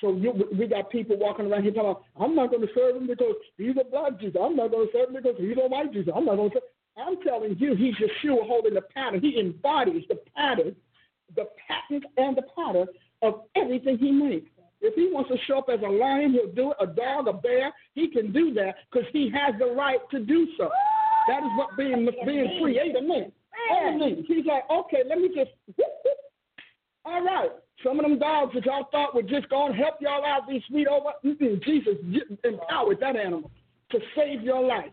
So 0.00 0.14
you, 0.14 0.32
we 0.58 0.66
got 0.66 0.90
people 0.90 1.16
walking 1.16 1.50
around 1.50 1.62
here 1.62 1.72
talking 1.72 1.90
about, 1.90 2.02
I'm 2.20 2.34
not 2.34 2.50
going 2.50 2.66
to 2.66 2.72
serve 2.74 2.96
him 2.96 3.06
because 3.06 3.34
he's 3.56 3.76
a 3.80 3.84
black 3.88 4.20
Jesus. 4.20 4.36
I'm 4.40 4.56
not 4.56 4.70
going 4.70 4.88
to 4.88 4.92
serve 4.92 5.08
him 5.08 5.22
because 5.22 5.36
he's 5.38 5.56
a 5.56 5.68
white 5.68 5.92
Jesus. 5.92 6.12
I'm 6.14 6.26
not 6.26 6.36
going 6.36 6.50
to 6.50 6.56
serve 6.56 6.62
I'm 6.96 7.20
telling 7.22 7.56
you, 7.58 7.74
he's 7.74 7.94
Yeshua 7.96 8.46
holding 8.46 8.74
the 8.74 8.80
pattern. 8.80 9.20
He 9.20 9.38
embodies 9.38 10.04
the 10.08 10.18
pattern, 10.34 10.74
the 11.34 11.46
pattern 11.68 12.02
and 12.16 12.36
the 12.36 12.42
pattern 12.56 12.86
of 13.22 13.42
everything 13.54 13.98
he 13.98 14.10
made. 14.10 14.46
If 14.80 14.94
he 14.94 15.10
wants 15.12 15.30
to 15.30 15.36
show 15.46 15.58
up 15.58 15.68
as 15.72 15.80
a 15.84 15.88
lion, 15.88 16.32
he'll 16.32 16.52
do 16.52 16.72
it. 16.72 16.76
A 16.80 16.86
dog, 16.86 17.28
a 17.28 17.32
bear, 17.32 17.72
he 17.94 18.08
can 18.08 18.32
do 18.32 18.52
that 18.54 18.76
because 18.90 19.08
he 19.12 19.30
has 19.30 19.54
the 19.58 19.74
right 19.74 19.98
to 20.10 20.20
do 20.20 20.46
so. 20.58 20.68
That 21.28 21.42
is 21.42 21.50
what 21.56 21.76
being 21.76 22.08
being 22.24 22.58
created 22.60 23.04
means. 23.04 23.32
means. 23.98 24.24
He's 24.28 24.46
like, 24.46 24.62
okay, 24.70 25.02
let 25.08 25.18
me 25.18 25.28
just. 25.28 25.50
All 27.04 27.24
right, 27.24 27.50
some 27.84 28.00
of 28.00 28.04
them 28.04 28.18
dogs 28.18 28.52
that 28.54 28.64
y'all 28.66 28.88
thought 28.90 29.14
were 29.14 29.22
just 29.22 29.48
going 29.48 29.72
to 29.72 29.78
help 29.78 29.94
y'all 30.00 30.24
out, 30.24 30.48
these 30.48 30.62
sweet 30.68 30.88
over. 30.88 31.10
Mm-mm, 31.24 31.62
Jesus 31.62 31.94
empowered 32.42 32.98
that 33.00 33.16
animal 33.16 33.50
to 33.92 33.98
save 34.16 34.42
your 34.42 34.64
life, 34.64 34.90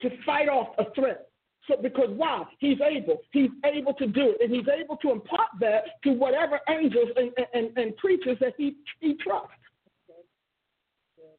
to 0.00 0.10
fight 0.24 0.48
off 0.48 0.68
a 0.78 0.84
threat. 0.94 1.28
So 1.68 1.76
because 1.80 2.08
why? 2.16 2.44
He's 2.58 2.78
able. 2.80 3.20
He's 3.30 3.50
able 3.64 3.94
to 3.94 4.06
do 4.06 4.34
it. 4.34 4.38
And 4.42 4.54
he's 4.54 4.66
able 4.68 4.96
to 4.98 5.12
impart 5.12 5.48
that 5.60 6.02
to 6.04 6.10
whatever 6.12 6.60
angels 6.68 7.08
and, 7.16 7.30
and, 7.54 7.76
and 7.76 7.96
creatures 7.96 8.36
that 8.40 8.54
he, 8.58 8.76
he 9.00 9.14
trusts. 9.14 9.50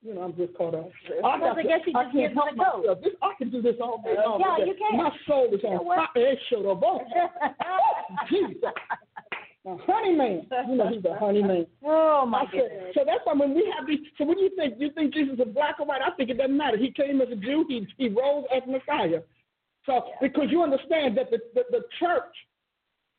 You 0.01 0.13
know, 0.13 0.21
I'm 0.21 0.35
just 0.35 0.53
caught 0.55 0.75
up. 0.75 0.89
I, 1.23 1.39
well, 1.39 1.55
I 1.57 1.63
guess 1.63 1.79
he 1.85 1.93
just 1.93 2.11
can't 2.11 2.33
help 2.33 2.55
myself. 2.57 2.99
This, 3.01 3.13
I 3.21 3.31
can 3.37 3.49
do 3.49 3.61
this 3.61 3.75
all 3.81 4.01
day 4.03 4.15
long. 4.17 4.41
Yeah, 4.41 4.65
you 4.65 4.75
can. 4.75 4.97
My 4.97 5.09
soul 5.25 5.47
is 5.53 5.63
on 5.63 5.85
fire. 5.85 6.07
It 6.15 6.39
should 6.49 6.65
have 6.65 6.83
Jesus. 8.29 8.69
Now, 9.65 9.79
honey 9.87 10.13
man, 10.13 10.45
you 10.67 10.75
know 10.75 10.89
he's 10.89 11.05
a 11.05 11.17
honey 11.17 11.41
man. 11.41 11.65
Oh 11.85 12.25
my 12.25 12.43
goodness. 12.51 12.93
So 12.93 13.03
that's 13.05 13.21
why 13.23 13.31
when 13.31 13.55
we 13.55 13.73
have 13.77 13.87
these, 13.87 13.99
so 14.17 14.25
when 14.25 14.37
you 14.37 14.49
think 14.57 14.75
you 14.77 14.91
think 14.91 15.13
Jesus 15.13 15.39
is 15.39 15.53
black 15.53 15.79
or 15.79 15.85
white, 15.85 16.01
I 16.01 16.11
think 16.17 16.29
it 16.29 16.37
doesn't 16.37 16.57
matter. 16.57 16.75
He 16.75 16.91
came 16.91 17.21
as 17.21 17.29
a 17.31 17.37
Jew. 17.37 17.63
He 17.69 17.87
he 17.97 18.09
rose 18.09 18.43
as 18.53 18.63
Messiah. 18.67 19.21
So 19.85 20.03
because 20.21 20.45
you 20.49 20.63
understand 20.63 21.17
that 21.17 21.29
the, 21.29 21.39
the, 21.53 21.63
the 21.71 21.83
church, 21.99 22.35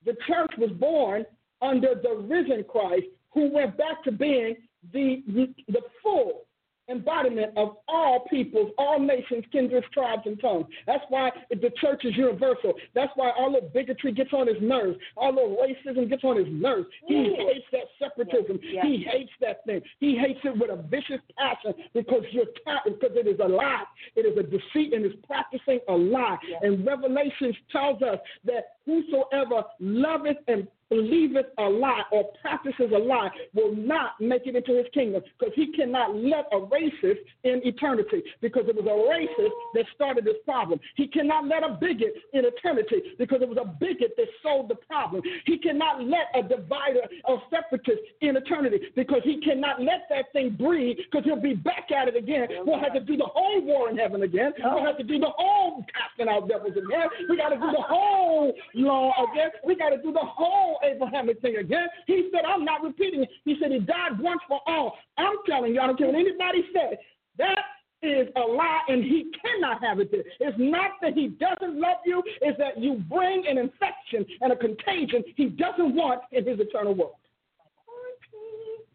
the 0.05 0.17
church 0.27 0.51
was 0.59 0.71
born 0.73 1.25
under 1.63 1.95
the 1.95 2.17
risen 2.17 2.65
Christ, 2.65 3.07
who 3.33 3.51
went 3.51 3.77
back 3.77 4.03
to 4.05 4.13
being 4.13 4.57
the 4.93 5.23
the 5.69 5.81
full 6.03 6.47
embodiment 6.89 7.53
of 7.57 7.77
all 7.89 8.27
peoples, 8.31 8.73
all 8.79 8.99
nations, 8.99 9.45
kindreds, 9.53 9.87
tribes, 9.93 10.23
and 10.27 10.41
tongues. 10.41 10.67
That's 10.87 11.05
why 11.09 11.31
the 11.51 11.71
church 11.81 12.05
is 12.05 12.17
universal. 12.17 12.75
That's 12.95 13.13
why 13.17 13.31
all 13.37 13.53
the 13.53 13.69
bigotry 13.73 14.13
gets 14.13 14.33
on 14.33 14.47
his 14.47 14.57
nerves. 14.61 14.99
All 15.17 15.33
the 15.33 15.41
racism 15.41 16.09
gets 16.09 16.25
on 16.25 16.37
his 16.37 16.47
nerves. 16.51 16.87
He 17.07 17.37
hates 17.37 17.67
that 17.73 17.85
separatism. 17.99 18.59
He 18.61 19.07
hates 19.11 19.33
that 19.41 19.65
thing. 19.67 19.81
He 19.99 20.17
hates 20.17 20.41
it 20.45 20.59
with 20.59 20.71
a 20.71 20.83
vicious 20.83 21.21
passion 21.39 21.75
because 21.95 22.23
you're 22.33 22.45
because 22.85 23.17
it 23.17 23.27
is 23.27 23.41
a 23.43 23.49
lie. 23.49 23.85
It 24.17 24.21
is 24.21 24.39
a 24.39 24.43
deceit 24.43 24.93
and 24.93 25.05
is 25.05 25.13
practicing 25.27 25.81
a 25.89 25.93
lie. 25.93 26.37
And 26.63 26.87
Revelations 26.87 27.57
tells 27.71 28.03
us 28.03 28.19
that 28.45 28.77
whosoever 28.87 29.65
loveth 29.81 30.37
and 30.49 30.69
believeth 30.95 31.47
a 31.59 31.63
lie 31.63 32.03
or 32.13 32.31
practices 32.41 32.93
a 32.95 32.99
lie 32.99 33.31
will 33.53 33.75
not 33.75 34.13
make 34.21 34.47
it 34.47 34.55
into 34.55 34.77
his 34.77 34.87
kingdom 34.95 35.23
because 35.39 35.53
he 35.57 35.73
cannot 35.73 36.15
let 36.15 36.47
a 36.53 36.61
racist 36.71 37.19
in 37.43 37.61
eternity 37.65 38.23
because 38.41 38.65
it 38.69 38.77
was 38.77 38.87
a 38.87 38.99
racist 39.11 39.51
that 39.75 39.85
started 39.95 40.25
this 40.25 40.37
problem. 40.45 40.79
He 40.95 41.09
cannot 41.09 41.47
let 41.47 41.65
a 41.65 41.77
bigot 41.81 42.15
in 42.33 42.45
eternity 42.45 43.03
because 43.19 43.43
it 43.43 43.49
was 43.49 43.59
a 43.61 43.67
bigot 43.67 44.15
that 44.17 44.27
solved 44.43 44.71
the 44.71 44.77
problem. 44.77 45.23
He 45.47 45.59
cannot 45.59 46.05
let 46.05 46.31
a 46.35 46.43
divider 46.43 47.03
of 47.25 47.41
separatists 47.51 48.07
in 48.21 48.37
eternity 48.37 48.79
because 48.95 49.23
he 49.25 49.41
cannot 49.41 49.81
let 49.81 50.07
that 50.11 50.33
thing 50.33 50.51
breed 50.51 50.99
because 51.11 51.25
he'll 51.25 51.41
be 51.41 51.55
back 51.55 51.91
at 51.91 52.09
it 52.09 52.17
again. 52.17 52.47
We'll 52.65 52.81
have 52.81 52.95
to 52.95 53.01
do 53.01 53.17
the 53.17 53.27
whole 53.27 53.63
war 53.63 53.91
in 53.91 53.97
heaven 53.97 54.23
again. 54.23 54.53
We'll 54.63 54.85
have 54.85 54.99
to 54.99 55.05
do 55.05 55.19
the 55.19 55.33
whole 55.37 55.85
casting 55.93 56.33
out 56.33 56.49
devils 56.49 56.77
again. 56.77 57.09
We 57.29 57.37
got 57.37 57.49
to 57.49 57.57
do 57.57 57.71
the 57.73 57.83
whole 57.89 58.55
law 58.75 59.13
again. 59.33 59.51
We 59.65 59.75
got 59.75 59.91
to 59.91 60.01
do 60.01 60.13
the 60.13 60.23
whole 60.23 60.79
Abrahamic 60.85 61.41
thing 61.41 61.57
again. 61.57 61.87
He 62.07 62.29
said, 62.33 62.43
I'm 62.47 62.65
not 62.65 62.83
repeating 62.83 63.23
it. 63.23 63.29
He 63.45 63.57
said 63.61 63.73
he 63.73 63.81
died 63.81 64.19
once 64.19 64.41
for 64.49 64.61
all. 64.67 64.97
I'm 65.19 65.37
telling 65.49 65.75
you, 65.75 65.81
I 65.81 65.87
don't 65.87 65.99
care 65.99 66.07
what 66.09 66.17
anybody 66.17 66.65
says. 66.73 66.99
That 67.39 67.59
is 68.03 68.29
a 68.37 68.41
lie 68.41 68.81
and 68.89 69.03
he 69.03 69.31
cannot 69.43 69.83
have 69.83 69.99
it 69.99 70.11
there. 70.11 70.25
It's 70.41 70.57
not 70.59 70.93
that 71.03 71.15
he 71.15 71.29
doesn't 71.29 71.81
love 71.81 71.99
you, 72.05 72.23
it's 72.43 72.59
that 72.59 72.79
you 72.79 73.03
bring 73.09 73.45
an 73.49 73.59
infection 73.59 74.27
and 74.41 74.53
a 74.53 74.57
contagion 74.57 75.25
he 75.37 75.47
doesn't 75.47 75.95
want 75.95 76.21
in 76.33 76.47
his 76.47 76.61
eternal 76.61 76.95
world. 76.95 77.15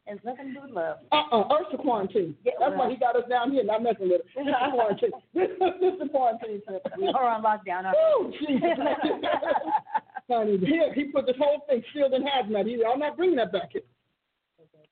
Has 0.06 0.18
nothing 0.26 0.48
to 0.48 0.54
do 0.54 0.62
with 0.62 0.72
love. 0.72 0.98
Uh-uh. 1.12 1.54
Earth's 1.54 1.70
a 1.72 1.78
quarantine. 1.78 2.36
Yeah, 2.44 2.54
That's 2.60 2.72
well. 2.72 2.88
why 2.88 2.90
he 2.90 2.98
got 2.98 3.16
us 3.16 3.30
down 3.30 3.52
here, 3.52 3.64
not 3.64 3.84
messing 3.84 4.10
with 4.10 4.22
it. 4.22 4.26
This 4.36 4.48
is 4.48 4.54
quarantine. 4.72 5.12
this, 5.36 5.50
this 5.80 5.94
is 6.02 6.10
quarantine. 6.10 6.62
We 6.98 7.08
are 7.10 7.26
on 7.26 7.44
lockdown. 7.44 7.92
Oh, 7.96 8.32
Jesus. 8.40 8.60
Here, 10.30 10.94
he 10.96 11.06
put 11.06 11.26
this 11.26 11.36
whole 11.40 11.66
thing 11.68 11.84
sealed 11.94 12.14
in 12.14 12.24
hazmat. 12.24 12.66
He, 12.66 12.84
I'm 12.86 13.00
not 13.00 13.18
bringing 13.18 13.38
that 13.38 13.52
back 13.52 13.70
here. 13.72 13.82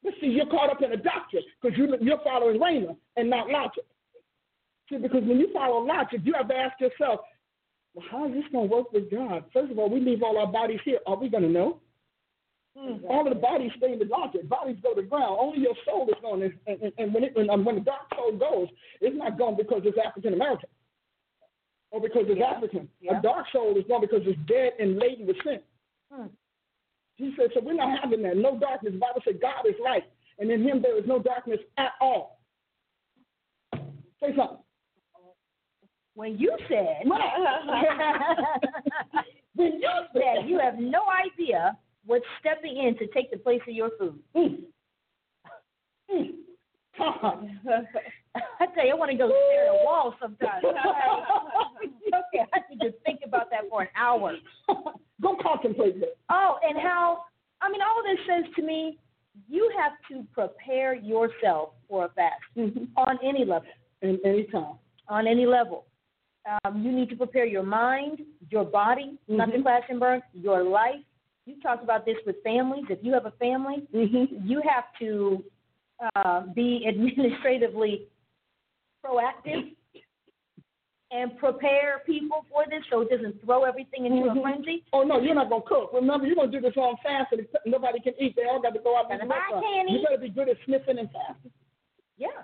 But 0.03 0.13
see, 0.21 0.27
you're 0.27 0.45
caught 0.47 0.69
up 0.69 0.81
in 0.81 0.91
a 0.91 0.97
doctrine 0.97 1.43
because 1.61 1.77
you, 1.77 1.95
you're 2.01 2.21
following 2.23 2.59
Rhema 2.59 2.95
and 3.15 3.29
not 3.29 3.49
logic. 3.49 3.83
See, 4.89 4.97
because 4.97 5.23
when 5.23 5.39
you 5.39 5.51
follow 5.53 5.85
logic, 5.85 6.21
you 6.23 6.33
have 6.33 6.47
to 6.47 6.55
ask 6.55 6.79
yourself, 6.79 7.21
well, 7.93 8.05
how 8.09 8.27
is 8.27 8.33
this 8.33 8.43
going 8.51 8.69
to 8.69 8.75
work 8.75 8.91
with 8.93 9.11
God? 9.11 9.43
First 9.51 9.71
of 9.71 9.79
all, 9.79 9.89
we 9.89 9.99
leave 9.99 10.23
all 10.23 10.37
our 10.37 10.47
bodies 10.47 10.79
here. 10.85 10.99
Are 11.07 11.17
we 11.17 11.29
going 11.29 11.43
to 11.43 11.49
know? 11.49 11.79
Mm-hmm. 12.77 13.05
All 13.05 13.27
of 13.27 13.33
the 13.33 13.39
bodies 13.39 13.71
stay 13.77 13.93
in 13.93 13.99
the 13.99 14.05
logic. 14.05 14.47
Bodies 14.47 14.77
go 14.83 14.93
to 14.93 15.01
the 15.01 15.07
ground. 15.07 15.35
Only 15.39 15.59
your 15.59 15.73
soul 15.83 16.07
is 16.07 16.15
going. 16.21 16.43
And, 16.43 16.81
and, 16.81 16.93
and 16.97 17.13
when, 17.13 17.23
it, 17.23 17.35
when, 17.35 17.49
um, 17.49 17.65
when 17.65 17.75
the 17.75 17.81
dark 17.81 18.01
soul 18.15 18.37
goes, 18.37 18.67
it's 19.01 19.17
not 19.17 19.37
gone 19.37 19.57
because 19.57 19.81
it's 19.83 19.97
African 19.97 20.33
American 20.33 20.69
or 21.91 22.01
because 22.01 22.25
it's 22.27 22.39
yeah. 22.39 22.53
African. 22.55 22.89
Yeah. 22.99 23.19
A 23.19 23.21
dark 23.21 23.45
soul 23.51 23.75
is 23.77 23.85
gone 23.87 24.01
because 24.01 24.21
it's 24.25 24.39
dead 24.47 24.73
and 24.79 24.97
laden 24.97 25.25
with 25.27 25.37
sin. 25.43 25.59
Hmm. 26.11 26.27
He 27.15 27.33
said, 27.37 27.49
so 27.53 27.61
we're 27.63 27.73
not 27.73 27.99
having 28.01 28.21
that. 28.23 28.37
No 28.37 28.59
darkness. 28.59 28.93
The 28.93 28.99
Bible 28.99 29.21
said 29.25 29.41
God 29.41 29.65
is 29.67 29.75
light, 29.83 30.03
and 30.39 30.51
in 30.51 30.63
him 30.63 30.81
there 30.81 30.97
is 30.97 31.05
no 31.07 31.19
darkness 31.19 31.59
at 31.77 31.91
all. 31.99 32.39
Say 33.73 34.35
something. 34.35 34.57
When 36.15 36.37
you 36.37 36.55
said, 36.67 36.97
when 39.55 39.73
you 39.73 39.89
said, 40.13 40.47
you 40.47 40.59
have 40.59 40.79
no 40.79 41.03
idea 41.25 41.77
what's 42.05 42.25
stepping 42.39 42.77
in 42.77 42.97
to 42.97 43.07
take 43.13 43.29
the 43.29 43.37
place 43.37 43.61
of 43.67 43.73
your 43.75 43.91
food. 43.99 44.19
Mm. 44.35 44.63
Mm. 46.11 46.31
I 48.59 48.65
tell 48.73 48.85
you, 48.85 48.93
I 48.93 48.95
want 48.95 49.11
to 49.11 49.17
go 49.17 49.27
stare 49.47 49.65
at 49.65 49.81
a 49.81 49.83
wall 49.83 50.15
sometimes. 50.21 50.63
okay, 50.65 52.45
I 52.53 52.59
need 52.69 52.79
to 52.81 52.91
think 53.05 53.19
about 53.25 53.49
that 53.51 53.69
for 53.69 53.83
an 53.83 53.89
hour. 53.95 54.33
go 55.21 55.37
contemplate 55.41 55.97
it. 55.97 56.17
Oh, 56.29 56.57
and 56.63 56.77
how, 56.79 57.23
I 57.61 57.69
mean, 57.69 57.81
all 57.81 58.03
this 58.03 58.19
says 58.27 58.53
to 58.55 58.61
me, 58.61 58.97
you 59.47 59.71
have 59.77 59.93
to 60.11 60.25
prepare 60.33 60.95
yourself 60.95 61.69
for 61.87 62.05
a 62.05 62.09
fast 62.09 62.35
mm-hmm. 62.57 62.85
on 62.97 63.19
any 63.23 63.45
level. 63.45 63.69
In 64.01 64.19
any 64.25 64.45
time. 64.45 64.75
On 65.09 65.27
any 65.27 65.45
level. 65.45 65.85
Um, 66.63 66.81
you 66.81 66.91
need 66.91 67.09
to 67.09 67.15
prepare 67.15 67.45
your 67.45 67.63
mind, 67.63 68.19
your 68.49 68.63
body, 68.63 69.19
mm-hmm. 69.29 69.37
not 69.37 69.51
to 69.51 69.61
crash 69.61 69.83
and 69.89 69.99
burn, 69.99 70.21
your 70.33 70.63
life, 70.63 71.01
you 71.47 71.55
talked 71.61 71.81
about 71.81 72.05
this 72.05 72.17
with 72.25 72.35
families. 72.43 72.83
If 72.89 72.99
you 73.01 73.13
have 73.13 73.25
a 73.25 73.31
family, 73.31 73.87
mm-hmm. 73.95 74.45
you 74.45 74.61
have 74.69 74.83
to 74.99 75.43
uh, 76.15 76.41
be 76.53 76.85
administratively 76.87 78.07
proactive 79.05 79.75
and 81.11 81.37
prepare 81.37 82.01
people 82.05 82.43
for 82.51 82.65
this 82.69 82.83
so 82.91 82.99
it 83.01 83.09
doesn't 83.09 83.39
throw 83.45 83.63
everything 83.63 84.05
into 84.05 84.27
Mhm. 84.27 84.37
a 84.37 84.41
frenzy? 84.41 84.83
Oh 84.91 85.03
no, 85.03 85.19
you're 85.19 85.35
not 85.35 85.49
gonna 85.49 85.63
cook. 85.63 85.93
Remember, 85.93 86.25
you're 86.27 86.35
gonna 86.35 86.51
do 86.51 86.59
this 86.59 86.75
on 86.75 86.97
fast, 86.97 87.31
and 87.31 87.47
nobody 87.65 87.99
can 88.01 88.13
eat. 88.19 88.35
They 88.35 88.43
all 88.45 88.59
got 88.59 88.73
to 88.73 88.79
go 88.79 88.97
out 88.97 89.09
and 89.09 89.19
Gotta 89.19 89.29
buy 89.29 89.37
restaurant. 89.37 89.65
candy. 89.65 89.93
You 89.93 90.03
better 90.03 90.17
be 90.17 90.29
good 90.29 90.49
at 90.49 90.57
sniffing 90.65 90.97
and 90.99 91.09
fasting. 91.11 91.51
Yeah. 92.17 92.43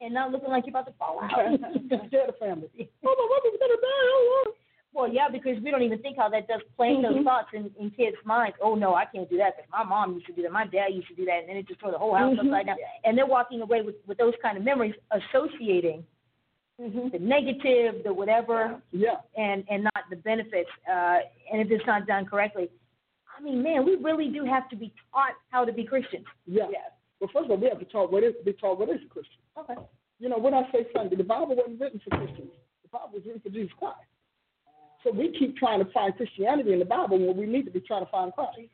And 0.00 0.12
not 0.12 0.30
looking 0.32 0.50
like 0.50 0.66
you're 0.66 0.70
about 0.76 0.86
to 0.86 0.92
fall 0.94 1.20
out. 1.22 1.30
Scare 2.08 2.26
the 2.26 2.36
family. 2.38 2.68
Oh 3.04 3.14
my 3.14 3.26
mother's 3.30 3.60
gonna 3.60 3.80
die. 3.80 4.08
Oh 4.12 4.42
Lord. 4.44 4.56
Well, 4.96 5.12
yeah, 5.12 5.28
because 5.30 5.62
we 5.62 5.70
don't 5.70 5.82
even 5.82 6.00
think 6.00 6.16
how 6.16 6.30
that 6.30 6.48
does 6.48 6.62
plant 6.74 7.02
those 7.02 7.16
Mhm. 7.16 7.24
thoughts 7.24 7.52
in, 7.52 7.70
in 7.78 7.90
kids' 7.90 8.16
minds. 8.24 8.56
Oh 8.62 8.74
no, 8.74 8.94
I 8.94 9.04
can't 9.04 9.28
do 9.28 9.36
that 9.36 9.54
because 9.54 9.70
my 9.70 9.84
mom 9.84 10.14
used 10.14 10.24
to 10.26 10.32
do 10.32 10.40
that, 10.40 10.52
my 10.52 10.66
dad 10.66 10.94
used 10.94 11.08
to 11.08 11.14
do 11.14 11.26
that, 11.26 11.40
and 11.40 11.48
then 11.50 11.56
it 11.58 11.68
just 11.68 11.80
tore 11.80 11.90
the 11.90 11.98
whole 11.98 12.14
house 12.14 12.34
Mhm. 12.34 12.46
upside 12.46 12.66
down. 12.66 12.78
And 13.04 13.16
they're 13.16 13.26
walking 13.26 13.60
away 13.60 13.82
with 13.82 13.96
with 14.06 14.16
those 14.16 14.34
kind 14.40 14.56
of 14.56 14.64
memories, 14.64 14.94
associating 15.10 16.06
Mm-hmm. 16.80 17.08
the 17.08 17.18
negative, 17.18 18.04
the 18.04 18.12
whatever, 18.12 18.80
Yeah. 18.90 19.20
and 19.36 19.64
and 19.68 19.84
not 19.84 20.08
the 20.08 20.16
benefits. 20.16 20.70
Uh, 20.88 21.20
and 21.52 21.60
if 21.60 21.70
it's 21.70 21.84
not 21.86 22.06
done 22.06 22.24
correctly, 22.24 22.70
I 23.36 23.42
mean, 23.42 23.62
man, 23.62 23.84
we 23.84 23.96
really 23.96 24.28
do 24.28 24.44
have 24.44 24.66
to 24.70 24.76
be 24.76 24.94
taught 25.12 25.34
how 25.50 25.66
to 25.66 25.72
be 25.72 25.84
Christians. 25.84 26.26
Yeah. 26.46 26.68
Well, 27.20 27.28
first 27.34 27.44
of 27.46 27.50
all, 27.50 27.58
we 27.58 27.68
have 27.68 27.78
to 27.80 27.84
talk 27.86 28.10
what 28.10 28.24
is 28.24 28.34
be 28.44 28.54
taught 28.54 28.78
what 28.78 28.88
is 28.88 29.02
a 29.02 29.08
Christian. 29.08 29.40
Okay. 29.58 29.76
You 30.20 30.30
know, 30.30 30.38
when 30.38 30.54
I 30.54 30.70
say 30.70 30.86
Sunday, 30.94 31.16
the 31.16 31.24
Bible 31.24 31.54
wasn't 31.54 31.80
written 31.80 31.98
for 32.00 32.16
Christians. 32.16 32.52
The 32.82 32.88
Bible 32.88 33.10
was 33.12 33.26
written 33.26 33.40
for 33.42 33.50
Jesus 33.50 33.72
Christ. 33.74 34.00
So 35.04 35.12
we 35.12 35.34
keep 35.38 35.56
trying 35.56 35.84
to 35.84 35.90
find 35.92 36.16
Christianity 36.16 36.72
in 36.72 36.78
the 36.78 36.84
Bible 36.84 37.18
when 37.18 37.36
we 37.36 37.46
need 37.46 37.64
to 37.64 37.70
be 37.70 37.80
trying 37.80 38.04
to 38.04 38.10
find 38.10 38.32
Christ. 38.32 38.70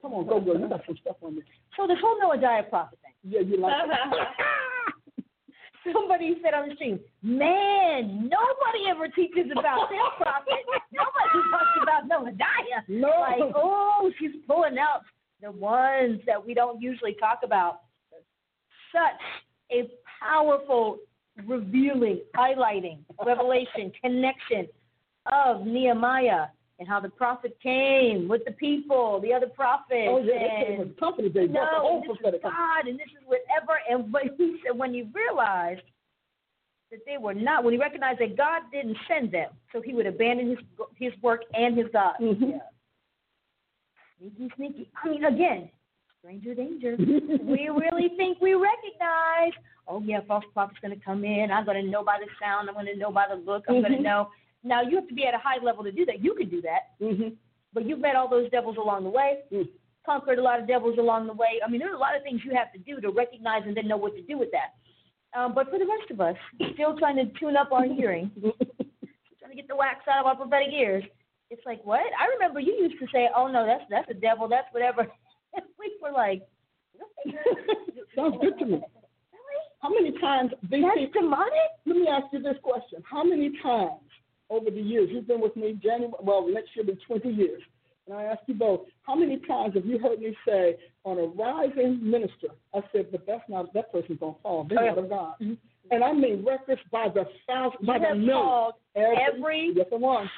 Come 0.00 0.14
on, 0.14 0.26
go 0.26 0.40
girl. 0.40 0.58
You 0.58 0.68
got 0.68 0.82
some 0.84 0.96
stuff 1.00 1.16
on 1.22 1.36
me. 1.36 1.42
So 1.76 1.86
this 1.86 1.98
whole 2.02 2.18
Noadiah 2.20 2.68
prophet 2.68 2.98
thing. 3.02 3.12
Yeah, 3.22 3.40
you 3.40 3.58
like 3.58 3.72
that. 3.88 5.24
Somebody 5.92 6.36
said 6.42 6.54
on 6.54 6.68
the 6.68 6.74
stream, 6.74 7.00
man, 7.22 8.28
nobody 8.28 8.88
ever 8.88 9.08
teaches 9.08 9.50
about 9.50 9.90
this 9.90 9.98
prophet. 10.16 10.62
Nobody 10.92 11.50
talks 11.50 11.76
about 11.82 12.08
Noadiah. 12.08 12.82
No. 12.88 13.08
Like, 13.20 13.52
oh, 13.54 14.10
she's 14.18 14.30
pulling 14.46 14.78
out 14.78 15.02
the 15.40 15.50
ones 15.50 16.20
that 16.26 16.44
we 16.44 16.54
don't 16.54 16.80
usually 16.80 17.14
talk 17.14 17.40
about. 17.44 17.80
Such 18.92 19.20
a 19.72 19.88
powerful, 20.20 20.98
revealing, 21.46 22.20
highlighting, 22.36 22.98
revelation, 23.24 23.92
connection 24.00 24.68
of 25.30 25.66
Nehemiah 25.66 26.46
and 26.78 26.88
how 26.88 26.98
the 26.98 27.08
prophet 27.08 27.56
came 27.62 28.26
with 28.28 28.44
the 28.44 28.52
people, 28.52 29.20
the 29.22 29.32
other 29.32 29.46
prophets. 29.46 30.08
Oh 30.08 30.18
yeah, 30.18 30.38
they 30.38 30.64
came 30.66 30.80
and 30.80 30.96
company. 30.98 31.28
They 31.28 31.46
brought 31.46 31.70
the 31.70 31.76
no, 31.76 31.80
whole 31.80 32.02
this 32.02 32.34
is. 32.34 32.40
God, 32.42 32.86
and 32.86 32.98
this 32.98 33.06
is 33.08 33.24
whatever. 33.26 33.78
And 33.88 34.12
when 34.12 34.30
he 34.36 34.56
said, 34.66 34.76
when 34.76 34.92
he 34.92 35.08
realized 35.14 35.82
that 36.90 37.00
they 37.06 37.18
were 37.18 37.34
not, 37.34 37.62
when 37.62 37.72
he 37.72 37.78
recognized 37.78 38.20
that 38.20 38.36
God 38.36 38.62
didn't 38.72 38.96
send 39.06 39.30
them, 39.32 39.50
so 39.72 39.80
he 39.80 39.94
would 39.94 40.06
abandon 40.06 40.50
his 40.50 40.58
his 40.96 41.12
work 41.22 41.42
and 41.54 41.76
his 41.76 41.86
God. 41.92 42.14
Mhm. 42.20 42.60
Sneaky, 44.18 44.52
sneaky. 44.56 44.90
I 45.02 45.08
mean, 45.08 45.24
again, 45.24 45.68
stranger 46.20 46.54
danger. 46.54 46.96
we 47.44 47.68
really 47.68 48.10
think 48.16 48.40
we 48.40 48.54
recognize. 48.54 49.52
Oh 49.88 50.00
yeah, 50.04 50.20
false 50.26 50.44
prophet's 50.54 50.80
going 50.80 50.96
to 50.96 51.04
come 51.04 51.24
in. 51.24 51.50
I'm 51.50 51.64
going 51.64 51.84
to 51.84 51.90
know 51.90 52.04
by 52.04 52.18
the 52.20 52.26
sound. 52.40 52.68
I'm 52.68 52.74
going 52.74 52.86
to 52.86 52.96
know 52.96 53.10
by 53.10 53.26
the 53.28 53.36
look. 53.36 53.64
I'm 53.68 53.80
going 53.82 53.92
Mhm. 53.92 53.96
to 53.98 54.02
know. 54.02 54.30
Now 54.64 54.82
you 54.82 54.96
have 54.96 55.08
to 55.08 55.14
be 55.14 55.24
at 55.26 55.34
a 55.34 55.38
high 55.38 55.62
level 55.62 55.82
to 55.84 55.92
do 55.92 56.04
that. 56.06 56.22
You 56.22 56.34
can 56.34 56.48
do 56.48 56.60
that, 56.62 56.98
Mhm. 57.00 57.36
but 57.72 57.84
you've 57.84 57.98
met 58.00 58.16
all 58.16 58.28
those 58.28 58.48
devils 58.50 58.76
along 58.76 59.04
the 59.04 59.10
way 59.10 59.42
Mm. 59.50 59.68
conquered 60.04 60.38
a 60.38 60.42
lot 60.42 60.60
of 60.60 60.66
devils 60.66 60.98
along 60.98 61.26
the 61.26 61.32
way. 61.32 61.60
I 61.64 61.68
mean, 61.68 61.80
there's 61.80 61.94
a 61.94 61.98
lot 61.98 62.14
of 62.16 62.22
things 62.22 62.44
you 62.44 62.52
have 62.54 62.72
to 62.72 62.78
do 62.78 63.00
to 63.00 63.10
recognize 63.10 63.64
and 63.66 63.76
then 63.76 63.86
know 63.88 63.96
what 63.96 64.14
to 64.16 64.22
do 64.22 64.38
with 64.38 64.50
that. 64.52 64.74
Um, 65.34 65.54
but 65.54 65.70
for 65.70 65.78
the 65.78 65.86
rest 65.86 66.10
of 66.10 66.20
us, 66.20 66.36
still 66.74 66.96
trying 66.98 67.16
to 67.16 67.26
tune 67.38 67.56
up 67.56 67.72
our 67.72 67.84
hearing, 67.84 68.30
trying 69.38 69.50
to 69.50 69.54
get 69.56 69.66
the 69.68 69.76
wax 69.76 70.06
out 70.08 70.20
of 70.20 70.26
our 70.26 70.36
prophetic 70.36 70.72
ears, 70.72 71.04
it's 71.50 71.64
like, 71.66 71.82
what? 71.84 72.04
I 72.18 72.26
remember 72.28 72.60
you 72.60 72.74
used 72.74 72.98
to 72.98 73.06
say, 73.12 73.28
oh, 73.34 73.46
no, 73.48 73.64
that's 73.66 73.84
that's 73.90 74.10
a 74.10 74.14
devil, 74.14 74.48
that's 74.48 74.72
whatever. 74.72 75.10
And 75.54 75.66
we 75.78 75.94
were 76.00 76.12
like. 76.12 76.48
Sounds 78.16 78.36
good 78.40 78.58
to 78.58 78.64
me. 78.66 78.72
Really? 78.72 78.82
How 79.80 79.88
many 79.90 80.12
times 80.18 80.52
these 80.70 80.82
That's 80.82 80.98
people? 80.98 81.22
demonic? 81.22 81.70
Let 81.86 81.96
me 81.96 82.08
ask 82.08 82.26
you 82.32 82.40
this 82.42 82.56
question: 82.62 83.02
How 83.04 83.22
many 83.24 83.50
times 83.62 84.00
over 84.52 84.70
the 84.70 84.80
years 84.80 85.08
you've 85.10 85.26
been 85.26 85.40
with 85.40 85.56
me? 85.56 85.78
January, 85.82 86.12
well, 86.20 86.46
next 86.46 86.70
year 86.76 86.84
will 86.84 86.94
be 86.94 87.00
20 87.06 87.28
years. 87.30 87.62
And 88.06 88.16
I 88.16 88.24
ask 88.24 88.40
you 88.46 88.54
both: 88.54 88.80
How 89.02 89.14
many 89.14 89.38
times 89.38 89.74
have 89.74 89.86
you 89.86 89.98
heard 89.98 90.20
me 90.20 90.36
say 90.46 90.76
on 91.04 91.18
a 91.18 91.22
rising 91.22 91.98
minister? 92.02 92.48
I 92.74 92.80
said, 92.92 93.12
but 93.12 93.24
that's 93.26 93.48
not 93.48 93.72
that 93.74 93.92
person's 93.92 94.18
gonna 94.18 94.34
fall. 94.42 94.66
They're 94.68 94.86
not 94.86 94.98
of 94.98 95.08
God. 95.08 95.34
And 95.90 96.04
I 96.04 96.12
mean 96.12 96.44
records 96.44 96.80
by 96.90 97.08
the 97.08 97.26
thousand, 97.46 97.86
by 97.86 97.96
You 97.96 98.00
the 98.00 98.14
million. 98.14 98.30
called 98.30 98.74
every 98.96 99.72
yes, 99.74 99.86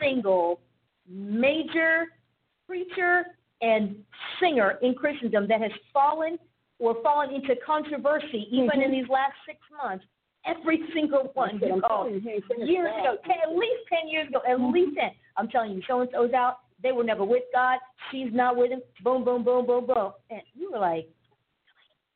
single 0.00 0.60
major 1.08 2.06
preacher 2.66 3.24
and 3.62 3.96
singer 4.40 4.78
in 4.82 4.94
Christendom 4.94 5.46
that 5.48 5.60
has 5.60 5.72
fallen 5.92 6.38
or 6.78 6.96
fallen 7.02 7.34
into 7.34 7.54
controversy 7.64 8.46
even 8.50 8.70
in 8.74 8.80
mm-hmm. 8.80 8.92
these 8.92 9.08
last 9.08 9.34
six 9.46 9.58
months. 9.82 10.04
Every 10.46 10.80
single 10.94 11.30
one 11.34 11.58
you 11.62 11.80
called 11.80 12.08
telling 12.08 12.14
you, 12.14 12.20
he 12.20 12.30
ain't 12.30 12.44
singing 12.50 12.66
years 12.66 12.90
ago, 13.00 13.16
ten, 13.24 13.36
at 13.42 13.56
least 13.56 13.82
ten 13.88 14.08
years 14.08 14.28
ago, 14.28 14.40
at 14.48 14.60
least 14.60 14.96
ten. 14.98 15.10
I'm 15.36 15.48
telling 15.48 15.72
you, 15.72 15.82
so 15.88 16.00
and 16.00 16.10
so's 16.12 16.32
out. 16.32 16.58
They 16.82 16.92
were 16.92 17.04
never 17.04 17.24
with 17.24 17.44
God. 17.52 17.78
She's 18.10 18.28
not 18.32 18.56
with 18.56 18.70
him. 18.70 18.82
Boom, 19.02 19.24
boom, 19.24 19.42
boom, 19.42 19.64
boom, 19.66 19.86
boom. 19.86 20.12
And 20.30 20.42
you 20.54 20.70
were 20.72 20.78
like, 20.80 21.08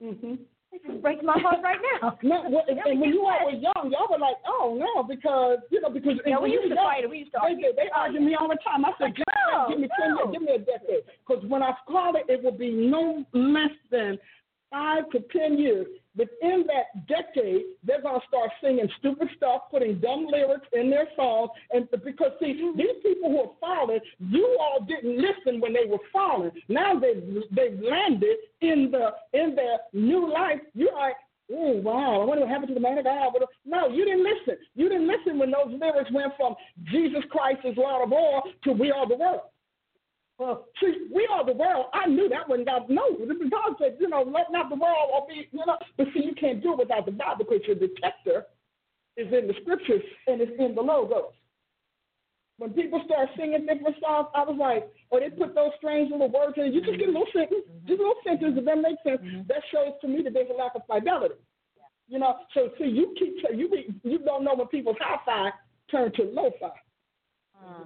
Mm-hmm. 0.02 0.34
this 0.70 0.80
just 0.86 1.02
breaks 1.02 1.24
my 1.24 1.34
heart 1.40 1.59
right 1.62 1.78
now. 2.00 2.16
No, 2.22 2.44
well, 2.48 2.62
and, 2.68 2.78
and 2.78 3.00
when 3.00 3.10
you 3.10 3.26
all 3.26 3.46
were 3.46 3.59
young, 3.59 3.90
y'all 3.90 4.06
were 4.10 4.18
like, 4.18 4.36
oh 4.46 4.76
no, 4.78 5.02
because 5.02 5.59
you 5.70 5.80
know, 5.80 5.90
because 5.90 6.12
Yeah, 6.24 6.36
we 6.36 6.42
when 6.42 6.50
you 6.52 6.60
used 6.60 6.70
to 6.70 6.76
were 6.76 6.82
young, 6.82 6.84
fight. 7.02 7.10
We 7.10 7.18
used 7.18 7.32
to 7.32 7.38
They 7.42 7.48
argue. 7.48 7.72
They 7.74 7.88
Oh, 7.94 7.98
argued 8.00 8.22
me 8.22 8.36
all 8.38 8.48
the 8.48 8.59
time. 8.64 8.84
I 8.84 8.92
said, 9.00 9.16
give, 9.16 9.24
No, 9.50 9.66
give 9.70 9.80
me 9.80 9.88
ten 9.98 10.10
no. 10.10 10.16
years, 10.18 10.28
give 10.32 10.42
me 10.42 10.52
a 10.55 10.59
decade, 10.59 11.02
because 11.26 11.42
when 11.50 11.62
I 11.64 11.72
call 11.88 12.14
it, 12.14 12.26
it 12.28 12.44
will 12.44 12.52
be 12.56 12.70
no 12.70 13.24
less 13.32 13.74
than 13.90 14.18
five 14.70 15.09
to 15.11 15.20
ten 15.32 15.59
years. 15.59 15.86
Within 16.16 16.65
that 16.66 17.07
decade, 17.07 17.62
they're 17.85 18.03
gonna 18.03 18.19
start 18.27 18.51
singing 18.61 18.89
stupid 18.99 19.28
stuff, 19.36 19.62
putting 19.70 20.01
dumb 20.01 20.27
lyrics 20.27 20.66
in 20.73 20.90
their 20.90 21.07
songs, 21.15 21.51
and 21.70 21.89
because 21.90 22.32
see, 22.40 22.73
these 22.77 23.03
people 23.03 23.31
who 23.31 23.40
are 23.40 23.55
falling, 23.61 24.01
you 24.19 24.59
all 24.61 24.85
didn't 24.85 25.16
listen 25.16 25.61
when 25.61 25.73
they 25.73 25.86
were 25.89 25.99
falling. 26.12 26.51
Now 26.69 26.99
they've 26.99 27.23
they've 27.53 27.78
landed 27.81 28.36
in 28.61 28.90
the 28.90 29.11
in 29.32 29.55
their 29.55 29.78
new 29.93 30.32
life. 30.32 30.61
You're 30.74 30.95
like. 30.95 31.16
Oh 31.51 31.81
wow! 31.81 32.20
I 32.20 32.24
wonder 32.27 32.43
what 32.43 32.51
happened 32.51 32.69
to 32.69 32.74
the 32.74 32.81
man 32.81 32.99
of 32.99 33.05
God. 33.05 33.32
No, 33.65 33.89
you 33.89 34.05
didn't 34.05 34.23
listen. 34.23 34.62
You 34.74 34.90
didn't 34.90 35.09
listen 35.09 35.39
when 35.39 35.51
those 35.51 35.81
lyrics 35.81 36.11
went 36.12 36.35
from 36.36 36.55
Jesus 36.93 37.23
Christ 37.31 37.61
is 37.65 37.74
Lord 37.78 38.07
of 38.07 38.12
all 38.12 38.43
to 38.65 38.73
We 38.73 38.90
Are 38.90 39.09
the 39.09 39.16
World. 39.16 39.40
Well, 40.39 40.66
see, 40.81 41.09
we 41.12 41.27
are 41.32 41.44
the 41.44 41.52
world. 41.52 41.86
I 41.93 42.06
knew 42.06 42.28
that 42.28 42.48
when 42.48 42.65
God 42.65 42.89
no, 42.89 43.02
God 43.19 43.74
said, 43.78 43.97
you 43.98 44.09
know, 44.09 44.23
let 44.23 44.52
not 44.52 44.70
the 44.70 44.77
world 44.77 45.10
or 45.12 45.27
be, 45.27 45.48
you 45.51 45.66
know. 45.66 45.77
But 45.97 46.06
see, 46.15 46.23
you 46.24 46.35
can't 46.35 46.62
do 46.62 46.73
it 46.73 46.78
without 46.78 47.06
the 47.06 47.12
Bible 47.12 47.44
because 47.44 47.66
your 47.66 47.74
detector 47.74 48.47
is 49.16 49.27
in 49.32 49.48
the 49.48 49.55
scriptures 49.62 50.02
and 50.28 50.40
it's 50.40 50.52
in 50.59 50.77
the 50.77 50.81
logos. 50.81 51.35
When 52.59 52.70
people 52.70 53.02
start 53.06 53.31
singing 53.36 53.66
different 53.66 53.97
songs, 54.01 54.28
I 54.35 54.43
was 54.43 54.56
like, 54.59 54.90
or 55.10 55.20
they 55.20 55.31
put 55.31 55.55
those 55.55 55.70
strange 55.78 56.10
little 56.10 56.31
words 56.31 56.55
in, 56.56 56.73
you 56.73 56.82
just 56.82 56.98
get 56.98 57.09
a 57.09 57.12
little 57.12 57.27
sentence, 57.32 57.66
mm-hmm. 57.66 57.86
just 57.86 57.98
a 57.98 58.02
little 58.02 58.23
sentence, 58.23 58.55
if 58.59 58.65
that 58.65 58.78
makes 58.78 59.02
sense. 59.02 59.20
Mm-hmm. 59.23 59.43
That 59.47 59.62
shows 59.70 59.94
to 60.02 60.09
me 60.09 60.23
that 60.23 60.35
there's 60.35 60.51
a 60.51 60.59
lack 60.59 60.74
of 60.74 60.82
fidelity. 60.86 61.35
You 62.06 62.19
know, 62.19 62.36
so 62.55 62.70
see, 62.78 62.86
you 62.86 63.15
keep 63.19 63.36
you 63.55 63.69
be, 63.69 63.90
you 64.02 64.19
don't 64.20 64.43
know 64.44 64.55
when 64.55 64.69
people's 64.69 64.97
high-fi 65.01 65.51
turn 65.90 66.12
to 66.15 66.23
low-fi 66.23 66.66
uh-huh. 66.66 67.85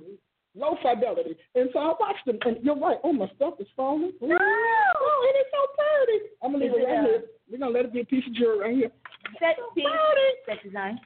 Low 0.55 0.77
fidelity. 0.83 1.37
And 1.55 1.70
so 1.73 1.79
I 1.79 1.95
watched 1.99 2.24
them, 2.27 2.39
and 2.45 2.57
you're 2.62 2.79
right. 2.79 2.99
Oh, 3.05 3.12
my 3.12 3.31
stuff 3.37 3.55
is 3.61 3.66
falling. 3.77 4.12
No! 4.20 4.37
Oh, 4.37 5.31
it 5.31 5.39
is 5.39 5.47
so 5.53 5.61
pretty. 5.79 6.24
I'm 6.43 6.53
gonna 6.53 6.65
leave 6.65 6.74
it 6.74 6.85
right 6.85 7.05
here. 7.05 7.16
Uh, 7.16 7.27
we're 7.51 7.59
gonna 7.59 7.70
let 7.70 7.85
it 7.85 7.93
be 7.93 8.01
a 8.01 8.05
piece 8.05 8.27
of 8.27 8.35
jewelry 8.35 8.59
right 8.59 8.74
here. 8.74 8.91
Set 9.39 9.57
piece, 9.74 9.85
Pretty. 9.85 10.61
set 10.61 10.65
design. 10.65 11.01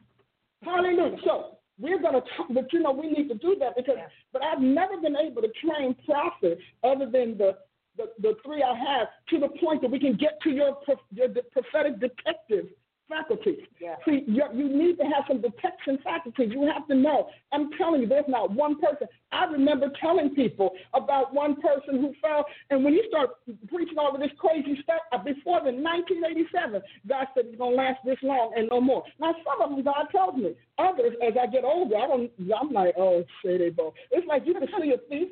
Hallelujah. 0.62 1.16
So 1.24 1.58
we're 1.78 2.00
gonna, 2.00 2.20
t- 2.20 2.54
but 2.54 2.72
you 2.72 2.80
know, 2.80 2.92
we 2.92 3.10
need 3.10 3.28
to 3.28 3.34
do 3.34 3.56
that 3.60 3.76
because. 3.76 3.96
Yeah. 3.98 4.08
But 4.32 4.42
I've 4.42 4.60
never 4.60 4.96
been 5.00 5.16
able 5.16 5.42
to 5.42 5.48
train 5.64 5.94
prophets 6.04 6.62
other 6.84 7.06
than 7.06 7.38
the. 7.38 7.58
The, 7.98 8.10
the 8.20 8.34
three 8.44 8.62
I 8.62 8.76
have 8.76 9.08
to 9.30 9.40
the 9.40 9.48
point 9.58 9.80
that 9.80 9.90
we 9.90 9.98
can 9.98 10.18
get 10.18 10.38
to 10.42 10.50
your, 10.50 10.76
your 11.12 11.28
prophetic 11.50 11.98
detective 11.98 12.66
faculty. 13.08 13.58
Yeah. 13.80 13.96
See, 14.04 14.24
you, 14.26 14.44
you 14.54 14.68
need 14.68 14.96
to 14.98 15.04
have 15.04 15.24
some 15.28 15.40
detection 15.40 15.98
faculties. 16.02 16.50
You 16.52 16.70
have 16.72 16.86
to 16.88 16.94
know. 16.94 17.28
I'm 17.52 17.70
telling 17.78 18.02
you, 18.02 18.08
there's 18.08 18.28
not 18.28 18.50
one 18.50 18.80
person. 18.80 19.06
I 19.32 19.44
remember 19.44 19.90
telling 20.00 20.30
people 20.34 20.70
about 20.94 21.34
one 21.34 21.60
person 21.60 22.00
who 22.00 22.14
fell, 22.20 22.44
and 22.70 22.84
when 22.84 22.94
you 22.94 23.04
start 23.08 23.30
preaching 23.68 23.98
all 23.98 24.14
of 24.14 24.20
this 24.20 24.30
crazy 24.38 24.78
stuff, 24.82 25.00
uh, 25.12 25.18
before 25.18 25.60
the 25.60 25.72
1987, 25.72 26.82
God 27.08 27.26
said 27.34 27.44
it's 27.46 27.58
gonna 27.58 27.76
last 27.76 27.98
this 28.04 28.18
long 28.22 28.52
and 28.56 28.68
no 28.70 28.80
more. 28.80 29.02
Now, 29.20 29.34
some 29.44 29.62
of 29.62 29.70
them 29.70 29.84
God 29.84 30.06
tells 30.10 30.36
me. 30.36 30.54
Others, 30.78 31.14
as 31.26 31.34
I 31.40 31.46
get 31.46 31.64
older, 31.64 31.96
I 31.96 32.06
don't. 32.06 32.30
I'm 32.60 32.72
like, 32.72 32.94
oh, 32.98 33.24
say 33.44 33.58
they 33.58 33.70
both. 33.70 33.94
It's 34.10 34.26
like 34.26 34.42
you 34.44 34.54
can 34.54 34.68
see 34.80 34.92
a 34.92 34.98
thief. 35.08 35.28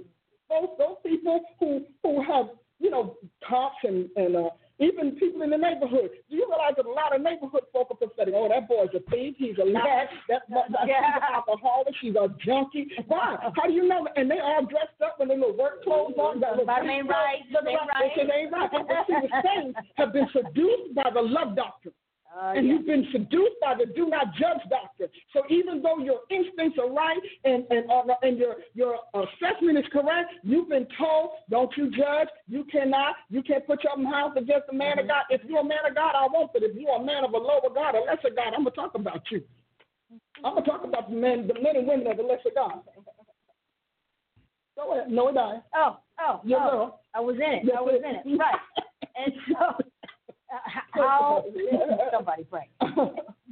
Those 0.49 0.69
those 0.79 0.97
people 1.05 1.41
who 1.61 1.85
who 2.03 2.23
have 2.23 2.47
you 2.79 2.91
know 2.91 3.17
cops 3.47 3.77
and 3.85 4.09
and 4.17 4.37
uh, 4.37 4.51
Even 4.81 5.13
people 5.13 5.43
in 5.43 5.51
the 5.51 5.57
neighborhood. 5.57 6.11
Do 6.29 6.37
you 6.37 6.47
realize 6.49 6.75
that 6.77 6.87
a 6.87 6.91
lot 6.91 7.15
of 7.15 7.23
neighborhood 7.23 7.63
folk 7.73 7.89
are 7.93 7.97
prophetic? 7.97 8.35
Oh, 8.37 8.49
that 8.49 8.67
boy's 8.67 8.89
a 8.95 8.99
thief. 9.09 9.37
He's 9.39 9.57
a 9.63 9.65
liar. 9.65 10.09
That, 10.29 10.43
that, 10.51 10.67
that, 10.73 10.89
Yeah. 10.89 10.99
She's 11.15 11.23
an 11.23 11.35
alcoholic. 11.35 11.95
She's 12.01 12.15
a 12.17 12.29
junkie. 12.45 12.91
Why? 13.07 13.37
How 13.55 13.67
do 13.67 13.73
you 13.73 13.87
know? 13.87 14.09
And 14.17 14.29
they 14.29 14.41
all 14.41 14.67
dressed 14.67 14.99
up 15.05 15.19
in 15.21 15.29
their 15.29 15.39
little 15.39 15.57
work 15.57 15.85
clothes 15.85 16.15
on. 16.19 16.41
got 16.41 16.59
little 16.59 16.67
But 16.67 16.85
it 16.85 16.91
ain't 16.91 17.09
right. 17.09 17.39
Ain't 17.47 17.65
right. 17.65 18.11
They 18.17 18.35
ain't 18.35 18.53
right. 18.53 18.71
But 18.73 18.87
see, 19.07 19.15
the 19.15 19.43
saints 19.47 19.79
have 19.95 20.13
been 20.13 20.27
seduced 20.33 20.95
by 20.95 21.11
the 21.15 21.23
love 21.23 21.55
doctrine. 21.55 21.95
Uh, 22.35 22.52
and 22.56 22.66
yeah. 22.66 22.73
you've 22.73 22.86
been 22.86 23.06
seduced 23.12 23.55
by 23.61 23.74
the 23.78 23.86
do 23.94 24.09
not 24.09 24.35
judge 24.35 24.59
doctrine. 24.69 25.09
So 25.32 25.43
even 25.51 25.82
though 25.82 25.98
your 25.98 26.20
instincts 26.31 26.78
are 26.82 26.90
right 26.90 27.20
and 27.44 27.65
and 27.70 27.89
uh, 27.90 28.15
and 28.23 28.39
your 28.39 28.56
your 28.74 28.97
assessment 29.15 29.78
is 29.78 29.85
correct, 29.93 30.32
you've 30.43 30.69
been 30.69 30.86
told 30.98 31.31
don't 31.48 31.70
you 31.77 31.90
judge. 31.90 32.28
You 32.48 32.65
cannot. 32.65 33.15
You 33.31 33.43
can't 33.43 33.65
put 33.66 33.85
your 33.85 33.97
mouth 33.97 34.36
against 34.36 34.66
a 34.70 34.74
man 34.74 34.98
of 34.98 35.06
God. 35.06 35.23
If 35.31 35.43
you're 35.47 35.61
a 35.61 35.65
man 35.65 35.86
of 35.89 35.94
God, 35.94 36.15
I 36.16 36.27
won't. 36.32 36.52
But 36.52 36.65
if 36.65 36.74
you're 36.74 36.97
a 36.97 37.05
man 37.05 37.24
of 37.24 37.35
a 37.35 37.39
lower 37.39 37.70
God, 37.73 37.94
a 37.94 38.01
lesser 38.01 38.35
God, 38.35 38.52
I'm 38.56 38.65
gonna 38.65 38.70
talk 38.73 38.97
about 38.97 39.23
you. 39.31 39.43
I'm 40.44 40.55
gonna 40.55 40.66
talk 40.66 40.85
about 40.85 41.11
the 41.11 41.16
men, 41.16 41.47
the 41.47 41.55
men 41.55 41.77
and 41.77 41.86
women 41.86 42.09
of 42.09 42.16
the 42.16 42.24
lesser 42.24 42.51
God. 42.55 42.81
Go 44.77 44.93
ahead. 44.93 45.11
No, 45.11 45.28
it 45.28 45.36
I. 45.36 45.61
Oh, 45.77 45.98
oh, 46.20 46.40
Your 46.43 46.61
oh. 46.61 46.70
girl. 46.70 47.01
I 47.15 47.20
was 47.20 47.36
in 47.36 47.43
it. 47.43 47.62
Yes, 47.65 47.77
I 47.78 47.81
was 47.81 47.94
it- 47.94 48.27
in 48.27 48.35
it. 48.35 48.39
Right. 48.39 48.61
And 49.16 49.32
so, 49.48 49.85
how 50.93 51.44
somebody 52.12 52.44
pray? 52.44 52.68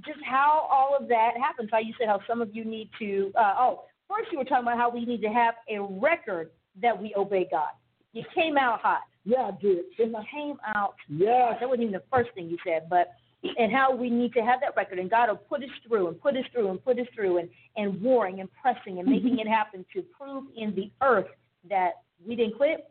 Just 0.05 0.21
how 0.25 0.69
all 0.71 0.97
of 0.99 1.09
that 1.09 1.33
happens. 1.39 1.69
How 1.73 1.79
you 1.79 1.95
said 1.99 2.09
how 2.09 2.21
some 2.29 2.41
of 2.41 2.55
you 2.55 2.65
need 2.65 2.91
to. 2.99 3.33
Uh, 3.39 3.55
oh, 3.59 3.85
first 4.09 4.31
you 4.33 4.39
were 4.39 4.45
talking 4.45 4.65
about 4.65 4.79
how 4.79 4.91
we 4.91 5.05
need 5.05 5.23
to 5.23 5.29
have 5.29 5.55
a 5.71 5.81
record 5.81 6.51
that 6.81 7.01
we 7.01 7.15
obey 7.17 7.47
God. 7.51 7.71
You 8.13 8.25
came 8.35 8.57
out 8.57 8.81
hot. 8.81 9.03
Yeah, 9.25 9.43
I 9.43 9.51
did. 9.61 9.85
It 9.99 10.15
came 10.33 10.57
out. 10.67 10.95
Yeah. 11.09 11.57
That 11.59 11.69
wasn't 11.69 11.83
even 11.83 11.93
the 11.93 12.03
first 12.13 12.31
thing 12.35 12.49
you 12.49 12.59
said, 12.67 12.89
but 12.91 13.13
and 13.59 13.73
how 13.73 13.95
we 13.95 14.09
need 14.09 14.33
to 14.35 14.41
have 14.41 14.61
that 14.61 14.77
record, 14.77 14.99
and 14.99 15.11
God 15.11 15.29
will 15.29 15.37
put 15.37 15.63
us 15.63 15.71
through 15.87 16.09
and 16.09 16.21
put 16.21 16.37
us 16.37 16.45
through 16.53 16.71
and 16.71 16.85
put 16.85 16.99
us 16.99 17.07
through 17.15 17.39
and 17.39 17.49
and 17.77 18.01
warring 18.01 18.41
and 18.41 18.49
pressing 18.61 18.99
and 19.01 19.09
making 19.09 19.39
it 19.39 19.49
happen 19.49 19.85
to 19.93 20.03
prove 20.03 20.45
in 20.57 20.75
the 20.75 20.91
earth 21.03 21.27
that 21.69 22.03
we 22.27 22.37
didn't 22.37 22.57
quit 22.57 22.89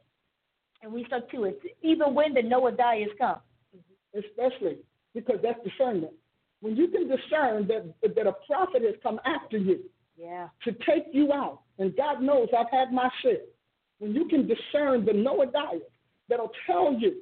and 0.81 0.91
we 0.91 1.05
stuck 1.05 1.29
to 1.31 1.45
it, 1.45 1.59
even 1.81 2.13
when 2.13 2.33
the 2.33 2.41
Noadiah 2.41 3.01
has 3.01 3.11
come. 3.17 3.38
Especially 4.15 4.77
because 5.13 5.38
that's 5.43 5.59
discernment. 5.63 6.13
When 6.61 6.75
you 6.75 6.88
can 6.89 7.07
discern 7.07 7.67
that 7.67 7.93
that 8.15 8.27
a 8.27 8.33
prophet 8.47 8.83
has 8.83 8.95
come 9.01 9.19
after 9.25 9.57
you 9.57 9.79
Yeah. 10.17 10.49
to 10.63 10.71
take 10.85 11.05
you 11.11 11.33
out, 11.33 11.61
and 11.79 11.95
God 11.95 12.21
knows 12.21 12.49
I've 12.57 12.69
had 12.69 12.91
my 12.93 13.09
share. 13.21 13.41
When 13.99 14.13
you 14.13 14.27
can 14.27 14.47
discern 14.47 15.05
the 15.05 15.13
Noah 15.13 15.47
Noadiah 15.47 15.81
that'll 16.29 16.51
tell 16.67 16.93
you, 16.93 17.21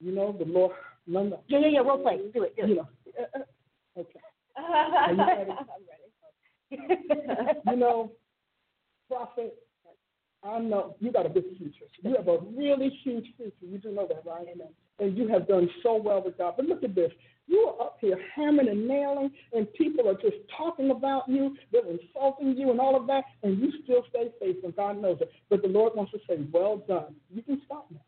you 0.00 0.12
know, 0.12 0.32
the 0.32 0.44
Lord, 0.44 0.72
no, 1.06 1.22
no, 1.24 1.40
Yeah, 1.48 1.58
yeah, 1.60 1.68
yeah. 1.68 1.78
Role 1.80 1.98
play. 1.98 2.18
Do 2.34 2.42
it. 2.44 2.56
Do 2.56 2.66
you 2.68 2.74
know, 2.76 2.88
uh, 3.18 3.38
uh, 3.38 4.00
okay, 4.00 4.20
Are 4.56 5.12
you 5.12 5.18
ready? 5.26 5.52
you 7.66 7.76
know, 7.76 8.12
prophet, 9.08 9.56
I 10.44 10.58
know 10.58 10.96
you 10.98 11.12
got 11.12 11.26
a 11.26 11.28
big 11.28 11.44
future. 11.56 11.86
You 12.02 12.16
have 12.16 12.26
a 12.26 12.38
really 12.56 12.90
huge 13.04 13.26
future. 13.36 13.52
You 13.60 13.78
do 13.78 13.92
know 13.92 14.08
that, 14.08 14.24
right? 14.26 14.46
And 14.98 15.16
you 15.16 15.28
have 15.28 15.46
done 15.46 15.68
so 15.82 15.96
well 15.96 16.22
with 16.24 16.36
God. 16.36 16.54
But 16.56 16.66
look 16.66 16.82
at 16.82 16.94
this. 16.94 17.12
You 17.46 17.58
are 17.78 17.86
up 17.86 17.98
here 18.00 18.18
hammering 18.34 18.68
and 18.68 18.88
nailing, 18.88 19.30
and 19.52 19.72
people 19.74 20.08
are 20.08 20.14
just 20.14 20.36
talking 20.56 20.90
about 20.90 21.28
you. 21.28 21.56
They're 21.70 21.82
insulting 21.86 22.56
you 22.56 22.70
and 22.70 22.80
all 22.80 22.96
of 22.96 23.06
that, 23.08 23.24
and 23.42 23.58
you 23.58 23.72
still 23.84 24.04
stay 24.10 24.30
faithful. 24.40 24.72
God 24.72 25.00
knows 25.00 25.18
it. 25.20 25.30
But 25.50 25.62
the 25.62 25.68
Lord 25.68 25.94
wants 25.94 26.12
to 26.12 26.18
say, 26.28 26.38
well 26.52 26.78
done. 26.88 27.14
You 27.30 27.42
can 27.42 27.60
stop 27.66 27.86
now. 27.90 28.00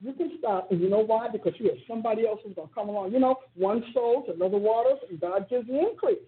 You 0.00 0.12
can 0.14 0.32
stop, 0.38 0.72
and 0.72 0.80
you 0.80 0.88
know 0.88 0.98
why? 0.98 1.28
Because 1.28 1.52
you 1.58 1.68
have 1.68 1.78
somebody 1.88 2.26
else 2.26 2.40
who's 2.44 2.54
going 2.54 2.68
to 2.68 2.74
come 2.74 2.88
along. 2.88 3.12
You 3.12 3.20
know, 3.20 3.36
one 3.54 3.84
sows, 3.94 4.24
another 4.34 4.58
waters, 4.58 4.98
and 5.08 5.20
God 5.20 5.48
gives 5.48 5.68
the 5.68 5.78
increase. 5.78 6.18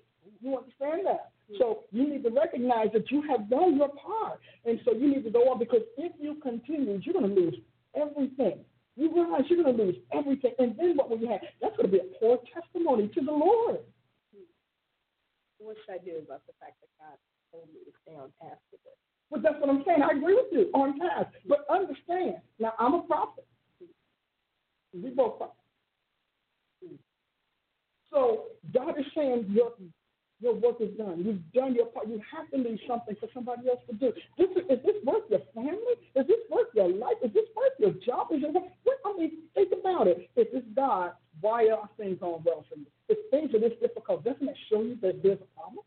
You 0.41 0.57
understand 0.57 1.07
that? 1.07 1.33
Hmm. 1.51 1.57
So 1.59 1.81
you 1.91 2.09
need 2.09 2.23
to 2.23 2.31
recognize 2.31 2.89
that 2.93 3.11
you 3.11 3.23
have 3.29 3.51
done 3.51 3.77
your 3.77 3.89
part, 3.89 4.41
and 4.65 4.81
so 4.85 4.93
you 4.93 5.09
need 5.09 5.25
to 5.25 5.31
go 5.31 5.51
on 5.51 5.59
because 5.59 5.83
if 5.97 6.13
you 6.19 6.37
continue, 6.43 7.01
you're 7.03 7.15
going 7.15 7.35
to 7.35 7.41
lose 7.41 7.57
everything. 7.95 8.65
You 8.97 9.13
realize 9.13 9.43
you're 9.49 9.63
going 9.63 9.77
to 9.77 9.83
lose 9.83 9.97
everything, 10.13 10.53
and 10.59 10.77
then 10.79 10.97
what 10.97 11.11
will 11.11 11.19
you 11.19 11.29
have? 11.29 11.41
That's 11.61 11.77
going 11.77 11.91
to 11.91 11.93
be 11.93 11.99
a 11.99 12.19
poor 12.19 12.39
testimony 12.53 13.09
to 13.09 13.21
the 13.21 13.33
Lord. 13.33 13.79
What 15.59 15.77
should 15.85 15.95
I 15.95 15.99
do 16.05 16.19
about 16.19 16.43
the 16.47 16.53
fact 16.61 16.77
that 16.81 16.93
God 17.01 17.17
told 17.51 17.69
me 17.73 17.81
to 17.85 17.93
stay 18.03 18.15
on 18.15 18.31
task 18.41 18.61
with 18.71 18.81
it? 18.85 18.97
But 19.31 19.43
that's 19.43 19.57
what 19.61 19.71
I'm 19.71 19.83
saying. 19.87 20.03
I 20.03 20.17
agree 20.17 20.35
with 20.35 20.53
you 20.53 20.71
on 20.75 20.99
task. 20.99 21.33
But 21.49 21.65
understand, 21.71 22.37
now 22.59 22.75
I'm 22.79 22.95
a 22.95 23.03
prophet. 23.03 23.47
We 24.93 25.11
both 25.11 25.39
prophets. 25.39 25.59
So 28.11 28.45
God 28.73 28.99
is 28.99 29.07
saying 29.17 29.47
your 29.49 29.73
your 30.41 30.55
work 30.55 30.77
is 30.81 30.91
done. 30.99 31.23
You've 31.25 31.41
done 31.53 31.75
your 31.75 31.87
part. 31.87 32.09
You 32.09 32.21
have 32.35 32.51
to 32.51 32.57
leave 32.57 32.79
something 32.87 33.17
for 33.21 33.29
somebody 33.33 33.69
else 33.69 33.81
to 33.89 33.95
do. 33.95 34.13
This 34.37 34.51
is, 34.51 34.65
is 34.69 34.81
this 34.85 34.97
worth 35.05 35.25
your 35.31 35.41
family? 35.55 35.95
Is 36.17 36.27
this 36.27 36.43
worth 36.51 36.69
your 36.75 36.89
life? 36.89 37.17
Is 37.23 37.33
this 37.33 37.49
worth 37.57 37.73
your 37.79 37.93
job? 38.05 38.29
Is 38.33 38.43
it 38.43 38.53
worth, 38.53 38.71
what, 38.83 38.99
I 39.05 39.17
mean, 39.17 39.33
think 39.55 39.73
about 39.73 40.07
it. 40.07 40.29
If 40.37 40.49
it's 40.53 40.67
God, 40.75 41.13
why 41.41 41.69
are 41.71 41.89
things 41.97 42.19
going 42.21 42.43
well 42.45 42.65
for 42.69 42.79
you? 42.79 42.87
If 43.09 43.19
things 43.31 43.55
are 43.55 43.61
this 43.61 43.79
difficult, 43.81 44.25
doesn't 44.25 44.45
that 44.45 44.57
show 44.71 44.83
you 44.83 44.97
that 45.03 45.23
there's 45.23 45.39
a 45.41 45.51
problem? 45.59 45.85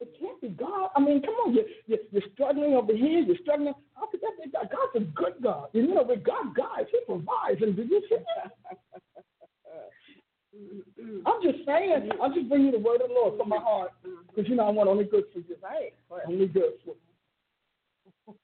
It 0.00 0.14
can't 0.20 0.40
be 0.40 0.48
God. 0.48 0.90
I 0.96 1.00
mean, 1.00 1.22
come 1.22 1.34
on, 1.46 1.54
you're, 1.54 1.64
you're, 1.86 1.98
you're 2.10 2.30
struggling 2.34 2.74
over 2.74 2.94
here, 2.94 3.20
you're 3.20 3.38
struggling. 3.42 3.74
How 3.94 4.06
could 4.06 4.20
that 4.20 4.32
be 4.42 4.50
God? 4.50 4.68
God's 4.70 5.06
a 5.06 5.08
good 5.12 5.42
God. 5.42 5.68
You 5.72 5.86
know, 5.86 6.02
with 6.02 6.24
God 6.24 6.54
guides, 6.54 6.88
He 6.90 6.98
provides. 7.06 7.62
And 7.62 7.76
did 7.76 7.88
you 7.88 8.02
see 8.08 8.16
that? 8.36 8.52
I'm 11.26 11.42
just 11.42 11.64
saying, 11.66 12.10
I'm 12.22 12.34
just 12.34 12.48
bringing 12.48 12.66
you 12.66 12.72
the 12.72 12.78
word 12.78 13.00
of 13.00 13.08
the 13.08 13.14
Lord 13.14 13.38
from 13.38 13.48
my 13.48 13.58
heart. 13.58 13.92
Mm-hmm. 14.06 14.22
Because, 14.28 14.48
you 14.48 14.56
know, 14.56 14.66
I 14.66 14.70
want 14.70 14.88
only 14.88 15.04
good 15.04 15.24
for 15.32 15.40
you. 15.40 15.56
Right. 15.62 15.94
Only 16.26 16.46
good 16.46 16.74
for 16.84 16.94
you. 16.94 17.00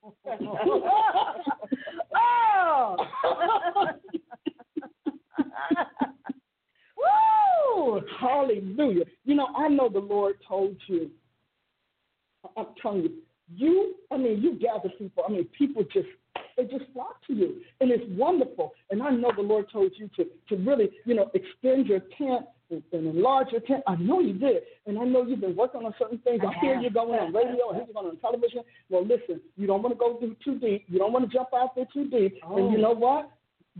oh. 2.16 2.97
Woo! 7.77 8.01
Hallelujah. 8.19 9.05
You 9.24 9.35
know, 9.35 9.49
I 9.57 9.69
know 9.69 9.89
the 9.89 10.01
Lord 10.01 10.37
told 10.47 10.77
you. 10.87 11.11
I'm 12.57 12.66
telling 12.81 13.03
you, 13.03 13.12
you, 13.55 13.95
I 14.11 14.16
mean, 14.16 14.41
you 14.41 14.59
gather 14.59 14.89
people. 14.99 15.24
I 15.28 15.32
mean, 15.32 15.45
people 15.57 15.85
just, 15.93 16.09
they 16.61 16.78
just 16.78 16.91
flock 16.93 17.16
to 17.27 17.35
you. 17.35 17.61
And 17.81 17.91
it's 17.91 18.05
wonderful. 18.11 18.73
And 18.91 19.03
I 19.03 19.11
know 19.11 19.32
the 19.35 19.43
Lord 19.43 19.66
told 19.73 19.93
you 19.97 20.11
to, 20.16 20.24
to 20.49 20.62
really, 20.62 20.91
you 21.05 21.15
know, 21.15 21.31
extend 21.35 21.87
your 21.87 22.01
tent 22.19 22.47
and, 22.70 22.82
and 22.93 23.07
enlarge 23.07 23.49
your 23.53 23.61
tent. 23.62 23.82
I 23.87 23.97
know 23.97 24.20
you 24.20 24.35
did. 24.35 24.62
And 24.87 24.99
I 24.99 25.05
know 25.05 25.24
you've 25.24 25.41
been 25.41 25.57
working 25.57 25.85
on 25.85 25.95
certain 25.99 26.19
things. 26.19 26.41
I 26.47 26.59
hear 26.61 26.78
you 26.78 26.91
going 26.91 27.19
on 27.19 27.32
radio, 27.32 27.70
I 27.70 27.77
hear 27.77 27.85
you 27.87 27.95
going 27.95 28.09
on 28.09 28.16
television. 28.19 28.61
Well, 28.89 29.03
listen, 29.03 29.41
you 29.57 29.66
don't 29.66 29.82
want 29.82 29.95
to 29.95 29.99
go 29.99 30.15
too, 30.15 30.37
too 30.45 30.59
deep. 30.59 30.85
You 30.89 30.99
don't 30.99 31.12
want 31.12 31.28
to 31.28 31.35
jump 31.35 31.49
out 31.55 31.74
there 31.74 31.87
too 31.93 32.09
deep. 32.09 32.39
And 32.45 32.73
you 32.73 32.78
oh. 32.78 32.82
know 32.82 32.93
what? 32.93 33.31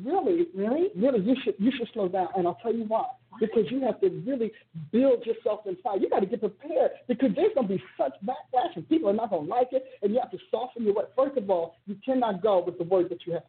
Really, 0.04 0.46
really, 0.54 0.88
really, 0.96 1.20
you 1.20 1.34
should 1.42 1.54
you 1.58 1.72
should 1.76 1.88
slow 1.92 2.08
down, 2.08 2.28
and 2.36 2.46
I'll 2.46 2.58
tell 2.62 2.72
you 2.74 2.84
why. 2.84 3.06
Because 3.40 3.64
you 3.70 3.80
have 3.82 4.00
to 4.00 4.08
really 4.26 4.52
build 4.92 5.24
yourself 5.26 5.60
inside. 5.66 6.00
You 6.00 6.08
got 6.08 6.20
to 6.20 6.26
get 6.26 6.40
prepared 6.40 6.92
because 7.08 7.30
there's 7.34 7.52
going 7.54 7.68
to 7.68 7.74
be 7.74 7.82
such 7.98 8.12
backlash, 8.24 8.76
and 8.76 8.88
people 8.88 9.08
are 9.10 9.14
not 9.14 9.30
going 9.30 9.46
to 9.46 9.50
like 9.50 9.68
it, 9.72 9.84
and 10.02 10.12
you 10.12 10.20
have 10.20 10.30
to 10.30 10.38
soften 10.50 10.84
your 10.84 10.94
way. 10.94 11.04
First 11.16 11.36
of 11.36 11.48
all, 11.50 11.74
you 11.86 11.96
cannot 12.04 12.42
go 12.42 12.62
with 12.64 12.78
the 12.78 12.84
word 12.84 13.08
that 13.10 13.26
you 13.26 13.34
have. 13.34 13.42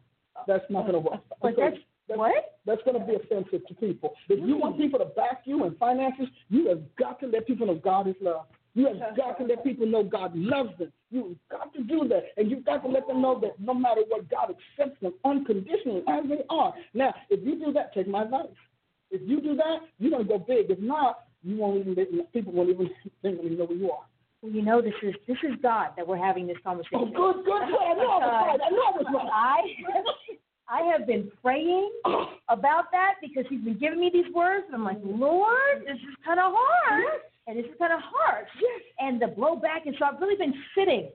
That's 0.48 0.66
not 0.70 0.82
going 0.82 0.94
to 0.94 1.00
work. 1.00 1.22
But 1.42 1.56
that's- 1.56 1.80
that's, 2.08 2.18
what? 2.18 2.58
That's 2.66 2.82
going 2.84 3.00
to 3.00 3.06
be 3.06 3.16
offensive 3.16 3.66
to 3.68 3.74
people. 3.76 4.14
If 4.28 4.46
you 4.46 4.58
want 4.58 4.78
people 4.78 5.00
to 5.00 5.06
back 5.06 5.44
you 5.46 5.64
in 5.66 5.76
finances, 5.76 6.28
you 6.50 6.68
have 6.68 6.82
got 6.98 7.20
to 7.22 7.28
let 7.28 7.48
people 7.48 7.68
know 7.68 7.76
God 7.76 8.08
is 8.08 8.16
love. 8.20 8.48
You 8.74 8.88
have 8.88 9.18
got 9.18 9.38
to 9.40 9.44
let 9.44 9.64
people 9.64 9.86
know 9.86 10.04
God 10.04 10.32
loves 10.36 10.78
them. 10.78 10.92
You've 11.10 11.36
got 11.50 11.74
to 11.74 11.84
do 11.84 12.08
that. 12.08 12.28
And 12.38 12.50
you've 12.50 12.66
got 12.66 12.84
to 12.84 12.90
let 12.90 13.06
them 13.08 13.22
know 13.22 13.40
that 13.42 13.60
no 13.60 13.74
matter 13.74 14.02
what, 14.08 14.30
God 14.30 14.56
accepts 14.80 15.02
them 15.02 15.14
unconditionally 15.26 16.04
as 16.08 16.24
they 16.30 16.44
are. 16.50 16.74
Now, 16.94 17.14
if 17.30 17.46
you 17.46 17.64
do 17.64 17.74
that, 17.74 17.94
take 17.94 18.08
my 18.08 18.24
advice. 18.24 18.48
If 19.10 19.22
you 19.26 19.42
do 19.42 19.56
that, 19.58 19.80
you're 20.00 20.12
going 20.12 20.26
to 20.26 20.30
go 20.30 20.40
big. 20.40 20.70
If 20.70 20.80
not, 20.80 21.26
you 21.44 21.58
won't 21.58 21.86
even, 21.86 22.24
people 22.32 22.54
won't 22.54 22.70
even, 22.70 22.90
they 23.22 23.30
won't 23.30 23.46
even 23.46 23.58
know 23.58 23.66
who 23.66 23.76
you 23.76 23.92
are. 23.92 24.06
Well, 24.42 24.52
you 24.52 24.64
know, 24.64 24.82
this 24.82 24.94
is 25.04 25.14
this 25.28 25.38
is 25.44 25.52
God 25.62 25.90
that 25.98 26.08
we're 26.08 26.18
having 26.18 26.48
this 26.48 26.58
conversation. 26.64 26.98
Oh, 26.98 27.06
good, 27.06 27.46
good, 27.46 27.46
good. 27.46 27.78
I 27.78 27.94
know 27.94 28.10
I 28.10 28.18
was 28.18 28.48
right. 28.50 28.60
I 28.66 28.70
know 28.72 28.82
I 28.82 28.98
was 28.98 29.06
right. 29.14 29.30
I 29.32 30.78
I 30.82 30.82
have 30.92 31.06
been 31.06 31.30
praying 31.44 31.92
oh. 32.06 32.28
about 32.50 32.86
that 32.92 33.16
because 33.22 33.44
he's 33.50 33.62
been 33.62 33.78
giving 33.78 34.00
me 34.00 34.10
these 34.12 34.34
words, 34.34 34.66
and 34.66 34.76
I'm 34.76 34.84
like, 34.84 34.98
Lord, 35.04 35.82
this 35.86 35.98
is 35.98 36.16
kind 36.26 36.40
of 36.40 36.54
hard, 36.56 37.22
and 37.48 37.58
this 37.58 37.66
is 37.66 37.72
kind 37.80 37.94
of 37.94 38.00
harsh, 38.04 38.50
and 39.00 39.22
the 39.22 39.26
blowback, 39.28 39.86
and 39.86 39.96
so 39.98 40.06
I've 40.06 40.20
really 40.20 40.38
been 40.38 40.54
sitting 40.78 41.10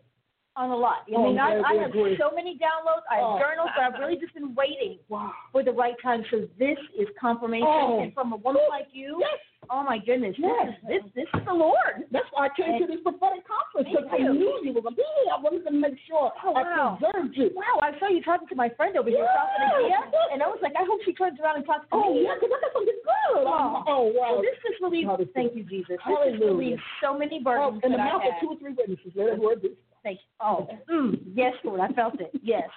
on 0.57 0.71
a 0.71 0.77
lot. 0.77 1.05
I 1.09 1.15
Oh, 1.15 1.23
mean, 1.25 1.39
I, 1.39 1.61
I 1.61 1.75
have 1.83 1.93
so 2.19 2.35
many 2.35 2.59
downloads, 2.59 3.05
I 3.11 3.17
have 3.17 3.25
Oh. 3.25 3.39
journals, 3.39 3.69
but 3.77 3.85
I've 3.85 4.01
really 4.01 4.17
just 4.17 4.33
been 4.35 4.55
waiting 4.55 4.99
Wow. 5.09 5.33
for 5.53 5.63
the 5.63 5.73
right 5.73 5.95
time. 6.03 6.25
So 6.31 6.49
this 6.59 6.79
is 6.99 7.07
confirmation, 7.21 7.67
Oh. 7.69 8.01
and 8.01 8.13
from 8.15 8.33
a 8.33 8.37
woman 8.37 8.63
like 8.71 8.89
you, 8.93 9.23
Oh 9.71 9.83
my 9.83 9.99
goodness. 9.99 10.35
Yes. 10.39 10.75
This, 10.87 11.03
is, 11.03 11.11
this 11.15 11.27
this 11.27 11.41
is 11.41 11.47
the 11.47 11.55
Lord. 11.55 12.07
That's 12.13 12.27
why 12.33 12.47
I 12.47 12.51
came 12.55 12.79
to 12.81 12.87
this 12.87 13.03
prophetic 13.03 13.43
conference 13.47 13.89
because 13.91 14.07
I 14.13 14.23
knew 14.31 14.61
you 14.63 14.73
were 14.73 14.83
going 14.83 14.95
to 14.95 15.03
be 15.03 15.09
here. 15.25 15.35
I 15.35 15.41
wanted 15.41 15.65
to 15.67 15.73
make 15.75 15.99
sure 16.07 16.31
Oh, 16.45 16.53
wow. 16.53 16.99
I 17.01 17.03
preserved 17.03 17.35
you. 17.37 17.51
Wow, 17.55 17.81
I 17.83 17.99
saw 17.99 18.09
you 18.09 18.23
talking 18.23 18.47
to 18.49 18.55
my 18.55 18.69
friend 18.79 18.97
over 18.97 19.11
here. 19.11 19.27
Prophet 19.27 19.83
Adia, 19.83 19.99
and 20.33 20.43
I 20.43 20.47
was 20.47 20.59
like, 20.63 20.73
I 20.79 20.85
hope 20.87 21.01
she 21.05 21.13
turns 21.13 21.39
around 21.43 21.57
and 21.57 21.67
talks 21.67 21.87
to 21.91 21.97
Oh, 21.99 22.15
me. 22.15 22.25
yeah, 22.25 22.35
because 22.39 22.51
I 22.55 22.59
got 22.63 22.73
something 22.73 23.01
good. 23.03 23.45
Oh. 23.47 23.83
oh, 23.87 24.03
wow. 24.15 24.39
Well, 24.39 24.43
this 24.43 24.55
just 24.63 24.79
relieves. 24.81 25.07
Hallelujah. 25.11 25.35
Thank 25.35 25.57
you, 25.57 25.65
Jesus. 25.65 25.99
This 25.99 25.99
just 25.99 26.07
Hallelujah. 26.07 26.47
relieves 26.47 26.83
so 27.03 27.17
many 27.19 27.39
Oh, 27.41 27.45
burdens 27.45 27.83
in 27.85 27.93
the 27.93 27.99
mouth 27.99 28.23
of 28.23 28.35
two 28.41 28.49
or 28.55 28.59
three 28.59 28.73
witnesses, 28.73 29.13
let 29.15 29.35
it 29.35 29.39
word 29.39 29.63
this. 29.63 29.73
Thank 30.03 30.21
you. 30.23 30.31
Oh, 30.41 30.69
mm, 30.91 31.19
yes, 31.35 31.55
Lord, 31.65 31.81
I 31.81 31.89
felt 31.95 32.21
it. 32.21 32.31
Yes. 32.43 32.71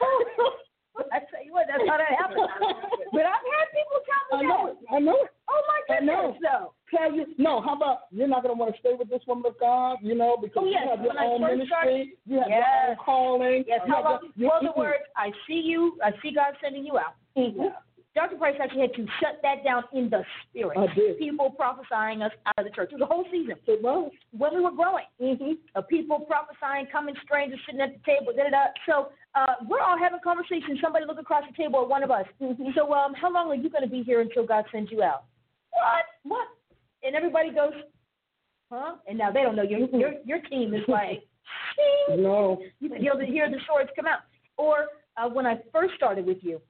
I 1.12 1.18
tell 1.30 1.42
you 1.44 1.52
what, 1.52 1.66
that's 1.68 1.82
how 1.88 1.98
that 1.98 2.14
happens. 2.18 2.46
But 3.14 3.26
I've 3.26 3.46
had 3.46 3.66
people 3.70 3.98
tell 4.06 4.22
me 4.38 4.46
I 4.46 4.48
know 4.48 4.66
that. 4.66 4.74
it. 4.74 4.86
I 4.90 4.98
know 4.98 5.18
it. 5.22 5.30
Oh 5.48 5.62
my 5.70 5.96
I 5.96 6.00
know. 6.00 6.32
goodness, 6.34 6.42
though. 6.42 6.72
Tell 6.90 7.12
you, 7.14 7.26
no, 7.38 7.60
how 7.62 7.74
about 7.76 8.10
you're 8.10 8.26
not 8.28 8.42
going 8.42 8.54
to 8.54 8.58
want 8.58 8.74
to 8.74 8.78
stay 8.80 8.94
with 8.98 9.08
this 9.08 9.22
woman 9.26 9.46
of 9.46 9.58
God, 9.60 9.98
you 10.02 10.14
know, 10.14 10.36
because 10.40 10.62
Oh, 10.66 10.70
yes, 10.70 10.82
you 10.84 10.90
have 10.90 11.00
your 11.04 11.14
when 11.14 11.22
own 11.24 11.40
ministry, 11.42 11.66
started- 11.66 12.08
you 12.26 12.38
have 12.38 12.48
Yes. 12.48 12.62
your 12.66 12.90
own 12.90 12.96
calling. 13.04 13.64
Yes, 13.66 13.80
how 13.86 14.00
about 14.00 14.22
your- 14.36 14.50
well 14.50 14.62
you- 14.62 14.68
the 14.74 14.78
words, 14.78 15.04
I 15.16 15.30
see 15.46 15.62
you, 15.62 15.98
I 16.02 16.10
see 16.22 16.32
God 16.34 16.54
sending 16.62 16.84
you 16.86 16.98
out. 16.98 17.14
Mm-hmm. 17.36 17.70
Dr. 18.14 18.36
Price 18.36 18.54
actually 18.62 18.82
had 18.82 18.94
to 18.94 19.06
shut 19.20 19.40
that 19.42 19.64
down 19.64 19.82
in 19.92 20.08
the 20.08 20.22
spirit. 20.46 20.78
I 20.78 20.86
did. 20.94 21.18
People 21.18 21.50
prophesying 21.50 22.22
us 22.22 22.30
out 22.46 22.54
of 22.58 22.64
the 22.64 22.70
church. 22.70 22.90
It 22.92 23.00
was 23.00 23.02
a 23.02 23.12
whole 23.12 23.24
season. 23.30 23.56
It 23.66 23.82
was. 23.82 24.12
when 24.30 24.54
we 24.54 24.60
were 24.60 24.70
growing. 24.70 25.04
Mm-hmm. 25.20 25.52
Uh, 25.74 25.82
people 25.82 26.20
prophesying, 26.20 26.86
coming 26.92 27.16
strangers 27.24 27.58
sitting 27.66 27.80
at 27.80 27.90
the 27.90 28.02
table, 28.06 28.32
da 28.36 28.44
da 28.44 28.50
da. 28.50 28.64
So 28.86 29.08
uh, 29.34 29.54
we're 29.66 29.80
all 29.80 29.98
having 29.98 30.20
conversations. 30.22 30.78
Somebody 30.80 31.06
look 31.06 31.18
across 31.18 31.42
the 31.50 31.56
table 31.60 31.82
at 31.82 31.88
one 31.88 32.04
of 32.04 32.12
us. 32.12 32.26
So 32.76 32.92
um, 32.94 33.14
how 33.14 33.32
long 33.32 33.50
are 33.50 33.56
you 33.56 33.68
going 33.68 33.82
to 33.82 33.90
be 33.90 34.04
here 34.04 34.20
until 34.20 34.46
God 34.46 34.64
sends 34.70 34.92
you 34.92 35.02
out? 35.02 35.24
What? 35.72 36.04
What? 36.22 36.48
And 37.02 37.16
everybody 37.16 37.50
goes, 37.50 37.74
huh? 38.70 38.94
And 39.08 39.18
now 39.18 39.32
they 39.32 39.42
don't 39.42 39.56
know. 39.56 39.62
Your 39.64 39.88
your 39.90 40.12
your 40.24 40.40
team 40.42 40.72
is 40.72 40.82
like, 40.86 41.22
"Shing." 42.08 42.22
No. 42.22 42.62
you 42.78 42.88
can 42.88 43.00
hear 43.00 43.14
the, 43.18 43.26
hear 43.26 43.50
the 43.50 43.58
swords 43.66 43.90
come 43.96 44.06
out. 44.06 44.20
Or 44.56 44.86
uh, 45.16 45.28
when 45.28 45.46
I 45.46 45.58
first 45.72 45.94
started 45.96 46.24
with 46.24 46.38
you, 46.42 46.60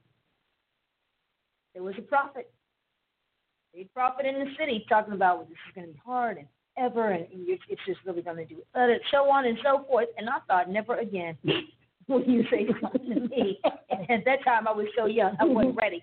there 1.75 1.83
was 1.83 1.93
a 1.99 2.01
prophet, 2.01 2.49
a 3.75 3.83
prophet 3.93 4.25
in 4.25 4.39
the 4.39 4.49
city 4.57 4.85
talking 4.87 5.13
about 5.13 5.37
well, 5.39 5.47
this 5.47 5.57
is 5.67 5.75
going 5.75 5.87
to 5.87 5.93
be 5.93 5.99
hard 6.03 6.37
and 6.37 6.47
ever, 6.77 7.11
and 7.11 7.27
it's 7.31 7.61
it's 7.69 7.81
just 7.85 7.99
really 8.05 8.21
going 8.21 8.37
to 8.37 8.45
do 8.45 8.59
it, 8.59 8.65
and 8.73 9.01
so 9.11 9.29
on 9.29 9.45
and 9.45 9.57
so 9.61 9.83
forth. 9.85 10.07
And 10.17 10.29
I 10.29 10.39
thought, 10.47 10.69
never 10.69 10.97
again 10.99 11.37
will 12.07 12.23
you 12.23 12.43
say 12.49 12.65
something 12.81 13.13
to 13.13 13.19
me. 13.27 13.59
And 13.89 14.09
at 14.09 14.25
that 14.25 14.43
time, 14.45 14.67
I 14.67 14.71
was 14.71 14.87
so 14.97 15.05
young, 15.05 15.35
I 15.39 15.43
wasn't 15.43 15.75
ready. 15.81 16.01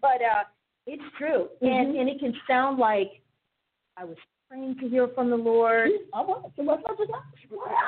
But 0.00 0.20
uh, 0.20 0.44
it's 0.86 1.02
true, 1.16 1.48
and 1.60 1.88
mm-hmm. 1.88 2.00
and 2.00 2.08
it 2.08 2.18
can 2.18 2.34
sound 2.48 2.78
like 2.78 3.22
I 3.96 4.04
was 4.04 4.16
praying 4.50 4.76
to 4.80 4.88
hear 4.88 5.06
from 5.14 5.30
the 5.30 5.36
Lord. 5.36 5.88
Mm-hmm. 5.88 6.18
I 6.18 6.20
was. 6.22 6.50
So 6.56 6.64
what's 6.64 6.82
up 6.90 6.98
with 6.98 7.08
that? 7.08 7.22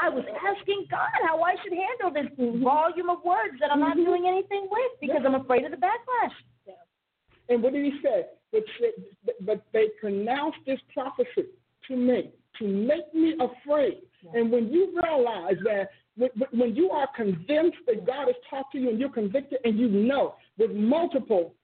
I 0.01 0.09
was 0.09 0.25
asking 0.47 0.87
God 0.89 1.11
how 1.27 1.43
I 1.43 1.57
should 1.65 1.75
handle 1.75 2.15
this 2.15 2.31
mm-hmm. 2.39 2.63
volume 2.63 3.11
of 3.11 3.25
words 3.25 3.59
that 3.59 3.73
I'm 3.73 3.81
not 3.81 3.97
doing 3.97 4.27
anything 4.29 4.69
with 4.71 4.93
because 5.01 5.23
I'm 5.27 5.35
afraid 5.35 5.65
of 5.65 5.73
the 5.73 5.79
backlash. 5.79 6.31
And 7.49 7.63
what 7.63 7.73
did 7.73 7.85
he 7.85 8.01
say? 8.03 8.27
But, 8.53 8.63
but 9.45 9.65
they 9.73 9.89
pronounced 10.01 10.59
this 10.67 10.79
prophecy 10.93 11.49
to 11.89 11.97
me 11.97 12.31
to 12.59 12.67
make 12.67 13.13
me 13.13 13.35
afraid. 13.41 14.03
And 14.33 14.51
when 14.51 14.73
you 14.73 14.99
realize 15.03 15.57
that, 15.65 15.89
when, 16.17 16.31
when 16.53 16.77
you 16.77 16.91
are 16.91 17.09
convinced 17.17 17.79
that 17.87 18.07
God 18.07 18.27
has 18.29 18.37
talked 18.49 18.73
to 18.73 18.79
you 18.79 18.91
and 18.91 18.99
you're 18.99 19.11
convicted 19.11 19.59
and 19.65 19.79
you 19.79 19.89
know 19.89 20.37
with 20.57 20.71
multiple 20.71 21.55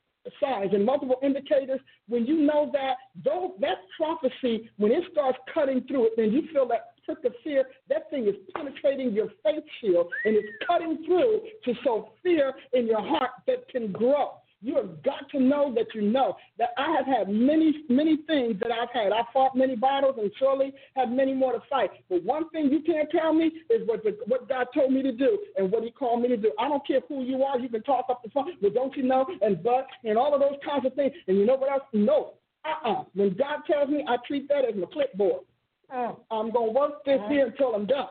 signs 0.40 0.74
and 0.74 0.84
multiple 0.84 1.16
indicators, 1.22 1.80
when 2.08 2.26
you 2.26 2.36
know 2.42 2.70
that, 2.72 2.96
those, 3.24 3.52
that 3.60 3.78
prophecy, 3.96 4.68
when 4.76 4.92
it 4.92 5.04
starts 5.12 5.38
cutting 5.54 5.82
through 5.88 6.06
it, 6.06 6.12
then 6.16 6.32
you 6.32 6.42
feel 6.52 6.66
that 6.68 6.90
prick 7.04 7.24
of 7.24 7.32
fear, 7.42 7.64
that 7.88 8.10
thing 8.10 8.26
is 8.26 8.34
penetrating 8.54 9.12
your 9.12 9.28
faith 9.42 9.64
shield 9.80 10.08
and 10.24 10.36
it's 10.36 10.48
cutting 10.66 11.02
through 11.06 11.40
to 11.64 11.74
sow 11.82 12.12
fear 12.22 12.52
in 12.72 12.86
your 12.86 13.00
heart 13.00 13.30
that 13.46 13.68
can 13.68 13.90
grow. 13.92 14.32
You 14.62 14.76
have 14.76 15.02
got 15.02 15.28
to 15.30 15.40
know 15.40 15.72
that 15.74 15.86
you 15.94 16.02
know 16.02 16.36
that 16.58 16.70
I 16.76 16.94
have 16.96 17.06
had 17.06 17.28
many, 17.28 17.84
many 17.88 18.18
things 18.26 18.60
that 18.60 18.70
I've 18.70 18.90
had. 18.92 19.10
I 19.10 19.22
fought 19.32 19.56
many 19.56 19.74
battles 19.74 20.16
and 20.20 20.30
surely 20.38 20.72
have 20.96 21.08
many 21.08 21.32
more 21.32 21.52
to 21.52 21.62
fight. 21.70 21.90
But 22.10 22.22
one 22.24 22.50
thing 22.50 22.70
you 22.70 22.80
can't 22.82 23.08
tell 23.10 23.32
me 23.32 23.46
is 23.70 23.86
what 23.86 24.02
the, 24.04 24.18
what 24.26 24.48
God 24.48 24.66
told 24.74 24.92
me 24.92 25.02
to 25.02 25.12
do 25.12 25.38
and 25.56 25.72
what 25.72 25.82
He 25.82 25.90
called 25.90 26.20
me 26.20 26.28
to 26.28 26.36
do. 26.36 26.52
I 26.58 26.68
don't 26.68 26.86
care 26.86 27.00
who 27.08 27.22
you 27.22 27.42
are. 27.42 27.58
You 27.58 27.70
can 27.70 27.82
talk 27.82 28.06
up 28.10 28.22
the 28.22 28.30
phone, 28.30 28.52
but 28.60 28.74
don't 28.74 28.94
you 28.96 29.02
know? 29.02 29.26
And 29.40 29.62
but 29.62 29.86
and 30.04 30.18
all 30.18 30.34
of 30.34 30.40
those 30.40 30.58
kinds 30.64 30.84
of 30.84 30.94
things. 30.94 31.12
And 31.26 31.38
you 31.38 31.46
know 31.46 31.56
what 31.56 31.70
else? 31.70 31.82
No. 31.94 32.34
Uh-uh. 32.64 33.04
When 33.14 33.34
God 33.36 33.60
tells 33.66 33.88
me, 33.88 34.04
I 34.06 34.16
treat 34.26 34.46
that 34.48 34.66
as 34.68 34.74
my 34.76 34.86
clipboard. 34.92 35.44
Oh. 35.92 36.20
I'm 36.30 36.50
gonna 36.50 36.72
work 36.72 37.04
this 37.04 37.18
uh-huh. 37.18 37.28
here 37.30 37.46
until 37.46 37.74
I'm 37.74 37.86
done. 37.86 38.08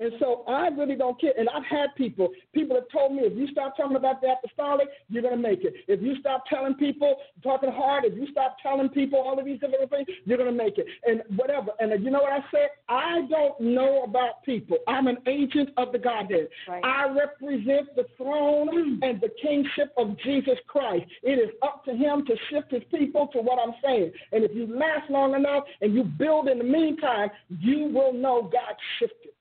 And 0.00 0.12
so 0.20 0.44
I 0.46 0.68
really 0.68 0.94
don't 0.94 1.20
care. 1.20 1.32
And 1.36 1.48
I've 1.48 1.64
had 1.64 1.94
people, 1.96 2.30
people 2.52 2.76
have 2.76 2.88
told 2.92 3.14
me 3.14 3.22
if 3.22 3.36
you 3.36 3.48
stop 3.48 3.76
talking 3.76 3.96
about 3.96 4.20
the 4.20 4.28
apostolic, 4.28 4.88
you're 5.08 5.22
going 5.22 5.36
to 5.36 5.42
make 5.42 5.64
it. 5.64 5.74
If 5.88 6.00
you 6.02 6.14
stop 6.20 6.44
telling 6.46 6.74
people, 6.74 7.16
talking 7.42 7.70
hard, 7.72 8.04
if 8.04 8.14
you 8.14 8.26
stop 8.30 8.56
telling 8.62 8.88
people 8.90 9.18
all 9.18 9.38
of 9.38 9.44
these 9.44 9.58
different 9.60 9.90
things, 9.90 10.06
you're 10.24 10.38
going 10.38 10.50
to 10.50 10.56
make 10.56 10.78
it. 10.78 10.86
And 11.04 11.22
whatever. 11.36 11.72
And 11.80 12.02
you 12.04 12.10
know 12.10 12.20
what 12.20 12.32
I 12.32 12.44
said? 12.50 12.68
I 12.88 13.26
don't 13.28 13.60
know 13.60 14.04
about 14.04 14.44
people. 14.44 14.78
I'm 14.86 15.08
an 15.08 15.18
agent 15.26 15.70
of 15.76 15.92
the 15.92 15.98
Godhead. 15.98 16.48
Right. 16.68 16.84
I 16.84 17.08
represent 17.08 17.94
the 17.96 18.06
throne 18.16 19.00
mm. 19.00 19.08
and 19.08 19.20
the 19.20 19.30
kingship 19.42 19.92
of 19.96 20.16
Jesus 20.24 20.58
Christ. 20.68 21.06
It 21.22 21.38
is 21.38 21.50
up 21.62 21.84
to 21.86 21.92
him 21.92 22.24
to 22.26 22.34
shift 22.50 22.70
his 22.70 22.82
people 22.90 23.28
to 23.32 23.40
what 23.40 23.58
I'm 23.58 23.74
saying. 23.82 24.12
And 24.32 24.44
if 24.44 24.54
you 24.54 24.66
last 24.66 25.10
long 25.10 25.34
enough 25.34 25.64
and 25.80 25.94
you 25.94 26.04
build 26.04 26.48
in 26.48 26.58
the 26.58 26.64
meantime, 26.64 27.30
you 27.48 27.90
will 27.92 28.12
know 28.12 28.42
God 28.42 28.74
shifted. 28.98 29.32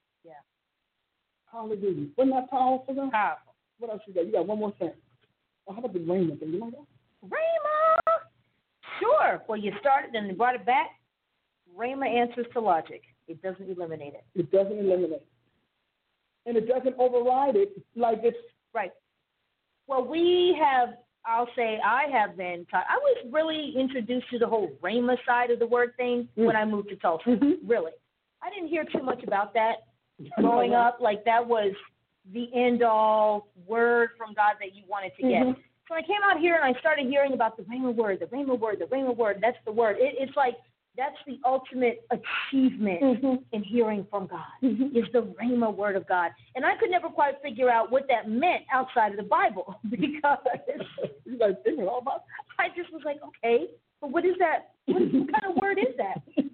Hallelujah. 1.57 2.07
Wasn't 2.15 2.35
that 2.35 2.49
powerful? 2.51 2.93
Though? 2.93 3.09
Powerful. 3.09 3.55
What 3.79 3.91
else 3.91 4.01
you 4.05 4.13
got? 4.13 4.27
You 4.27 4.31
got 4.31 4.45
one 4.45 4.59
more 4.59 4.73
thing. 4.77 4.91
Oh, 5.67 5.73
how 5.73 5.79
about 5.79 5.93
the 5.93 5.99
Raymond 5.99 6.39
thing? 6.39 6.53
You 6.53 6.59
know 6.59 6.69
that? 6.69 7.27
Rhema. 7.27 8.17
Sure. 8.99 9.41
Well, 9.47 9.57
you 9.57 9.71
started 9.79 10.13
and 10.13 10.27
you 10.27 10.33
brought 10.33 10.53
it 10.53 10.65
back. 10.67 10.91
Rhema 11.75 12.07
answers 12.07 12.45
to 12.53 12.59
logic. 12.59 13.01
It 13.27 13.41
doesn't 13.41 13.69
eliminate 13.69 14.13
it. 14.13 14.23
It 14.35 14.51
doesn't 14.51 14.77
eliminate. 14.77 15.23
And 16.45 16.57
it 16.57 16.67
doesn't 16.67 16.95
override 16.99 17.55
it 17.55 17.71
like 17.95 18.19
it's 18.23 18.37
Right. 18.73 18.91
Well, 19.87 20.05
we 20.05 20.55
have, 20.61 20.89
I'll 21.25 21.49
say, 21.55 21.79
I 21.83 22.03
have 22.11 22.37
been 22.37 22.67
taught. 22.69 22.85
I 22.87 22.97
was 22.97 23.25
really 23.31 23.73
introduced 23.75 24.29
to 24.29 24.37
the 24.37 24.47
whole 24.47 24.69
Rhema 24.83 25.17
side 25.25 25.49
of 25.49 25.57
the 25.57 25.65
word 25.65 25.93
thing 25.97 26.27
mm. 26.37 26.45
when 26.45 26.55
I 26.55 26.65
moved 26.65 26.89
to 26.89 26.95
Tulsa. 26.97 27.29
Mm-hmm. 27.29 27.67
Really. 27.67 27.93
I 28.43 28.51
didn't 28.51 28.69
hear 28.69 28.83
too 28.83 29.01
much 29.01 29.23
about 29.23 29.55
that 29.55 29.86
growing 30.39 30.73
up. 30.73 30.99
Like, 31.01 31.25
that 31.25 31.45
was 31.45 31.73
the 32.33 32.49
end 32.53 32.83
all 32.83 33.49
word 33.65 34.09
from 34.17 34.33
God 34.33 34.53
that 34.59 34.75
you 34.75 34.83
wanted 34.87 35.13
to 35.19 35.23
get. 35.23 35.43
So 35.87 35.95
I 35.95 36.01
came 36.01 36.21
out 36.29 36.39
here 36.39 36.55
and 36.55 36.63
I 36.63 36.77
started 36.79 37.07
hearing 37.07 37.33
about 37.33 37.55
the 37.55 37.63
Rhema 37.63 37.95
word, 37.95 38.19
the 38.19 38.25
Rhema 38.25 38.57
word, 38.59 38.79
the 38.79 38.85
Rhema 38.85 39.15
word. 39.15 39.37
That's 39.41 39.57
the 39.65 39.71
word. 39.71 39.97
It, 39.99 40.15
it's 40.19 40.35
like, 40.35 40.55
that's 40.97 41.15
the 41.27 41.39
ultimate 41.45 42.05
achievement 42.09 43.43
in 43.53 43.63
hearing 43.63 44.05
from 44.09 44.27
God 44.27 44.41
is 44.61 45.05
the 45.13 45.33
Rhema 45.41 45.73
word 45.73 45.95
of 45.95 46.07
God. 46.07 46.31
And 46.55 46.65
I 46.65 46.75
could 46.75 46.89
never 46.89 47.07
quite 47.07 47.35
figure 47.43 47.69
out 47.69 47.91
what 47.91 48.07
that 48.09 48.27
meant 48.27 48.63
outside 48.73 49.11
of 49.11 49.17
the 49.17 49.23
Bible 49.23 49.79
because 49.89 50.39
you 51.25 51.37
guys 51.37 51.51
thinking 51.63 51.87
all 51.87 51.99
about 51.99 52.23
I 52.59 52.69
just 52.75 52.91
was 52.91 53.03
like, 53.05 53.17
okay, 53.23 53.67
but 54.01 54.11
what 54.11 54.25
is 54.25 54.33
that? 54.39 54.71
What, 54.87 55.01
what 55.01 55.11
kind 55.31 55.55
of 55.55 55.61
word 55.61 55.77
is 55.77 55.95
that? 55.97 56.21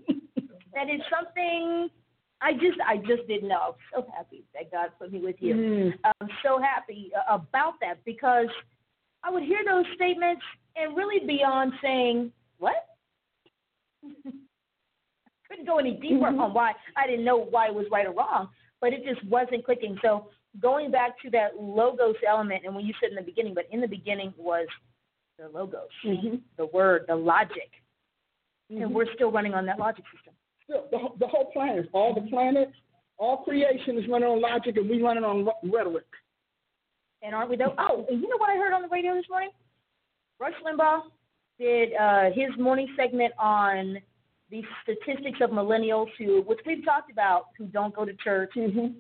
that 0.74 0.90
is 0.90 1.02
something 1.10 1.90
I 2.44 2.54
just 2.54 2.78
I 2.86 2.98
just 2.98 3.28
didn't 3.28 3.48
know. 3.48 3.76
I'm 3.96 4.04
so 4.04 4.08
happy 4.16 4.44
that 4.54 4.72
God 4.72 4.90
put 5.00 5.12
me 5.14 5.20
with 5.20 5.38
you. 5.40 5.56
Mm. 5.56 5.94
I'm 6.04 6.30
so 6.44 6.60
happy 6.60 7.12
uh, 7.16 7.36
about 7.36 7.76
that 7.82 8.04
because 8.06 8.48
I 9.24 9.32
would 9.32 9.44
hear 9.44 9.60
those 9.66 9.86
statements 9.96 10.42
and 10.76 10.96
really 10.96 11.26
beyond 11.26 11.72
saying, 11.82 12.32
what? 12.60 12.76
couldn't 15.54 15.68
go 15.68 15.78
any 15.78 15.94
deeper 15.94 16.26
mm-hmm. 16.26 16.40
on 16.40 16.54
why 16.54 16.74
I 16.98 17.08
didn't 17.08 17.26
know 17.26 17.38
why 17.38 17.68
it 17.68 17.74
was 17.74 17.86
right 17.92 18.08
or 18.08 18.14
wrong, 18.14 18.50
but 18.82 18.92
it 18.92 19.04
just 19.06 19.24
wasn't 19.28 19.64
clicking. 19.66 19.98
So 20.02 20.28
going 20.62 20.92
back 20.92 21.20
to 21.22 21.30
that 21.32 21.60
logos 21.60 22.16
element, 22.28 22.64
and 22.66 22.76
when 22.76 22.86
you 22.86 22.94
said 23.00 23.10
in 23.10 23.16
the 23.16 23.22
beginning, 23.22 23.54
but 23.54 23.66
in 23.72 23.80
the 23.80 23.88
beginning 23.88 24.34
was 24.38 24.68
the 25.38 25.50
logos, 25.50 25.90
mm-hmm. 26.06 26.38
the 26.58 26.66
word, 26.68 27.06
the 27.08 27.16
logic, 27.16 27.70
and 28.70 28.80
mm-hmm. 28.80 28.94
we're 28.94 29.14
still 29.14 29.32
running 29.32 29.54
on 29.54 29.66
that 29.68 29.80
logic 29.80 30.06
system. 30.16 30.34
The, 30.70 30.98
whole- 30.98 31.16
the 31.20 31.28
whole 31.28 31.52
planet, 31.52 31.90
all 31.94 32.14
the 32.14 32.22
planets, 32.30 32.72
all 33.18 33.38
creation 33.38 33.98
is 33.98 34.08
running 34.10 34.28
on 34.28 34.42
logic, 34.42 34.78
and 34.78 34.90
we 34.90 35.02
running 35.02 35.24
on 35.24 35.48
rhetoric. 35.72 36.06
And 37.22 37.34
aren't 37.36 37.50
we 37.50 37.56
though? 37.56 37.74
Oh, 37.78 38.06
and 38.10 38.22
you 38.22 38.28
know 38.30 38.38
what 38.38 38.50
I 38.50 38.56
heard 38.58 38.74
on 38.74 38.82
the 38.82 38.88
radio 38.90 39.14
this 39.14 39.26
morning? 39.30 39.52
Rush 40.40 40.54
Limbaugh 40.66 41.04
did 41.60 41.94
uh, 41.94 42.32
his 42.34 42.50
morning 42.60 42.88
segment 42.98 43.34
on 43.40 43.98
the 44.50 44.62
statistics 44.84 45.40
of 45.42 45.52
millennials 45.52 46.08
who, 46.18 46.42
which 46.44 46.60
we've 46.66 46.84
talked 46.84 47.12
about, 47.12 47.48
who 47.58 47.66
don't 47.66 47.96
go 47.96 48.04
to 48.06 48.14
church 48.16 48.52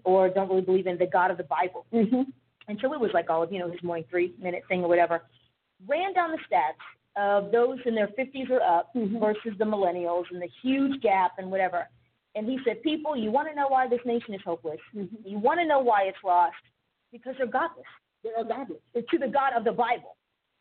or 0.03 0.29
don't 0.29 0.49
really 0.49 0.61
believe 0.61 0.87
in 0.87 0.97
the 0.97 1.05
God 1.05 1.31
of 1.31 1.37
the 1.37 1.43
Bible. 1.43 1.85
And 1.91 2.79
so 2.81 2.93
it 2.93 2.99
was 2.99 3.11
like 3.13 3.29
all 3.29 3.43
of, 3.43 3.51
you 3.51 3.59
know, 3.59 3.69
his 3.69 3.83
morning 3.83 4.05
three 4.09 4.33
minute 4.41 4.63
thing 4.69 4.83
or 4.83 4.87
whatever. 4.87 5.23
ran 5.85 6.13
down 6.13 6.31
the 6.31 6.37
stats 6.37 6.79
of 7.15 7.51
those 7.51 7.77
in 7.85 7.93
their 7.95 8.07
50s 8.09 8.49
or 8.49 8.61
up 8.61 8.93
Mhm. 8.95 9.19
versus 9.19 9.57
the 9.57 9.65
millennials 9.65 10.29
and 10.31 10.41
the 10.41 10.49
huge 10.61 10.99
gap 11.01 11.33
and 11.37 11.49
whatever. 11.51 11.87
And 12.35 12.47
he 12.47 12.59
said, 12.63 12.81
People, 12.81 13.15
you 13.15 13.31
want 13.31 13.47
to 13.47 13.55
know 13.55 13.67
why 13.67 13.87
this 13.87 14.03
nation 14.05 14.33
is 14.33 14.41
hopeless? 14.41 14.79
Mhm. 14.95 15.09
You 15.23 15.37
want 15.37 15.59
to 15.59 15.65
know 15.65 15.79
why 15.79 16.03
it's 16.03 16.23
lost? 16.23 16.55
Because 17.11 17.37
they're 17.37 17.45
godless. 17.45 17.85
They 18.23 18.33
are 18.33 18.43
godless. 18.43 18.81
They're 18.93 19.03
to 19.03 19.17
the 19.19 19.27
God 19.27 19.53
of 19.53 19.63
the 19.63 19.71
Bible. 19.71 20.15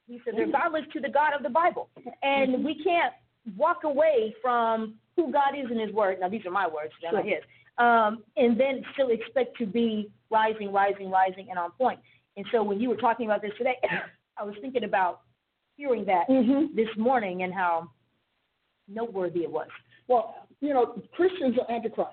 He 0.06 0.20
said 0.24 0.36
they're 0.36 0.46
godless 0.48 0.86
to 0.92 1.00
the 1.00 1.08
God 1.08 1.32
of 1.32 1.42
the 1.42 1.48
Bible. 1.48 1.88
And 2.22 2.64
we 2.64 2.74
can't 2.82 3.14
walk 3.56 3.84
away 3.84 4.34
from 4.42 4.98
who 5.16 5.32
God 5.32 5.56
is 5.56 5.70
in 5.70 5.78
His 5.78 5.92
Word. 5.92 6.20
Now, 6.20 6.28
these 6.28 6.44
are 6.44 6.50
my 6.50 6.66
words, 6.66 6.92
they're 7.00 7.12
not 7.12 7.24
His. 7.24 7.42
Um, 7.78 8.22
and 8.36 8.58
then 8.58 8.84
still 8.92 9.10
expect 9.10 9.56
to 9.58 9.66
be 9.66 10.10
rising, 10.30 10.72
rising, 10.72 11.10
rising, 11.10 11.48
and 11.50 11.58
on 11.58 11.70
point. 11.72 12.00
And 12.36 12.44
so 12.52 12.62
when 12.62 12.80
you 12.80 12.88
were 12.88 12.96
talking 12.96 13.26
about 13.26 13.40
this 13.42 13.52
today, 13.56 13.78
I 14.36 14.44
was 14.44 14.54
thinking 14.60 14.84
about 14.84 15.20
hearing 15.76 16.04
that 16.06 16.28
Mm-hmm. 16.28 16.74
this 16.76 16.88
morning 16.96 17.42
and 17.42 17.52
how 17.52 17.88
noteworthy 18.88 19.40
it 19.40 19.50
was. 19.50 19.68
Well, 20.08 20.34
you 20.60 20.74
know, 20.74 21.00
Christians 21.14 21.56
are 21.58 21.74
antichrist, 21.74 22.10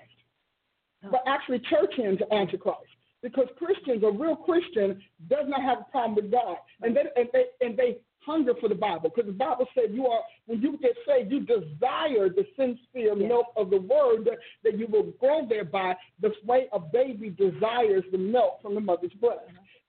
but 1.10 1.22
actually 1.26 1.60
churchians 1.60 2.20
are 2.22 2.32
antichrist 2.36 2.86
because 3.22 3.48
Christians, 3.58 4.02
a 4.04 4.10
real 4.10 4.36
Christian, 4.36 5.00
does 5.28 5.44
not 5.46 5.62
have 5.62 5.78
a 5.80 5.90
problem 5.90 6.14
with 6.16 6.30
God, 6.30 6.56
and 6.82 6.96
they 6.96 7.02
and 7.16 7.28
they 7.32 7.44
and 7.60 7.76
they 7.76 7.98
hunger 8.24 8.52
for 8.60 8.68
the 8.68 8.74
Bible 8.74 9.10
because 9.14 9.26
the 9.26 9.32
Bible 9.36 9.66
said 9.74 9.92
you 9.94 10.06
are 10.06 10.20
when 10.46 10.60
you 10.60 10.78
get 10.78 10.92
saved, 11.06 11.30
you 11.32 11.40
desire 11.40 12.28
the 12.28 12.44
sincere 12.56 13.16
Yes. 13.16 13.28
milk 13.28 13.46
of 13.56 13.70
the 13.70 13.78
Word 13.80 14.24
that, 14.26 14.38
that 14.62 14.78
you 14.78 14.86
will 14.86 15.04
grow 15.18 15.46
thereby, 15.48 15.94
the 16.20 16.30
way 16.44 16.68
a 16.72 16.78
baby 16.78 17.30
desires 17.30 18.04
the 18.12 18.18
milk 18.18 18.60
from 18.62 18.74
the 18.74 18.80
mother's 18.80 19.12
breast. 19.14 19.40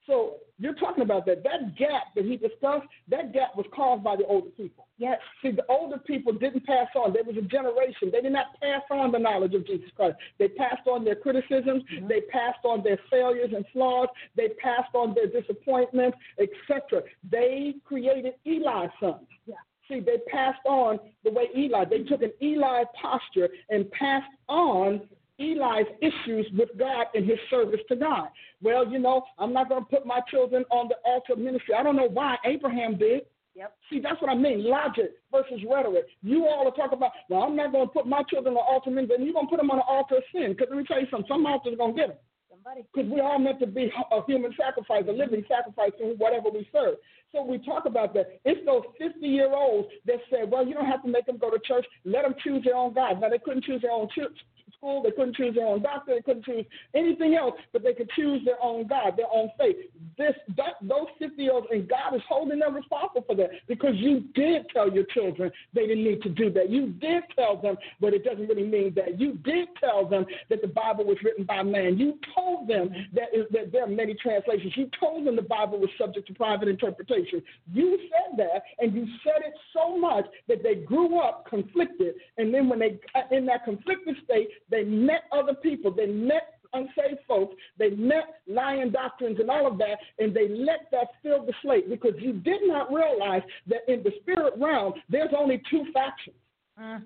So 0.06 0.36
you're 0.62 0.74
talking 0.74 1.02
about 1.02 1.26
that. 1.26 1.42
That 1.42 1.76
gap 1.76 2.14
that 2.14 2.24
he 2.24 2.36
discussed, 2.36 2.86
that 3.08 3.32
gap 3.32 3.56
was 3.56 3.66
caused 3.74 4.04
by 4.04 4.14
the 4.14 4.24
older 4.26 4.50
people. 4.50 4.86
Yes. 4.96 5.18
See, 5.42 5.50
the 5.50 5.64
older 5.68 5.98
people 5.98 6.32
didn't 6.32 6.64
pass 6.64 6.86
on. 6.94 7.12
There 7.12 7.24
was 7.24 7.36
a 7.36 7.42
generation. 7.42 8.10
They 8.12 8.20
did 8.20 8.32
not 8.32 8.46
pass 8.60 8.82
on 8.88 9.10
the 9.10 9.18
knowledge 9.18 9.54
of 9.54 9.66
Jesus 9.66 9.90
Christ. 9.96 10.16
They 10.38 10.46
passed 10.46 10.86
on 10.86 11.04
their 11.04 11.16
criticisms. 11.16 11.82
Mm-hmm. 11.92 12.06
They 12.06 12.20
passed 12.20 12.64
on 12.64 12.84
their 12.84 12.98
failures 13.10 13.50
and 13.54 13.64
flaws. 13.72 14.06
They 14.36 14.50
passed 14.62 14.94
on 14.94 15.14
their 15.14 15.26
disappointments, 15.26 16.16
etc. 16.38 17.02
They 17.28 17.74
created 17.84 18.34
Eli's 18.46 18.90
sons. 19.00 19.26
Yeah. 19.46 19.56
See, 19.88 19.98
they 19.98 20.18
passed 20.30 20.64
on 20.64 21.00
the 21.24 21.32
way 21.32 21.48
Eli. 21.56 21.86
They 21.86 22.04
took 22.04 22.22
an 22.22 22.32
Eli 22.40 22.84
posture 23.00 23.48
and 23.68 23.90
passed 23.90 24.30
on 24.48 25.08
Eli's 25.42 25.86
issues 26.00 26.46
with 26.56 26.68
God 26.78 27.06
and 27.14 27.28
his 27.28 27.38
service 27.50 27.80
to 27.88 27.96
God. 27.96 28.28
Well, 28.62 28.86
you 28.88 28.98
know, 28.98 29.22
I'm 29.38 29.52
not 29.52 29.68
going 29.68 29.82
to 29.82 29.90
put 29.90 30.06
my 30.06 30.20
children 30.30 30.64
on 30.70 30.88
the 30.88 30.96
altar 31.04 31.32
of 31.32 31.38
ministry. 31.38 31.74
I 31.74 31.82
don't 31.82 31.96
know 31.96 32.08
why 32.08 32.36
Abraham 32.44 32.96
did. 32.96 33.22
Yep. 33.54 33.76
See, 33.90 34.00
that's 34.00 34.20
what 34.22 34.30
I 34.30 34.34
mean. 34.34 34.64
Logic 34.64 35.10
versus 35.30 35.60
rhetoric. 35.68 36.06
You 36.22 36.46
all 36.46 36.66
are 36.66 36.74
talking 36.74 36.96
about, 36.96 37.12
well, 37.28 37.42
I'm 37.42 37.56
not 37.56 37.72
going 37.72 37.86
to 37.86 37.92
put 37.92 38.06
my 38.06 38.22
children 38.30 38.54
on 38.54 38.64
the 38.64 38.64
altar 38.64 38.90
of 38.90 38.94
ministry. 38.94 39.24
You're 39.24 39.34
going 39.34 39.46
to 39.46 39.50
put 39.50 39.60
them 39.60 39.70
on 39.70 39.78
the 39.78 39.84
altar 39.84 40.16
of 40.16 40.22
sin. 40.32 40.52
Because 40.52 40.68
let 40.70 40.78
me 40.78 40.84
tell 40.84 41.00
you 41.00 41.06
something. 41.10 41.28
Some 41.28 41.44
altars 41.44 41.74
are 41.74 41.76
going 41.76 41.94
to 41.94 42.00
get 42.00 42.08
them. 42.08 42.18
Somebody. 42.48 42.86
Because 42.88 43.10
we're 43.10 43.22
all 43.22 43.38
meant 43.38 43.60
to 43.60 43.66
be 43.66 43.92
a 43.92 44.24
human 44.24 44.54
sacrifice, 44.56 45.04
a 45.08 45.12
living 45.12 45.44
sacrifice 45.48 45.92
to 45.98 46.16
whatever 46.16 46.48
we 46.48 46.66
serve. 46.72 46.96
So 47.32 47.42
we 47.44 47.58
talk 47.58 47.84
about 47.84 48.14
that. 48.14 48.40
It's 48.44 48.64
those 48.64 48.84
50 48.96 49.20
year 49.20 49.52
olds 49.52 49.88
that 50.06 50.20
say, 50.30 50.44
well, 50.48 50.66
you 50.66 50.72
don't 50.72 50.88
have 50.88 51.02
to 51.02 51.08
make 51.08 51.26
them 51.26 51.36
go 51.36 51.50
to 51.50 51.58
church. 51.60 51.84
Let 52.04 52.22
them 52.22 52.34
choose 52.42 52.64
their 52.64 52.76
own 52.76 52.94
God. 52.94 53.20
Now, 53.20 53.28
they 53.28 53.38
couldn't 53.38 53.64
choose 53.64 53.82
their 53.82 53.92
own 53.92 54.08
church 54.14 54.36
school. 54.76 55.02
They 55.02 55.10
couldn't 55.10 55.36
choose 55.36 55.54
their 55.54 55.66
own 55.66 55.82
doctor. 55.82 56.14
They 56.14 56.22
couldn't 56.22 56.44
choose 56.44 56.64
anything 56.94 57.34
else, 57.34 57.54
but 57.72 57.82
they 57.82 57.94
could 57.94 58.10
choose 58.10 58.44
their 58.44 58.62
own 58.62 58.86
God, 58.86 59.14
their 59.16 59.26
own 59.32 59.50
faith. 59.58 59.76
This, 60.18 60.34
that, 60.56 60.74
those 60.82 61.06
50 61.18 61.42
year 61.42 61.60
and 61.70 61.88
God 61.88 62.14
is 62.14 62.22
holding 62.28 62.58
them 62.58 62.74
responsible 62.74 63.24
for 63.26 63.36
that 63.36 63.50
because 63.68 63.94
you 63.96 64.24
did 64.34 64.66
tell 64.74 64.90
your 64.92 65.04
children 65.04 65.50
they 65.74 65.86
didn't 65.86 66.04
need 66.04 66.22
to 66.22 66.28
do 66.28 66.50
that. 66.52 66.70
You 66.70 66.88
did 66.88 67.24
tell 67.36 67.56
them, 67.56 67.76
but 68.00 68.14
it 68.14 68.24
doesn't 68.24 68.48
really 68.48 68.66
mean 68.66 68.92
that. 68.94 69.20
You 69.20 69.34
did 69.44 69.68
tell 69.80 70.08
them 70.08 70.26
that 70.50 70.62
the 70.62 70.68
Bible 70.68 71.04
was 71.04 71.16
written 71.22 71.44
by 71.44 71.62
man. 71.62 71.98
You 71.98 72.18
told 72.34 72.68
them 72.68 72.90
that, 73.14 73.28
is, 73.34 73.46
that 73.52 73.72
there 73.72 73.84
are 73.84 73.88
many 73.88 74.14
translations. 74.14 74.72
You 74.76 74.90
told 74.98 75.26
them 75.26 75.36
the 75.36 75.42
Bible 75.42 75.78
was 75.78 75.90
subject 75.98 76.26
to 76.28 76.34
private 76.34 76.68
interpretation. 76.68 77.42
You 77.72 77.98
said 78.10 78.38
that, 78.38 78.62
and 78.78 78.94
you 78.94 79.06
said 79.24 79.42
it 79.46 79.54
so 79.72 79.98
much 79.98 80.26
that 80.48 80.62
they 80.62 80.76
grew 80.76 81.20
up 81.20 81.46
conflicted. 81.48 82.14
And 82.38 82.52
then 82.52 82.68
when 82.68 82.78
they, 82.78 82.98
in 83.30 83.46
that 83.46 83.64
conflicted 83.64 84.16
state, 84.24 84.48
they 84.70 84.84
met 84.84 85.24
other 85.32 85.54
people. 85.54 85.90
They 85.90 86.06
met 86.06 86.54
unsaved 86.72 87.20
folks. 87.28 87.54
They 87.78 87.90
met 87.90 88.40
lying 88.46 88.90
doctrines 88.90 89.38
and 89.40 89.50
all 89.50 89.66
of 89.66 89.78
that, 89.78 89.98
and 90.18 90.34
they 90.34 90.48
let 90.48 90.90
that 90.90 91.08
fill 91.22 91.44
the 91.44 91.52
slate 91.62 91.88
because 91.88 92.12
you 92.18 92.32
did 92.32 92.62
not 92.64 92.92
realize 92.92 93.42
that 93.66 93.80
in 93.88 94.02
the 94.02 94.12
spirit 94.22 94.54
realm, 94.56 94.94
there's 95.08 95.32
only 95.36 95.62
two 95.70 95.84
factions. 95.92 96.36
Mm. 96.80 97.02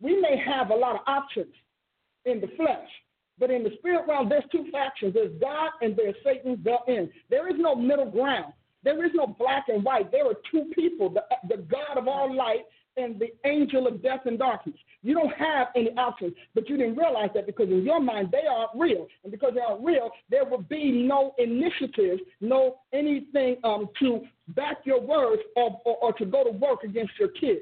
We 0.00 0.20
may 0.20 0.36
have 0.44 0.70
a 0.70 0.74
lot 0.74 0.96
of 0.96 1.02
options 1.06 1.52
in 2.24 2.40
the 2.40 2.48
flesh, 2.56 2.88
but 3.38 3.50
in 3.50 3.62
the 3.62 3.70
spirit 3.78 4.06
realm, 4.08 4.28
there's 4.28 4.44
two 4.50 4.66
factions. 4.72 5.14
There's 5.14 5.38
God 5.40 5.70
and 5.82 5.96
there's 5.96 6.16
Satan 6.24 6.56
built 6.56 6.88
in. 6.88 7.10
There 7.30 7.48
is 7.48 7.56
no 7.58 7.74
middle 7.74 8.10
ground. 8.10 8.52
There 8.82 9.04
is 9.04 9.12
no 9.14 9.26
black 9.26 9.64
and 9.68 9.82
white. 9.82 10.12
There 10.12 10.26
are 10.26 10.36
two 10.50 10.70
people, 10.74 11.08
the, 11.08 11.24
the 11.48 11.62
God 11.62 11.96
of 11.96 12.06
all 12.06 12.34
light 12.34 12.64
and 12.96 13.18
the 13.18 13.32
angel 13.44 13.86
of 13.86 14.02
death 14.02 14.20
and 14.26 14.38
darkness. 14.38 14.76
You 15.04 15.12
don't 15.12 15.34
have 15.34 15.68
any 15.76 15.90
options, 15.98 16.32
but 16.54 16.66
you 16.68 16.78
didn't 16.78 16.96
realize 16.96 17.28
that 17.34 17.44
because 17.44 17.68
in 17.68 17.84
your 17.84 18.00
mind 18.00 18.30
they 18.32 18.46
aren't 18.50 18.70
real, 18.74 19.06
and 19.22 19.30
because 19.30 19.52
they 19.54 19.60
aren't 19.60 19.84
real, 19.84 20.10
there 20.30 20.46
will 20.46 20.62
be 20.62 20.90
no 20.90 21.34
initiative, 21.36 22.20
no 22.40 22.76
anything 22.94 23.58
um, 23.64 23.90
to 24.00 24.22
back 24.48 24.78
your 24.84 25.02
words 25.02 25.42
or, 25.56 25.78
or, 25.84 25.96
or 25.98 26.12
to 26.14 26.24
go 26.24 26.42
to 26.42 26.50
work 26.50 26.84
against 26.84 27.12
your 27.18 27.28
kids. 27.28 27.60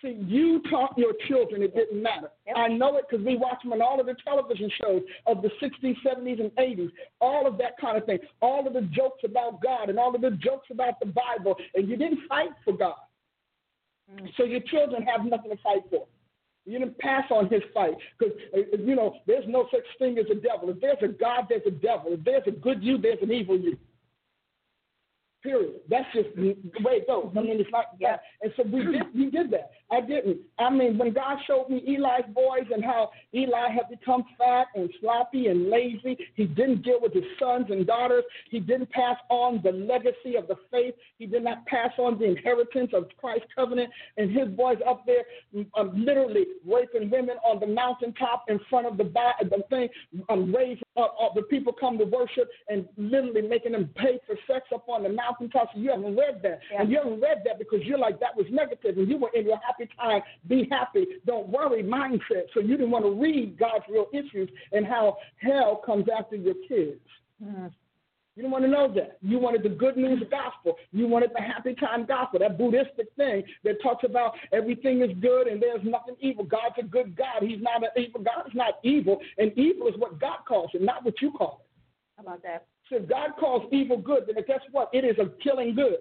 See, 0.00 0.24
you 0.26 0.62
taught 0.70 0.96
your 0.96 1.12
children 1.28 1.62
it 1.62 1.74
didn't 1.74 2.02
matter. 2.02 2.30
Yep. 2.46 2.56
I 2.56 2.68
know 2.68 2.96
it 2.96 3.04
because 3.08 3.24
we 3.24 3.36
watch 3.36 3.62
them 3.62 3.74
on 3.74 3.82
all 3.82 4.00
of 4.00 4.06
the 4.06 4.16
television 4.24 4.70
shows 4.82 5.02
of 5.26 5.42
the 5.42 5.50
60s, 5.62 5.96
70s, 6.04 6.40
and 6.40 6.50
80s, 6.52 6.90
all 7.20 7.46
of 7.46 7.58
that 7.58 7.78
kind 7.78 7.98
of 7.98 8.06
thing, 8.06 8.18
all 8.40 8.66
of 8.66 8.72
the 8.72 8.88
jokes 8.90 9.20
about 9.22 9.62
God 9.62 9.90
and 9.90 9.98
all 9.98 10.14
of 10.14 10.22
the 10.22 10.30
jokes 10.30 10.68
about 10.70 10.98
the 10.98 11.06
Bible, 11.06 11.56
and 11.74 11.88
you 11.90 11.96
didn't 11.98 12.20
fight 12.26 12.50
for 12.64 12.72
God. 12.72 12.96
So 14.36 14.44
your 14.44 14.60
children 14.60 15.02
have 15.02 15.24
nothing 15.24 15.50
to 15.50 15.56
fight 15.62 15.82
for. 15.90 16.06
You 16.64 16.78
didn't 16.78 16.98
pass 16.98 17.24
on 17.30 17.48
his 17.48 17.62
fight 17.74 17.94
because, 18.18 18.34
uh, 18.54 18.76
you 18.78 18.94
know, 18.94 19.16
there's 19.26 19.44
no 19.48 19.66
such 19.72 19.84
thing 19.98 20.16
as 20.18 20.26
a 20.30 20.36
devil. 20.36 20.70
If 20.70 20.80
there's 20.80 21.02
a 21.02 21.08
God, 21.08 21.46
there's 21.48 21.66
a 21.66 21.72
devil. 21.72 22.12
If 22.12 22.24
there's 22.24 22.46
a 22.46 22.52
good 22.52 22.82
you, 22.82 22.98
there's 22.98 23.18
an 23.22 23.32
evil 23.32 23.58
you. 23.58 23.76
Period. 25.42 25.80
That's 25.88 26.06
just 26.14 26.28
the 26.36 26.56
way 26.84 27.02
it 27.02 27.08
goes. 27.08 27.32
I 27.36 27.40
mean, 27.40 27.60
it's 27.60 27.68
Yeah. 27.98 28.12
that. 28.12 28.22
And 28.42 28.52
so 28.56 28.62
we 28.62 28.84
did, 28.84 29.14
we 29.14 29.30
did 29.30 29.50
that. 29.50 29.72
I 29.90 30.00
didn't. 30.00 30.38
I 30.58 30.70
mean, 30.70 30.96
when 30.98 31.12
God 31.12 31.38
showed 31.46 31.68
me 31.68 31.82
Eli's 31.86 32.24
boys 32.32 32.66
and 32.72 32.84
how 32.84 33.10
Eli 33.34 33.68
had 33.70 33.88
become 33.90 34.24
fat 34.38 34.68
and 34.74 34.88
sloppy 35.00 35.48
and 35.48 35.68
lazy, 35.68 36.16
he 36.34 36.46
didn't 36.46 36.82
deal 36.82 37.00
with 37.00 37.12
his 37.12 37.24
sons 37.40 37.66
and 37.70 37.86
daughters. 37.86 38.24
He 38.50 38.60
didn't 38.60 38.90
pass 38.90 39.16
on 39.30 39.60
the 39.64 39.72
legacy 39.72 40.36
of 40.36 40.46
the 40.46 40.56
faith. 40.70 40.94
He 41.18 41.26
did 41.26 41.42
not 41.42 41.66
pass 41.66 41.90
on 41.98 42.18
the 42.18 42.24
inheritance 42.24 42.92
of 42.94 43.08
Christ's 43.18 43.48
covenant. 43.54 43.90
And 44.16 44.30
his 44.30 44.48
boys 44.48 44.78
up 44.86 45.04
there, 45.06 45.24
um, 45.76 46.04
literally 46.04 46.46
raping 46.66 47.10
women 47.10 47.36
on 47.44 47.58
the 47.58 47.66
mountaintop 47.66 48.44
in 48.48 48.60
front 48.70 48.86
of 48.86 48.96
the, 48.96 49.04
the 49.04 49.62
thing, 49.68 49.88
um, 50.28 50.54
raising 50.54 50.82
up, 50.96 51.16
up 51.22 51.34
the 51.34 51.42
people 51.42 51.72
come 51.72 51.98
to 51.98 52.04
worship 52.04 52.50
and 52.68 52.86
literally 52.96 53.42
making 53.42 53.72
them 53.72 53.88
pay 53.96 54.20
for 54.26 54.36
sex 54.46 54.66
up 54.74 54.88
on 54.88 55.02
the 55.02 55.08
mountaintop. 55.08 55.68
So 55.74 55.80
you 55.80 55.90
haven't 55.90 56.16
read 56.16 56.40
that. 56.42 56.60
Yeah. 56.70 56.82
And 56.82 56.90
you 56.90 56.98
haven't 56.98 57.20
read 57.20 57.42
that 57.44 57.58
because 57.58 57.80
you're 57.84 57.98
like, 57.98 58.20
that 58.20 58.36
was 58.36 58.46
negative, 58.50 58.98
and 58.98 59.08
you 59.08 59.16
were 59.16 59.30
in 59.34 59.46
your 59.46 59.58
happy 59.66 59.88
time, 59.98 60.22
be 60.48 60.68
happy, 60.70 61.06
don't 61.26 61.48
worry 61.48 61.82
mindset. 61.82 62.44
So 62.54 62.60
you 62.60 62.76
didn't 62.76 62.90
want 62.90 63.04
to 63.04 63.10
read 63.10 63.58
God's 63.58 63.84
real 63.90 64.06
issues 64.12 64.50
and 64.72 64.86
how 64.86 65.16
hell 65.36 65.80
comes 65.84 66.06
after 66.16 66.36
your 66.36 66.54
kids. 66.68 67.00
Mm. 67.42 67.72
You 68.34 68.42
didn't 68.42 68.52
want 68.52 68.64
to 68.64 68.70
know 68.70 68.92
that. 68.94 69.18
You 69.20 69.38
wanted 69.38 69.62
the 69.62 69.68
good 69.68 69.96
news 69.98 70.22
gospel. 70.30 70.76
You 70.90 71.06
wanted 71.06 71.30
the 71.34 71.42
happy 71.42 71.74
time 71.74 72.06
gospel, 72.06 72.38
that 72.38 72.56
Buddhistic 72.56 73.08
thing 73.16 73.42
that 73.64 73.82
talks 73.82 74.04
about 74.04 74.32
everything 74.52 75.02
is 75.02 75.10
good 75.20 75.48
and 75.48 75.60
there's 75.60 75.84
nothing 75.84 76.16
evil. 76.18 76.44
God's 76.44 76.76
a 76.78 76.82
good 76.82 77.14
God. 77.14 77.42
He's 77.42 77.60
not 77.60 77.82
an 77.82 77.90
evil. 77.96 78.22
God 78.22 78.46
is 78.46 78.54
not 78.54 78.74
evil, 78.82 79.18
and 79.36 79.52
evil 79.58 79.86
is 79.88 79.94
what 79.98 80.18
God 80.18 80.38
calls 80.48 80.70
it, 80.72 80.80
not 80.80 81.04
what 81.04 81.20
you 81.20 81.30
call 81.30 81.62
it. 81.62 81.68
How 82.16 82.22
about 82.32 82.42
that? 82.42 82.66
So 82.88 82.96
if 82.96 83.08
God 83.08 83.30
calls 83.38 83.70
evil 83.70 83.98
good, 83.98 84.24
then 84.26 84.42
guess 84.46 84.60
what? 84.70 84.88
It 84.94 85.04
is 85.04 85.16
a 85.18 85.30
killing 85.42 85.74
good. 85.74 85.98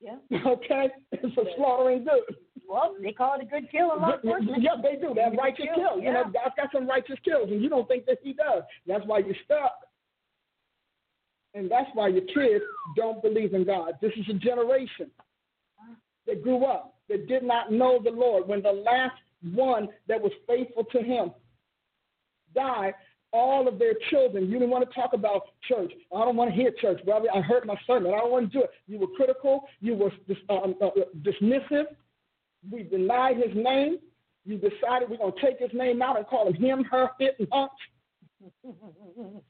Yeah. 0.00 0.16
Okay? 0.46 0.90
It's 1.12 1.24
a 1.24 1.44
slaughtering 1.56 2.04
good. 2.04 2.36
Well, 2.68 2.96
they 3.00 3.12
call 3.12 3.38
it 3.38 3.42
a 3.42 3.46
good 3.46 3.70
kill 3.70 3.92
in 3.94 4.02
law 4.02 4.14
enforcement. 4.14 4.62
Yeah, 4.62 4.72
they 4.82 5.00
do. 5.00 5.14
That 5.14 5.36
righteous 5.36 5.66
kill. 5.74 6.00
You 6.00 6.12
know, 6.12 6.24
God's 6.24 6.54
got 6.56 6.68
some 6.72 6.86
righteous 6.86 7.16
kills, 7.24 7.50
and 7.50 7.62
you 7.62 7.68
don't 7.68 7.86
think 7.86 8.06
that 8.06 8.18
He 8.22 8.32
does. 8.32 8.64
That's 8.86 9.06
why 9.06 9.20
you're 9.20 9.36
stuck. 9.44 9.85
And 11.56 11.70
that's 11.70 11.88
why 11.94 12.08
your 12.08 12.22
kids 12.22 12.62
don't 12.96 13.22
believe 13.22 13.54
in 13.54 13.64
God. 13.64 13.94
This 14.02 14.12
is 14.16 14.26
a 14.28 14.34
generation 14.34 15.10
that 16.26 16.42
grew 16.42 16.66
up 16.66 16.96
that 17.08 17.26
did 17.26 17.44
not 17.44 17.72
know 17.72 17.98
the 18.02 18.10
Lord. 18.10 18.46
When 18.46 18.62
the 18.62 18.72
last 18.72 19.16
one 19.54 19.88
that 20.06 20.20
was 20.20 20.32
faithful 20.46 20.84
to 20.84 21.02
Him 21.02 21.32
died, 22.54 22.92
all 23.32 23.66
of 23.68 23.78
their 23.78 23.94
children. 24.10 24.44
You 24.46 24.58
didn't 24.58 24.70
want 24.70 24.88
to 24.88 24.94
talk 24.94 25.14
about 25.14 25.42
church. 25.66 25.92
I 26.14 26.24
don't 26.24 26.36
want 26.36 26.50
to 26.50 26.56
hear 26.56 26.72
church, 26.80 27.02
brother. 27.04 27.28
I 27.34 27.40
heard 27.40 27.66
my 27.66 27.76
sermon. 27.86 28.12
I 28.12 28.18
don't 28.18 28.32
want 28.32 28.52
to 28.52 28.58
do 28.58 28.64
it. 28.64 28.70
You 28.86 28.98
were 28.98 29.08
critical. 29.16 29.64
You 29.80 29.94
were 29.94 30.10
dis- 30.28 30.36
um, 30.50 30.74
uh, 30.80 30.90
dismissive. 31.22 31.86
We 32.70 32.82
denied 32.82 33.36
his 33.36 33.54
name. 33.54 33.98
You 34.44 34.56
decided 34.58 35.08
we're 35.10 35.18
going 35.18 35.32
to 35.32 35.40
take 35.40 35.58
his 35.58 35.70
name 35.72 36.02
out 36.02 36.16
and 36.16 36.26
call 36.26 36.48
him 36.48 36.54
him, 36.54 36.84
her, 36.84 37.10
it, 37.18 37.36
and 37.38 37.48
hunch. 37.50 37.72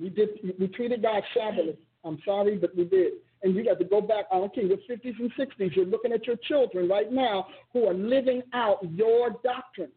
we 0.00 0.08
did. 0.08 0.30
We 0.58 0.68
treated 0.68 1.02
God 1.02 1.22
shabbily. 1.34 1.76
I'm 2.04 2.18
sorry, 2.24 2.56
but 2.56 2.76
we 2.76 2.84
did. 2.84 3.14
And 3.42 3.54
you 3.54 3.64
got 3.64 3.78
to 3.78 3.84
go 3.84 4.00
back. 4.00 4.26
I 4.30 4.38
don't 4.38 4.54
care. 4.54 4.64
Your 4.64 4.78
50s 4.78 5.18
and 5.18 5.32
60s. 5.34 5.74
You're 5.74 5.86
looking 5.86 6.12
at 6.12 6.26
your 6.26 6.36
children 6.48 6.88
right 6.88 7.12
now 7.12 7.46
who 7.72 7.86
are 7.86 7.94
living 7.94 8.42
out 8.52 8.78
your 8.94 9.30
doctrine 9.44 9.90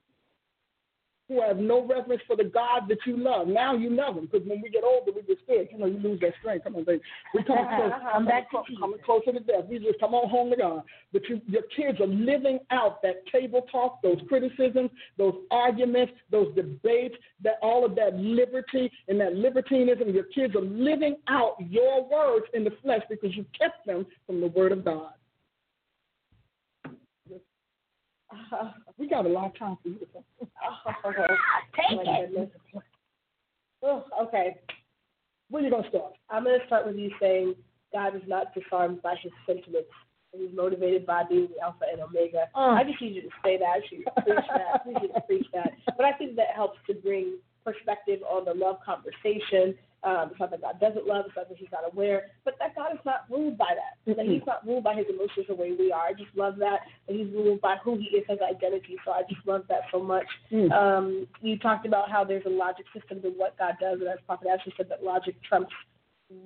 who 1.27 1.41
have 1.41 1.57
no 1.57 1.85
reverence 1.85 2.21
for 2.27 2.35
the 2.35 2.43
God 2.43 2.83
that 2.87 2.99
you 3.05 3.17
love. 3.17 3.47
Now 3.47 3.75
you 3.75 3.89
love 3.89 4.15
him 4.17 4.27
because 4.31 4.47
when 4.47 4.61
we 4.61 4.69
get 4.69 4.83
older, 4.83 5.11
we 5.11 5.23
get 5.23 5.37
scared. 5.43 5.69
You 5.71 5.79
know, 5.79 5.87
you 5.87 5.97
lose 5.97 6.19
that 6.21 6.33
strength. 6.39 6.65
Come 6.65 6.75
on, 6.75 6.83
baby. 6.83 7.01
We 7.33 7.43
come 7.43 7.57
uh-huh. 7.59 7.77
close, 7.77 7.91
I'm 8.13 8.25
back 8.25 8.51
to 8.51 8.57
coming, 8.57 8.79
coming 8.79 8.99
closer 9.03 9.31
to 9.31 9.39
death. 9.39 9.65
We 9.69 9.79
just 9.79 9.99
come 9.99 10.13
on 10.13 10.29
home 10.29 10.51
to 10.51 10.55
God. 10.55 10.83
But 11.11 11.23
you, 11.27 11.41
your 11.47 11.63
kids 11.75 11.99
are 11.99 12.07
living 12.07 12.59
out 12.71 13.01
that 13.01 13.25
table 13.31 13.65
talk, 13.71 14.01
those 14.03 14.19
criticisms, 14.27 14.91
those 15.17 15.35
arguments, 15.49 16.13
those 16.29 16.53
debates, 16.55 17.15
that 17.43 17.55
all 17.61 17.85
of 17.85 17.95
that 17.95 18.13
liberty 18.15 18.91
and 19.07 19.19
that 19.19 19.35
libertinism. 19.35 20.09
Your 20.09 20.25
kids 20.25 20.55
are 20.55 20.61
living 20.61 21.17
out 21.27 21.55
your 21.59 22.07
words 22.07 22.45
in 22.53 22.63
the 22.63 22.71
flesh 22.83 23.01
because 23.09 23.35
you 23.35 23.45
kept 23.57 23.85
them 23.85 24.05
from 24.27 24.41
the 24.41 24.47
word 24.47 24.71
of 24.71 24.85
God. 24.85 25.13
Uh, 28.51 28.71
we 28.97 29.07
got 29.09 29.25
a 29.25 29.29
lot 29.29 29.47
of 29.47 29.57
time 29.57 29.77
for 29.81 29.89
you 29.89 29.95
to 29.95 30.05
say. 30.13 30.21
Take 31.89 31.99
it. 32.05 32.51
Oh, 33.83 34.03
okay. 34.23 34.57
Where 35.49 35.63
you 35.63 35.69
gonna 35.69 35.87
start? 35.89 36.13
I'm 36.29 36.43
going 36.43 36.59
to 36.59 36.65
start 36.65 36.85
with 36.85 36.95
you 36.95 37.11
saying 37.19 37.55
God 37.93 38.15
is 38.15 38.21
not 38.27 38.53
disarmed 38.53 39.01
by 39.01 39.15
his 39.21 39.31
sentiments. 39.45 39.89
He's 40.31 40.49
motivated 40.53 41.05
by 41.05 41.23
being 41.29 41.47
the 41.55 41.63
Alpha 41.63 41.85
and 41.91 42.01
Omega. 42.01 42.45
Uh. 42.55 42.75
I 42.75 42.83
just 42.83 43.01
need 43.01 43.15
you 43.15 43.21
to 43.23 43.29
say 43.43 43.57
that. 43.57 43.65
I 43.65 43.79
should 43.87 44.03
preach 44.25 44.45
that. 44.53 44.81
I 44.85 44.89
need 44.89 44.97
you 45.01 45.13
to 45.13 45.21
preach 45.21 45.47
that. 45.53 45.71
But 45.97 46.05
I 46.05 46.11
think 46.13 46.35
that 46.35 46.47
helps 46.53 46.77
to 46.87 46.93
bring 46.93 47.37
perspective 47.63 48.19
on 48.29 48.45
the 48.45 48.53
love 48.53 48.77
conversation. 48.85 49.75
Um, 50.05 50.29
it's 50.31 50.39
not 50.39 50.51
that 50.51 50.61
God 50.61 50.79
doesn't 50.79 51.07
love, 51.07 51.25
it's 51.27 51.35
not 51.35 51.49
that 51.49 51.57
he's 51.57 51.71
not 51.71 51.81
aware, 51.91 52.27
but 52.43 52.55
that 52.59 52.75
God 52.75 52.93
is 52.93 52.99
not 53.05 53.25
ruled 53.29 53.57
by 53.57 53.73
that. 53.73 54.15
That 54.15 54.25
he's 54.25 54.45
not 54.45 54.65
ruled 54.65 54.83
by 54.83 54.93
his 54.93 55.07
emotions 55.09 55.47
the 55.47 55.55
way 55.55 55.73
we 55.77 55.91
are. 55.91 56.07
I 56.07 56.13
just 56.13 56.29
love 56.35 56.57
that. 56.57 56.81
That 57.07 57.15
he's 57.15 57.27
ruled 57.33 57.59
by 57.59 57.77
who 57.83 57.97
he 57.97 58.15
is, 58.15 58.23
his 58.29 58.39
identity. 58.39 58.97
So 59.03 59.11
I 59.11 59.23
just 59.27 59.45
love 59.47 59.63
that 59.69 59.81
so 59.91 59.99
much. 59.99 60.27
Mm. 60.51 60.71
Um, 60.71 61.27
you 61.41 61.57
talked 61.57 61.87
about 61.87 62.11
how 62.11 62.23
there's 62.23 62.45
a 62.45 62.49
logic 62.49 62.85
system 62.93 63.21
to 63.23 63.29
what 63.29 63.57
God 63.57 63.75
does, 63.81 63.99
and 63.99 64.07
as 64.07 64.19
Prophet 64.27 64.47
Ashley 64.47 64.73
said, 64.77 64.89
that 64.89 65.03
logic 65.03 65.35
trumps 65.41 65.73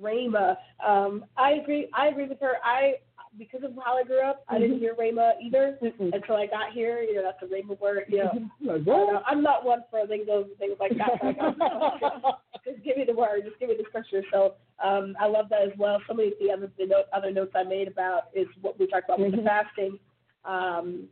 Rhema. 0.02 0.56
Um, 0.86 1.24
I 1.36 1.52
agree. 1.52 1.88
I 1.94 2.08
agree 2.08 2.26
with 2.26 2.40
her. 2.40 2.54
I 2.64 2.94
because 3.38 3.62
of 3.62 3.72
how 3.84 3.96
I 3.96 4.02
grew 4.02 4.20
up, 4.22 4.44
I 4.48 4.58
didn't 4.58 4.78
hear 4.80 4.94
Rhema 4.94 5.32
either 5.42 5.78
Mm-mm. 5.82 6.12
until 6.14 6.36
I 6.36 6.46
got 6.46 6.72
here. 6.72 7.00
You 7.00 7.16
know, 7.16 7.22
that's 7.22 7.42
a 7.42 7.54
Rhema 7.54 7.78
word. 7.80 8.04
You 8.08 8.18
know, 8.24 8.50
Like, 8.60 8.82
what? 8.82 9.22
I'm 9.26 9.42
not 9.42 9.64
one 9.64 9.84
for 9.90 10.00
lingos 10.04 10.46
and 10.48 10.56
things 10.58 10.76
like 10.80 10.92
that. 10.98 11.22
Like, 11.22 11.38
just 12.64 12.82
give 12.84 12.96
me 12.96 13.04
the 13.06 13.14
word. 13.14 13.42
Just 13.44 13.58
give 13.60 13.68
me 13.68 13.76
the 13.76 13.84
scripture. 13.88 14.22
So 14.32 14.54
um, 14.84 15.14
I 15.20 15.26
love 15.26 15.46
that 15.50 15.62
as 15.62 15.72
well. 15.78 16.00
Some 16.08 16.18
of 16.18 16.26
the 16.40 16.50
other 16.52 16.70
the 16.78 16.86
note, 16.86 17.04
other 17.12 17.30
notes 17.30 17.52
I 17.54 17.62
made 17.62 17.88
about 17.88 18.24
is 18.34 18.46
what 18.62 18.78
we 18.78 18.86
talked 18.88 19.04
about 19.08 19.20
with 19.20 19.32
the 19.32 19.38
Mhm. 19.38 19.44
fasting. 19.44 19.98
Um, 20.44 21.08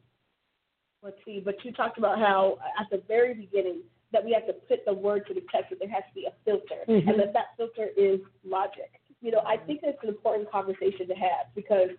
let's 1.03 1.19
see. 1.25 1.41
But 1.41 1.65
you 1.65 1.73
talked 1.73 1.99
about 1.99 2.19
how 2.19 2.59
at 2.81 2.87
the 2.91 3.03
very 3.07 3.35
beginning 3.35 3.83
that 4.13 4.25
we 4.25 4.33
have 4.33 4.47
to 4.47 4.55
put 4.55 4.85
the 4.87 4.93
word 4.93 5.27
to 5.29 5.35
the 5.35 5.43
text. 5.53 5.71
That 5.71 5.79
there 5.79 5.89
has 5.91 6.03
to 6.09 6.15
be 6.15 6.27
a 6.27 6.33
filter, 6.45 6.83
Mhm. 6.89 7.09
and 7.09 7.21
that 7.21 7.33
that 7.35 7.57
filter 7.57 7.91
is 7.97 8.21
logic. 8.45 9.01
You 9.21 9.33
know, 9.33 9.43
I 9.47 9.57
think 9.57 9.81
it's 9.83 10.03
an 10.03 10.09
important 10.09 10.51
conversation 10.51 11.07
to 11.09 11.15
have 11.15 11.53
because 11.55 11.91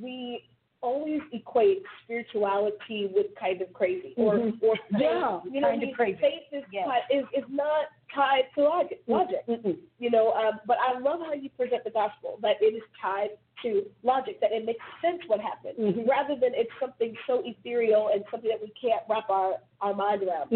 we 0.00 0.44
always 0.80 1.20
equate 1.32 1.82
spirituality 2.02 3.10
with 3.14 3.26
kind 3.38 3.62
of 3.62 3.72
crazy 3.72 4.14
or 4.16 4.34
Mhm. 4.38 4.62
or 4.62 4.76
faith. 4.76 5.00
Yeah, 5.00 5.40
you 5.44 5.60
know, 5.60 5.68
kind 5.68 5.82
of 5.82 5.92
crazy. 5.94 6.18
Faith 6.20 6.42
is 6.52 6.64
Yes. 6.72 6.88
is 7.10 7.24
is 7.32 7.44
not 7.48 7.86
tied 8.12 8.48
to 8.54 8.62
logic. 8.64 9.02
Logic, 9.06 9.46
Mm-mm. 9.46 9.78
you 9.98 10.10
know. 10.10 10.32
Um, 10.32 10.60
but 10.66 10.78
I 10.80 10.98
love 10.98 11.20
how 11.20 11.34
you 11.34 11.50
present 11.50 11.84
the 11.84 11.90
gospel 11.90 12.38
that 12.42 12.60
it 12.60 12.74
is 12.74 12.82
tied 13.00 13.30
to 13.62 13.88
logic, 14.02 14.40
that 14.40 14.50
it 14.50 14.64
makes 14.64 14.84
sense 15.00 15.22
what 15.28 15.40
happened, 15.40 15.78
Mhm. 15.78 16.08
rather 16.08 16.34
than 16.34 16.52
it's 16.54 16.72
something 16.80 17.16
so 17.28 17.42
ethereal 17.44 18.08
and 18.08 18.24
something 18.30 18.50
that 18.50 18.60
we 18.60 18.70
can't 18.70 19.02
wrap 19.08 19.30
our 19.30 19.60
our 19.80 19.94
mind 19.94 20.22
around. 20.24 20.50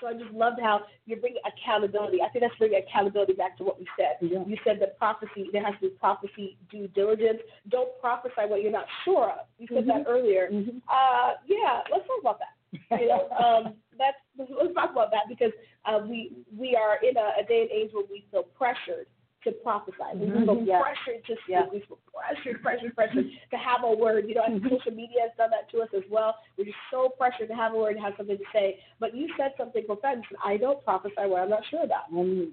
So 0.00 0.06
I 0.06 0.14
just 0.14 0.30
loved 0.32 0.60
how 0.60 0.80
you're 1.06 1.18
bringing 1.18 1.42
accountability. 1.44 2.22
I 2.22 2.28
think 2.28 2.44
that's 2.44 2.56
bringing 2.58 2.82
accountability 2.86 3.34
back 3.34 3.56
to 3.58 3.64
what 3.64 3.78
we 3.78 3.86
said. 3.98 4.16
Yeah. 4.20 4.44
You 4.46 4.56
said 4.64 4.78
that 4.80 4.98
prophecy, 4.98 5.48
there 5.52 5.64
has 5.64 5.74
to 5.80 5.88
be 5.88 5.94
prophecy 6.00 6.56
due 6.70 6.88
diligence. 6.88 7.40
Don't 7.68 7.90
prophesy 8.00 8.46
what 8.46 8.62
you're 8.62 8.72
not 8.72 8.86
sure 9.04 9.30
of. 9.30 9.46
You 9.58 9.66
said 9.72 9.86
that 9.88 10.04
earlier. 10.06 10.48
Mhm. 10.50 10.80
Uh, 10.88 11.34
yeah, 11.46 11.80
let's 11.90 12.06
talk 12.06 12.20
about 12.20 12.38
that. 12.38 13.00
You 13.00 13.08
know, 13.08 13.28
um, 13.44 13.74
that's 13.98 14.16
let's 14.38 14.74
talk 14.74 14.90
about 14.92 15.10
that 15.10 15.28
because 15.28 15.52
uh, 15.84 16.00
we 16.06 16.32
we 16.56 16.76
are 16.76 16.96
in 17.02 17.16
a, 17.16 17.42
a 17.42 17.44
day 17.46 17.62
and 17.62 17.70
age 17.70 17.90
where 17.92 18.04
we 18.10 18.24
feel 18.30 18.44
pressured 18.44 19.06
to 19.44 19.52
prophesy. 19.52 19.98
We 20.14 20.26
Mhm. 20.26 20.44
feel 20.44 20.62
Yeah. 20.62 20.82
pressured 20.82 21.24
to 21.24 21.34
speak. 21.36 21.48
Yeah. 21.48 21.66
We 21.68 21.80
feel 21.80 21.98
pressured, 22.12 22.62
pressured, 22.62 22.94
pressured 22.94 23.30
to 23.50 23.56
have 23.56 23.84
a 23.84 23.90
word. 23.90 24.28
You 24.28 24.34
know, 24.34 24.42
and 24.42 24.62
social 24.68 24.92
media 24.92 25.22
has 25.22 25.32
done 25.36 25.50
that 25.50 25.68
to 25.70 25.82
us 25.82 25.88
as 25.94 26.04
well. 26.10 26.36
We're 26.56 26.64
just 26.64 26.78
so 26.90 27.08
pressured 27.08 27.48
to 27.48 27.54
have 27.54 27.72
a 27.72 27.76
word 27.76 27.96
and 27.96 28.04
have 28.04 28.16
something 28.16 28.36
to 28.38 28.44
say. 28.52 28.82
But 28.98 29.14
you 29.14 29.32
said 29.36 29.54
something 29.56 29.84
profound. 29.86 30.26
I 30.44 30.56
don't 30.56 30.82
prophesy 30.84 31.26
what 31.26 31.42
I'm 31.42 31.50
not 31.50 31.64
sure 31.66 31.82
about 31.82 32.10
Mm. 32.12 32.52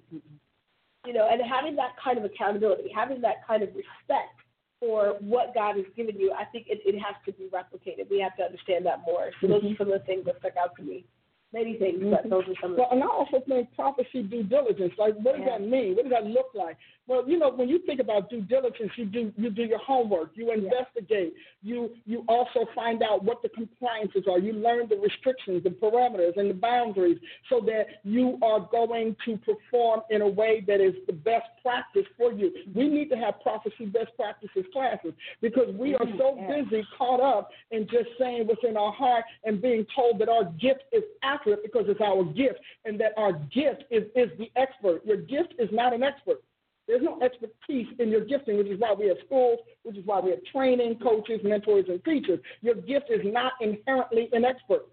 you 1.05 1.13
know, 1.13 1.27
and 1.29 1.41
having 1.41 1.75
that 1.77 1.95
kind 1.97 2.17
of 2.17 2.25
accountability, 2.25 2.89
having 2.89 3.21
that 3.21 3.45
kind 3.47 3.63
of 3.63 3.69
respect 3.75 4.41
for 4.79 5.15
what 5.21 5.53
God 5.53 5.77
has 5.77 5.85
given 5.95 6.19
you, 6.19 6.33
I 6.33 6.45
think 6.45 6.67
it, 6.67 6.81
it 6.85 6.99
has 6.99 7.15
to 7.25 7.31
be 7.31 7.47
replicated. 7.49 8.09
We 8.09 8.19
have 8.19 8.35
to 8.37 8.43
understand 8.43 8.85
that 8.85 9.01
more. 9.05 9.31
So 9.39 9.47
those 9.47 9.63
are 9.63 9.75
some 9.77 9.91
of 9.91 9.99
the 9.99 10.05
things 10.05 10.25
that 10.25 10.37
stuck 10.39 10.57
out 10.57 10.75
to 10.75 10.83
me. 10.83 11.05
Many 11.53 11.77
things, 11.77 12.03
but 12.03 12.29
those 12.29 12.43
are 12.47 12.53
some 12.61 12.71
of 12.71 12.75
the 12.77 12.81
Well, 12.83 12.91
and 12.91 13.03
I 13.03 13.07
also 13.07 13.39
think 13.47 13.73
prophecy 13.73 14.23
due 14.23 14.43
diligence. 14.43 14.93
Like, 14.97 15.15
what 15.15 15.37
does 15.37 15.45
Yeah. 15.45 15.57
that 15.57 15.61
mean? 15.61 15.95
What 15.95 16.03
does 16.03 16.11
that 16.11 16.25
look 16.25 16.53
like? 16.53 16.77
Well, 17.07 17.23
you 17.25 17.39
know, 17.39 17.51
when 17.51 17.69
you 17.69 17.79
think 17.85 18.01
about 18.01 18.29
due 18.29 18.41
diligence, 18.41 18.91
you 18.97 19.05
do 19.05 19.31
you 19.37 19.49
do 19.49 19.63
your 19.63 19.79
homework, 19.79 20.31
you 20.35 20.51
investigate, 20.51 21.33
you 21.63 21.91
you 22.05 22.25
also 22.27 22.65
find 22.75 23.01
out 23.01 23.23
what 23.23 23.41
the 23.41 23.47
compliances 23.49 24.23
are. 24.29 24.39
You 24.39 24.51
learn 24.51 24.89
the 24.89 24.97
restrictions, 24.97 25.63
the 25.63 25.69
parameters, 25.69 26.35
and 26.35 26.49
the 26.49 26.53
boundaries, 26.53 27.17
so 27.49 27.61
that 27.61 27.85
you 28.03 28.37
are 28.41 28.59
going 28.71 29.15
to 29.23 29.37
perform 29.37 30.01
in 30.09 30.21
a 30.21 30.27
way 30.27 30.63
that 30.67 30.81
is 30.81 30.95
the 31.07 31.13
best 31.13 31.47
practice 31.61 32.05
for 32.17 32.33
you. 32.33 32.51
We 32.75 32.89
need 32.89 33.09
to 33.11 33.15
have 33.15 33.39
prophecy 33.41 33.85
best 33.85 34.11
practices 34.17 34.65
classes 34.73 35.13
because 35.41 35.73
we 35.75 35.95
are 35.95 36.07
so 36.17 36.37
busy 36.49 36.85
caught 36.97 37.21
up 37.21 37.51
in 37.71 37.87
just 37.89 38.09
saying 38.19 38.47
what's 38.47 38.63
in 38.67 38.75
our 38.75 38.91
heart 38.91 39.23
and 39.45 39.61
being 39.61 39.85
told 39.95 40.19
that 40.19 40.27
our 40.27 40.43
gift 40.59 40.83
is 40.91 41.03
accurate 41.23 41.63
because 41.63 41.85
it's 41.87 42.01
our 42.01 42.25
gift 42.25 42.59
and 42.83 42.99
that 42.99 43.13
our 43.15 43.31
gift 43.53 43.85
is, 43.91 44.03
is 44.15 44.29
the 44.37 44.51
expert. 44.57 45.05
Your 45.05 45.17
gift 45.17 45.53
is 45.57 45.69
not 45.71 45.93
an 45.93 46.03
expert. 46.03 46.41
There's 46.87 47.03
no 47.03 47.19
expertise 47.21 47.87
in 47.99 48.09
your 48.09 48.23
gifting, 48.23 48.57
which 48.57 48.67
is 48.67 48.79
why 48.79 48.93
we 48.93 49.07
have 49.07 49.17
schools, 49.25 49.59
which 49.83 49.97
is 49.97 50.05
why 50.05 50.19
we 50.19 50.31
have 50.31 50.39
training, 50.51 50.99
coaches, 51.03 51.41
mentors, 51.43 51.85
and 51.89 52.03
teachers. 52.05 52.39
Your 52.61 52.75
gift 52.75 53.07
is 53.09 53.21
not 53.25 53.53
inherently 53.59 54.29
an 54.31 54.45
expert. 54.45 54.87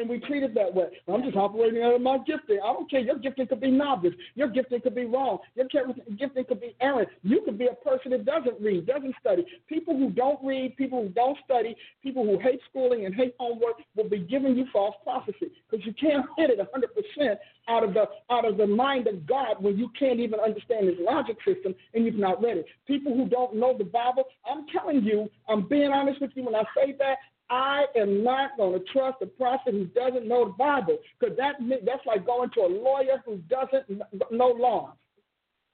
And 0.00 0.08
we 0.08 0.18
treat 0.18 0.42
it 0.42 0.54
that 0.54 0.74
way. 0.74 0.86
I'm 1.12 1.22
just 1.22 1.36
operating 1.36 1.82
out 1.82 1.94
of 1.94 2.00
my 2.00 2.16
gifting. 2.26 2.58
I 2.64 2.72
don't 2.72 2.90
care. 2.90 3.00
Your 3.00 3.18
gifting 3.18 3.46
could 3.46 3.60
be 3.60 3.70
novice. 3.70 4.14
Your 4.34 4.48
gifting 4.48 4.80
could 4.80 4.94
be 4.94 5.04
wrong. 5.04 5.40
Your 5.54 5.66
gifting 5.66 6.44
could 6.46 6.60
be 6.60 6.74
errant. 6.80 7.10
You 7.22 7.42
could 7.44 7.58
be 7.58 7.66
a 7.66 7.74
person 7.74 8.12
that 8.12 8.24
doesn't 8.24 8.58
read, 8.62 8.86
doesn't 8.86 9.14
study. 9.20 9.44
People 9.68 9.94
who 9.98 10.08
don't 10.08 10.42
read, 10.42 10.74
people 10.78 11.02
who 11.02 11.10
don't 11.10 11.36
study, 11.44 11.76
people 12.02 12.24
who 12.24 12.38
hate 12.38 12.60
schooling 12.70 13.04
and 13.04 13.14
hate 13.14 13.34
homework 13.38 13.74
will 13.94 14.08
be 14.08 14.20
giving 14.20 14.56
you 14.56 14.64
false 14.72 14.94
prophecy 15.04 15.52
because 15.70 15.84
you 15.84 15.92
can't 15.92 16.24
hit 16.38 16.48
it 16.48 16.58
100% 16.58 17.36
out 17.68 17.84
of 17.84 17.92
the 17.92 18.04
out 18.30 18.48
of 18.48 18.56
the 18.56 18.66
mind 18.66 19.06
of 19.06 19.26
God 19.26 19.62
when 19.62 19.76
you 19.76 19.90
can't 19.98 20.18
even 20.18 20.40
understand 20.40 20.88
His 20.88 20.96
logic 20.98 21.36
system 21.46 21.74
and 21.92 22.06
you've 22.06 22.14
not 22.14 22.42
read 22.42 22.56
it. 22.56 22.66
People 22.86 23.14
who 23.14 23.28
don't 23.28 23.54
know 23.54 23.76
the 23.76 23.84
Bible, 23.84 24.24
I'm 24.50 24.64
telling 24.74 25.02
you, 25.02 25.28
I'm 25.46 25.68
being 25.68 25.90
honest 25.90 26.22
with 26.22 26.30
you 26.34 26.44
when 26.44 26.54
I 26.54 26.62
say 26.74 26.96
that. 26.98 27.16
I 27.50 27.86
am 27.96 28.22
not 28.22 28.56
going 28.56 28.78
to 28.78 28.84
trust 28.92 29.18
a 29.22 29.26
prophet 29.26 29.74
who 29.74 29.86
doesn't 29.86 30.26
know 30.26 30.46
the 30.46 30.52
Bible 30.52 30.98
because 31.18 31.36
that 31.36 31.56
that's 31.84 32.06
like 32.06 32.24
going 32.24 32.50
to 32.50 32.60
a 32.60 32.70
lawyer 32.70 33.22
who 33.26 33.38
doesn't 33.48 34.00
know 34.30 34.48
law. 34.48 34.94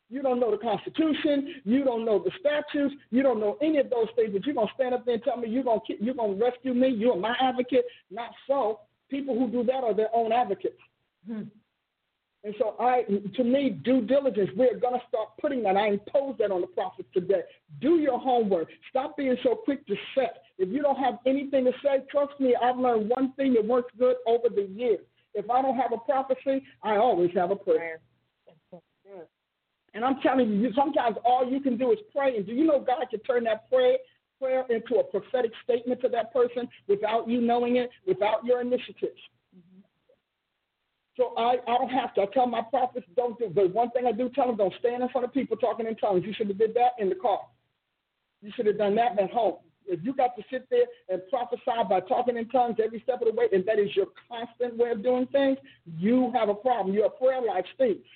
You 0.08 0.22
don't 0.22 0.38
know 0.38 0.50
the 0.52 0.58
Constitution. 0.58 1.56
You 1.64 1.84
don't 1.84 2.04
know 2.04 2.22
the 2.22 2.30
statutes. 2.40 2.94
You 3.10 3.22
don't 3.22 3.40
know 3.40 3.58
any 3.60 3.78
of 3.78 3.90
those 3.90 4.06
things. 4.14 4.30
But 4.32 4.46
you're 4.46 4.54
gonna 4.54 4.70
stand 4.74 4.94
up 4.94 5.04
there 5.04 5.14
and 5.14 5.22
tell 5.22 5.36
me 5.36 5.48
you're 5.48 5.64
gonna 5.64 5.80
you're 6.00 6.14
gonna 6.14 6.34
rescue 6.34 6.74
me. 6.74 6.88
You're 6.88 7.16
my 7.16 7.36
advocate. 7.40 7.84
Not 8.10 8.30
so. 8.46 8.80
People 9.10 9.38
who 9.38 9.48
do 9.48 9.62
that 9.64 9.84
are 9.84 9.94
their 9.94 10.14
own 10.14 10.32
advocates. 10.32 10.78
Hmm. 11.26 11.42
And 12.46 12.54
so 12.60 12.76
I, 12.78 13.02
to 13.34 13.42
me, 13.42 13.70
due 13.70 14.02
diligence, 14.02 14.50
we're 14.56 14.78
going 14.78 14.94
to 14.94 15.04
start 15.08 15.30
putting 15.40 15.64
that. 15.64 15.76
I 15.76 15.88
impose 15.88 16.36
that 16.38 16.52
on 16.52 16.60
the 16.60 16.68
prophets 16.68 17.08
today. 17.12 17.40
Do 17.80 17.96
your 17.96 18.20
homework. 18.20 18.68
Stop 18.88 19.16
being 19.16 19.36
so 19.42 19.56
quick 19.56 19.84
to 19.88 19.96
set. 20.14 20.44
If 20.56 20.68
you 20.68 20.80
don't 20.80 20.96
have 20.96 21.14
anything 21.26 21.64
to 21.64 21.72
say, 21.82 22.04
trust 22.08 22.38
me, 22.38 22.54
I've 22.62 22.76
learned 22.76 23.10
one 23.10 23.32
thing 23.32 23.54
that 23.54 23.64
works 23.66 23.92
good 23.98 24.14
over 24.28 24.48
the 24.48 24.62
years. 24.62 25.00
If 25.34 25.50
I 25.50 25.60
don't 25.60 25.76
have 25.76 25.90
a 25.92 25.98
prophecy, 25.98 26.62
I 26.84 26.98
always 26.98 27.32
have 27.34 27.50
a 27.50 27.56
prayer. 27.56 27.98
And 29.94 30.04
I'm 30.04 30.20
telling 30.20 30.60
you, 30.60 30.70
sometimes 30.76 31.16
all 31.24 31.50
you 31.50 31.58
can 31.58 31.76
do 31.76 31.90
is 31.90 31.98
pray. 32.14 32.36
And 32.36 32.46
do 32.46 32.52
you 32.52 32.64
know 32.64 32.78
God 32.78 33.06
can 33.10 33.18
turn 33.20 33.42
that 33.44 33.68
prayer 33.68 33.96
prayer 34.38 34.64
into 34.68 34.96
a 34.96 35.04
prophetic 35.04 35.50
statement 35.64 36.00
to 36.02 36.08
that 36.10 36.32
person 36.32 36.68
without 36.88 37.26
you 37.28 37.40
knowing 37.40 37.76
it, 37.76 37.88
without 38.06 38.44
your 38.44 38.60
initiatives. 38.60 39.18
So 41.16 41.32
I, 41.36 41.56
I 41.66 41.78
don't 41.78 41.88
have 41.88 42.14
to. 42.14 42.22
I 42.22 42.26
tell 42.26 42.46
my 42.46 42.62
prophets 42.62 43.06
don't 43.16 43.38
do. 43.38 43.48
But 43.48 43.72
one 43.72 43.90
thing 43.90 44.06
I 44.06 44.12
do 44.12 44.28
tell 44.34 44.46
them: 44.46 44.56
don't 44.56 44.74
stand 44.78 45.02
in 45.02 45.08
front 45.08 45.24
of 45.24 45.32
people 45.32 45.56
talking 45.56 45.86
in 45.86 45.96
tongues. 45.96 46.24
You 46.24 46.34
should 46.34 46.48
have 46.48 46.58
did 46.58 46.74
that 46.74 46.92
in 46.98 47.08
the 47.08 47.14
car. 47.14 47.40
You 48.42 48.52
should 48.54 48.66
have 48.66 48.78
done 48.78 48.94
that 48.96 49.18
at 49.18 49.30
home. 49.30 49.56
If 49.86 50.00
you 50.02 50.14
got 50.14 50.36
to 50.36 50.42
sit 50.50 50.68
there 50.68 50.84
and 51.08 51.22
prophesy 51.30 51.88
by 51.88 52.00
talking 52.00 52.36
in 52.36 52.48
tongues 52.48 52.76
every 52.84 53.00
step 53.00 53.22
of 53.22 53.28
the 53.28 53.34
way, 53.34 53.46
and 53.52 53.64
that 53.66 53.78
is 53.78 53.94
your 53.94 54.06
constant 54.28 54.76
way 54.76 54.90
of 54.90 55.02
doing 55.02 55.26
things, 55.28 55.58
you 55.98 56.32
have 56.34 56.48
a 56.48 56.54
problem. 56.54 56.94
Your 56.94 57.08
prayer 57.08 57.40
life 57.40 57.64
stinks 57.74 58.08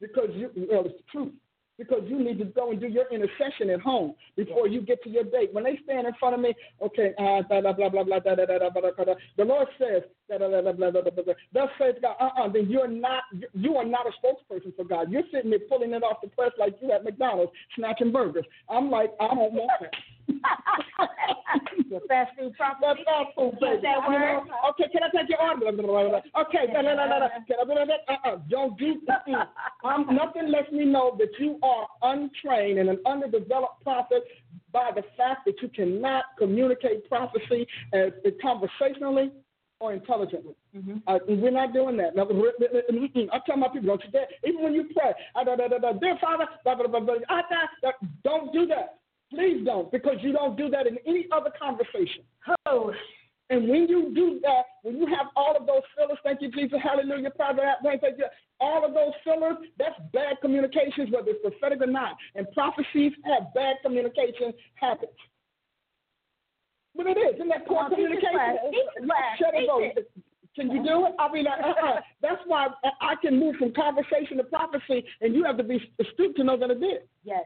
because 0.00 0.30
you, 0.32 0.50
you 0.54 0.66
know, 0.66 0.80
it's 0.80 0.96
the 0.96 1.04
truth 1.12 1.32
because 1.78 2.02
you 2.06 2.22
need 2.22 2.38
to 2.38 2.44
go 2.44 2.70
and 2.70 2.80
do 2.80 2.88
your 2.88 3.06
intercession 3.12 3.70
at 3.70 3.80
home 3.80 4.14
before 4.36 4.66
you 4.66 4.80
get 4.80 5.02
to 5.04 5.10
your 5.10 5.24
date. 5.24 5.52
When 5.52 5.64
they 5.64 5.78
stand 5.84 6.06
in 6.06 6.12
front 6.18 6.34
of 6.34 6.40
me, 6.40 6.54
okay, 6.82 7.14
uh, 7.18 7.42
blah, 7.48 7.60
blah, 7.60 7.72
blah, 7.72 7.88
blah, 7.88 8.02
blah, 8.04 8.20
blah, 8.20 8.34
blah, 8.34 8.46
blah, 8.58 8.70
blah, 8.70 8.90
blah, 8.90 9.04
blah, 9.04 9.14
the 9.36 9.44
Lord 9.44 9.68
says, 9.78 10.02
blah, 10.28 10.38
blah, 10.38 10.48
blah, 10.48 10.72
blah, 10.72 10.90
blah, 10.90 11.02
blah, 11.02 11.22
blah, 11.24 11.34
thus 11.52 11.68
says 11.80 11.94
God, 12.02 12.16
uh-uh, 12.20 12.48
then 12.52 12.68
you're 12.68 12.88
not, 12.88 13.22
you 13.54 13.76
are 13.76 13.84
not 13.84 14.06
a 14.06 14.12
spokesperson 14.18 14.74
for 14.76 14.84
God. 14.84 15.10
You're 15.10 15.22
sitting 15.32 15.50
there 15.50 15.60
pulling 15.68 15.92
it 15.92 16.02
off 16.02 16.18
the 16.22 16.28
press 16.28 16.50
like 16.58 16.76
you 16.82 16.92
at 16.92 17.04
McDonald's, 17.04 17.52
snatching 17.76 18.12
burgers. 18.12 18.44
I'm 18.68 18.90
like, 18.90 19.12
I 19.20 19.28
don't 19.28 19.52
want 19.52 19.70
that. 19.80 19.92
Your 21.88 22.00
fast 22.08 22.32
food 22.38 22.54
prophet. 22.56 22.78
That's 22.82 23.00
fast 23.04 23.34
food, 23.34 23.58
baby. 23.60 23.80
that 23.82 23.98
I 24.02 24.08
word? 24.08 24.48
Okay, 24.70 24.84
can 24.92 25.02
I 25.02 25.08
take 25.08 25.28
your 25.30 25.40
order? 25.40 25.72
Blah, 25.72 25.72
blah, 25.72 25.82
blah, 25.82 26.08
blah. 26.08 26.42
Okay, 26.42 26.66
blah, 26.70 26.82
blah, 26.82 26.94
blah, 26.94 27.06
blah, 27.06 27.18
blah. 27.18 27.28
can 27.46 27.56
I 27.60 27.64
do 27.64 27.74
that? 27.86 28.00
Uh-uh, 28.08 28.36
don't 28.50 28.78
do 28.78 29.00
that. 29.06 29.24
Um, 29.84 30.06
nothing 30.10 30.50
lets 30.50 30.70
me 30.72 30.84
know 30.84 31.16
that 31.18 31.30
you 31.38 31.58
are 31.62 31.86
untrained 32.02 32.78
and 32.78 32.88
an 32.90 32.98
underdeveloped 33.06 33.82
prophet 33.82 34.24
by 34.72 34.90
the 34.94 35.02
fact 35.16 35.46
that 35.46 35.54
you 35.62 35.68
cannot 35.68 36.24
communicate 36.38 37.08
prophecy 37.08 37.66
as, 37.92 38.12
as 38.26 38.32
conversationally 38.42 39.32
or 39.80 39.92
intelligently. 39.92 40.54
Uh, 41.06 41.18
we're 41.28 41.50
not 41.50 41.72
doing 41.72 41.96
that. 41.96 42.14
Now, 42.16 42.24
I 42.24 43.38
tell 43.46 43.56
my 43.56 43.68
people, 43.68 43.88
don't 43.88 44.04
you 44.04 44.10
dare, 44.10 44.26
even 44.46 44.62
when 44.62 44.74
you 44.74 44.88
pray, 44.94 45.12
uh, 45.34 45.44
da, 45.44 45.56
da, 45.56 45.68
da, 45.68 45.78
da, 45.78 45.92
dear 45.92 46.18
Father, 46.20 46.46
blah, 46.64 46.74
blah, 46.74 46.86
blah, 46.86 47.00
blah, 47.00 47.14
ah, 47.28 47.42
da, 47.48 47.66
da, 47.82 47.90
don't 48.24 48.52
do 48.52 48.66
that. 48.66 48.98
Please 49.30 49.64
don't, 49.64 49.90
because 49.92 50.16
you 50.22 50.32
don't 50.32 50.56
do 50.56 50.70
that 50.70 50.86
in 50.86 50.96
any 51.06 51.26
other 51.32 51.50
conversation. 51.60 52.22
Oh, 52.66 52.92
And 53.50 53.68
when 53.68 53.88
you 53.88 54.12
do 54.14 54.40
that, 54.42 54.64
when 54.82 54.96
you 54.96 55.06
have 55.06 55.26
all 55.36 55.56
of 55.56 55.66
those 55.66 55.82
fillers, 55.96 56.18
thank 56.24 56.40
you, 56.42 56.50
Jesus, 56.50 56.78
hallelujah, 56.82 57.30
Father, 57.36 57.62
thank 57.82 58.02
you, 58.18 58.26
all 58.60 58.84
of 58.84 58.92
those 58.94 59.12
fillers, 59.24 59.56
that's 59.78 59.98
bad 60.12 60.36
communications, 60.40 61.10
whether 61.10 61.30
it's 61.30 61.40
prophetic 61.42 61.80
or 61.82 61.86
not. 61.90 62.16
And 62.34 62.46
prophecies 62.52 63.12
have 63.24 63.52
bad 63.54 63.76
communication 63.82 64.52
habits. 64.74 65.12
But 66.96 67.06
it 67.06 67.18
is, 67.18 67.34
isn't 67.36 67.48
that 67.48 67.66
poor 67.66 67.84
Come 67.84 67.92
on, 67.92 67.96
teach 67.96 68.06
us 68.06 68.24
communication? 68.32 69.04
class. 69.04 69.36
Teach. 69.36 69.38
Shut 69.38 69.54
it, 69.54 69.58
Teach 69.60 69.68
go. 69.68 69.80
it. 69.80 70.10
Can 70.56 70.70
you 70.72 70.82
do 70.82 71.06
it? 71.06 71.12
I 71.20 71.30
mean, 71.30 71.46
uh, 71.46 71.50
uh, 71.52 72.00
that's 72.20 72.40
why 72.46 72.66
I 73.00 73.14
can 73.22 73.38
move 73.38 73.54
from 73.56 73.72
conversation 73.74 74.38
to 74.38 74.44
prophecy, 74.44 75.04
and 75.20 75.32
you 75.34 75.44
have 75.44 75.56
to 75.58 75.62
be 75.62 75.78
astute 76.00 76.34
to 76.36 76.42
know 76.44 76.56
that 76.56 76.70
it 76.70 76.80
did. 76.80 77.02
yes. 77.24 77.44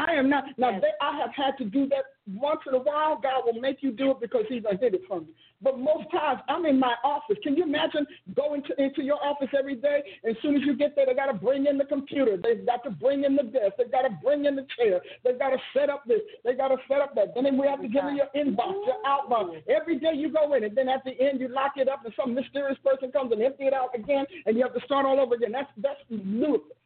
I 0.00 0.14
am 0.14 0.28
not. 0.30 0.44
Now, 0.56 0.70
Yes. 0.70 0.82
they, 0.82 0.92
I 1.06 1.16
have 1.18 1.30
had 1.34 1.58
to 1.58 1.64
do 1.64 1.86
that 1.88 2.04
once 2.26 2.60
in 2.66 2.74
a 2.74 2.78
while. 2.78 3.16
God 3.20 3.42
will 3.44 3.60
make 3.60 3.82
you 3.82 3.90
do 3.92 4.12
it 4.12 4.20
because 4.20 4.44
He's 4.48 4.62
done 4.62 4.78
did 4.78 4.94
it 4.94 5.02
for 5.06 5.20
me. 5.20 5.28
But 5.62 5.78
most 5.78 6.10
times, 6.10 6.40
I'm 6.48 6.64
in 6.64 6.78
my 6.78 6.94
office. 7.04 7.36
Can 7.42 7.54
you 7.54 7.64
imagine 7.64 8.06
going 8.34 8.62
to, 8.62 8.82
into 8.82 9.02
your 9.02 9.22
office 9.22 9.50
every 9.58 9.76
day? 9.76 10.02
As 10.28 10.34
soon 10.40 10.56
as 10.56 10.62
you 10.64 10.74
get 10.74 10.96
there, 10.96 11.04
they 11.04 11.12
got 11.14 11.26
to 11.26 11.34
bring 11.34 11.66
in 11.66 11.76
the 11.76 11.84
computer. 11.84 12.38
They've 12.42 12.64
got 12.64 12.82
to 12.84 12.90
bring 12.90 13.24
in 13.24 13.36
the 13.36 13.42
desk. 13.42 13.74
They've 13.76 13.92
got 13.92 14.02
to 14.02 14.16
bring 14.22 14.46
in 14.46 14.56
the 14.56 14.66
chair. 14.78 15.00
They've 15.22 15.38
got 15.38 15.50
to 15.50 15.58
set 15.76 15.90
up 15.90 16.04
this. 16.06 16.20
They've 16.44 16.56
got 16.56 16.68
to 16.68 16.78
set 16.88 17.00
up 17.00 17.14
that. 17.16 17.34
Then 17.34 17.58
we 17.58 17.66
have 17.66 17.82
to 17.82 17.88
give 17.88 18.04
you 18.04 18.24
your 18.24 18.30
inbox, 18.34 18.72
your 18.86 19.00
outbox. 19.06 19.62
Every 19.68 19.98
day 19.98 20.12
you 20.14 20.32
go 20.32 20.54
in, 20.54 20.64
and 20.64 20.74
then 20.76 20.88
at 20.88 21.04
the 21.04 21.12
end 21.20 21.40
you 21.40 21.48
lock 21.48 21.72
it 21.76 21.88
up, 21.88 22.04
and 22.04 22.14
some 22.18 22.34
mysterious 22.34 22.78
person 22.84 23.12
comes 23.12 23.32
and 23.32 23.42
empty 23.42 23.64
it 23.64 23.74
out 23.74 23.94
again, 23.94 24.24
and 24.46 24.56
you 24.56 24.62
have 24.62 24.74
to 24.74 24.80
start 24.86 25.04
all 25.04 25.20
over 25.20 25.34
again. 25.34 25.52
That's 25.52 25.70
that's 25.76 26.00
ludicrous. 26.08 26.79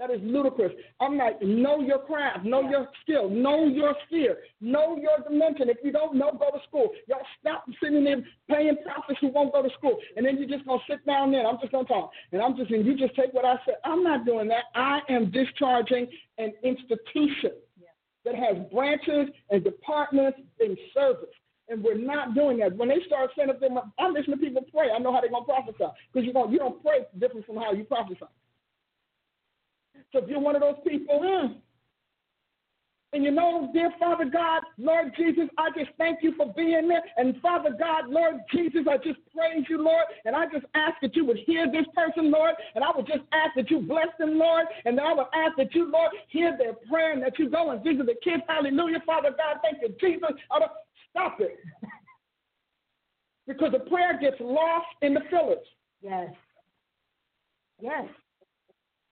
That 0.00 0.10
is 0.10 0.20
ludicrous. 0.22 0.72
I'm 0.98 1.18
like, 1.18 1.42
know 1.42 1.80
your 1.80 1.98
craft, 1.98 2.46
know 2.46 2.62
your 2.70 2.88
skill, 3.02 3.28
know 3.28 3.66
your 3.66 3.94
sphere, 4.06 4.38
know 4.62 4.96
your 4.96 5.18
dimension. 5.28 5.68
If 5.68 5.76
you 5.84 5.92
don't 5.92 6.16
know, 6.16 6.32
go 6.32 6.50
to 6.56 6.64
school. 6.66 6.88
Y'all 7.06 7.20
stop 7.38 7.66
sitting 7.82 8.02
there 8.04 8.24
paying 8.48 8.78
prophets 8.82 9.18
who 9.20 9.28
won't 9.28 9.52
go 9.52 9.62
to 9.62 9.68
school. 9.76 9.98
And 10.16 10.24
then 10.24 10.38
you're 10.38 10.48
just 10.48 10.64
going 10.66 10.78
to 10.78 10.92
sit 10.92 11.04
down 11.04 11.32
there 11.32 11.40
and 11.40 11.48
I'm 11.48 11.58
just 11.60 11.72
going 11.72 11.84
to 11.84 11.92
talk. 11.92 12.12
And 12.32 12.40
I'm 12.40 12.56
just, 12.56 12.70
and 12.70 12.86
you 12.86 12.96
just 12.96 13.14
take 13.14 13.34
what 13.34 13.44
I 13.44 13.56
said. 13.66 13.74
I'm 13.84 14.02
not 14.02 14.24
doing 14.24 14.48
that. 14.48 14.64
I 14.74 15.00
am 15.10 15.30
discharging 15.30 16.08
an 16.38 16.54
institution 16.64 17.52
that 18.24 18.34
has 18.34 18.56
branches 18.72 19.28
and 19.50 19.62
departments 19.62 20.38
and 20.60 20.78
service. 20.94 21.28
And 21.68 21.84
we're 21.84 21.98
not 21.98 22.34
doing 22.34 22.56
that. 22.60 22.74
When 22.74 22.88
they 22.88 23.02
start 23.06 23.32
sending 23.36 23.60
them, 23.60 23.78
I 23.98 24.08
listen 24.08 24.30
to 24.30 24.38
people 24.38 24.64
pray. 24.72 24.88
I 24.90 24.98
know 24.98 25.12
how 25.12 25.20
they're 25.20 25.28
going 25.28 25.44
to 25.44 25.52
prophesy. 25.52 25.92
Because 26.10 26.26
you 26.26 26.32
don't, 26.32 26.50
you 26.50 26.58
don't 26.58 26.82
pray 26.82 27.00
different 27.18 27.44
from 27.44 27.56
how 27.56 27.72
you 27.72 27.84
prophesy. 27.84 28.24
So 30.12 30.20
if 30.20 30.28
you're 30.28 30.40
one 30.40 30.56
of 30.56 30.62
those 30.62 30.76
people, 30.86 31.20
mm, 31.20 31.56
and 33.12 33.24
you 33.24 33.32
know, 33.32 33.68
dear 33.72 33.90
Father 33.98 34.24
God, 34.24 34.62
Lord 34.78 35.12
Jesus, 35.16 35.48
I 35.58 35.70
just 35.76 35.90
thank 35.98 36.22
you 36.22 36.32
for 36.36 36.52
being 36.54 36.86
there. 36.86 37.02
And 37.16 37.40
Father 37.40 37.70
God, 37.76 38.08
Lord 38.08 38.36
Jesus, 38.52 38.82
I 38.88 38.98
just 38.98 39.18
praise 39.34 39.64
you, 39.68 39.82
Lord. 39.82 40.04
And 40.24 40.36
I 40.36 40.46
just 40.46 40.64
ask 40.76 40.94
that 41.02 41.16
you 41.16 41.24
would 41.24 41.38
hear 41.44 41.66
this 41.66 41.86
person, 41.92 42.30
Lord. 42.30 42.54
And 42.76 42.84
I 42.84 42.90
would 42.94 43.08
just 43.08 43.22
ask 43.32 43.56
that 43.56 43.68
you 43.68 43.80
bless 43.80 44.06
them, 44.20 44.38
Lord. 44.38 44.66
And 44.84 45.00
I 45.00 45.12
would 45.12 45.26
ask 45.34 45.56
that 45.56 45.74
you, 45.74 45.90
Lord, 45.90 46.12
hear 46.28 46.56
their 46.56 46.74
prayer 46.88 47.12
and 47.12 47.22
that 47.24 47.36
you 47.36 47.50
go 47.50 47.70
and 47.70 47.82
visit 47.82 48.06
the 48.06 48.14
kids. 48.22 48.44
Hallelujah, 48.48 49.02
Father 49.04 49.30
God. 49.30 49.60
Thank 49.60 49.82
you, 49.82 49.88
Jesus. 50.00 50.30
Stop 51.10 51.40
it. 51.40 51.58
because 53.48 53.72
the 53.72 53.90
prayer 53.90 54.16
gets 54.20 54.36
lost 54.38 54.86
in 55.02 55.14
the 55.14 55.20
fillers. 55.28 55.66
Yes. 56.00 56.30
Yes. 57.80 58.06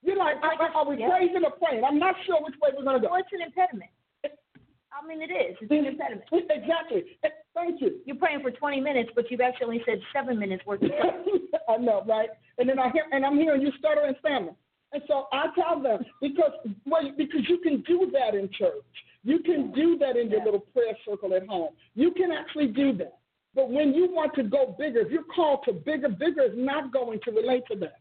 You're 0.01 0.17
like, 0.17 0.37
are, 0.41 0.69
are 0.75 0.85
we 0.89 0.97
Yeah. 0.97 1.09
praising 1.09 1.43
or 1.43 1.51
praying? 1.51 1.83
I'm 1.83 1.99
not 1.99 2.15
sure 2.25 2.37
which 2.41 2.55
way 2.61 2.69
we're 2.75 2.83
going 2.83 3.01
to 3.01 3.07
go. 3.07 3.11
Well, 3.11 3.19
it's 3.21 3.29
an 3.33 3.41
impediment. 3.41 3.91
I 4.91 5.05
mean, 5.07 5.21
it 5.21 5.31
is. 5.31 5.55
It's 5.61 5.71
an 5.71 5.85
impediment. 5.85 6.23
Exactly. 6.49 7.05
Thank 7.53 7.81
you. 7.81 7.99
You're 8.05 8.15
praying 8.17 8.41
for 8.41 8.51
20 8.51 8.79
minutes, 8.81 9.09
but 9.15 9.29
you've 9.29 9.41
actually 9.41 9.65
only 9.65 9.83
said 9.85 9.99
seven 10.13 10.39
minutes 10.39 10.65
worth 10.65 10.81
of 10.81 10.89
prayer. 10.89 11.23
I 11.69 11.77
know, 11.77 12.03
right? 12.07 12.29
And 12.57 12.67
then 12.67 12.79
I 12.79 12.89
hear, 12.91 13.03
and 13.11 13.25
I'm 13.25 13.37
hearing 13.37 13.61
you 13.61 13.71
stutter 13.77 14.01
and 14.01 14.15
stammer. 14.19 14.51
And 14.91 15.03
so 15.07 15.27
I 15.31 15.47
tell 15.55 15.79
them 15.81 16.03
because 16.21 16.51
well, 16.85 17.01
because 17.15 17.41
you 17.47 17.59
can 17.59 17.81
do 17.81 18.09
that 18.13 18.33
in 18.35 18.49
church. 18.57 18.83
You 19.23 19.39
can 19.39 19.71
do 19.71 19.97
that 19.99 20.15
in 20.17 20.29
your 20.29 20.39
Yeah. 20.39 20.45
little 20.45 20.61
prayer 20.61 20.97
circle 21.07 21.33
at 21.35 21.45
home. 21.47 21.69
You 21.95 22.11
can 22.11 22.31
actually 22.31 22.67
do 22.67 22.93
that. 22.93 23.19
But 23.53 23.69
when 23.69 23.93
you 23.93 24.11
want 24.11 24.33
to 24.35 24.43
go 24.43 24.75
bigger, 24.79 24.99
if 25.01 25.11
you're 25.11 25.23
called 25.23 25.63
to 25.65 25.73
bigger, 25.73 26.09
bigger 26.09 26.41
is 26.43 26.53
not 26.55 26.91
going 26.91 27.19
to 27.25 27.31
relate 27.31 27.63
to 27.71 27.75
that. 27.79 27.99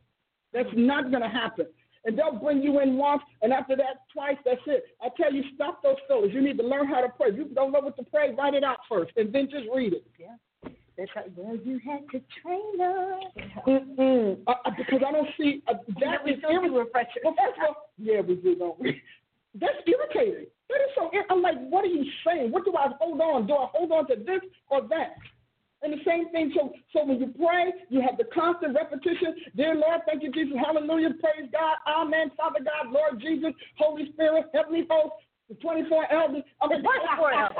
That's 0.52 0.68
not 0.74 1.10
going 1.10 1.22
to 1.22 1.28
happen. 1.28 1.66
And 2.08 2.18
they'll 2.18 2.40
bring 2.40 2.62
you 2.62 2.80
in 2.80 2.96
once, 2.96 3.20
and 3.42 3.52
after 3.52 3.76
that, 3.76 4.08
twice, 4.14 4.38
that's 4.42 4.62
it. 4.66 4.84
I 5.02 5.08
tell 5.14 5.30
you, 5.30 5.44
stop 5.54 5.82
those 5.82 5.96
fillers. 6.08 6.30
You 6.32 6.40
need 6.40 6.56
to 6.56 6.64
learn 6.64 6.86
how 6.86 7.02
to 7.02 7.10
pray. 7.10 7.32
You 7.36 7.44
don't 7.54 7.70
know 7.70 7.80
what 7.80 7.98
to 7.98 8.02
pray, 8.02 8.34
write 8.34 8.54
it 8.54 8.64
out 8.64 8.78
first, 8.88 9.12
and 9.18 9.30
then 9.30 9.46
just 9.50 9.66
read 9.74 9.92
it. 9.92 10.06
Yeah. 10.18 10.36
That's 10.96 11.10
well, 11.36 11.54
you 11.62 11.78
had 11.84 12.00
to 12.12 12.22
train 12.42 12.80
us. 12.80 13.24
Mm-mm. 13.66 14.38
Uh, 14.46 14.54
uh, 14.64 14.70
because 14.74 15.02
I 15.06 15.12
don't 15.12 15.28
see 15.38 15.62
uh, 15.68 15.74
that 16.00 16.24
we 16.24 16.32
is 16.32 16.38
still 16.38 16.62
do 16.62 16.76
irritating. 16.76 17.22
Well, 17.24 17.34
first 17.36 17.58
of 17.58 17.76
all, 17.76 17.90
yeah, 17.98 18.22
we 18.22 18.36
do, 18.36 18.56
don't 18.56 18.80
we? 18.80 19.02
That's 19.54 19.76
irritating. 19.86 20.46
That 20.70 20.80
is 20.80 20.90
so. 20.96 21.10
I'm 21.28 21.42
like, 21.42 21.58
what 21.68 21.84
are 21.84 21.88
you 21.88 22.04
saying? 22.26 22.50
What 22.52 22.64
do 22.64 22.72
I 22.74 22.88
hold 22.98 23.20
on? 23.20 23.46
Do 23.46 23.52
I 23.52 23.66
hold 23.70 23.92
on 23.92 24.08
to 24.08 24.16
this 24.16 24.40
or 24.70 24.80
that? 24.88 25.14
And 25.82 25.92
the 25.92 26.02
same 26.04 26.28
thing. 26.30 26.52
So, 26.56 26.72
so 26.92 27.04
when 27.04 27.20
you 27.20 27.32
pray, 27.38 27.72
you 27.88 28.00
have 28.00 28.18
the 28.18 28.24
constant 28.34 28.74
repetition. 28.74 29.36
Dear 29.56 29.74
Lord, 29.76 30.00
thank 30.06 30.22
you, 30.22 30.32
Jesus. 30.32 30.58
Hallelujah. 30.58 31.10
Praise 31.20 31.48
God. 31.52 31.76
Amen. 31.86 32.32
Father 32.36 32.60
God, 32.64 32.92
Lord 32.92 33.20
Jesus, 33.20 33.52
Holy 33.78 34.10
Spirit, 34.12 34.46
Heavenly 34.52 34.86
Host, 34.90 35.14
the 35.48 35.54
24 35.56 36.12
elders. 36.12 36.42
I 36.60 36.66
mean, 36.66 36.82
24 36.82 37.32
hours. 37.32 37.52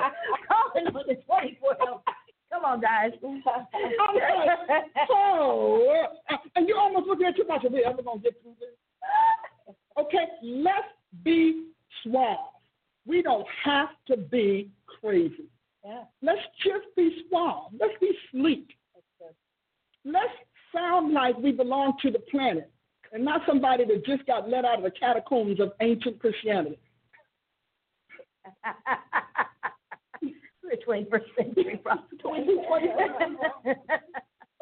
Calling 0.49 0.87
on 0.89 1.05
the 1.07 1.15
24 1.15 1.77
hours. 1.87 2.01
Come 2.53 2.65
on, 2.65 2.81
guys. 2.81 3.13
Like, 3.23 4.85
oh, 5.11 6.07
uh, 6.31 6.37
and 6.57 6.69
you 6.69 6.77
almost 6.77 7.07
looking 7.07 7.27
at 7.27 7.37
your 7.37 7.47
mouth. 7.47 7.63
We're 7.65 7.87
ever 7.87 8.03
gonna 8.03 8.21
get 8.21 8.35
through 8.43 8.55
this? 8.59 9.75
Okay, 9.99 10.27
let's 10.43 10.87
be 11.25 11.67
suave. 12.03 12.37
We 13.05 13.21
don't 13.21 13.47
have 13.65 13.89
to 14.07 14.17
be 14.17 14.71
crazy. 15.01 15.49
Yeah. 15.85 16.05
Let's 16.23 16.41
just 16.65 16.87
be 16.97 17.25
suave. 17.29 17.73
Let's 17.79 17.95
be 18.01 18.11
sleek. 18.31 18.69
Let's 20.05 20.33
sound 20.75 21.13
like 21.13 21.37
we 21.39 21.53
belong 21.53 21.95
to 22.03 22.11
the 22.11 22.21
planet 22.31 22.71
and 23.13 23.25
not 23.25 23.43
somebody 23.47 23.85
that 23.85 24.05
just 24.05 24.27
got 24.27 24.49
let 24.49 24.65
out 24.65 24.79
of 24.79 24.85
the 24.85 24.91
catacombs 24.91 25.61
of 25.61 25.73
ancient 25.81 26.19
Christianity. 26.19 26.79
We're 30.63 30.77
21st 30.87 31.25
century. 31.37 31.81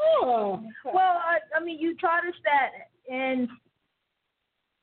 Oh. 0.01 0.63
Well, 0.85 1.21
I, 1.25 1.39
I 1.57 1.65
mean, 1.65 1.81
you 1.81 1.97
taught 1.97 2.27
us 2.27 2.35
that, 2.45 2.71
and 3.13 3.49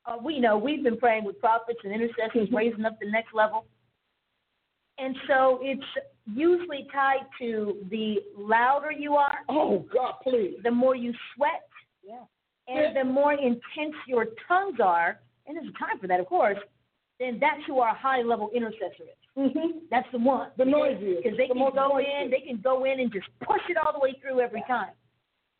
uh, 0.06 0.16
we 0.22 0.38
know 0.38 0.58
we've 0.58 0.82
been 0.82 0.98
praying 0.98 1.24
with 1.24 1.40
prophets 1.40 1.78
and 1.82 1.92
intercessors, 1.92 2.48
raising 2.52 2.84
up 2.84 2.98
the 3.00 3.10
next 3.10 3.32
level. 3.34 3.66
And 4.98 5.16
so 5.28 5.58
it's 5.62 5.82
usually 6.26 6.86
tied 6.92 7.26
to 7.40 7.78
the 7.90 8.16
louder 8.36 8.92
you 8.92 9.14
are, 9.16 9.38
Oh 9.48 9.84
God, 9.92 10.14
please. 10.22 10.54
the 10.62 10.70
more 10.70 10.94
you 10.94 11.12
sweat, 11.34 11.68
Yeah. 12.06 12.24
and 12.68 12.96
the 12.96 13.04
more 13.04 13.32
intense 13.32 13.94
your 14.06 14.26
tongues 14.46 14.78
are, 14.80 15.20
and 15.46 15.56
there's 15.56 15.66
a 15.68 15.78
time 15.78 15.98
for 16.00 16.06
that, 16.06 16.20
of 16.20 16.26
course, 16.26 16.58
then 17.18 17.38
that's 17.40 17.60
who 17.66 17.80
our 17.80 17.94
high 17.94 18.22
level 18.22 18.50
intercessor 18.54 19.02
is. 19.02 19.18
Mm-hmm. 19.36 19.78
That's 19.90 20.06
the 20.12 20.18
one. 20.18 20.50
The 20.56 20.64
noisiest. 20.64 21.22
Because 21.24 21.36
they 21.36 21.48
the 21.48 21.54
can 21.54 21.72
go 21.74 21.88
boisterous. 21.90 22.06
in, 22.24 22.30
they 22.30 22.40
can 22.40 22.60
go 22.62 22.84
in 22.84 23.00
and 23.00 23.12
just 23.12 23.26
push 23.40 23.60
it 23.68 23.76
all 23.76 23.92
the 23.92 23.98
way 23.98 24.14
through 24.22 24.40
every 24.40 24.62
time. 24.68 24.92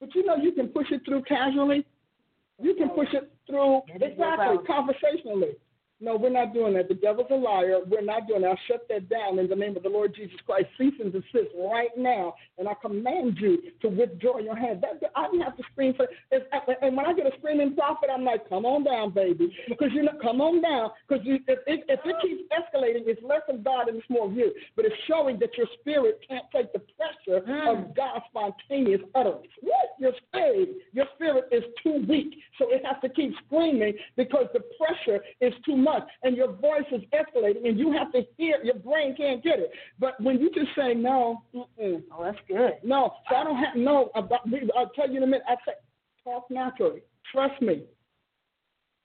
But 0.00 0.14
you 0.14 0.24
know, 0.24 0.36
you 0.36 0.52
can 0.52 0.68
push 0.68 0.86
it 0.90 1.02
through 1.04 1.22
casually. 1.24 1.84
You 2.62 2.74
can 2.76 2.90
push 2.90 3.08
it 3.12 3.32
through 3.48 3.82
exactly 3.88 4.58
conversationally. 4.66 5.56
No, 6.00 6.16
we're 6.16 6.30
not 6.30 6.52
doing 6.52 6.74
that. 6.74 6.88
The 6.88 6.94
devil's 6.94 7.28
a 7.30 7.34
liar. 7.34 7.78
We're 7.86 8.02
not 8.02 8.26
doing 8.26 8.42
that. 8.42 8.48
I'll 8.48 8.58
shut 8.68 8.86
that 8.88 9.08
down 9.08 9.38
in 9.38 9.48
the 9.48 9.54
name 9.54 9.76
of 9.76 9.84
the 9.84 9.88
Lord 9.88 10.14
Jesus 10.14 10.36
Christ. 10.44 10.66
Cease 10.76 10.94
and 11.00 11.12
desist 11.12 11.54
right 11.56 11.96
now. 11.96 12.34
And 12.58 12.68
I 12.68 12.74
command 12.82 13.38
you 13.40 13.58
to 13.80 13.88
withdraw 13.88 14.38
your 14.38 14.56
hand. 14.56 14.82
That, 14.82 15.10
I 15.14 15.26
didn't 15.26 15.42
have 15.42 15.56
to 15.56 15.62
scream 15.72 15.94
for 15.94 16.08
And 16.82 16.96
when 16.96 17.06
I 17.06 17.14
get 17.14 17.26
a 17.26 17.38
screaming 17.38 17.74
prophet, 17.74 18.10
I'm 18.12 18.24
like, 18.24 18.48
come 18.48 18.66
on 18.66 18.84
down, 18.84 19.14
baby. 19.14 19.54
Because 19.68 19.90
you 19.92 20.02
know, 20.02 20.12
come 20.20 20.40
on 20.40 20.60
down. 20.60 20.90
Because 21.08 21.24
if, 21.26 21.42
if, 21.66 21.84
if 21.88 22.00
it 22.04 22.16
keeps 22.22 22.42
escalating, 22.52 23.06
it's 23.06 23.22
less 23.22 23.42
of 23.48 23.62
God 23.62 23.88
and 23.88 23.96
it's 23.96 24.10
more 24.10 24.26
of 24.26 24.34
you. 24.34 24.52
But 24.74 24.86
it's 24.86 24.94
showing 25.06 25.38
that 25.38 25.56
your 25.56 25.68
spirit 25.80 26.20
can't 26.28 26.44
take 26.52 26.72
the 26.72 26.80
pressure 26.98 27.46
mm. 27.46 27.72
of 27.72 27.96
God's 27.96 28.24
spontaneous 28.30 29.00
utterance. 29.14 29.46
What? 29.60 29.94
Your 30.00 30.12
spirit, 30.28 30.70
your 30.92 31.06
spirit 31.14 31.44
is 31.52 31.62
too 31.82 32.04
weak. 32.08 32.34
So 32.58 32.66
it 32.70 32.84
has 32.84 32.96
to 33.02 33.08
keep 33.08 33.32
screaming 33.46 33.94
because 34.16 34.46
the 34.52 34.60
pressure 34.76 35.22
is 35.40 35.52
too 35.64 35.76
much 35.76 35.93
and 36.22 36.36
your 36.36 36.52
voice 36.52 36.84
is 36.92 37.02
escalating 37.12 37.66
and 37.68 37.78
you 37.78 37.92
have 37.92 38.12
to 38.12 38.22
hear, 38.36 38.58
your 38.62 38.76
brain 38.76 39.14
can't 39.16 39.42
get 39.42 39.58
it. 39.58 39.70
But 39.98 40.20
when 40.20 40.38
you 40.40 40.50
just 40.54 40.68
say 40.76 40.94
no, 40.94 41.42
mm-mm, 41.54 42.02
Oh, 42.16 42.24
that's 42.24 42.38
good. 42.48 42.72
no, 42.82 43.12
so 43.28 43.36
I 43.36 43.44
don't 43.44 43.56
have, 43.56 43.76
no, 43.76 44.10
about, 44.14 44.40
I'll 44.76 44.90
tell 44.90 45.08
you 45.10 45.18
in 45.18 45.22
a 45.22 45.26
minute. 45.26 45.42
I 45.48 45.54
say, 45.66 45.72
talk 46.22 46.44
naturally. 46.50 47.02
Trust 47.32 47.60
me. 47.62 47.84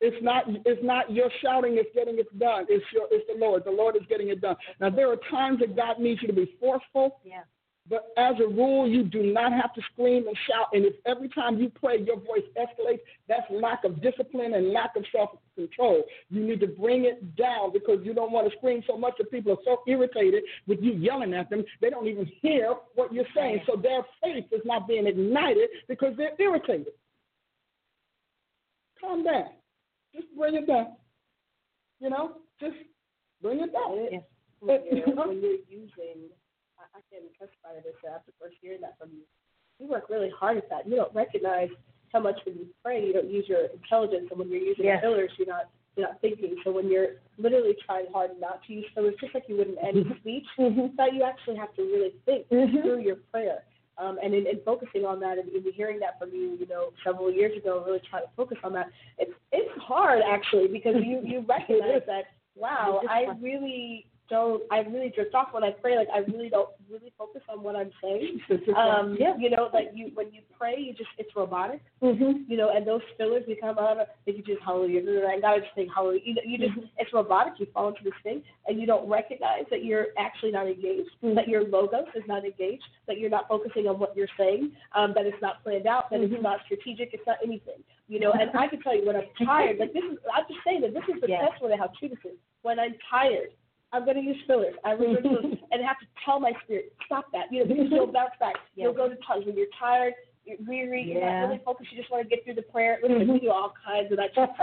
It's 0.01 0.15
not, 0.23 0.45
it's 0.47 0.81
not 0.83 1.11
your 1.11 1.29
shouting 1.41 1.73
is 1.77 1.85
getting 1.93 2.19
it 2.19 2.39
done. 2.39 2.65
It's 2.69 2.85
your, 2.93 3.07
it's 3.11 3.25
the 3.31 3.37
Lord. 3.37 3.63
The 3.65 3.71
Lord 3.71 3.97
is 3.97 4.03
getting 4.07 4.29
it 4.29 4.39
done. 4.39 4.55
Now, 4.79 4.89
there 4.89 5.11
are 5.11 5.17
times 5.29 5.59
that 5.59 5.75
God 5.75 5.99
needs 5.99 6.21
you 6.21 6.27
to 6.29 6.33
be 6.33 6.55
forceful. 6.59 7.19
Yeah. 7.25 7.41
But 7.89 8.09
as 8.17 8.35
a 8.39 8.47
rule, 8.47 8.87
you 8.87 9.03
do 9.03 9.23
not 9.23 9.51
have 9.51 9.73
to 9.73 9.81
scream 9.93 10.27
and 10.27 10.37
shout. 10.47 10.67
And 10.73 10.85
if 10.85 10.93
every 11.07 11.27
time 11.29 11.59
you 11.59 11.69
pray, 11.69 11.97
your 11.99 12.17
voice 12.17 12.45
escalates, 12.55 12.99
that's 13.27 13.49
lack 13.49 13.83
of 13.83 13.99
discipline 14.01 14.53
and 14.53 14.71
lack 14.71 14.95
of 14.95 15.03
self 15.11 15.31
control. 15.55 16.03
You 16.29 16.45
need 16.45 16.59
to 16.59 16.67
bring 16.67 17.05
it 17.05 17.35
down 17.35 17.73
because 17.73 17.99
you 18.03 18.13
don't 18.13 18.31
want 18.31 18.49
to 18.51 18.57
scream 18.57 18.83
so 18.85 18.95
much 18.95 19.15
that 19.17 19.31
people 19.31 19.53
are 19.53 19.63
so 19.65 19.81
irritated 19.87 20.43
with 20.67 20.79
you 20.81 20.93
yelling 20.93 21.33
at 21.33 21.49
them, 21.49 21.63
they 21.81 21.89
don't 21.89 22.07
even 22.07 22.29
hear 22.41 22.75
what 22.93 23.11
you're 23.11 23.25
saying. 23.35 23.61
So 23.65 23.75
their 23.75 24.01
faith 24.23 24.45
is 24.51 24.61
not 24.65 24.87
being 24.87 25.07
ignited 25.07 25.69
because 25.87 26.13
they're 26.15 26.39
irritated. 26.39 26.93
Calm 29.01 29.23
down. 29.23 29.49
Just 30.13 30.27
bring 30.37 30.55
it 30.55 30.67
down. 30.67 30.95
You 31.99 32.09
know, 32.11 32.33
just 32.59 32.75
bring 33.41 33.59
it 33.61 33.73
down. 33.73 33.97
And 33.97 34.13
it- 34.13 34.23
when, 34.61 34.81
you're, 34.91 35.15
when 35.15 35.41
you're 35.41 35.53
using, 35.69 36.29
I, 36.95 36.99
can 37.09 37.27
testify 37.37 37.75
to 37.75 37.81
this 37.83 37.95
after 38.03 38.31
first 38.39 38.55
hearing 38.61 38.81
that 38.81 38.97
from 38.99 39.09
you. 39.11 39.23
You 39.79 39.87
work 39.87 40.09
really 40.09 40.31
hard 40.31 40.57
at 40.57 40.69
that. 40.69 40.87
You 40.87 40.95
don't 40.95 41.13
recognize 41.13 41.69
how 42.11 42.19
much 42.19 42.39
when 42.45 42.55
you 42.55 42.67
pray, 42.83 43.05
you 43.05 43.13
don't 43.13 43.29
use 43.29 43.45
your 43.47 43.65
intelligence, 43.67 44.27
and 44.29 44.39
when 44.39 44.49
you're 44.49 44.61
using 44.61 44.85
Yes. 44.85 45.01
fillers, 45.01 45.31
you're 45.37 45.47
not 45.47 45.69
you're 45.95 46.07
not 46.07 46.21
thinking. 46.21 46.55
So 46.63 46.71
when 46.71 46.89
you're 46.89 47.19
literally 47.37 47.75
trying 47.85 48.05
hard 48.11 48.31
not 48.39 48.63
to 48.67 48.73
use 48.73 48.85
fillers, 48.93 49.15
just 49.19 49.33
like 49.33 49.43
you 49.47 49.57
would 49.57 49.69
in 49.69 49.77
any 49.79 50.05
speech, 50.19 50.45
that 50.57 51.13
you 51.13 51.23
actually 51.23 51.57
have 51.57 51.73
to 51.75 51.81
really 51.81 52.13
think 52.25 52.47
through 52.47 52.99
your 52.99 53.17
prayer. 53.31 53.63
Um, 53.97 54.17
and 54.23 54.33
in, 54.33 54.47
in 54.47 54.61
focusing 54.63 55.03
on 55.03 55.19
that, 55.19 55.37
and 55.37 55.49
in 55.49 55.73
hearing 55.73 55.99
that 55.99 56.17
from 56.17 56.29
you, 56.31 56.55
you 56.57 56.67
know, 56.67 56.91
several 57.03 57.31
years 57.31 57.57
ago, 57.57 57.83
really 57.85 58.01
trying 58.09 58.23
to 58.23 58.29
focus 58.37 58.57
on 58.63 58.71
that, 58.73 58.87
it's 59.17 59.33
it's 59.51 59.69
hard 59.81 60.21
actually 60.25 60.67
because 60.67 60.95
you 61.03 61.21
you 61.25 61.41
recognize 61.47 62.01
that 62.07 62.25
wow, 62.55 63.01
I 63.09 63.25
really 63.41 64.05
don't, 64.29 64.63
I 64.71 64.79
really 64.79 65.09
drift 65.09 65.33
off 65.35 65.49
when 65.51 65.63
I 65.63 65.71
pray. 65.71 65.95
Like 65.97 66.07
I 66.13 66.19
really 66.19 66.49
don't 66.49 66.69
really 66.89 67.11
focus 67.17 67.41
on 67.49 67.63
what 67.63 67.75
I'm 67.75 67.91
saying. 68.01 68.39
Um, 68.75 69.17
Yeah. 69.19 69.35
you 69.37 69.49
know, 69.49 69.69
like 69.73 69.89
you 69.93 70.11
when 70.13 70.27
you 70.31 70.41
pray, 70.57 70.75
you 70.77 70.93
just 70.93 71.09
it's 71.17 71.35
robotic. 71.35 71.81
Mm-hmm. 72.01 72.49
You 72.51 72.57
know, 72.57 72.69
and 72.75 72.85
those 72.87 73.01
fillers 73.17 73.43
become 73.47 73.77
out 73.79 73.99
of 73.99 74.07
they 74.25 74.33
can 74.33 74.43
just 74.45 74.61
hallelujah, 74.63 75.27
and 75.31 75.41
God 75.41 75.59
just 75.61 75.73
think 75.75 75.89
hallelujah. 75.93 76.21
You, 76.23 76.33
know, 76.35 76.41
you 76.45 76.57
just 76.57 76.87
it's 76.97 77.13
robotic. 77.13 77.53
You 77.57 77.67
fall 77.73 77.89
into 77.89 78.03
this 78.03 78.13
thing, 78.23 78.43
and 78.67 78.79
you 78.79 78.85
don't 78.85 79.09
recognize 79.09 79.63
that 79.71 79.83
you're 79.83 80.07
actually 80.17 80.51
not 80.51 80.67
engaged. 80.67 81.09
That 81.23 81.47
your 81.47 81.63
logos 81.67 82.07
is 82.15 82.23
not 82.27 82.45
engaged. 82.45 82.83
That 83.07 83.17
you're 83.17 83.29
not 83.29 83.47
focusing 83.47 83.87
on 83.87 83.99
what 83.99 84.15
you're 84.15 84.31
saying. 84.37 84.71
Um, 84.95 85.13
that 85.15 85.25
it's 85.25 85.41
not 85.41 85.63
planned 85.63 85.87
out. 85.87 86.09
That 86.11 86.21
it's 86.21 86.33
not 86.41 86.59
strategic. 86.65 87.13
It's 87.13 87.25
not 87.25 87.37
anything. 87.43 87.81
You 88.07 88.19
know, 88.19 88.31
and 88.31 88.49
I 88.57 88.67
can 88.67 88.81
tell 88.81 88.95
you 88.95 89.05
when 89.05 89.15
I'm 89.15 89.29
tired. 89.45 89.77
Like 89.79 89.93
this 89.93 90.03
is 90.03 90.17
I'm 90.33 90.45
just 90.47 90.59
saying 90.65 90.81
that 90.81 90.93
this 90.93 91.03
is 91.13 91.21
the 91.21 91.27
Yeah. 91.29 91.47
testimony 91.47 91.73
of 91.73 91.79
how 91.79 91.91
true 91.99 92.09
this 92.09 92.19
is. 92.25 92.37
When 92.61 92.79
I'm 92.79 92.95
tired. 93.09 93.49
I'm 93.91 94.05
going 94.05 94.17
to 94.17 94.23
use 94.23 94.37
fillers. 94.45 94.75
I 94.85 94.95
fillers 94.95 95.23
and 95.71 95.83
have 95.85 95.99
to 95.99 96.05
tell 96.25 96.39
my 96.39 96.51
spirit, 96.63 96.93
stop 97.05 97.25
that. 97.33 97.45
You 97.51 97.59
know, 97.59 97.65
because 97.65 97.87
you'll 97.89 98.07
bounce 98.11 98.33
back. 98.39 98.55
You'll 98.75 98.93
go 98.93 99.09
to 99.09 99.15
tongues 99.27 99.45
when 99.45 99.57
you're 99.57 99.67
tired, 99.79 100.13
you're 100.45 100.57
weary, 100.67 101.03
you're 101.03 101.25
not 101.25 101.47
really 101.47 101.61
focused. 101.63 101.91
You 101.91 101.97
just 101.97 102.11
want 102.11 102.27
to 102.27 102.29
get 102.29 102.43
through 102.43 102.55
the 102.55 102.63
prayer. 102.63 102.99
Listen, 103.01 103.31
we 103.31 103.39
do 103.39 103.51
all 103.51 103.73
kinds 103.85 104.11
of 104.11 104.17
that 104.17 104.31
stuff. 104.33 104.49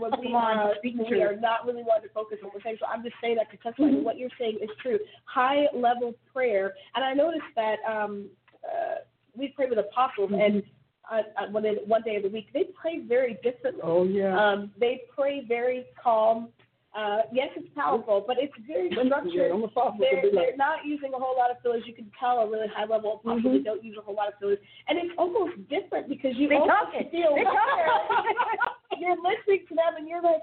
When 0.00 0.12
we 0.18 0.28
Come 0.28 0.36
on, 0.36 0.58
are, 0.58 0.74
speak 0.78 0.96
when 0.96 1.08
truth. 1.08 1.20
we 1.20 1.22
are 1.22 1.36
not 1.36 1.66
really 1.66 1.82
wanting 1.82 2.08
to 2.08 2.14
focus 2.14 2.38
on 2.42 2.48
what 2.48 2.54
we're 2.54 2.62
saying. 2.62 2.78
So 2.80 2.86
I'm 2.86 3.02
just 3.02 3.16
saying 3.20 3.36
that 3.36 3.50
to 3.50 3.56
testify 3.58 3.90
that 3.90 4.02
what 4.02 4.16
you're 4.16 4.30
saying 4.38 4.58
is 4.62 4.70
true. 4.82 4.98
High 5.26 5.66
level 5.74 6.14
prayer, 6.32 6.72
and 6.94 7.04
I 7.04 7.12
noticed 7.12 7.44
that 7.54 7.76
um, 7.86 8.30
uh, 8.64 9.04
we 9.36 9.48
pray 9.48 9.66
with 9.68 9.78
apostles, 9.78 10.30
and 10.32 10.62
uh, 11.10 11.22
uh, 11.36 11.50
one, 11.50 11.62
day, 11.62 11.76
one 11.86 12.02
day 12.02 12.16
of 12.16 12.22
the 12.22 12.28
week 12.28 12.46
they 12.54 12.64
pray 12.80 13.00
very 13.00 13.34
differently. 13.42 13.82
Oh, 13.84 14.04
yeah. 14.04 14.38
Um, 14.38 14.70
they 14.78 15.02
pray 15.14 15.44
very 15.46 15.84
calm. 16.02 16.48
Uh, 16.90 17.22
yes, 17.32 17.48
it's 17.54 17.68
powerful, 17.74 18.24
but 18.26 18.34
it's 18.40 18.52
very 18.66 18.90
structured. 18.90 19.52
I'm 19.54 19.62
a 19.62 19.70
apostle 19.70 19.94
They're, 20.02 20.26
they're 20.34 20.56
not 20.58 20.82
using 20.84 21.14
a 21.14 21.18
whole 21.22 21.38
lot 21.38 21.50
of 21.54 21.62
fillers. 21.62 21.84
You 21.86 21.94
can 21.94 22.10
tell 22.18 22.42
a 22.42 22.50
really 22.50 22.66
high 22.66 22.84
level 22.84 23.20
apostle 23.22 23.46
Mm-hmm. 23.50 23.62
don't 23.62 23.84
use 23.84 23.94
a 23.96 24.02
whole 24.02 24.16
lot 24.18 24.26
of 24.26 24.34
fillers, 24.40 24.58
and 24.88 24.98
it's 24.98 25.14
almost 25.16 25.54
different 25.70 26.08
because 26.10 26.34
you 26.34 26.48
They 26.48 26.56
almost 26.58 26.90
talking. 26.90 27.06
feel 27.14 27.36
They 27.38 27.46
talking. 27.46 28.98
you're 28.98 29.14
listening 29.22 29.62
to 29.70 29.74
them 29.78 30.02
and 30.02 30.08
you're 30.10 30.20
like, 30.22 30.42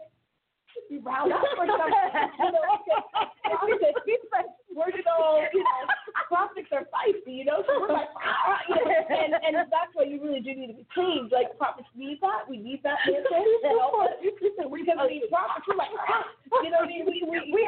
should 0.71 0.87
be 0.87 0.97
riled 1.03 1.31
up 1.35 1.43
or 1.59 1.67
something. 1.67 1.91
you 2.39 2.51
know, 2.55 2.63
like, 2.63 3.99
it's 4.07 4.27
like, 4.31 4.47
we're 4.71 4.93
so, 5.03 5.41
you 5.51 5.63
know, 5.63 5.81
prophets 6.29 6.69
are 6.69 6.85
feisty, 6.93 7.41
you 7.41 7.45
know, 7.45 7.63
so 7.65 7.81
we're 7.81 7.89
like, 7.89 8.13
ah, 8.13 8.61
you 8.69 8.75
know, 8.77 8.85
and, 9.09 9.33
and 9.41 9.53
that's 9.73 9.89
why 9.97 10.05
you 10.05 10.21
really 10.21 10.39
do 10.43 10.53
need 10.53 10.69
to 10.69 10.77
be 10.77 10.85
cleaned. 10.93 11.31
Like, 11.33 11.57
prophets 11.57 11.89
need 11.97 12.21
that. 12.21 12.45
We 12.45 12.61
need 12.61 12.83
that 12.85 13.01
answer. 13.09 13.25
to 13.25 13.69
help 13.73 13.97
us. 14.05 14.13
Because 14.21 14.69
we 14.69 14.85
need 14.85 15.25
prophets. 15.33 15.65
We're 15.65 15.81
like, 15.81 15.89
ah, 15.97 16.21
you 16.61 16.69
know 16.69 16.85
what 16.85 16.89
I 16.89 16.93
mean? 16.93 17.09
We, 17.09 17.25
we, 17.25 17.37
We 17.49 17.61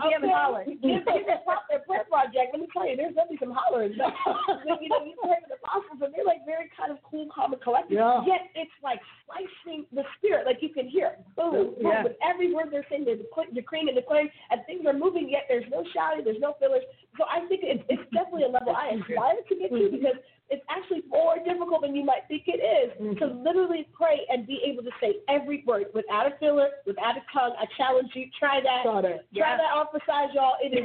haven't 0.00 0.32
prayed 0.32 0.64
if 0.66 0.80
we 0.82 0.96
haven't. 0.96 1.04
Give, 1.04 1.04
give 1.04 1.26
that 1.28 1.44
their 1.68 1.82
prayer 1.84 2.06
project. 2.08 2.56
Let 2.56 2.60
me 2.60 2.68
tell 2.72 2.88
you, 2.88 2.96
there's 2.96 3.14
gonna 3.14 3.30
be 3.30 3.38
some 3.38 3.52
but, 3.52 3.92
you 4.80 4.88
know, 4.88 5.04
you 5.04 5.14
pray 5.20 5.38
with 5.44 5.52
the 5.52 5.58
apostles, 5.60 6.00
and 6.00 6.10
they're 6.10 6.24
like 6.24 6.42
very 6.48 6.72
kind 6.72 6.90
of 6.90 6.98
cool, 7.04 7.28
calm, 7.28 7.52
and 7.52 7.62
collected. 7.62 8.00
Yeah. 8.00 8.24
Yet 8.24 8.48
it's 8.56 8.72
like 8.82 8.98
slicing 9.28 9.84
the 9.92 10.02
spirit. 10.16 10.48
Like 10.48 10.64
you 10.64 10.72
can 10.72 10.88
hear, 10.88 11.18
it. 11.18 11.22
boom, 11.36 11.76
boom. 11.76 11.84
Yeah. 11.84 12.02
With 12.02 12.16
every 12.24 12.50
word 12.50 12.72
they're 12.72 12.86
saying, 12.88 13.04
they're 13.04 13.20
decreeing 13.20 13.86
and 13.86 13.96
declaring, 13.96 14.32
and 14.50 14.64
things 14.66 14.88
are 14.88 14.96
moving. 14.96 15.28
Yet 15.28 15.44
there's 15.46 15.68
no 15.70 15.84
shouting, 15.92 16.24
there's 16.24 16.40
no 16.40 16.56
fillers. 16.58 16.82
So 17.20 17.28
I 17.28 17.44
think 17.46 17.60
it's, 17.62 17.84
it's 17.92 18.06
definitely 18.10 18.48
a 18.48 18.52
level 18.52 18.72
I 18.72 18.96
aspire 18.96 19.44
to 19.44 19.54
get 19.54 19.68
to 19.68 19.88
because 19.92 20.16
it's 20.50 20.64
actually 20.66 21.02
more 21.06 21.36
difficult 21.38 21.82
than 21.82 21.94
you 21.94 22.04
might 22.04 22.26
think 22.26 22.44
it 22.46 22.58
is 22.58 22.90
to 23.18 23.26
literally 23.26 23.86
pray 23.92 24.26
and 24.28 24.46
be 24.46 24.58
able 24.66 24.82
to 24.82 24.88
say 25.00 25.16
every 25.28 25.64
word 25.66 25.86
without 25.94 26.26
a 26.26 26.36
filler, 26.38 26.68
without 26.86 27.16
a 27.16 27.22
tongue. 27.32 27.54
I 27.58 27.66
challenge 27.76 28.10
you, 28.14 28.26
try 28.38 28.60
that. 28.60 28.82
Try 28.84 29.02
that. 29.02 29.24
Try 29.34 29.56
that 29.56 29.72
off 29.74 29.92
the 29.92 30.00
side, 30.06 30.28
y'all. 30.34 30.54
It 30.62 30.72
is, 30.76 30.84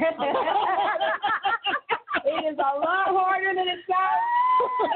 it 2.24 2.52
is 2.52 2.58
a 2.58 2.78
lot 2.78 3.08
harder 3.12 3.54
than 3.54 3.68
it 3.68 3.80
sounds. 3.86 4.46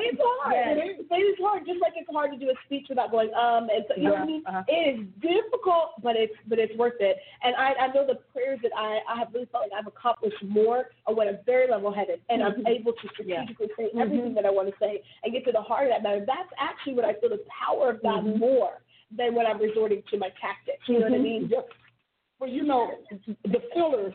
It's 0.01 0.20
hard. 0.20 0.55
Yes. 0.55 0.72
It, 0.72 1.01
is, 1.01 1.06
it 1.10 1.14
is 1.14 1.38
hard, 1.40 1.66
just 1.66 1.80
like 1.80 1.92
it's 1.97 2.09
hard 2.10 2.32
to 2.32 2.38
do 2.38 2.48
a 2.48 2.56
speech 2.64 2.86
without 2.88 3.10
going 3.10 3.32
um. 3.34 3.68
And 3.68 3.84
so, 3.88 3.94
you 3.97 4.05
know 4.05 4.16
what 4.16 4.22
I 4.22 4.26
mean? 4.26 4.42
Uh-huh. 4.47 4.62
It 4.68 4.97
is 4.97 5.06
difficult, 5.20 6.01
but 6.02 6.16
it's 6.16 6.32
but 6.48 6.59
it's 6.59 6.74
worth 6.76 6.97
it. 7.01 7.16
And 7.42 7.55
I 7.56 7.74
I 7.76 7.86
know 7.92 8.06
the 8.06 8.18
prayers 8.32 8.59
that 8.62 8.72
I 8.76 9.01
I 9.09 9.18
have 9.18 9.28
really 9.32 9.47
felt 9.52 9.64
like 9.64 9.76
I've 9.76 9.86
accomplished 9.86 10.42
more 10.42 10.90
of 11.06 11.16
when 11.16 11.28
I'm 11.28 11.38
very 11.44 11.70
level 11.70 11.92
headed 11.92 12.20
and 12.28 12.42
I'm 12.42 12.66
able 12.66 12.92
to 12.92 13.06
strategically 13.12 13.68
say 13.76 13.90
everything 13.98 14.34
that 14.34 14.47
I 14.47 14.51
want 14.51 14.68
to 14.68 14.74
say 14.80 15.02
and 15.24 15.32
get 15.32 15.44
to 15.44 15.52
the 15.52 15.62
heart 15.62 15.86
of 15.86 15.92
that 15.92 16.02
matter. 16.02 16.24
That's 16.24 16.51
actually 16.59 16.94
what 16.94 17.05
I 17.05 17.14
feel 17.20 17.30
the 17.30 17.44
power 17.52 17.90
of 17.90 18.02
God 18.02 18.24
more 18.24 18.80
when 19.28 19.47
I'm 19.47 19.60
resorting 19.60 20.02
to 20.10 20.16
my 20.16 20.28
tactics. 20.40 20.82
You 20.88 21.01
know 21.01 21.06
what 21.06 21.14
I 21.14 21.18
mean? 21.18 21.51
Well, 22.40 22.48
you 22.48 22.62
know, 22.62 22.90
the 23.26 23.59
fillers, 23.74 24.14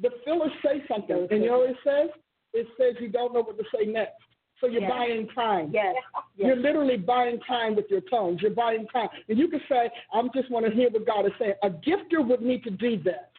the 0.00 0.10
fillers 0.24 0.52
say 0.64 0.84
something, 0.86 1.26
and 1.32 1.42
you 1.42 1.50
know 1.50 1.58
what 1.58 1.70
it 1.70 1.76
says? 1.82 2.10
It 2.52 2.68
says 2.78 2.94
you 3.00 3.08
don't 3.08 3.34
know 3.34 3.42
what 3.42 3.58
to 3.58 3.64
say 3.76 3.86
next. 3.90 4.22
So 4.60 4.68
you're 4.68 4.82
Yes. 4.82 4.90
buying 4.90 5.28
time. 5.34 5.72
Yes. 5.74 5.96
yes. 6.36 6.46
You're 6.46 6.56
literally 6.56 6.96
buying 6.96 7.40
time 7.40 7.74
with 7.74 7.86
your 7.90 8.02
tongues. 8.02 8.40
You're 8.40 8.52
buying 8.52 8.86
time. 8.86 9.08
And 9.28 9.36
you 9.36 9.48
can 9.48 9.60
say, 9.68 9.90
I 10.14 10.22
just 10.32 10.48
want 10.48 10.64
to 10.66 10.72
hear 10.72 10.88
what 10.90 11.04
God 11.06 11.26
is 11.26 11.32
saying. 11.40 11.54
A 11.64 11.70
gifter 11.70 12.24
would 12.24 12.40
need 12.40 12.62
to 12.62 12.70
do 12.70 13.02
that. 13.02 13.32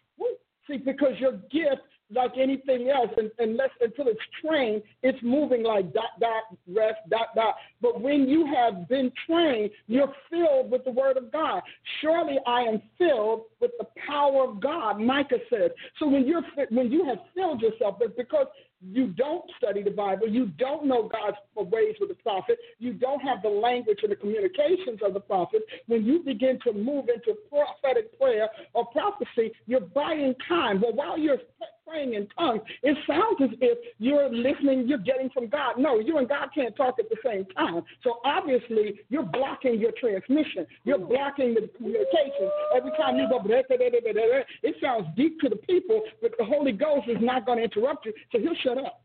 See, 0.67 0.75
because 0.75 1.13
your 1.19 1.38
gift, 1.49 1.88
like 2.13 2.31
anything 2.38 2.89
else, 2.89 3.09
and, 3.17 3.31
unless 3.39 3.69
until 3.81 4.07
it's 4.07 4.19
trained, 4.43 4.81
it's 5.03 5.19
moving 5.21 5.63
like 5.63 5.93
dot, 5.93 6.19
dot, 6.19 6.43
rest, 6.67 6.99
dot, 7.09 7.35
dot. 7.35 7.55
But 7.81 8.01
when 8.01 8.27
you 8.27 8.45
have 8.53 8.88
been 8.88 9.11
trained, 9.25 9.71
you're 9.88 10.13
filled 10.29 10.71
with 10.71 10.84
the 10.85 10.91
word 10.91 11.17
of 11.17 11.31
God. 11.31 11.61
Surely 12.01 12.38
I 12.47 12.61
am 12.61 12.81
filled 12.97 13.43
with 13.59 13.71
the 13.79 13.88
power 14.07 14.49
of 14.49 14.61
God, 14.61 14.99
Micah 14.99 15.39
says. 15.49 15.71
So 15.99 16.07
when 16.07 16.25
you're 16.25 16.43
when 16.69 16.91
you 16.91 17.05
have 17.05 17.19
filled 17.35 17.61
yourself, 17.61 17.97
it's 18.01 18.15
because 18.15 18.47
you 18.81 19.07
don't 19.07 19.43
study 19.57 19.81
the 19.81 19.91
Bible, 19.91 20.27
you 20.27 20.47
don't 20.59 20.85
know 20.85 21.09
God's 21.09 21.38
ways 21.55 21.95
with 21.99 22.09
the 22.09 22.15
prophet, 22.15 22.59
you 22.77 22.93
don't 22.93 23.21
have 23.21 23.41
the 23.41 23.49
language 23.49 23.99
and 24.03 24.11
the 24.11 24.15
communications 24.15 24.99
of 25.03 25.13
the 25.13 25.19
prophet. 25.19 25.63
When 25.88 26.05
you 26.05 26.19
begin 26.19 26.59
to 26.63 26.73
move 26.73 27.05
into 27.09 27.39
prophetic 27.49 28.17
prayer 28.19 28.49
or 28.73 28.85
prophecy, 28.88 29.51
you're 29.65 29.81
buying 29.81 30.35
time. 30.47 30.81
Well, 30.81 30.93
while 30.93 31.17
you're 31.17 31.39
praying 31.88 32.14
in 32.14 32.27
tongues, 32.38 32.61
it 32.84 32.97
sounds 33.07 33.38
as 33.41 33.57
if 33.61 33.77
you're 33.99 34.30
listening, 34.30 34.88
you're 34.88 34.97
getting 34.97 35.30
from 35.30 35.47
God. 35.47 35.76
No, 35.77 35.99
you 35.99 36.18
and 36.18 36.27
God 36.27 36.49
can't 36.53 36.76
talk 36.76 36.95
at 36.99 37.09
the 37.09 37.18
same 37.23 37.45
time. 37.55 37.81
So 38.03 38.19
obviously, 38.26 39.01
you're 39.09 39.23
blocking 39.23 39.80
your 39.80 39.91
transmission. 39.99 40.68
You're 40.84 40.99
blocking 40.99 41.53
the 41.53 41.69
communication. 41.77 42.49
Every 42.76 42.91
time 42.91 43.18
you 43.18 43.27
go, 43.30 43.41
it 43.47 44.76
sounds 44.81 45.07
deep 45.15 45.39
to 45.41 45.49
the 45.49 45.55
people, 45.55 46.01
but 46.22 46.31
the 46.38 46.45
Holy 46.45 46.72
Ghost 46.72 47.07
is 47.07 47.18
not 47.22 47.45
going 47.45 47.59
to 47.59 47.64
interrupt 47.64 48.05
you, 48.05 48.14
so 48.31 48.39
he'll 48.39 48.55
shut 48.64 48.77
up. 48.77 49.03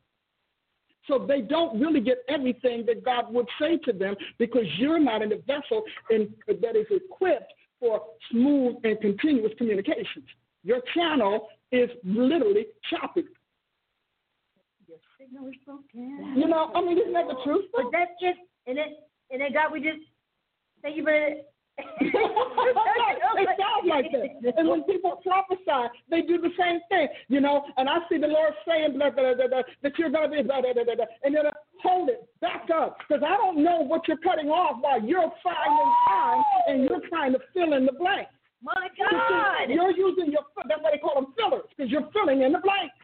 So 1.09 1.27
they 1.27 1.41
don't 1.41 1.81
really 1.81 2.01
get 2.01 2.19
everything 2.29 2.85
that 2.87 3.05
God 3.05 3.33
would 3.33 3.47
say 3.61 3.77
to 3.85 3.93
them 3.93 4.15
because 4.39 4.65
you're 4.79 5.01
not 5.01 5.23
in 5.23 5.33
a 5.33 5.37
vessel 5.37 5.83
in, 6.11 6.33
that 6.47 6.77
is 6.77 6.87
equipped 6.91 7.53
for 7.81 8.03
smooth 8.31 8.77
and 8.85 9.01
continuous 9.01 9.53
communications. 9.59 10.27
Your 10.63 10.81
channel 10.95 11.49
is 11.73 11.91
literally 12.05 12.67
choppy. 12.91 13.25
Your 14.87 14.99
signal 15.19 15.49
is 15.49 15.55
broken. 15.65 16.35
You 16.37 16.47
know, 16.47 16.71
I 16.75 16.81
mean, 16.83 16.99
isn't 16.99 17.15
that 17.15 17.27
the 17.27 17.37
truth? 17.45 17.65
But 17.75 17.87
that's 17.93 18.13
just, 18.21 18.39
and 18.67 18.79
it, 18.79 19.09
and 19.31 19.41
it 19.41 19.55
got, 19.55 19.73
we 19.73 19.81
just, 19.81 20.05
thank 20.83 20.97
you 20.97 21.03
for 21.03 21.13
it. 21.13 21.49
it 21.79 23.49
sounds 23.57 23.89
like 23.89 24.05
that. 24.13 24.59
And 24.59 24.69
when 24.69 24.83
people 24.85 25.19
prophesy, 25.23 25.89
they 26.11 26.21
do 26.21 26.39
the 26.39 26.51
same 26.59 26.81
thing, 26.91 27.09
you 27.29 27.41
know. 27.41 27.65
And 27.79 27.89
I 27.89 27.97
see 28.11 28.19
the 28.19 28.27
Lord 28.27 28.53
saying 28.69 28.99
blah, 28.99 29.11
blah, 29.11 29.35
blah, 29.35 29.49
blah, 29.49 29.63
that 29.83 29.99
you're 29.99 30.11
going 30.11 30.31
to 30.31 30.37
be 30.37 30.43
blah, 30.43 30.61
blah, 30.61 30.75
blah, 30.75 30.85
blah, 30.85 30.95
blah. 30.95 31.05
And 31.25 31.35
then 31.35 31.47
uh, 31.47 31.51
hold 31.83 32.11
it, 32.11 32.29
back 32.43 32.69
up. 32.75 32.99
Because 32.99 33.23
I 33.27 33.37
don't 33.39 33.65
know 33.65 33.81
what 33.81 34.07
you're 34.07 34.19
cutting 34.19 34.49
off 34.49 34.83
while 34.83 35.03
you're 35.03 35.33
finding 35.43 35.93
time 36.09 36.45
and 36.69 36.85
you're 36.85 37.09
trying 37.09 37.33
to 37.33 37.39
fill 37.55 37.73
in 37.73 37.87
the 37.87 37.93
blank. 37.93 38.29
My 38.63 38.89
God. 38.97 39.69
You're 39.69 39.91
using 39.91 40.31
your, 40.33 40.43
that's 40.69 40.83
why 40.83 40.91
they 40.93 40.99
call 40.99 41.15
them 41.15 41.35
fillers, 41.37 41.65
because 41.77 41.91
you're 41.91 42.09
filling 42.13 42.43
in 42.43 42.53
the 42.53 42.61
blanks. 42.61 42.95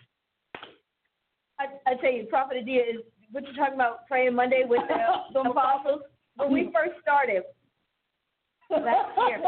I, 1.58 1.90
I 1.90 1.94
tell 1.96 2.12
you, 2.12 2.24
Prophet 2.26 2.58
Adia 2.62 2.82
is 2.82 2.96
what 3.32 3.44
you're 3.44 3.54
talking 3.54 3.74
about 3.74 4.06
praying 4.06 4.34
Monday 4.34 4.62
with 4.66 4.82
the, 4.88 4.96
the 5.42 5.50
apostles. 5.50 6.02
When 6.36 6.52
we 6.52 6.70
first 6.72 7.00
started 7.02 7.42
last 8.70 9.10
year, 9.26 9.42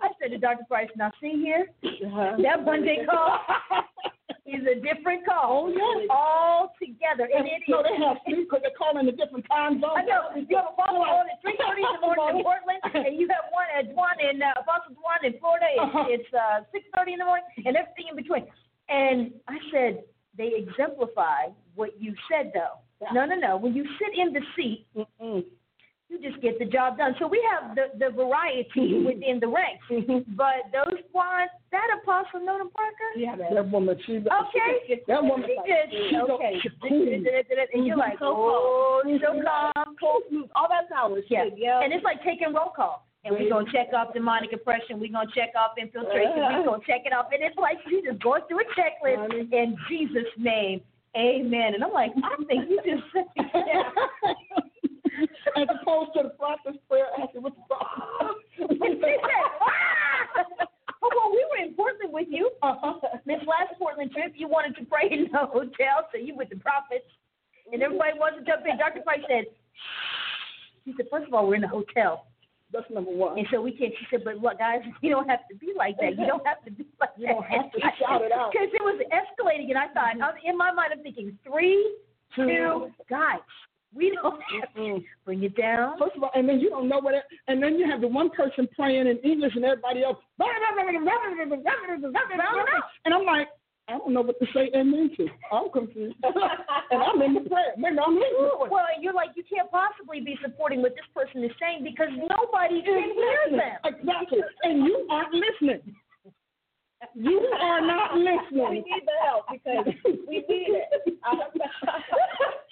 I 0.00 0.08
said 0.20 0.30
to 0.30 0.38
Dr. 0.38 0.64
Price, 0.68 0.88
now 0.96 1.10
see 1.20 1.32
here, 1.42 1.66
uh-huh. 1.84 2.36
that 2.42 2.64
Monday 2.64 3.04
call 3.08 3.40
is 4.48 4.64
a 4.64 4.80
different 4.80 5.24
call. 5.28 5.68
Oh, 5.68 5.72
yes. 5.72 6.08
All 6.10 6.72
together. 6.80 7.28
And 7.28 7.44
it 7.46 7.62
no, 7.68 7.80
is. 7.80 7.86
they 7.88 7.96
have 8.00 8.16
sleep 8.24 8.48
because 8.48 8.64
they're 8.64 8.76
calling 8.76 9.06
a 9.08 9.12
different 9.12 9.44
time 9.46 9.80
zone. 9.80 9.96
I 9.96 10.02
know. 10.02 10.32
You 10.34 10.56
have 10.56 10.72
Apostle 10.72 11.04
on 11.04 11.28
at 11.28 11.38
3.30 11.44 11.52
in 11.52 11.92
the 11.94 12.02
morning 12.02 12.40
in 12.40 12.44
Portland, 12.48 12.80
and 12.92 13.12
you 13.20 13.28
have 13.28 13.52
one 13.52 13.68
at 13.76 13.86
1 13.92 13.96
in, 14.24 14.42
uh, 14.42 14.64
Apostles 14.64 14.96
1 14.96 15.28
in 15.28 15.38
Florida. 15.38 15.68
It's, 16.08 16.24
it's 16.24 16.30
uh, 16.32 16.64
6.30 16.98 17.12
in 17.12 17.18
the 17.20 17.28
morning, 17.28 17.46
and 17.64 17.76
everything 17.76 18.08
in 18.10 18.16
between. 18.16 18.44
And 18.88 19.32
I 19.46 19.60
said, 19.70 20.08
they 20.36 20.56
exemplify 20.56 21.52
what 21.74 22.00
you 22.00 22.14
said, 22.30 22.52
though. 22.54 22.80
No, 23.12 23.24
no, 23.26 23.36
no. 23.36 23.56
When 23.56 23.74
you 23.74 23.84
sit 23.98 24.18
in 24.18 24.32
the 24.32 24.40
seat, 24.56 24.86
Mm-mm. 24.96 25.44
You 26.08 26.18
just 26.20 26.40
get 26.40 26.58
the 26.58 26.64
job 26.64 26.96
done. 26.96 27.14
So 27.18 27.26
we 27.28 27.44
have 27.52 27.74
the, 27.76 27.92
the 27.98 28.10
variety 28.10 29.04
within 29.06 29.40
the 29.40 29.48
ranks. 29.48 29.84
But 30.36 30.72
those 30.72 31.00
ones, 31.12 31.50
that 31.70 31.88
Apostle 32.02 32.40
Nona 32.40 32.64
Parker, 32.70 33.10
Yeah, 33.16 33.36
that 33.36 33.70
woman, 33.70 33.96
she, 34.06 34.16
okay, 34.16 35.02
that 35.06 35.22
woman, 35.22 35.44
she 35.46 35.56
just, 35.68 36.10
she's 36.10 36.30
okay. 36.30 36.58
she's 36.62 36.72
cool. 36.80 37.12
And 37.72 37.86
you're 37.86 37.96
like, 37.96 38.14
mm-hmm. 38.14 38.24
oh, 38.24 39.02
mm-hmm. 39.04 39.22
so 39.22 39.32
mm-hmm. 39.32 39.44
calm, 39.76 39.96
Cold 40.00 40.22
smooth, 40.30 40.48
all 40.56 40.68
that 40.68 40.88
power. 40.88 41.18
yeah. 41.28 41.44
yeah. 41.56 41.82
And 41.82 41.92
it's 41.92 42.04
like 42.04 42.22
taking 42.24 42.54
roll 42.54 42.72
call. 42.74 43.04
And 43.24 43.36
we're 43.36 43.50
going 43.50 43.66
to 43.66 43.72
check 43.72 43.88
off 43.92 44.14
demonic 44.14 44.52
oppression. 44.52 45.00
We're 45.00 45.12
going 45.12 45.26
to 45.28 45.34
check 45.34 45.50
off 45.58 45.72
infiltration. 45.76 46.32
We're 46.36 46.64
going 46.64 46.80
to 46.80 46.86
check 46.86 47.02
it 47.04 47.12
off. 47.12 47.26
And 47.32 47.42
it's 47.42 47.58
like 47.58 47.76
you 47.90 48.00
just 48.00 48.22
going 48.22 48.42
through 48.48 48.60
a 48.60 48.68
checklist 48.78 49.52
in 49.52 49.76
Jesus' 49.88 50.32
name. 50.38 50.80
Amen. 51.16 51.74
And 51.74 51.82
I'm 51.82 51.92
like, 51.92 52.12
I 52.22 52.36
think 52.44 52.68
you 52.70 52.78
just 52.84 53.02
said 53.12 53.24
As 55.56 55.68
opposed 55.80 56.12
to 56.14 56.22
the 56.24 56.30
prophet's 56.30 56.78
prayer 56.88 57.06
asking 57.20 57.42
what 57.42 57.54
the 57.56 57.62
prophet. 57.66 58.36
And 58.58 58.78
she 58.78 59.00
said! 59.00 60.66
Oh, 61.02 61.10
well, 61.14 61.30
we 61.30 61.44
were 61.50 61.62
in 61.64 61.74
Portland 61.74 62.12
with 62.12 62.26
you. 62.30 62.50
Uh, 62.62 62.74
uh, 62.82 62.98
uh, 62.98 63.18
this 63.24 63.38
last 63.46 63.78
Portland 63.78 64.10
trip, 64.10 64.32
you 64.34 64.48
wanted 64.48 64.74
to 64.76 64.84
pray 64.84 65.08
in 65.10 65.28
the 65.30 65.46
hotel, 65.46 66.10
so 66.10 66.18
you 66.18 66.34
with 66.36 66.48
the 66.50 66.56
prophets. 66.56 67.06
And 67.72 67.82
everybody 67.82 68.18
wanted 68.18 68.40
to 68.40 68.44
jump 68.50 68.66
in. 68.66 68.78
Dr. 68.78 69.02
Price 69.02 69.20
said, 69.28 69.44
she 70.84 70.94
said, 70.96 71.06
first 71.10 71.26
of 71.28 71.34
all, 71.34 71.46
we're 71.46 71.56
in 71.56 71.64
a 71.64 71.68
hotel. 71.68 72.26
That's 72.72 72.88
number 72.90 73.10
one. 73.10 73.38
And 73.38 73.46
so 73.50 73.60
we 73.62 73.72
can't. 73.72 73.92
She 73.98 74.06
said, 74.10 74.24
"But 74.24 74.38
look, 74.38 74.58
guys, 74.58 74.80
you 75.02 75.10
don't 75.10 75.28
have 75.28 75.40
to 75.50 75.56
be 75.56 75.72
like 75.76 75.96
that. 76.00 76.18
You 76.18 76.26
don't 76.26 76.46
have 76.46 76.62
to 76.64 76.70
be 76.70 76.84
like 77.00 77.10
You 77.16 77.28
don't 77.28 77.44
have 77.44 77.72
to 77.72 77.80
shout 77.98 78.20
it 78.22 78.32
out. 78.32 78.52
Because 78.52 78.68
it 78.74 78.82
was 78.82 79.00
escalating, 79.08 79.70
and 79.70 79.78
I 79.78 79.88
thought, 79.94 80.20
I 80.20 80.26
was- 80.32 80.40
in 80.44 80.56
my 80.56 80.72
mind, 80.72 80.92
I'm 80.92 81.02
thinking, 81.02 81.38
three, 81.48 81.80
two, 82.36 82.90
guys, 83.08 83.40
we 83.94 84.16
don't 84.20 84.40
have 84.60 84.74
to 84.74 85.00
bring 85.24 85.42
it 85.42 85.56
down. 85.56 85.98
First 85.98 86.16
of 86.16 86.22
all, 86.22 86.30
and 86.34 86.48
then 86.48 86.60
you 86.60 86.70
don't 86.70 86.88
know 86.88 87.00
what 87.00 87.14
it, 87.14 87.24
and 87.46 87.62
then 87.62 87.78
you 87.78 87.88
have 87.90 88.00
the 88.00 88.08
one 88.08 88.30
person 88.30 88.68
praying 88.76 89.06
in 89.06 89.18
English 89.18 89.54
and 89.56 89.64
everybody 89.64 90.04
else. 90.04 90.18
And 93.04 93.14
I'm 93.14 93.24
like, 93.24 93.48
I 93.88 93.96
don't 93.96 94.12
know 94.12 94.20
what 94.20 94.38
to 94.38 94.46
say 94.52 94.70
amen 94.76 95.10
to. 95.16 95.26
I'm 95.50 95.70
confused. 95.70 96.16
and 96.22 97.02
I'm 97.02 97.22
in 97.22 97.32
the 97.34 97.48
prayer. 97.48 97.72
Maybe 97.78 97.96
I'm 97.98 98.12
in. 98.12 98.20
Well, 98.70 98.84
and 98.94 99.02
you're 99.02 99.14
like, 99.14 99.30
you 99.34 99.42
can't 99.48 99.70
possibly 99.70 100.20
be 100.20 100.36
supporting 100.42 100.82
what 100.82 100.94
this 100.94 101.06
person 101.14 101.42
is 101.42 101.50
saying 101.58 101.84
because 101.84 102.10
nobody 102.12 102.82
can 102.82 103.02
hear 103.14 103.50
them. 103.50 103.78
Exactly. 103.84 104.40
And 104.64 104.84
you 104.84 105.06
aren't 105.10 105.32
listening. 105.32 105.80
You 107.14 107.40
are 107.60 107.80
not 107.80 108.14
listening. 108.14 108.68
we 108.68 108.76
need 108.76 109.06
the 109.06 109.12
help 109.24 109.46
because 109.50 109.86
we 110.28 110.44
need 110.48 110.84
it. 110.84 111.14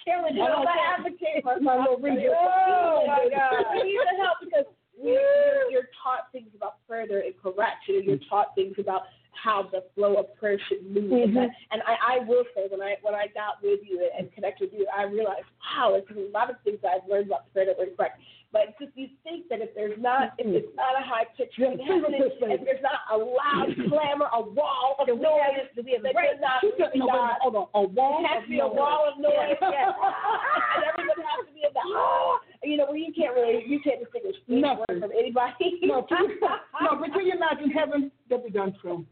Carolyn, 0.07 0.39
I 0.39 0.47
you're 0.47 0.63
my 0.63 0.79
advocate. 0.95 1.43
My, 1.43 1.59
my 1.59 1.75
little 1.75 1.99
reader. 1.99 2.31
Oh 2.31 3.03
my 3.05 3.27
God. 3.27 3.75
We 3.75 3.83
need 3.83 3.99
the 3.99 4.23
help 4.23 4.39
because 4.39 4.65
we, 4.95 5.11
you're, 5.11 5.91
taught 6.01 6.31
things 6.31 6.47
about 6.55 6.79
prayer 6.87 7.05
that 7.05 7.13
are 7.13 7.19
incorrect. 7.19 7.83
You 7.87 7.99
know, 7.99 8.15
you're 8.15 8.23
taught 8.29 8.55
things 8.55 8.75
about 8.79 9.01
how 9.35 9.67
the 9.69 9.83
flow 9.93 10.15
of 10.15 10.33
prayer 10.37 10.57
should 10.67 10.87
move. 10.89 11.11
Mhm. 11.29 11.49
And 11.71 11.81
I, 11.85 12.15
I 12.15 12.25
will 12.25 12.43
say, 12.55 12.63
when 12.69 12.81
I 12.81 12.95
when 13.01 13.13
I 13.13 13.27
got 13.35 13.61
with 13.61 13.81
you 13.83 14.09
and 14.17 14.31
connected 14.31 14.71
with 14.71 14.79
you, 14.79 14.87
I 14.95 15.03
realized, 15.03 15.45
wow, 15.61 15.91
there's 15.91 16.17
a 16.17 16.31
lot 16.31 16.49
of 16.49 16.55
things 16.63 16.79
that 16.81 16.91
I've 16.95 17.09
learned 17.09 17.27
about 17.27 17.51
prayer 17.53 17.65
that 17.67 17.77
were 17.77 17.85
incorrect. 17.85 18.19
But 18.55 18.79
just 18.79 18.95
you 18.95 19.11
think 19.27 19.49
that 19.51 19.59
if 19.59 19.75
there's 19.75 19.99
not, 19.99 20.31
if 20.39 20.47
it's 20.47 20.71
not 20.79 20.95
a 20.95 21.03
high 21.03 21.27
pitch 21.35 21.51
Yeah, 21.59 21.75
thing 21.75 21.83
happening, 21.83 22.23
fingertips, 22.23 22.39
baby. 22.39 22.53
if 22.55 22.61
there's 22.63 22.81
not 22.81 23.03
a 23.11 23.17
loud 23.19 23.69
clamor, 23.91 24.31
a 24.31 24.39
wall 24.41 24.95
of 24.99 25.07
have- 25.07 25.19
noise, 25.19 25.67
do 25.75 25.83
we 25.83 25.91
have 25.99 26.03
that 26.07 26.15
right? 26.15 26.39
not 26.39 26.61
She 26.63 26.71
said, 26.79 26.95
no, 26.95 27.07
God. 27.11 27.35
hold 27.43 27.55
on. 27.59 27.67
A 27.75 27.83
wall 27.91 28.23
It 28.23 28.27
has 28.31 28.37
of 28.39 28.43
to 28.43 28.49
be 28.49 28.59
a 28.63 28.67
wall 28.67 29.03
of 29.11 29.19
noise. 29.19 29.59
Yes, 29.59 29.59
yes. 29.59 29.91
and 29.99 30.83
everyone 30.87 31.19
has 31.27 31.39
to 31.43 31.51
be 31.51 31.61
in 31.67 31.73
the 31.75 31.83
ah, 31.99 32.39
you 32.63 32.77
know, 32.79 32.87
where 32.87 32.97
you 32.97 33.11
can't 33.11 33.35
really, 33.35 33.67
you 33.67 33.79
can't 33.83 33.99
distinguish 33.99 34.39
any 34.47 34.61
Nothing. 34.63 34.85
word 34.87 34.99
from 35.03 35.11
anybody. 35.11 35.83
No, 35.83 36.03
can 36.07 36.31
you, 36.31 36.39
no, 36.81 36.95
but 36.95 37.11
can 37.11 37.25
you 37.27 37.35
imagine 37.35 37.69
heaven? 37.69 38.11
They'll 38.31 38.39
be 38.43 38.49
done 38.49 38.73
soon. 38.81 39.05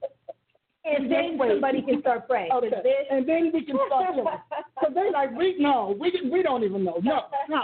And 0.86 1.12
then 1.12 1.38
somebody 1.40 1.82
can 1.82 1.99
start 2.02 2.28
praying. 2.28 2.52
Okay. 2.52 2.70
this- 2.70 3.07
And 3.10 3.28
then 3.28 3.52
we 3.53 3.64
can 3.66 3.76
start 3.88 4.06
killing. 4.14 4.26
So 4.84 4.94
they 4.94 5.10
like, 5.12 5.32
we 5.36 5.56
no, 5.60 5.95
we 5.99 6.12
we 6.32 6.44
don't 6.44 6.64
even 6.64 6.84
know. 6.84 6.99
No, 7.03 7.22
no. 7.49 7.62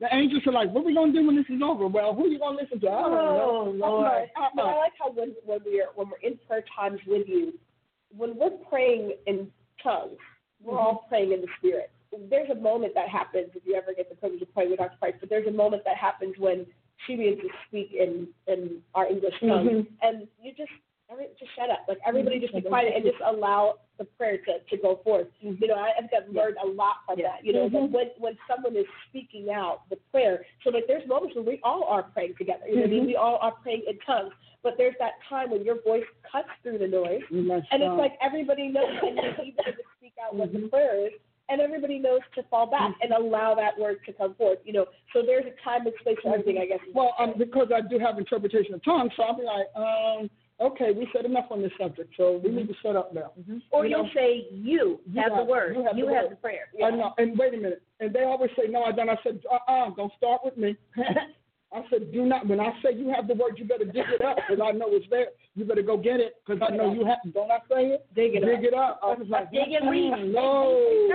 The 0.00 0.14
angels 0.14 0.46
are 0.46 0.52
like, 0.52 0.70
what 0.70 0.82
are 0.82 0.84
we 0.84 0.94
gonna 0.94 1.12
do 1.12 1.26
when 1.26 1.36
this 1.36 1.46
is 1.48 1.60
over? 1.62 1.86
Well, 1.88 2.14
who 2.14 2.24
are 2.24 2.28
you 2.28 2.38
gonna 2.38 2.58
listen 2.60 2.78
to? 2.80 2.88
I 2.88 3.00
don't 3.02 3.10
know. 3.10 3.40
Oh, 3.42 3.70
I'm 3.70 3.78
like, 4.04 4.30
But 4.54 4.62
I 4.64 4.68
uh-uh. 4.68 4.78
like 4.78 4.92
how 4.98 5.10
when 5.10 5.34
when 5.44 5.60
we're 5.64 5.88
when 5.96 6.08
we're 6.08 6.28
in 6.28 6.38
prayer 6.46 6.64
times 6.76 7.00
with 7.06 7.26
you, 7.26 7.54
when 8.16 8.36
we're 8.36 8.50
praying 8.70 9.12
in 9.26 9.50
tongues, 9.82 10.18
we're 10.62 10.78
all 10.78 11.06
praying 11.08 11.32
in 11.32 11.40
the 11.40 11.48
spirit. 11.58 11.90
There's 12.30 12.50
a 12.50 12.54
moment 12.54 12.92
that 12.94 13.08
happens 13.08 13.48
if 13.54 13.62
you 13.66 13.74
ever 13.74 13.92
get 13.96 14.08
the 14.10 14.16
privilege 14.16 14.42
of 14.42 14.52
praying 14.54 14.70
with 14.70 14.78
Dr. 14.78 14.98
Price, 15.00 15.14
but 15.18 15.30
there's 15.30 15.46
a 15.48 15.50
moment 15.50 15.82
that 15.86 15.96
happens 15.96 16.34
when 16.38 16.66
she 17.06 17.16
begins 17.16 17.40
to 17.40 17.48
speak 17.66 17.90
in 17.98 18.28
in 18.46 18.82
our 18.94 19.06
English 19.08 19.34
tongue, 19.40 19.66
Mhm. 19.68 19.86
and 20.02 20.28
you 20.40 20.52
just 20.52 20.70
every, 21.12 21.26
just 21.38 21.54
shut 21.54 21.70
up. 21.70 21.84
Like 21.88 21.98
everybody 22.06 22.36
mm-hmm. 22.36 22.44
just 22.44 22.54
be 22.54 22.68
quiet 22.68 22.92
and 22.94 23.04
just 23.04 23.18
allow 23.24 23.78
the 23.98 24.04
prayer 24.04 24.38
to, 24.38 24.76
to 24.76 24.82
go 24.82 25.00
forth. 25.04 25.26
Mm-hmm. 25.44 25.62
You 25.62 25.68
know, 25.68 25.74
I, 25.74 25.90
I 25.96 26.00
think 26.00 26.12
I've 26.16 26.34
learned 26.34 26.56
a 26.62 26.66
lot 26.66 27.04
from 27.06 27.18
that. 27.22 27.44
You 27.44 27.52
know, 27.52 27.68
that 27.68 27.76
mm-hmm. 27.76 27.94
when 27.94 28.06
when 28.18 28.34
someone 28.48 28.76
is 28.76 28.86
speaking 29.08 29.48
out 29.52 29.88
the 29.90 29.96
prayer, 30.10 30.44
so 30.64 30.70
like 30.70 30.84
there's 30.88 31.06
moments 31.08 31.36
when 31.36 31.46
we 31.46 31.60
all 31.62 31.84
are 31.84 32.02
praying 32.02 32.34
together. 32.38 32.66
You 32.66 32.76
know 32.76 32.80
what 32.82 32.90
I 32.90 32.90
mean? 32.90 33.06
We 33.06 33.16
all 33.16 33.38
are 33.40 33.52
praying 33.62 33.84
in 33.88 33.98
tongues, 34.06 34.32
but 34.62 34.74
there's 34.78 34.94
that 34.98 35.12
time 35.28 35.50
when 35.50 35.64
your 35.64 35.82
voice 35.82 36.04
cuts 36.30 36.48
through 36.62 36.78
the 36.78 36.88
noise, 36.88 37.20
You 37.30 37.52
and 37.52 37.82
it's 37.82 37.98
like 37.98 38.14
everybody 38.22 38.68
knows 38.68 38.94
and 39.02 39.16
you're 39.16 39.32
able 39.32 39.64
to 39.64 39.72
speak 39.98 40.14
out 40.24 40.34
what 40.34 40.52
the 40.52 40.68
prayer 40.68 41.06
is, 41.06 41.12
and 41.48 41.60
everybody 41.60 41.98
knows 41.98 42.20
to 42.34 42.42
fall 42.44 42.70
back 42.70 42.94
and 43.02 43.12
allow 43.12 43.54
that 43.54 43.78
word 43.78 43.98
to 44.06 44.12
come 44.12 44.34
forth. 44.34 44.58
You 44.64 44.72
know, 44.72 44.86
so 45.12 45.22
there's 45.24 45.44
a 45.44 45.64
time 45.64 45.86
and 45.86 45.94
space 46.00 46.16
for 46.22 46.32
everything. 46.32 46.58
I 46.58 46.66
guess. 46.66 46.80
Well, 46.94 47.14
um, 47.18 47.34
because 47.36 47.68
I 47.74 47.80
do 47.86 47.98
have 47.98 48.18
interpretation 48.18 48.74
of 48.74 48.84
tongues, 48.84 49.12
so 49.16 49.24
I'll 49.24 49.36
be 49.36 49.44
like, 49.44 49.66
um, 49.76 50.30
okay, 50.62 50.92
we 50.92 51.08
said 51.14 51.24
enough 51.24 51.46
on 51.50 51.60
this 51.62 51.72
subject, 51.80 52.14
so 52.16 52.40
we 52.42 52.50
need 52.50 52.68
to 52.68 52.74
shut 52.82 52.96
up 52.96 53.12
now. 53.14 53.32
Or 53.70 53.84
You 53.84 53.90
you'll 53.96 54.04
know, 54.04 54.10
say, 54.14 54.46
you 54.50 55.00
You 55.10 55.20
have 55.20 55.32
the 55.36 55.44
word. 55.44 55.76
you 55.76 55.82
have 55.84 55.94
the 55.96 56.00
have 56.02 56.10
word. 56.24 56.30
the 56.32 56.36
prayer. 56.36 56.66
I 56.84 56.90
know. 56.90 57.12
And 57.18 57.38
wait 57.38 57.54
a 57.54 57.56
minute. 57.56 57.82
And 58.00 58.12
they 58.14 58.22
always 58.24 58.50
say, 58.56 58.68
no, 58.70 58.84
I 58.84 58.92
don't. 58.92 59.08
I 59.10 59.16
said, 59.22 59.40
uh-uh, 59.50 59.90
don't 59.96 60.12
start 60.16 60.40
with 60.44 60.56
me. 60.56 60.76
I 61.74 61.82
said, 61.90 62.12
do 62.12 62.26
not. 62.26 62.46
When 62.46 62.60
I 62.60 62.70
say 62.82 62.94
you 62.94 63.08
have 63.14 63.26
the 63.28 63.34
word, 63.34 63.58
you 63.58 63.64
better 63.64 63.84
dig 63.86 64.04
it 64.08 64.22
up 64.22 64.36
because 64.36 64.62
I 64.62 64.72
know 64.72 64.86
it's 64.90 65.06
there. 65.08 65.28
You 65.54 65.64
better 65.64 65.82
go 65.82 65.96
get 65.96 66.20
it 66.20 66.34
because 66.46 66.60
I 66.66 66.74
know 66.76 66.92
you 66.92 67.04
have. 67.06 67.18
Don't 67.32 67.50
I 67.50 67.58
say 67.70 67.86
it? 67.94 68.06
Dig 68.14 68.34
it 68.34 68.42
up. 68.44 68.48
Dig 68.50 68.64
it 68.64 68.74
up. 68.74 69.00
I 69.02 69.06
was 69.14 69.26
like, 69.30 69.50
Dig 69.50 69.72
and 69.72 69.90
read. 69.90 70.12
mm, 70.12 70.32
no. 70.34 71.08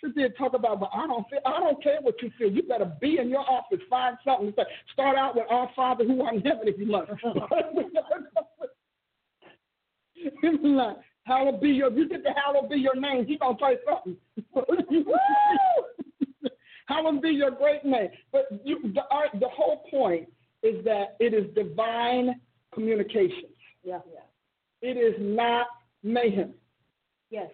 She 0.00 0.10
did 0.12 0.36
talk 0.38 0.54
about, 0.54 0.78
but 0.80 0.90
I 0.94 1.06
don't 1.08 1.28
feel. 1.28 1.40
I 1.44 1.58
don't 1.58 1.82
care 1.82 1.98
what 2.00 2.22
you 2.22 2.30
feel. 2.38 2.50
You 2.50 2.62
better 2.62 2.90
be 3.00 3.18
in 3.18 3.28
your 3.28 3.40
office, 3.50 3.80
find 3.90 4.16
something. 4.24 4.54
Start 4.92 5.18
out 5.18 5.34
with 5.34 5.44
Our 5.50 5.68
Father 5.74 6.04
who 6.04 6.22
art 6.22 6.36
in 6.36 6.40
heaven, 6.42 6.68
if 6.68 6.78
you 6.78 6.86
must. 6.86 7.10
like, 10.62 10.96
hallowed 11.24 11.60
be 11.60 11.70
your. 11.70 11.90
You 11.92 12.08
get 12.08 12.22
the 12.22 12.30
hallowed 12.30 12.70
be 12.70 12.76
your 12.76 12.96
name. 12.96 13.26
He 13.26 13.38
gonna 13.38 13.56
say 13.60 13.78
something. 13.86 14.16
hallowed 16.86 17.22
be 17.22 17.30
your 17.30 17.50
great 17.50 17.84
name. 17.84 18.08
But 18.32 18.46
you, 18.64 18.92
the, 18.94 19.02
our, 19.10 19.26
the 19.38 19.48
whole 19.48 19.84
point 19.90 20.28
is 20.62 20.84
that 20.84 21.16
it 21.20 21.34
is 21.34 21.54
divine 21.54 22.40
communications. 22.74 23.52
Yeah. 23.82 24.00
It 24.82 24.96
is 24.96 25.14
not 25.18 25.66
mayhem. 26.02 26.54
Yes. 27.30 27.50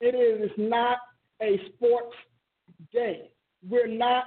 It 0.00 0.14
is 0.14 0.50
not 0.56 0.98
a 1.40 1.60
sports 1.74 2.14
game. 2.92 3.26
We're 3.68 3.86
not 3.86 4.24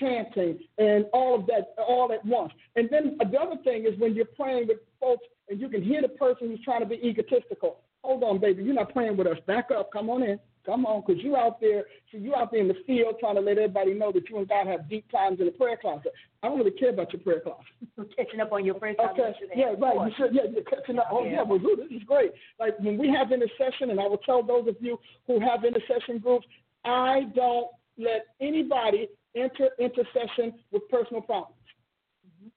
chanting 0.00 0.58
and 0.78 1.06
all 1.12 1.34
of 1.34 1.46
that 1.46 1.74
all 1.78 2.12
at 2.12 2.24
once. 2.24 2.52
And 2.74 2.88
then 2.90 3.16
the 3.18 3.38
other 3.38 3.56
thing 3.62 3.86
is 3.86 3.98
when 3.98 4.14
you're 4.14 4.26
praying 4.26 4.68
with 4.68 4.78
folks 5.00 5.26
and 5.48 5.60
you 5.60 5.68
can 5.68 5.82
hear 5.82 6.02
the 6.02 6.08
person 6.08 6.48
who's 6.48 6.62
trying 6.64 6.80
to 6.80 6.86
be 6.86 6.96
egotistical. 6.96 7.78
Hold 8.02 8.22
on, 8.22 8.38
baby, 8.38 8.62
you're 8.62 8.74
not 8.74 8.92
praying 8.92 9.16
with 9.16 9.26
us. 9.26 9.38
Back 9.46 9.70
up. 9.76 9.92
Come 9.92 10.10
on 10.10 10.22
in. 10.22 10.38
Come 10.64 10.84
on, 10.84 11.04
because 11.06 11.22
you 11.22 11.36
out 11.36 11.60
there, 11.60 11.84
so 12.10 12.18
you 12.18 12.34
out 12.34 12.50
there 12.50 12.60
in 12.60 12.66
the 12.66 12.74
field 12.88 13.14
trying 13.20 13.36
to 13.36 13.40
let 13.40 13.56
everybody 13.56 13.94
know 13.94 14.10
that 14.10 14.28
you 14.28 14.38
and 14.38 14.48
God 14.48 14.66
have 14.66 14.90
deep 14.90 15.08
times 15.12 15.38
in 15.38 15.46
the 15.46 15.52
prayer 15.52 15.76
closet. 15.80 16.12
I 16.42 16.48
don't 16.48 16.58
really 16.58 16.72
care 16.72 16.90
about 16.90 17.12
your 17.12 17.22
prayer 17.22 17.38
closet. 17.38 18.10
Catching 18.16 18.40
up 18.40 18.50
on 18.50 18.64
your 18.64 18.74
prayer 18.74 18.94
time 18.94 19.10
Okay. 19.10 19.32
Yeah, 19.54 19.74
right. 19.78 20.08
You 20.08 20.12
should, 20.16 20.34
yeah, 20.34 20.42
you're 20.52 20.64
catching 20.64 20.98
up. 20.98 21.06
Oh, 21.12 21.24
yeah. 21.24 21.42
Well, 21.42 21.60
ooh, 21.64 21.76
this 21.76 21.96
is 21.96 22.02
great. 22.02 22.32
Like 22.58 22.76
when 22.80 22.98
we 22.98 23.08
have 23.08 23.30
intercession, 23.30 23.90
and 23.90 24.00
I 24.00 24.08
will 24.08 24.18
tell 24.18 24.42
those 24.42 24.66
of 24.66 24.76
you 24.80 24.98
who 25.28 25.38
have 25.38 25.64
intercession 25.64 26.18
groups, 26.18 26.46
I 26.84 27.26
don't 27.36 27.68
let 27.96 28.26
anybody 28.40 29.08
enter 29.36 29.70
intercession 29.78 30.54
with 30.72 30.88
personal 30.88 31.22
problems 31.22 31.55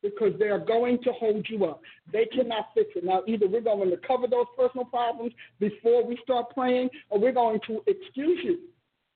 because 0.02 0.34
they 0.40 0.48
are 0.48 0.60
going 0.60 1.02
to 1.03 1.11
hold 1.14 1.45
you 1.49 1.66
up. 1.66 1.82
They 2.11 2.26
cannot 2.26 2.68
fix 2.74 2.90
it. 2.95 3.03
Now, 3.03 3.24
either 3.28 3.48
we're 3.48 3.61
going 3.61 3.90
to 3.90 3.98
cover 3.98 4.28
those 4.28 4.45
personal 4.57 4.86
problems 4.86 5.34
before 5.60 6.06
we 6.06 6.18
start 6.24 6.53
praying, 6.53 6.90
or 7.10 7.20
we're 7.20 7.32
going 7.32 7.60
to 7.68 7.82
excuse 7.88 8.40
you 8.44 8.60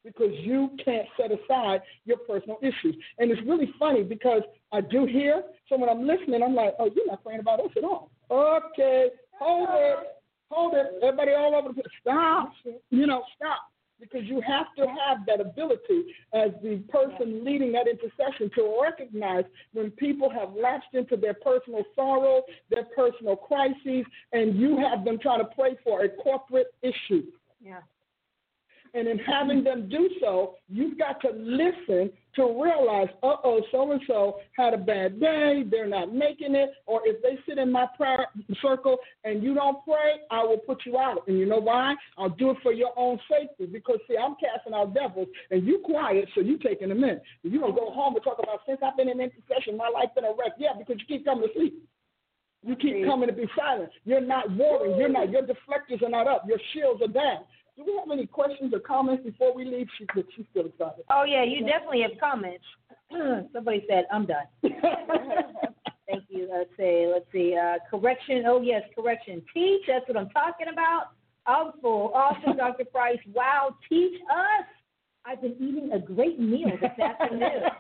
because 0.04 0.32
you 0.42 0.70
can't 0.84 1.08
set 1.18 1.32
aside 1.32 1.82
your 2.06 2.18
personal 2.18 2.58
issues. 2.62 2.96
And 3.20 3.32
it's 3.32 3.42
really 3.48 3.74
funny 3.80 4.04
because 4.04 4.42
I 4.72 4.82
do 4.82 5.06
hear, 5.06 5.44
so 5.70 5.78
when 5.78 5.90
I'm 5.90 6.06
listening, 6.06 6.44
I'm 6.44 6.56
like, 6.56 6.74
oh, 6.80 6.90
you're 6.94 7.08
not 7.08 7.24
praying 7.24 7.40
about 7.40 7.60
us 7.62 7.72
at 7.78 7.84
all. 7.84 8.12
Okay, 8.30 9.10
hold 9.40 9.70
it, 9.72 9.98
hold 10.50 10.74
it. 10.74 10.88
Everybody 11.02 11.32
all 11.32 11.56
over 11.56 11.70
the 11.70 11.76
place, 11.76 11.86
stop. 12.02 12.52
You 12.90 13.08
know, 13.08 13.24
stop. 13.36 13.73
Because 14.04 14.28
you 14.28 14.42
have 14.42 14.68
to 14.78 14.86
have 14.86 15.26
that 15.28 15.40
ability 15.40 16.04
as 16.34 16.52
the 16.62 16.84
person 16.90 17.46
leading 17.46 17.72
that 17.72 17.88
intercession 17.88 18.52
to 18.56 18.80
recognize 18.82 19.46
when 19.72 19.92
people 19.92 20.30
have 20.30 20.54
lapsed 20.54 20.94
into 20.94 21.16
their 21.16 21.34
personal 21.34 21.84
sorrow, 21.96 22.44
their 22.70 22.86
personal 22.96 23.38
crises, 23.38 24.06
and 24.34 24.60
you 24.60 24.78
have 24.78 25.06
them 25.06 25.18
trying 25.20 25.40
to 25.40 25.50
pray 25.56 25.78
for 25.84 26.04
a 26.04 26.10
corporate 26.10 26.74
issue. 26.82 27.24
Yeah. 27.64 27.80
And 28.96 29.08
in 29.08 29.18
having 29.18 29.64
them 29.64 29.90
do 29.90 30.08
so, 30.22 30.56
you've 30.70 31.00
got 31.00 31.20
to 31.22 31.30
listen 31.32 32.12
to 32.36 32.62
realize, 32.64 33.08
uh 33.24 33.38
oh, 33.44 33.62
so 33.72 33.92
and 33.92 34.02
so 34.06 34.38
had 34.56 34.74
a 34.74 34.78
bad 34.78 35.20
day, 35.20 35.64
they're 35.70 35.88
not 35.88 36.14
making 36.14 36.54
it, 36.54 36.72
or 36.86 37.02
if 37.04 37.22
they 37.22 37.38
sit 37.48 37.58
in 37.58 37.72
my 37.72 37.88
prayer 37.98 38.28
circle 38.62 38.98
and 39.24 39.42
you 39.42 39.56
don't 39.56 39.84
pray, 39.84 40.22
I 40.30 40.44
will 40.44 40.58
put 40.58 40.86
you 40.86 41.00
out. 41.00 41.28
And 41.28 41.40
you 41.40 41.46
know 41.48 41.60
why? 41.60 41.96
I'll 42.18 42.30
do 42.30 42.52
it 42.52 42.58
for 42.62 42.72
your 42.72 42.92
own 42.96 43.20
safety 43.30 43.66
because, 43.66 43.98
see, 44.08 44.16
I'm 44.16 44.36
casting 44.36 44.74
out 44.74 44.94
devils 44.94 45.28
and 45.50 45.66
you 45.66 45.82
quiet, 45.84 46.30
so 46.36 46.42
you 46.42 46.58
taking 46.60 46.90
them 46.90 47.04
in. 47.04 47.20
You're 47.44 47.62
going 47.62 47.74
to 47.74 47.80
go 47.80 47.92
home 47.92 48.16
and 48.16 48.24
talk 48.24 48.38
about, 48.42 48.60
since 48.68 48.80
I've 48.84 48.98
been 48.98 49.10
in 49.10 49.20
intercession, 49.20 49.76
my 49.76 49.90
life 49.90 50.10
been 50.16 50.26
a 50.26 50.30
wreck. 50.30 50.54
Yeah, 50.60 50.74
because 50.78 50.98
you 51.00 51.18
keep 51.18 51.26
coming 51.26 51.48
to 51.48 51.54
sleep. 51.56 51.84
You 52.66 52.76
keep 52.76 53.06
coming 53.06 53.28
to 53.28 53.34
be 53.34 53.46
silent. 53.58 53.90
You're 54.06 54.22
not 54.22 54.50
warring. 54.52 54.98
You're 54.98 55.10
not. 55.10 55.30
Your 55.30 55.42
deflectors 55.42 56.02
are 56.02 56.10
not 56.10 56.28
up. 56.28 56.46
Your 56.48 56.60
shields 56.74 57.02
are 57.02 57.08
down. 57.08 57.44
Do 57.76 57.84
we 57.86 58.00
have 58.00 58.12
any 58.12 58.28
questions 58.28 58.74
or 58.74 58.80
comments 58.80 59.24
before 59.24 59.56
we 59.56 59.66
leave? 59.66 59.88
She, 59.98 60.06
she's 60.36 60.46
still 60.52 60.68
excited. 60.68 61.06
Oh 61.10 61.24
yeah, 61.24 61.44
you 61.44 61.66
definitely 61.66 62.02
have 62.02 62.12
comments. 62.20 62.64
Somebody 63.54 63.86
said 63.90 64.06
I'm 64.12 64.26
done. 64.26 64.46
Thank 66.10 66.26
you. 66.30 66.48
Let's 66.52 66.70
see. 66.78 67.10
Let's 67.12 67.26
see. 67.32 67.58
Uh, 67.58 67.78
correction. 67.90 68.44
Oh 68.46 68.62
yes, 68.62 68.84
correction. 68.96 69.42
Teach. 69.54 69.82
That's 69.88 70.08
what 70.08 70.18
I'm 70.18 70.30
talking 70.30 70.68
about. 70.72 71.12
Awful. 71.46 72.12
Awesome, 72.14 72.58
Dr. 72.58 72.86
Price. 72.86 73.20
Wow. 73.34 73.76
Teach 73.90 74.20
us. 74.30 74.66
I've 75.26 75.42
been 75.42 75.56
eating 75.60 75.92
a 75.94 76.00
great 76.00 76.40
meal 76.40 76.72
this 76.82 77.00
afternoon. 77.00 77.64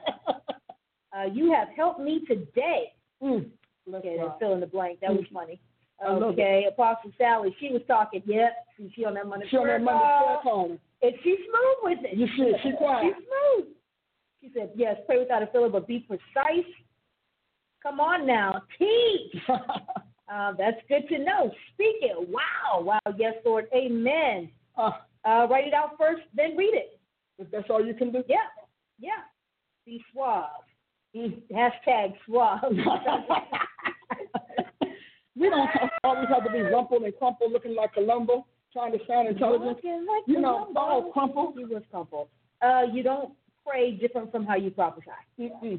Uh, 1.15 1.25
you 1.25 1.53
have 1.53 1.67
helped 1.77 1.99
me 1.99 2.25
today. 2.27 2.91
Mm. 3.21 3.45
Okay, 3.93 4.17
fill 4.39 4.55
in 4.55 4.59
the 4.59 4.65
blank. 4.65 4.99
That 5.01 5.11
was 5.11 5.25
funny. 5.31 5.61
Okay, 6.05 6.65
Apostle 6.71 7.11
Sally, 7.17 7.55
she 7.59 7.69
was 7.69 7.81
talking. 7.87 8.21
Yep, 8.25 8.53
she 8.95 9.05
on 9.05 9.13
that 9.15 9.27
Monday 9.27 9.45
She 9.49 9.57
on 9.57 9.67
that 9.67 9.81
Monday 9.81 9.99
prayer 9.99 10.37
call. 10.43 10.77
and 11.01 11.13
she's 11.23 11.37
smooth 11.37 11.77
with 11.83 11.99
it. 12.03 12.17
You 12.17 12.27
see, 12.37 12.53
she 12.63 12.71
quiet. 12.77 13.03
She's 13.15 13.25
smooth. 13.25 13.67
She 14.41 14.51
said, 14.53 14.71
yes, 14.75 14.97
pray 15.05 15.19
without 15.19 15.41
a 15.43 15.47
filler, 15.47 15.69
but 15.69 15.87
be 15.87 15.99
precise. 15.99 16.65
Come 17.81 17.99
on 17.99 18.25
now, 18.27 18.61
teach. 18.77 19.41
Uh, 20.33 20.53
that's 20.57 20.77
good 20.87 21.07
to 21.09 21.19
know. 21.19 21.51
Speak 21.73 21.97
it. 22.01 22.17
Wow, 22.29 22.81
wow, 22.81 22.99
yes, 23.17 23.33
Lord, 23.45 23.65
amen. 23.75 24.49
Uh, 24.77 24.91
Uh, 25.25 25.45
write 25.49 25.67
it 25.67 25.73
out 25.73 25.91
first, 25.99 26.21
then 26.33 26.55
read 26.57 26.73
it. 26.73 26.97
if 27.37 27.51
that's 27.51 27.69
all 27.69 27.85
you 27.85 27.93
can 27.93 28.11
do. 28.11 28.23
Yeah, 28.27 28.37
yeah. 28.99 29.21
Be 29.85 30.03
suave. 30.11 30.47
Hashtag 31.15 32.13
suave. 32.25 32.61
we 35.43 35.49
don't 35.49 35.69
always 36.03 36.29
have 36.29 36.43
to 36.45 36.51
be 36.51 36.61
rumpled 36.61 37.03
and 37.03 37.15
crumpled 37.17 37.51
looking 37.51 37.75
like 37.75 37.93
Columbo, 37.93 38.45
trying 38.71 38.91
to 38.93 38.99
sound 39.07 39.27
intelligent. 39.27 39.83
Like 39.83 40.23
You 40.25 40.39
know, 40.39 40.65
Columbo. 40.73 40.79
all 40.79 41.11
crumpled. 41.11 41.53
He 41.57 41.65
was 41.65 41.83
crumpled. 41.91 42.29
Uh, 42.61 42.83
you 42.91 43.03
don't 43.03 43.33
pray 43.67 43.91
different 43.91 44.31
from 44.31 44.45
how 44.45 44.55
you 44.55 44.71
prophesy. 44.71 45.11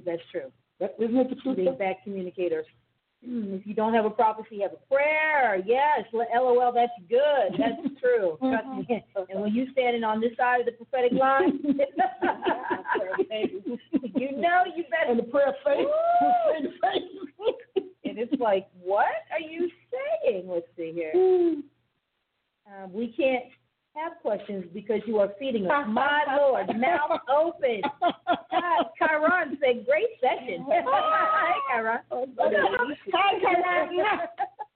That's 0.05 0.23
true. 0.31 0.51
That, 0.81 0.95
isn't 0.99 1.17
it 1.17 1.31
the 1.31 1.37
truth? 1.37 1.57
Being 1.57 1.77
bad 1.79 1.97
communicators. 2.05 2.67
Mm, 3.27 3.59
If 3.61 3.67
you 3.67 3.73
don't 3.75 3.95
have 3.95 4.05
a 4.05 4.11
prophecy, 4.11 4.61
have 4.61 4.73
a 4.73 4.95
prayer. 4.95 5.57
Yes, 5.65 6.03
LOL, 6.13 6.73
that's 6.75 6.93
good. 7.09 7.55
That's 7.59 7.81
true. 8.01 8.37
Me. 8.43 8.87
And 9.31 9.41
when 9.41 9.55
you 9.55 9.67
standing 9.73 10.05
on 10.05 10.21
this 10.21 10.37
side 10.37 10.61
of 10.61 10.67
the 10.67 10.73
prophetic 10.73 11.13
line, 11.13 11.61
you 14.15 14.33
know 14.37 14.65
you 14.77 14.85
better. 14.91 15.11
And 15.11 15.19
the 15.19 15.23
prayer 15.25 15.55
faith. 15.65 15.89
Woo! 18.05 18.11
And 18.11 18.19
it's 18.19 18.41
like, 18.41 18.69
what 18.83 19.07
are 19.33 19.41
you 19.41 19.71
saying? 20.25 20.45
Let's 20.49 20.67
see 20.77 20.93
here. 20.95 21.13
Um, 21.15 22.93
we 22.93 23.09
can't 23.17 23.45
have 23.95 24.13
questions 24.23 24.65
because 24.75 25.01
you 25.07 25.19
are 25.19 25.31
feeding 25.39 25.67
us. 25.67 25.85
My 25.89 26.25
Lord, 26.37 26.67
mouth 26.79 27.21
open. 27.35 27.83
God, 28.01 28.87
Chiron 28.99 29.59
said, 29.61 29.87
great 29.87 30.09
session. 30.21 30.67
Hi, 30.69 31.53
Chiron. 31.71 31.99
Hi, 33.13 33.41
Karen. 33.41 34.01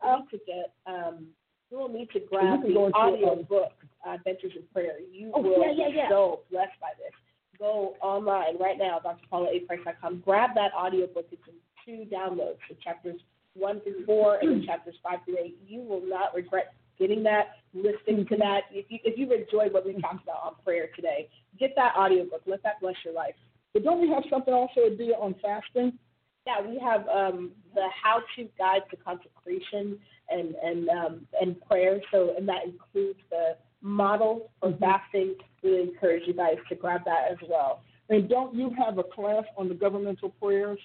I 0.02 0.16
need 0.16 0.30
to 0.30 0.38
get, 0.46 0.72
um, 0.86 1.26
you 1.70 1.78
will 1.78 1.88
need 1.88 2.10
to 2.10 2.20
grab 2.20 2.62
the 2.62 2.72
go 2.72 2.90
audio 2.94 3.32
um, 3.32 3.42
book, 3.42 3.72
uh, 4.06 4.12
Adventures 4.14 4.52
in 4.56 4.62
Prayer. 4.72 4.94
You 5.12 5.32
Oh, 5.34 5.40
will 5.42 5.60
yeah, 5.60 5.72
yeah, 5.76 5.90
be 5.90 5.96
yeah. 5.96 6.08
so 6.08 6.40
blessed 6.50 6.78
by 6.80 6.88
this. 6.98 7.12
Go 7.58 7.94
online 8.00 8.56
right 8.60 8.78
now, 8.78 9.00
drpaulaaprice.com. 9.04 10.22
Grab 10.24 10.50
that 10.54 10.72
audio 10.74 11.06
book. 11.08 11.26
It's 11.32 11.42
in 11.48 11.54
two 11.88 12.04
downloads, 12.12 12.60
the 12.68 12.76
chapters 12.84 13.20
one 13.54 13.80
through 13.80 14.04
four 14.04 14.36
and 14.36 14.50
then 14.50 14.66
chapters 14.66 14.94
five 15.02 15.18
through 15.24 15.38
eight. 15.42 15.58
You 15.66 15.80
will 15.80 16.02
not 16.04 16.34
regret 16.34 16.74
getting 16.98 17.22
that, 17.24 17.56
listening 17.74 18.26
to 18.26 18.36
that. 18.36 18.62
If 18.70 18.86
you 18.90 18.98
if 19.04 19.18
you've 19.18 19.32
enjoyed 19.32 19.72
what 19.72 19.86
we 19.86 19.94
talked 20.00 20.22
about 20.22 20.42
on 20.44 20.52
prayer 20.64 20.88
today, 20.94 21.28
get 21.58 21.72
that 21.76 21.94
audiobook. 21.96 22.42
Let 22.46 22.62
that 22.62 22.80
bless 22.80 22.94
your 23.04 23.14
life. 23.14 23.34
But 23.72 23.84
don't 23.84 24.00
we 24.00 24.08
have 24.10 24.24
something 24.30 24.52
also, 24.52 24.82
Adia, 24.86 25.14
on 25.14 25.34
fasting? 25.42 25.98
Yeah, 26.46 26.66
we 26.66 26.78
have 26.78 27.06
um, 27.08 27.52
the 27.74 27.86
how-to 28.02 28.48
guide 28.58 28.82
to 28.90 28.96
consecration 28.96 29.98
and 30.30 30.54
and 30.62 30.88
um, 30.88 31.26
and 31.40 31.60
prayer. 31.62 32.00
So 32.10 32.34
and 32.36 32.48
that 32.48 32.64
includes 32.64 33.20
the 33.30 33.56
model 33.80 34.50
for 34.60 34.70
Mhm. 34.70 34.80
fasting. 34.80 35.34
We 35.62 35.80
encourage 35.80 36.26
you 36.26 36.34
guys 36.34 36.58
to 36.68 36.74
grab 36.74 37.04
that 37.04 37.30
as 37.30 37.38
well. 37.48 37.82
And 38.10 38.28
don't 38.28 38.54
you 38.54 38.70
have 38.70 38.98
a 38.98 39.04
class 39.04 39.44
on 39.56 39.68
the 39.68 39.74
governmental 39.74 40.30
prayers? 40.30 40.78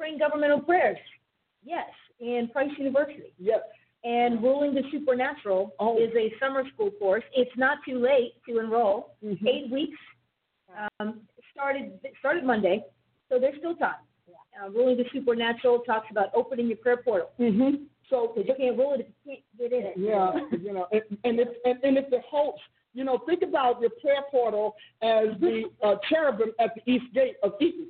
Praying 0.00 0.18
governmental 0.18 0.60
prayers. 0.60 0.96
Yes, 1.62 1.84
in 2.20 2.48
Price 2.54 2.70
University. 2.78 3.34
Yes. 3.38 3.60
And 4.02 4.42
Ruling 4.42 4.74
the 4.74 4.80
Supernatural 4.90 5.74
Oh. 5.78 5.98
is 5.98 6.10
a 6.16 6.32
summer 6.40 6.66
school 6.72 6.90
course. 6.92 7.22
It's 7.36 7.54
not 7.58 7.78
too 7.86 7.98
late 7.98 8.32
to 8.48 8.60
enroll. 8.60 9.14
Mhm. 9.22 9.46
Eight 9.46 9.70
weeks. 9.70 9.98
Um, 11.00 11.20
started 11.52 12.00
started 12.18 12.44
Monday, 12.44 12.82
so 13.28 13.38
there's 13.38 13.58
still 13.58 13.76
time. 13.76 14.00
Uh, 14.58 14.70
Ruling 14.70 14.96
the 14.96 15.04
Supernatural 15.12 15.80
talks 15.80 16.10
about 16.10 16.30
opening 16.32 16.68
your 16.68 16.78
prayer 16.78 16.96
portal. 16.96 17.32
Mm-hmm. 17.38 17.84
So 18.08 18.28
Because 18.28 18.48
you 18.48 18.54
can't 18.54 18.78
rule 18.78 18.94
it 18.94 19.00
if 19.00 19.06
you 19.08 19.14
can't 19.26 19.58
get 19.58 19.72
in 19.78 19.84
it. 19.84 19.96
Yeah, 19.98 20.32
you 20.56 20.72
know, 20.72 20.86
and, 20.92 21.02
and 21.24 21.40
if 21.40 21.48
and, 21.66 21.78
and 21.84 21.98
if 21.98 22.08
the 22.08 22.20
host, 22.20 22.62
you 22.94 23.04
know, 23.04 23.18
think 23.18 23.42
about 23.42 23.82
your 23.82 23.90
prayer 23.90 24.22
portal 24.30 24.76
as 25.02 25.38
the 25.40 25.70
uh, 25.82 25.96
cherubim 26.08 26.52
at 26.58 26.74
the 26.74 26.90
east 26.90 27.12
gate 27.12 27.36
of 27.42 27.52
Eden. 27.60 27.88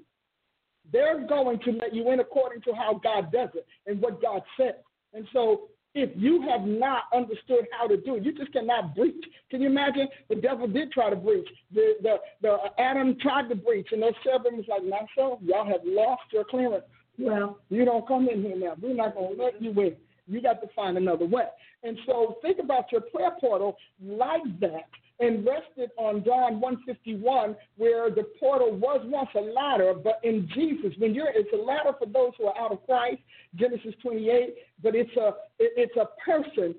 They're 0.93 1.27
going 1.27 1.61
to 1.61 1.73
let 1.73 1.95
you 1.95 2.11
in 2.13 2.21
according 2.21 2.63
to 2.63 2.73
how 2.73 3.01
God 3.03 3.33
does 3.33 3.51
it 3.55 3.67
and 3.87 4.01
what 4.01 4.21
God 4.23 4.43
says. 4.59 4.75
And 5.15 5.27
so, 5.33 5.69
if 5.95 6.11
you 6.15 6.41
have 6.49 6.63
not 6.63 7.05
understood 7.13 7.67
how 7.77 7.89
to 7.89 7.97
do 7.97 8.15
it, 8.15 8.25
you 8.25 8.33
just 8.33 8.53
cannot 8.53 8.95
breach. 8.95 9.25
Can 9.51 9.61
you 9.61 9.67
imagine? 9.69 10.07
The 10.29 10.37
devil 10.37 10.69
did 10.69 10.93
try 10.93 11.11
to 11.11 11.17
breach. 11.17 11.49
The 11.75 11.95
the, 12.03 12.17
the 12.43 12.57
Adam 12.79 13.17
tried 13.21 13.49
to 13.49 13.57
breach, 13.57 13.89
and 13.91 14.01
those 14.03 14.13
cherubim 14.23 14.57
was 14.57 14.67
like, 14.69 14.85
"Not 14.85 15.07
so. 15.17 15.41
Y'all 15.43 15.67
have 15.67 15.81
lost 15.85 16.23
your 16.33 16.45
clearance. 16.45 16.85
Well, 17.19 17.59
You 17.69 17.85
don't 17.85 18.07
come 18.07 18.29
in 18.29 18.43
here 18.43 18.57
now. 18.57 18.75
We're 18.81 18.95
not 18.95 19.15
going 19.15 19.37
to 19.37 19.43
let 19.43 19.61
you 19.61 19.71
in. 19.81 19.97
You 20.27 20.41
got 20.41 20.63
to 20.63 20.69
find 20.75 20.97
another 20.97 21.27
way. 21.27 21.47
And 21.83 21.99
so 22.07 22.39
think 22.41 22.59
about 22.59 22.93
your 22.93 23.03
prayer 23.03 23.33
portal 23.41 23.77
like 24.03 24.43
that 24.61 24.89
and 25.21 25.47
rested 25.47 25.91
on 25.99 26.25
John 26.25 26.61
151, 26.61 27.55
where 27.77 28.11
the 28.11 28.25
portal 28.39 28.75
was 28.75 29.01
once 29.05 29.29
a 29.37 29.41
ladder, 29.41 29.95
but 29.95 30.19
in 30.25 30.49
Jesus, 30.55 30.93
when 30.99 31.15
you're, 31.15 31.29
it's 31.29 31.51
a 31.53 31.63
ladder 31.63 31.93
for 31.99 32.07
those 32.07 32.33
who 32.39 32.47
are 32.47 32.59
out 32.59 32.73
of 32.73 32.85
Christ, 32.87 33.21
Genesis 33.55 33.95
28, 34.03 34.55
but 34.83 34.95
it's 34.95 35.15
a, 35.17 35.33
it's 35.59 35.97
a 35.97 36.09
person 36.25 36.75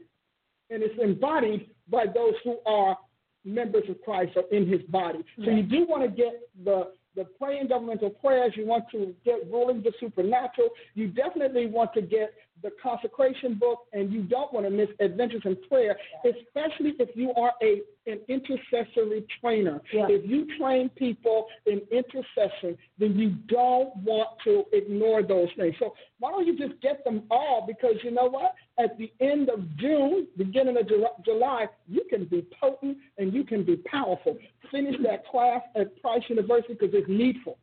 and 0.72 0.82
it's 0.82 0.98
embodied 1.02 1.70
by 1.90 2.06
those 2.06 2.34
who 2.44 2.58
are 2.66 2.98
members 3.46 3.84
of 3.90 4.02
Christ 4.02 4.32
or 4.36 4.44
in 4.52 4.68
his 4.68 4.82
body. 4.84 5.20
So 5.44 5.52
you 5.52 5.64
do 5.64 5.86
want 5.88 6.04
to 6.04 6.10
get 6.10 6.50
the 6.64 6.94
the 7.16 7.26
praying 7.26 7.68
governmental 7.68 8.10
prayers. 8.10 8.54
You 8.56 8.66
want 8.66 8.86
to 8.92 9.14
get 9.26 9.52
ruling 9.52 9.84
the 9.84 9.92
supernatural. 10.00 10.70
You 10.96 11.08
definitely 11.10 11.68
want 11.68 11.94
to 11.96 12.02
get 12.02 12.34
the 12.64 12.72
consecration 12.82 13.56
book, 13.56 13.80
and 13.94 14.12
you 14.12 14.24
don't 14.24 14.54
want 14.54 14.66
to 14.66 14.70
miss 14.70 14.90
Adventures 15.00 15.42
in 15.46 15.58
Prayer, 15.68 15.98
especially 16.26 16.94
if 17.00 17.10
you 17.16 17.34
are 17.34 17.54
a 17.62 17.82
an 18.08 18.20
intercessory 18.28 19.24
trainer. 19.40 19.80
Yeah. 19.94 20.08
If 20.10 20.28
you 20.28 20.48
train 20.58 20.90
people 20.90 21.46
in 21.68 21.82
intercession, 21.92 22.78
then 22.98 23.18
you 23.18 23.36
don't 23.48 23.96
want 23.98 24.30
to 24.46 24.64
ignore 24.74 25.22
those 25.22 25.50
things. 25.56 25.76
So 25.80 25.94
why 26.20 26.32
don't 26.32 26.48
you 26.48 26.58
just 26.58 26.82
get 26.82 27.04
them 27.04 27.24
all? 27.30 27.66
Because 27.68 27.96
you 28.04 28.12
know 28.12 28.28
what? 28.28 28.56
At 28.80 28.98
the 28.98 29.12
end 29.20 29.50
of 29.50 29.60
June, 29.78 30.28
beginning 30.38 30.78
of 30.78 30.88
July, 31.24 31.68
you 31.88 32.04
can 32.10 32.26
be 32.26 32.46
potent 32.60 32.98
and 33.18 33.34
you 33.34 33.44
can 33.44 33.64
be 33.64 33.78
powerful. 33.78 34.38
Finish 34.72 34.96
that 35.04 35.28
class 35.28 35.62
at 35.76 36.02
Price 36.02 36.24
University 36.28 36.74
because 36.74 36.94
it's 36.94 37.10
needful. 37.10 37.58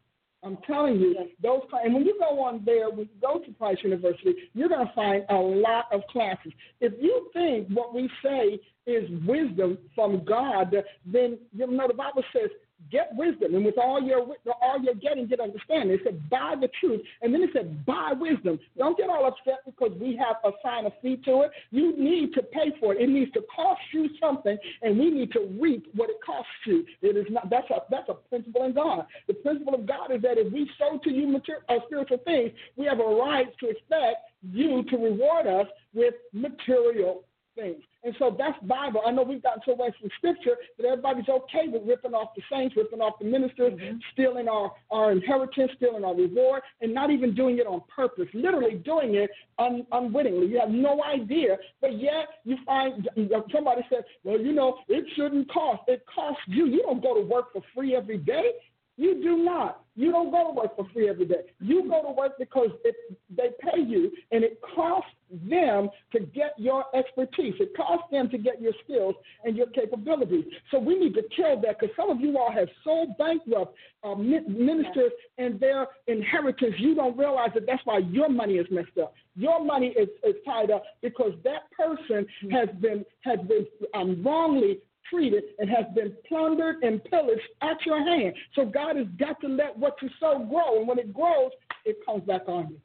I'm 0.44 0.56
telling 0.66 1.00
you, 1.00 1.16
those 1.42 1.62
and 1.84 1.94
when 1.94 2.04
you 2.04 2.16
go 2.18 2.42
on 2.44 2.62
there, 2.64 2.88
when 2.90 3.00
you 3.00 3.08
go 3.20 3.38
to 3.40 3.52
Price 3.52 3.78
University, 3.82 4.34
you're 4.54 4.68
going 4.68 4.86
to 4.86 4.92
find 4.94 5.24
a 5.30 5.34
lot 5.34 5.86
of 5.92 6.02
classes. 6.10 6.52
If 6.80 6.92
you 7.00 7.28
think 7.32 7.68
what 7.70 7.92
we 7.92 8.08
say 8.22 8.60
is 8.86 9.08
wisdom 9.26 9.78
from 9.94 10.24
God, 10.24 10.74
then 11.04 11.38
you 11.52 11.66
know 11.66 11.88
the 11.88 11.94
Bible 11.94 12.22
says, 12.32 12.50
"Get 12.90 13.14
wisdom," 13.16 13.54
and 13.54 13.64
with 13.64 13.76
all 13.76 14.02
your 14.02 14.20
all 14.62 14.80
you're 14.80 14.94
getting, 14.94 15.26
get 15.26 15.40
understanding. 15.40 15.90
It 15.90 16.00
said, 16.04 16.28
"Buy 16.30 16.54
the 16.60 16.68
truth," 16.80 17.02
and 17.22 17.34
then 17.34 17.42
it 17.42 17.50
said, 17.52 17.84
"Buy 17.84 18.12
wisdom." 18.12 18.58
Don't 18.76 18.96
get 18.96 19.10
all 19.10 19.26
upset 19.26 19.60
because 19.66 19.92
we 19.98 20.16
have 20.16 20.36
a 20.44 20.52
sign 20.62 20.86
of 20.86 20.92
fee 21.02 21.16
to 21.24 21.42
it. 21.42 21.50
You 21.70 21.96
need 21.96 22.32
to 22.34 22.42
pay 22.42 22.72
for 22.80 22.94
it. 22.94 23.02
It 23.02 23.08
needs 23.08 23.32
to 23.32 23.42
cost 23.54 23.80
you 23.92 24.08
something, 24.20 24.56
and 24.82 24.98
we 24.98 25.10
need 25.10 25.32
to 25.32 25.40
reap 25.60 25.86
what 25.94 26.08
it 26.08 26.20
costs 26.24 26.50
you. 26.66 26.86
It 27.02 27.16
is 27.16 27.26
not. 27.30 27.50
That's 27.50 27.68
a 27.70 27.82
that's 27.90 28.08
a 28.08 28.14
principle 28.14 28.64
in 28.64 28.72
God. 28.72 29.06
The 29.26 29.34
principle 29.34 29.74
of 29.74 29.86
God 29.86 30.10
is 30.10 30.22
that 30.22 30.38
if 30.38 30.52
we 30.52 30.70
sow 30.78 30.98
to 30.98 31.10
you 31.10 31.26
material, 31.26 31.64
uh, 31.68 31.80
spiritual 31.86 32.18
things, 32.18 32.52
we 32.76 32.86
have 32.86 33.00
a 33.00 33.04
right 33.04 33.48
to 33.58 33.68
expect 33.68 34.30
you 34.42 34.84
to 34.84 34.96
reward 34.96 35.46
us 35.46 35.66
with 35.94 36.14
material 36.32 37.24
things. 37.58 37.82
And 38.04 38.14
so 38.18 38.34
that's 38.38 38.58
Bible. 38.62 39.02
I 39.04 39.10
know 39.10 39.22
we've 39.22 39.42
gotten 39.42 39.62
so 39.66 39.72
away 39.72 39.92
from 40.00 40.08
Scripture 40.16 40.56
that 40.78 40.86
everybody's 40.86 41.28
okay 41.28 41.66
with 41.66 41.82
ripping 41.84 42.14
off 42.14 42.30
the 42.36 42.42
saints, 42.50 42.76
ripping 42.76 43.00
off 43.00 43.18
the 43.18 43.24
ministers, 43.26 43.72
mm-hmm. 43.74 43.98
stealing 44.12 44.48
our, 44.48 44.72
our 44.90 45.10
inheritance, 45.12 45.72
stealing 45.76 46.04
our 46.04 46.14
reward, 46.14 46.62
and 46.80 46.94
not 46.94 47.10
even 47.10 47.34
doing 47.34 47.58
it 47.58 47.66
on 47.66 47.82
purpose, 47.94 48.28
literally 48.32 48.76
doing 48.76 49.16
it 49.16 49.30
un, 49.58 49.84
unwittingly. 49.92 50.46
You 50.46 50.60
have 50.60 50.70
no 50.70 51.02
idea, 51.04 51.56
but 51.80 51.98
yet 51.98 52.28
you 52.44 52.56
find 52.64 53.08
uh, 53.16 53.40
somebody 53.52 53.82
says, 53.92 54.04
well, 54.22 54.40
you 54.40 54.52
know, 54.52 54.78
it 54.88 55.04
shouldn't 55.16 55.50
cost. 55.50 55.82
It 55.88 56.04
costs 56.12 56.42
you. 56.46 56.66
You 56.66 56.82
don't 56.82 57.02
go 57.02 57.14
to 57.14 57.26
work 57.26 57.52
for 57.52 57.62
free 57.74 57.96
every 57.96 58.18
day. 58.18 58.52
You 58.96 59.22
do 59.22 59.44
not. 59.44 59.84
You 59.98 60.12
don't 60.12 60.30
go 60.30 60.46
to 60.46 60.52
work 60.52 60.76
for 60.76 60.86
free 60.92 61.08
every 61.08 61.26
day. 61.26 61.40
You 61.58 61.88
go 61.88 62.00
to 62.02 62.12
work 62.12 62.38
because 62.38 62.68
it, 62.84 62.94
they 63.36 63.48
pay 63.60 63.80
you, 63.80 64.12
and 64.30 64.44
it 64.44 64.60
costs 64.76 65.10
them 65.28 65.90
to 66.12 66.20
get 66.20 66.52
your 66.56 66.84
expertise. 66.94 67.54
It 67.58 67.76
costs 67.76 68.06
them 68.12 68.30
to 68.30 68.38
get 68.38 68.62
your 68.62 68.72
skills 68.84 69.16
and 69.42 69.56
your 69.56 69.66
capabilities. 69.66 70.44
So 70.70 70.78
we 70.78 70.96
need 70.96 71.14
to 71.14 71.24
kill 71.34 71.60
that 71.62 71.80
because 71.80 71.96
some 71.96 72.10
of 72.10 72.20
you 72.20 72.38
all 72.38 72.52
have 72.52 72.68
so 72.84 73.06
bankrupt 73.18 73.74
uh, 74.04 74.14
ministers 74.14 75.10
and 75.36 75.58
their 75.58 75.88
inheritance. 76.06 76.76
You 76.78 76.94
don't 76.94 77.18
realize 77.18 77.50
that 77.54 77.66
that's 77.66 77.84
why 77.84 77.98
your 77.98 78.28
money 78.28 78.54
is 78.54 78.66
messed 78.70 78.98
up. 79.02 79.14
Your 79.34 79.64
money 79.64 79.88
is, 79.88 80.08
is 80.22 80.36
tied 80.46 80.70
up 80.70 80.84
because 81.02 81.32
that 81.42 81.70
person 81.76 82.24
has 82.52 82.68
been 82.80 83.04
has 83.22 83.40
been 83.48 83.66
um, 83.94 84.22
wrongly 84.24 84.78
treated 85.10 85.44
and 85.58 85.68
has 85.70 85.84
been 85.94 86.12
plundered 86.28 86.82
and 86.82 87.02
pillaged 87.04 87.40
at 87.62 87.76
your 87.86 87.98
hand. 87.98 88.34
So 88.54 88.64
God 88.64 88.96
has 88.96 89.06
got 89.18 89.40
to 89.40 89.48
let 89.48 89.76
what 89.78 89.96
you 90.02 90.08
sow 90.20 90.38
grow, 90.48 90.78
and 90.78 90.88
when 90.88 90.98
it 90.98 91.12
grows, 91.12 91.50
it 91.84 91.96
comes 92.04 92.22
back 92.24 92.42
on 92.48 92.68
you. 92.70 92.80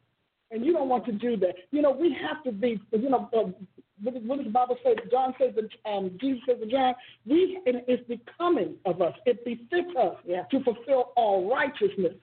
And 0.51 0.63
you 0.63 0.71
don't 0.71 0.87
want 0.89 1.05
to 1.05 1.11
do 1.11 1.35
that. 1.37 1.55
You 1.71 1.81
know, 1.81 1.91
we 1.91 2.15
have 2.21 2.43
to 2.43 2.51
be, 2.51 2.79
you 2.91 3.09
know, 3.09 3.29
uh, 3.35 3.51
what, 4.03 4.13
does- 4.13 4.23
what 4.23 4.37
does 4.37 4.45
the 4.45 4.51
Bible 4.51 4.77
say? 4.83 4.95
John 5.09 5.33
says, 5.39 5.55
that, 5.55 5.91
um, 5.91 6.11
Jesus 6.21 6.41
says 6.47 6.57
to 6.61 6.67
John, 6.67 6.93
we, 7.25 7.59
it 7.65 7.85
is 7.87 7.99
becoming 8.07 8.75
of 8.85 9.01
us. 9.01 9.13
It 9.25 9.43
befits 9.45 9.95
us 9.97 10.15
to 10.51 10.63
fulfill 10.63 11.13
all 11.15 11.49
righteousness. 11.51 12.13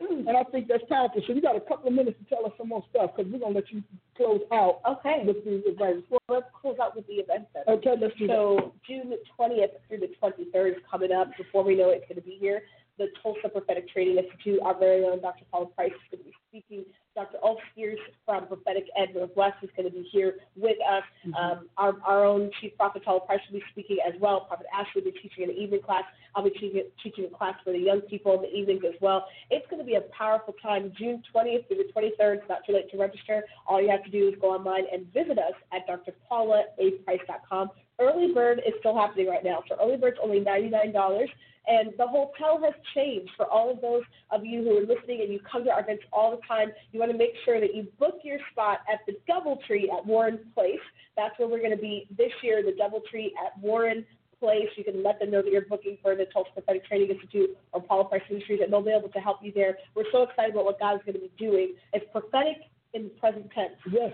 And 0.00 0.36
I 0.36 0.44
think 0.44 0.68
that's 0.68 0.82
powerful. 0.88 1.22
So 1.26 1.32
you 1.34 1.42
got 1.42 1.56
a 1.56 1.60
couple 1.60 1.88
of 1.88 1.94
minutes 1.94 2.18
to 2.18 2.24
tell 2.34 2.44
us 2.46 2.52
some 2.56 2.68
more 2.68 2.82
stuff 2.90 3.10
because 3.14 3.30
we're 3.30 3.38
going 3.38 3.52
to 3.52 3.60
let 3.60 3.70
you 3.70 3.82
close 4.16 4.40
out 4.52 4.80
Okay. 4.88 5.22
with 5.24 5.44
the 5.44 5.62
advice. 5.70 6.02
Well, 6.08 6.20
let's 6.28 6.46
close 6.58 6.76
out 6.82 6.96
with 6.96 7.06
the 7.06 7.14
event 7.14 7.46
then. 7.54 7.64
Okay, 7.68 7.94
let's 8.00 8.16
do 8.16 8.26
that. 8.26 8.32
So 8.34 8.72
June 8.86 9.12
20th 9.38 9.76
through 9.88 9.98
the 10.00 10.10
23rd 10.22 10.70
is 10.70 10.82
coming 10.90 11.12
up. 11.12 11.28
Before 11.36 11.62
we 11.62 11.76
know 11.76 11.90
it, 11.90 12.02
it's 12.02 12.08
going 12.08 12.16
to 12.16 12.26
be 12.26 12.38
here. 12.40 12.62
The 12.98 13.08
Tulsa 13.22 13.48
Prophetic 13.48 13.88
Training 13.88 14.16
Institute, 14.18 14.60
our 14.64 14.78
very 14.78 15.04
own 15.04 15.20
Dr. 15.20 15.44
Paula 15.50 15.66
Price 15.66 15.92
is 15.92 16.00
going 16.10 16.24
to 16.24 16.30
be 16.30 16.36
speaking. 16.48 16.84
Dr. 17.14 17.38
Ulf 17.42 17.58
Spears 17.72 17.98
from 18.24 18.46
Prophetic 18.46 18.84
Ed 18.96 19.14
Northwest 19.14 19.56
is 19.62 19.70
going 19.76 19.90
to 19.90 19.94
be 19.94 20.08
here 20.12 20.36
with 20.56 20.76
us. 20.88 21.02
Um, 21.38 21.68
our, 21.76 21.94
our 22.06 22.24
own 22.24 22.50
Chief 22.60 22.76
Prophet 22.76 23.04
Paula 23.04 23.20
Price 23.20 23.40
will 23.50 23.58
be 23.58 23.64
speaking 23.72 23.98
as 24.06 24.14
well. 24.20 24.42
Prophet 24.42 24.66
Ashley 24.72 25.02
will 25.02 25.10
be 25.10 25.18
teaching 25.18 25.44
an 25.44 25.50
evening 25.50 25.80
class. 25.82 26.04
I'll 26.36 26.44
be 26.44 26.50
teaching, 26.50 26.84
teaching 27.02 27.26
a 27.32 27.36
class 27.36 27.54
for 27.64 27.72
the 27.72 27.78
young 27.78 28.00
people 28.02 28.34
in 28.34 28.42
the 28.42 28.48
evenings 28.54 28.82
as 28.86 28.94
well. 29.00 29.26
It's 29.50 29.66
going 29.68 29.80
to 29.80 29.86
be 29.86 29.96
a 29.96 30.02
powerful 30.16 30.54
time, 30.62 30.92
June 30.96 31.22
20th 31.34 31.66
through 31.66 31.78
the 31.78 31.90
23rd. 31.94 32.38
It's 32.38 32.48
not 32.48 32.60
too 32.66 32.74
late 32.74 32.90
to 32.92 32.98
register. 32.98 33.44
All 33.66 33.82
you 33.82 33.90
have 33.90 34.04
to 34.04 34.10
do 34.10 34.28
is 34.28 34.34
go 34.40 34.54
online 34.54 34.84
and 34.92 35.12
visit 35.12 35.38
us 35.38 35.54
at 35.72 35.88
drpaulaaprice.com. 35.88 37.70
Early 38.00 38.32
bird 38.32 38.62
is 38.66 38.72
still 38.80 38.96
happening 38.96 39.28
right 39.28 39.44
now. 39.44 39.62
So 39.68 39.76
early 39.80 39.96
bird's 39.96 40.18
only 40.22 40.40
$99. 40.40 41.26
And 41.66 41.92
the 41.98 42.06
hotel 42.06 42.60
has 42.64 42.72
changed 42.94 43.30
for 43.36 43.46
all 43.46 43.70
of 43.70 43.80
those 43.80 44.02
of 44.30 44.44
you 44.44 44.62
who 44.62 44.78
are 44.78 44.80
listening 44.80 45.20
and 45.20 45.32
you 45.32 45.40
come 45.40 45.64
to 45.64 45.70
our 45.70 45.80
events 45.80 46.04
all 46.12 46.30
the 46.30 46.40
time. 46.48 46.72
You 46.92 46.98
want 46.98 47.12
to 47.12 47.18
make 47.18 47.34
sure 47.44 47.60
that 47.60 47.74
you 47.74 47.86
book 47.98 48.20
your 48.24 48.38
spot 48.50 48.78
at 48.92 49.00
the 49.06 49.12
Doubletree 49.30 49.92
at 49.96 50.04
Warren 50.04 50.40
Place. 50.54 50.80
That's 51.16 51.38
where 51.38 51.48
we're 51.48 51.58
going 51.58 51.76
to 51.76 51.76
be 51.76 52.08
this 52.16 52.32
year, 52.42 52.62
the 52.62 52.72
Doubletree 52.72 53.32
at 53.44 53.58
Warren 53.60 54.06
Place. 54.40 54.68
You 54.76 54.84
can 54.84 55.02
let 55.04 55.20
them 55.20 55.30
know 55.30 55.42
that 55.42 55.52
you're 55.52 55.66
booking 55.66 55.98
for 56.02 56.16
the 56.16 56.24
Tulsa 56.32 56.50
Prophetic 56.54 56.86
Training 56.86 57.10
Institute 57.10 57.50
or 57.72 57.82
Paula 57.82 58.06
Price 58.06 58.22
Ministries, 58.30 58.60
and 58.62 58.72
they'll 58.72 58.82
be 58.82 58.90
able 58.90 59.10
to 59.10 59.20
help 59.20 59.38
you 59.42 59.52
there. 59.54 59.76
We're 59.94 60.10
so 60.10 60.22
excited 60.22 60.52
about 60.52 60.64
what 60.64 60.80
God's 60.80 61.04
going 61.04 61.14
to 61.14 61.20
be 61.20 61.30
doing. 61.38 61.74
It's 61.92 62.06
prophetic 62.10 62.56
in 62.94 63.04
the 63.04 63.10
present 63.10 63.50
tense. 63.54 63.74
Yes. 63.92 64.12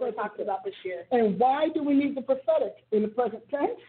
We 0.00 0.12
talked 0.12 0.40
about 0.40 0.64
this 0.64 0.74
year. 0.84 1.04
And 1.10 1.38
why 1.38 1.68
do 1.74 1.82
we 1.82 1.94
need 1.94 2.16
the 2.16 2.22
prophetic 2.22 2.76
in 2.92 3.02
the 3.02 3.08
present 3.08 3.42
tense? 3.50 3.80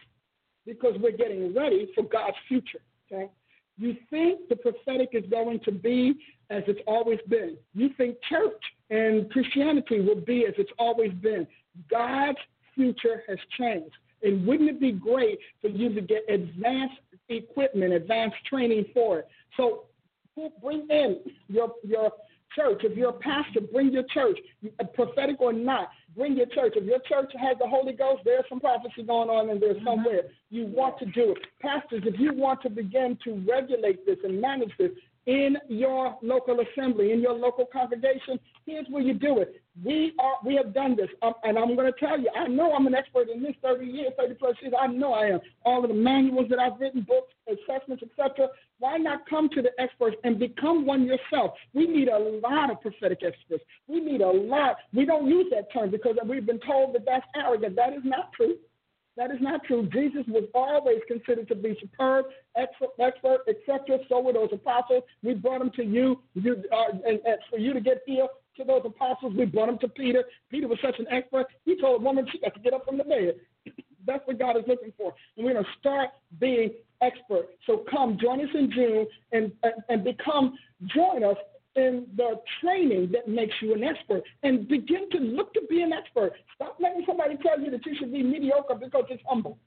Because 0.64 0.94
we're 1.00 1.16
getting 1.16 1.54
ready 1.54 1.90
for 1.94 2.02
God's 2.02 2.36
future. 2.48 2.80
Okay? 3.10 3.30
You 3.78 3.96
think 4.10 4.48
the 4.48 4.56
prophetic 4.56 5.10
is 5.12 5.24
going 5.30 5.60
to 5.60 5.72
be 5.72 6.14
as 6.50 6.62
it's 6.66 6.80
always 6.86 7.18
been. 7.28 7.56
You 7.74 7.90
think 7.96 8.16
church 8.28 8.62
and 8.90 9.30
Christianity 9.30 10.00
will 10.00 10.20
be 10.20 10.46
as 10.46 10.54
it's 10.58 10.70
always 10.78 11.12
been. 11.12 11.46
God's 11.90 12.38
future 12.74 13.22
has 13.28 13.38
changed. 13.58 13.94
And 14.22 14.46
wouldn't 14.46 14.70
it 14.70 14.80
be 14.80 14.92
great 14.92 15.38
for 15.60 15.68
you 15.68 15.94
to 15.94 16.00
get 16.00 16.22
advanced 16.28 16.96
equipment, 17.28 17.92
advanced 17.92 18.36
training 18.48 18.86
for 18.94 19.20
it? 19.20 19.28
So 19.56 19.84
bring 20.62 20.86
in 20.90 21.20
your 21.48 21.72
your 21.82 22.12
church. 22.54 22.82
If 22.84 22.96
you're 22.96 23.10
a 23.10 23.12
pastor, 23.12 23.60
bring 23.72 23.92
your 23.92 24.04
church, 24.12 24.38
prophetic 24.94 25.40
or 25.40 25.52
not, 25.52 25.88
bring 26.16 26.36
your 26.36 26.46
church. 26.46 26.74
If 26.76 26.84
your 26.84 27.00
church 27.00 27.32
has 27.38 27.56
the 27.58 27.68
Holy 27.68 27.92
Ghost, 27.92 28.22
there's 28.24 28.44
some 28.48 28.60
prophecy 28.60 29.02
going 29.06 29.28
on 29.28 29.50
and 29.50 29.60
there's 29.60 29.82
somewhere. 29.84 30.22
You 30.50 30.66
want 30.66 30.98
to 31.00 31.06
do 31.06 31.32
it. 31.32 31.38
Pastors, 31.60 32.02
if 32.06 32.18
you 32.18 32.32
want 32.34 32.62
to 32.62 32.70
begin 32.70 33.18
to 33.24 33.44
regulate 33.48 34.06
this 34.06 34.18
and 34.24 34.40
manage 34.40 34.72
this, 34.78 34.90
in 35.26 35.56
your 35.68 36.16
local 36.22 36.58
assembly, 36.60 37.12
in 37.12 37.20
your 37.20 37.32
local 37.32 37.66
congregation, 37.66 38.38
here's 38.64 38.86
where 38.88 39.02
you 39.02 39.12
do 39.12 39.40
it. 39.40 39.60
We 39.84 40.14
are 40.20 40.36
we 40.44 40.54
have 40.54 40.72
done 40.72 40.96
this, 40.96 41.08
um, 41.20 41.34
and 41.42 41.58
I'm 41.58 41.74
going 41.74 41.92
to 41.92 41.98
tell 41.98 42.18
you. 42.18 42.30
I 42.34 42.46
know 42.46 42.72
I'm 42.72 42.86
an 42.86 42.94
expert 42.94 43.28
in 43.28 43.42
this 43.42 43.54
30 43.60 43.84
years, 43.86 44.12
30 44.16 44.34
plus 44.34 44.54
years. 44.62 44.72
I 44.78 44.86
know 44.86 45.12
I 45.12 45.26
am. 45.26 45.40
All 45.64 45.82
of 45.82 45.88
the 45.88 45.96
manuals 45.96 46.48
that 46.50 46.58
I've 46.58 46.80
written, 46.80 47.02
books, 47.02 47.32
assessments, 47.48 48.04
etc. 48.04 48.48
Why 48.78 48.98
not 48.98 49.28
come 49.28 49.48
to 49.50 49.62
the 49.62 49.70
experts 49.78 50.16
and 50.24 50.38
become 50.38 50.84
one 50.84 51.06
yourself? 51.06 51.52
We 51.72 51.86
need 51.86 52.08
a 52.08 52.18
lot 52.18 52.70
of 52.70 52.80
prophetic 52.80 53.20
experts. 53.24 53.64
We 53.88 54.00
need 54.00 54.20
a 54.20 54.30
lot. 54.30 54.76
We 54.92 55.06
don't 55.06 55.26
use 55.26 55.46
that 55.50 55.72
term 55.72 55.90
because 55.90 56.16
we've 56.26 56.46
been 56.46 56.60
told 56.60 56.94
that 56.94 57.06
that's 57.06 57.24
arrogant. 57.34 57.76
That 57.76 57.94
is 57.94 58.02
not 58.04 58.32
true. 58.32 58.56
That 59.16 59.30
is 59.30 59.38
not 59.40 59.64
true. 59.64 59.88
Jesus 59.90 60.24
was 60.28 60.44
always 60.54 60.98
considered 61.08 61.48
to 61.48 61.54
be 61.54 61.74
superb, 61.80 62.26
expert, 62.54 63.40
etc. 63.48 63.98
So 64.10 64.20
were 64.20 64.34
those 64.34 64.50
apostles. 64.52 65.04
We 65.22 65.32
brought 65.34 65.60
them 65.60 65.70
to 65.76 65.84
you, 65.84 66.20
you 66.34 66.62
uh, 66.70 66.98
and, 67.06 67.20
and 67.24 67.38
for 67.48 67.58
you 67.58 67.72
to 67.72 67.80
get 67.80 68.02
healed. 68.06 68.30
To 68.58 68.64
those 68.64 68.82
apostles, 68.86 69.34
we 69.36 69.44
brought 69.44 69.66
them 69.66 69.78
to 69.80 69.88
Peter. 69.88 70.24
Peter 70.50 70.66
was 70.66 70.78
such 70.82 70.98
an 70.98 71.06
expert. 71.10 71.46
He 71.66 71.78
told 71.78 72.00
a 72.00 72.04
woman 72.04 72.26
she 72.32 72.38
got 72.38 72.54
to 72.54 72.60
get 72.60 72.72
up 72.72 72.86
from 72.86 72.96
the 72.96 73.04
bed. 73.04 73.34
That's 74.06 74.26
what 74.26 74.38
God 74.38 74.56
is 74.56 74.64
looking 74.66 74.92
for. 74.96 75.14
And 75.36 75.46
we're 75.46 75.52
going 75.52 75.64
to 75.64 75.70
start 75.78 76.10
being 76.40 76.70
expert. 77.02 77.48
So 77.66 77.84
come, 77.90 78.18
join 78.20 78.40
us 78.40 78.50
in 78.54 78.70
June 78.72 79.06
and, 79.32 79.52
and, 79.88 80.04
become, 80.04 80.56
join 80.94 81.24
us 81.24 81.36
in 81.74 82.06
the 82.16 82.40
training 82.60 83.12
that 83.12 83.28
makes 83.28 83.54
you 83.60 83.74
an 83.74 83.84
expert 83.84 84.22
and 84.42 84.66
begin 84.66 85.10
to 85.10 85.18
look 85.18 85.52
to 85.54 85.60
be 85.68 85.82
an 85.82 85.92
expert. 85.92 86.32
Stop 86.54 86.78
letting 86.80 87.04
somebody 87.06 87.36
tell 87.36 87.60
you 87.60 87.70
that 87.70 87.84
you 87.84 87.94
should 87.98 88.12
be 88.12 88.22
mediocre 88.22 88.74
because 88.74 89.04
it's 89.10 89.22
humble. 89.26 89.58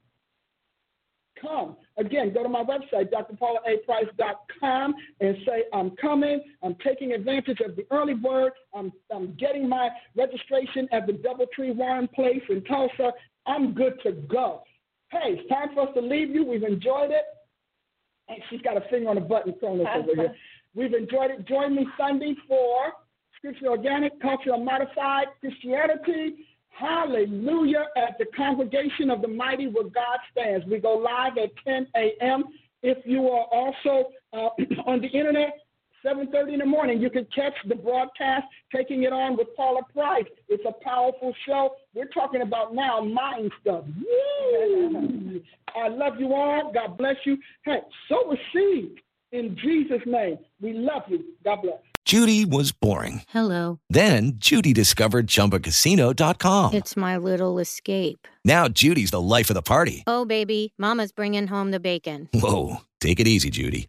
Come. 1.40 1.76
Again, 1.96 2.34
go 2.34 2.42
to 2.42 2.48
my 2.48 2.62
website, 2.62 3.10
drpaulaaprice.com, 3.10 4.94
and 5.20 5.36
say, 5.46 5.64
I'm 5.72 5.90
coming. 5.92 6.42
I'm 6.62 6.76
taking 6.84 7.12
advantage 7.12 7.60
of 7.60 7.76
the 7.76 7.86
early 7.90 8.14
bird. 8.14 8.52
I'm, 8.74 8.92
I'm 9.14 9.34
getting 9.36 9.68
my 9.68 9.88
registration 10.14 10.86
at 10.92 11.06
the 11.06 11.14
Doubletree 11.14 11.74
Warren 11.74 12.08
Place 12.08 12.42
in 12.50 12.62
Tulsa. 12.64 13.12
I'm 13.46 13.74
good 13.74 13.94
to 14.04 14.12
go. 14.12 14.62
Hey, 15.10 15.38
it's 15.38 15.48
time 15.48 15.68
for 15.74 15.88
us 15.88 15.94
to 15.94 16.00
leave 16.00 16.30
you. 16.30 16.44
We've 16.44 16.62
enjoyed 16.62 17.10
it. 17.10 17.24
And 18.28 18.38
she's 18.48 18.60
got 18.60 18.76
a 18.76 18.82
finger 18.90 19.08
on 19.08 19.16
the 19.16 19.22
button 19.22 19.54
throwing 19.58 19.84
us 19.84 19.92
over 19.96 20.14
here. 20.14 20.34
We've 20.74 20.94
enjoyed 20.94 21.32
it. 21.32 21.48
Join 21.48 21.74
me 21.74 21.86
Sunday 21.98 22.36
for 22.46 22.92
Scripture 23.36 23.66
Organic, 23.66 24.20
Culture 24.20 24.56
Modified 24.56 25.26
Christianity. 25.40 26.46
Hallelujah. 26.68 27.86
At 27.96 28.16
the 28.18 28.26
congregation 28.36 29.10
of 29.10 29.20
the 29.20 29.28
mighty 29.28 29.66
where 29.66 29.84
God 29.84 30.18
stands. 30.30 30.64
We 30.66 30.78
go 30.78 30.94
live 30.94 31.38
at 31.38 31.50
10 31.66 31.88
a.m. 31.96 32.44
If 32.82 32.98
you 33.04 33.28
are 33.28 33.46
also 33.50 34.10
uh, 34.32 34.48
on 34.86 35.00
the 35.00 35.08
internet, 35.08 35.58
7.30 36.04 36.54
in 36.54 36.58
the 36.60 36.66
morning, 36.66 37.00
you 37.00 37.10
can 37.10 37.26
catch 37.34 37.54
the 37.66 37.74
broadcast, 37.74 38.46
taking 38.74 39.02
it 39.02 39.12
on 39.12 39.36
with 39.36 39.48
Paula 39.56 39.82
Price. 39.92 40.24
It's 40.48 40.64
a 40.66 40.72
powerful 40.84 41.34
show. 41.46 41.76
We're 41.94 42.06
talking 42.06 42.42
about 42.42 42.74
now 42.74 43.00
mind 43.00 43.52
stuff. 43.60 43.84
Woo! 43.84 45.40
I 45.76 45.88
love 45.88 46.18
you 46.18 46.32
all. 46.34 46.72
God 46.72 46.96
bless 46.96 47.16
you. 47.24 47.36
Hey, 47.64 47.80
sow 48.08 48.32
a 48.32 48.36
seed 48.52 48.96
in 49.32 49.56
Jesus' 49.62 50.02
name. 50.06 50.38
We 50.60 50.72
love 50.72 51.02
you. 51.08 51.24
God 51.44 51.62
bless. 51.62 51.78
Judy 52.06 52.44
was 52.44 52.72
boring. 52.72 53.22
Hello. 53.28 53.78
Then 53.90 54.32
Judy 54.36 54.72
discovered 54.72 55.26
ChumbaCasino.com. 55.26 56.74
It's 56.74 56.96
my 56.96 57.16
little 57.16 57.58
escape. 57.58 58.26
Now 58.44 58.68
Judy's 58.68 59.10
the 59.10 59.20
life 59.20 59.50
of 59.50 59.54
the 59.54 59.62
party. 59.62 60.02
Oh, 60.06 60.24
baby, 60.24 60.72
Mama's 60.78 61.12
bringing 61.12 61.46
home 61.46 61.70
the 61.70 61.78
bacon. 61.78 62.28
Whoa, 62.32 62.78
take 63.00 63.20
it 63.20 63.28
easy, 63.28 63.50
Judy. 63.50 63.88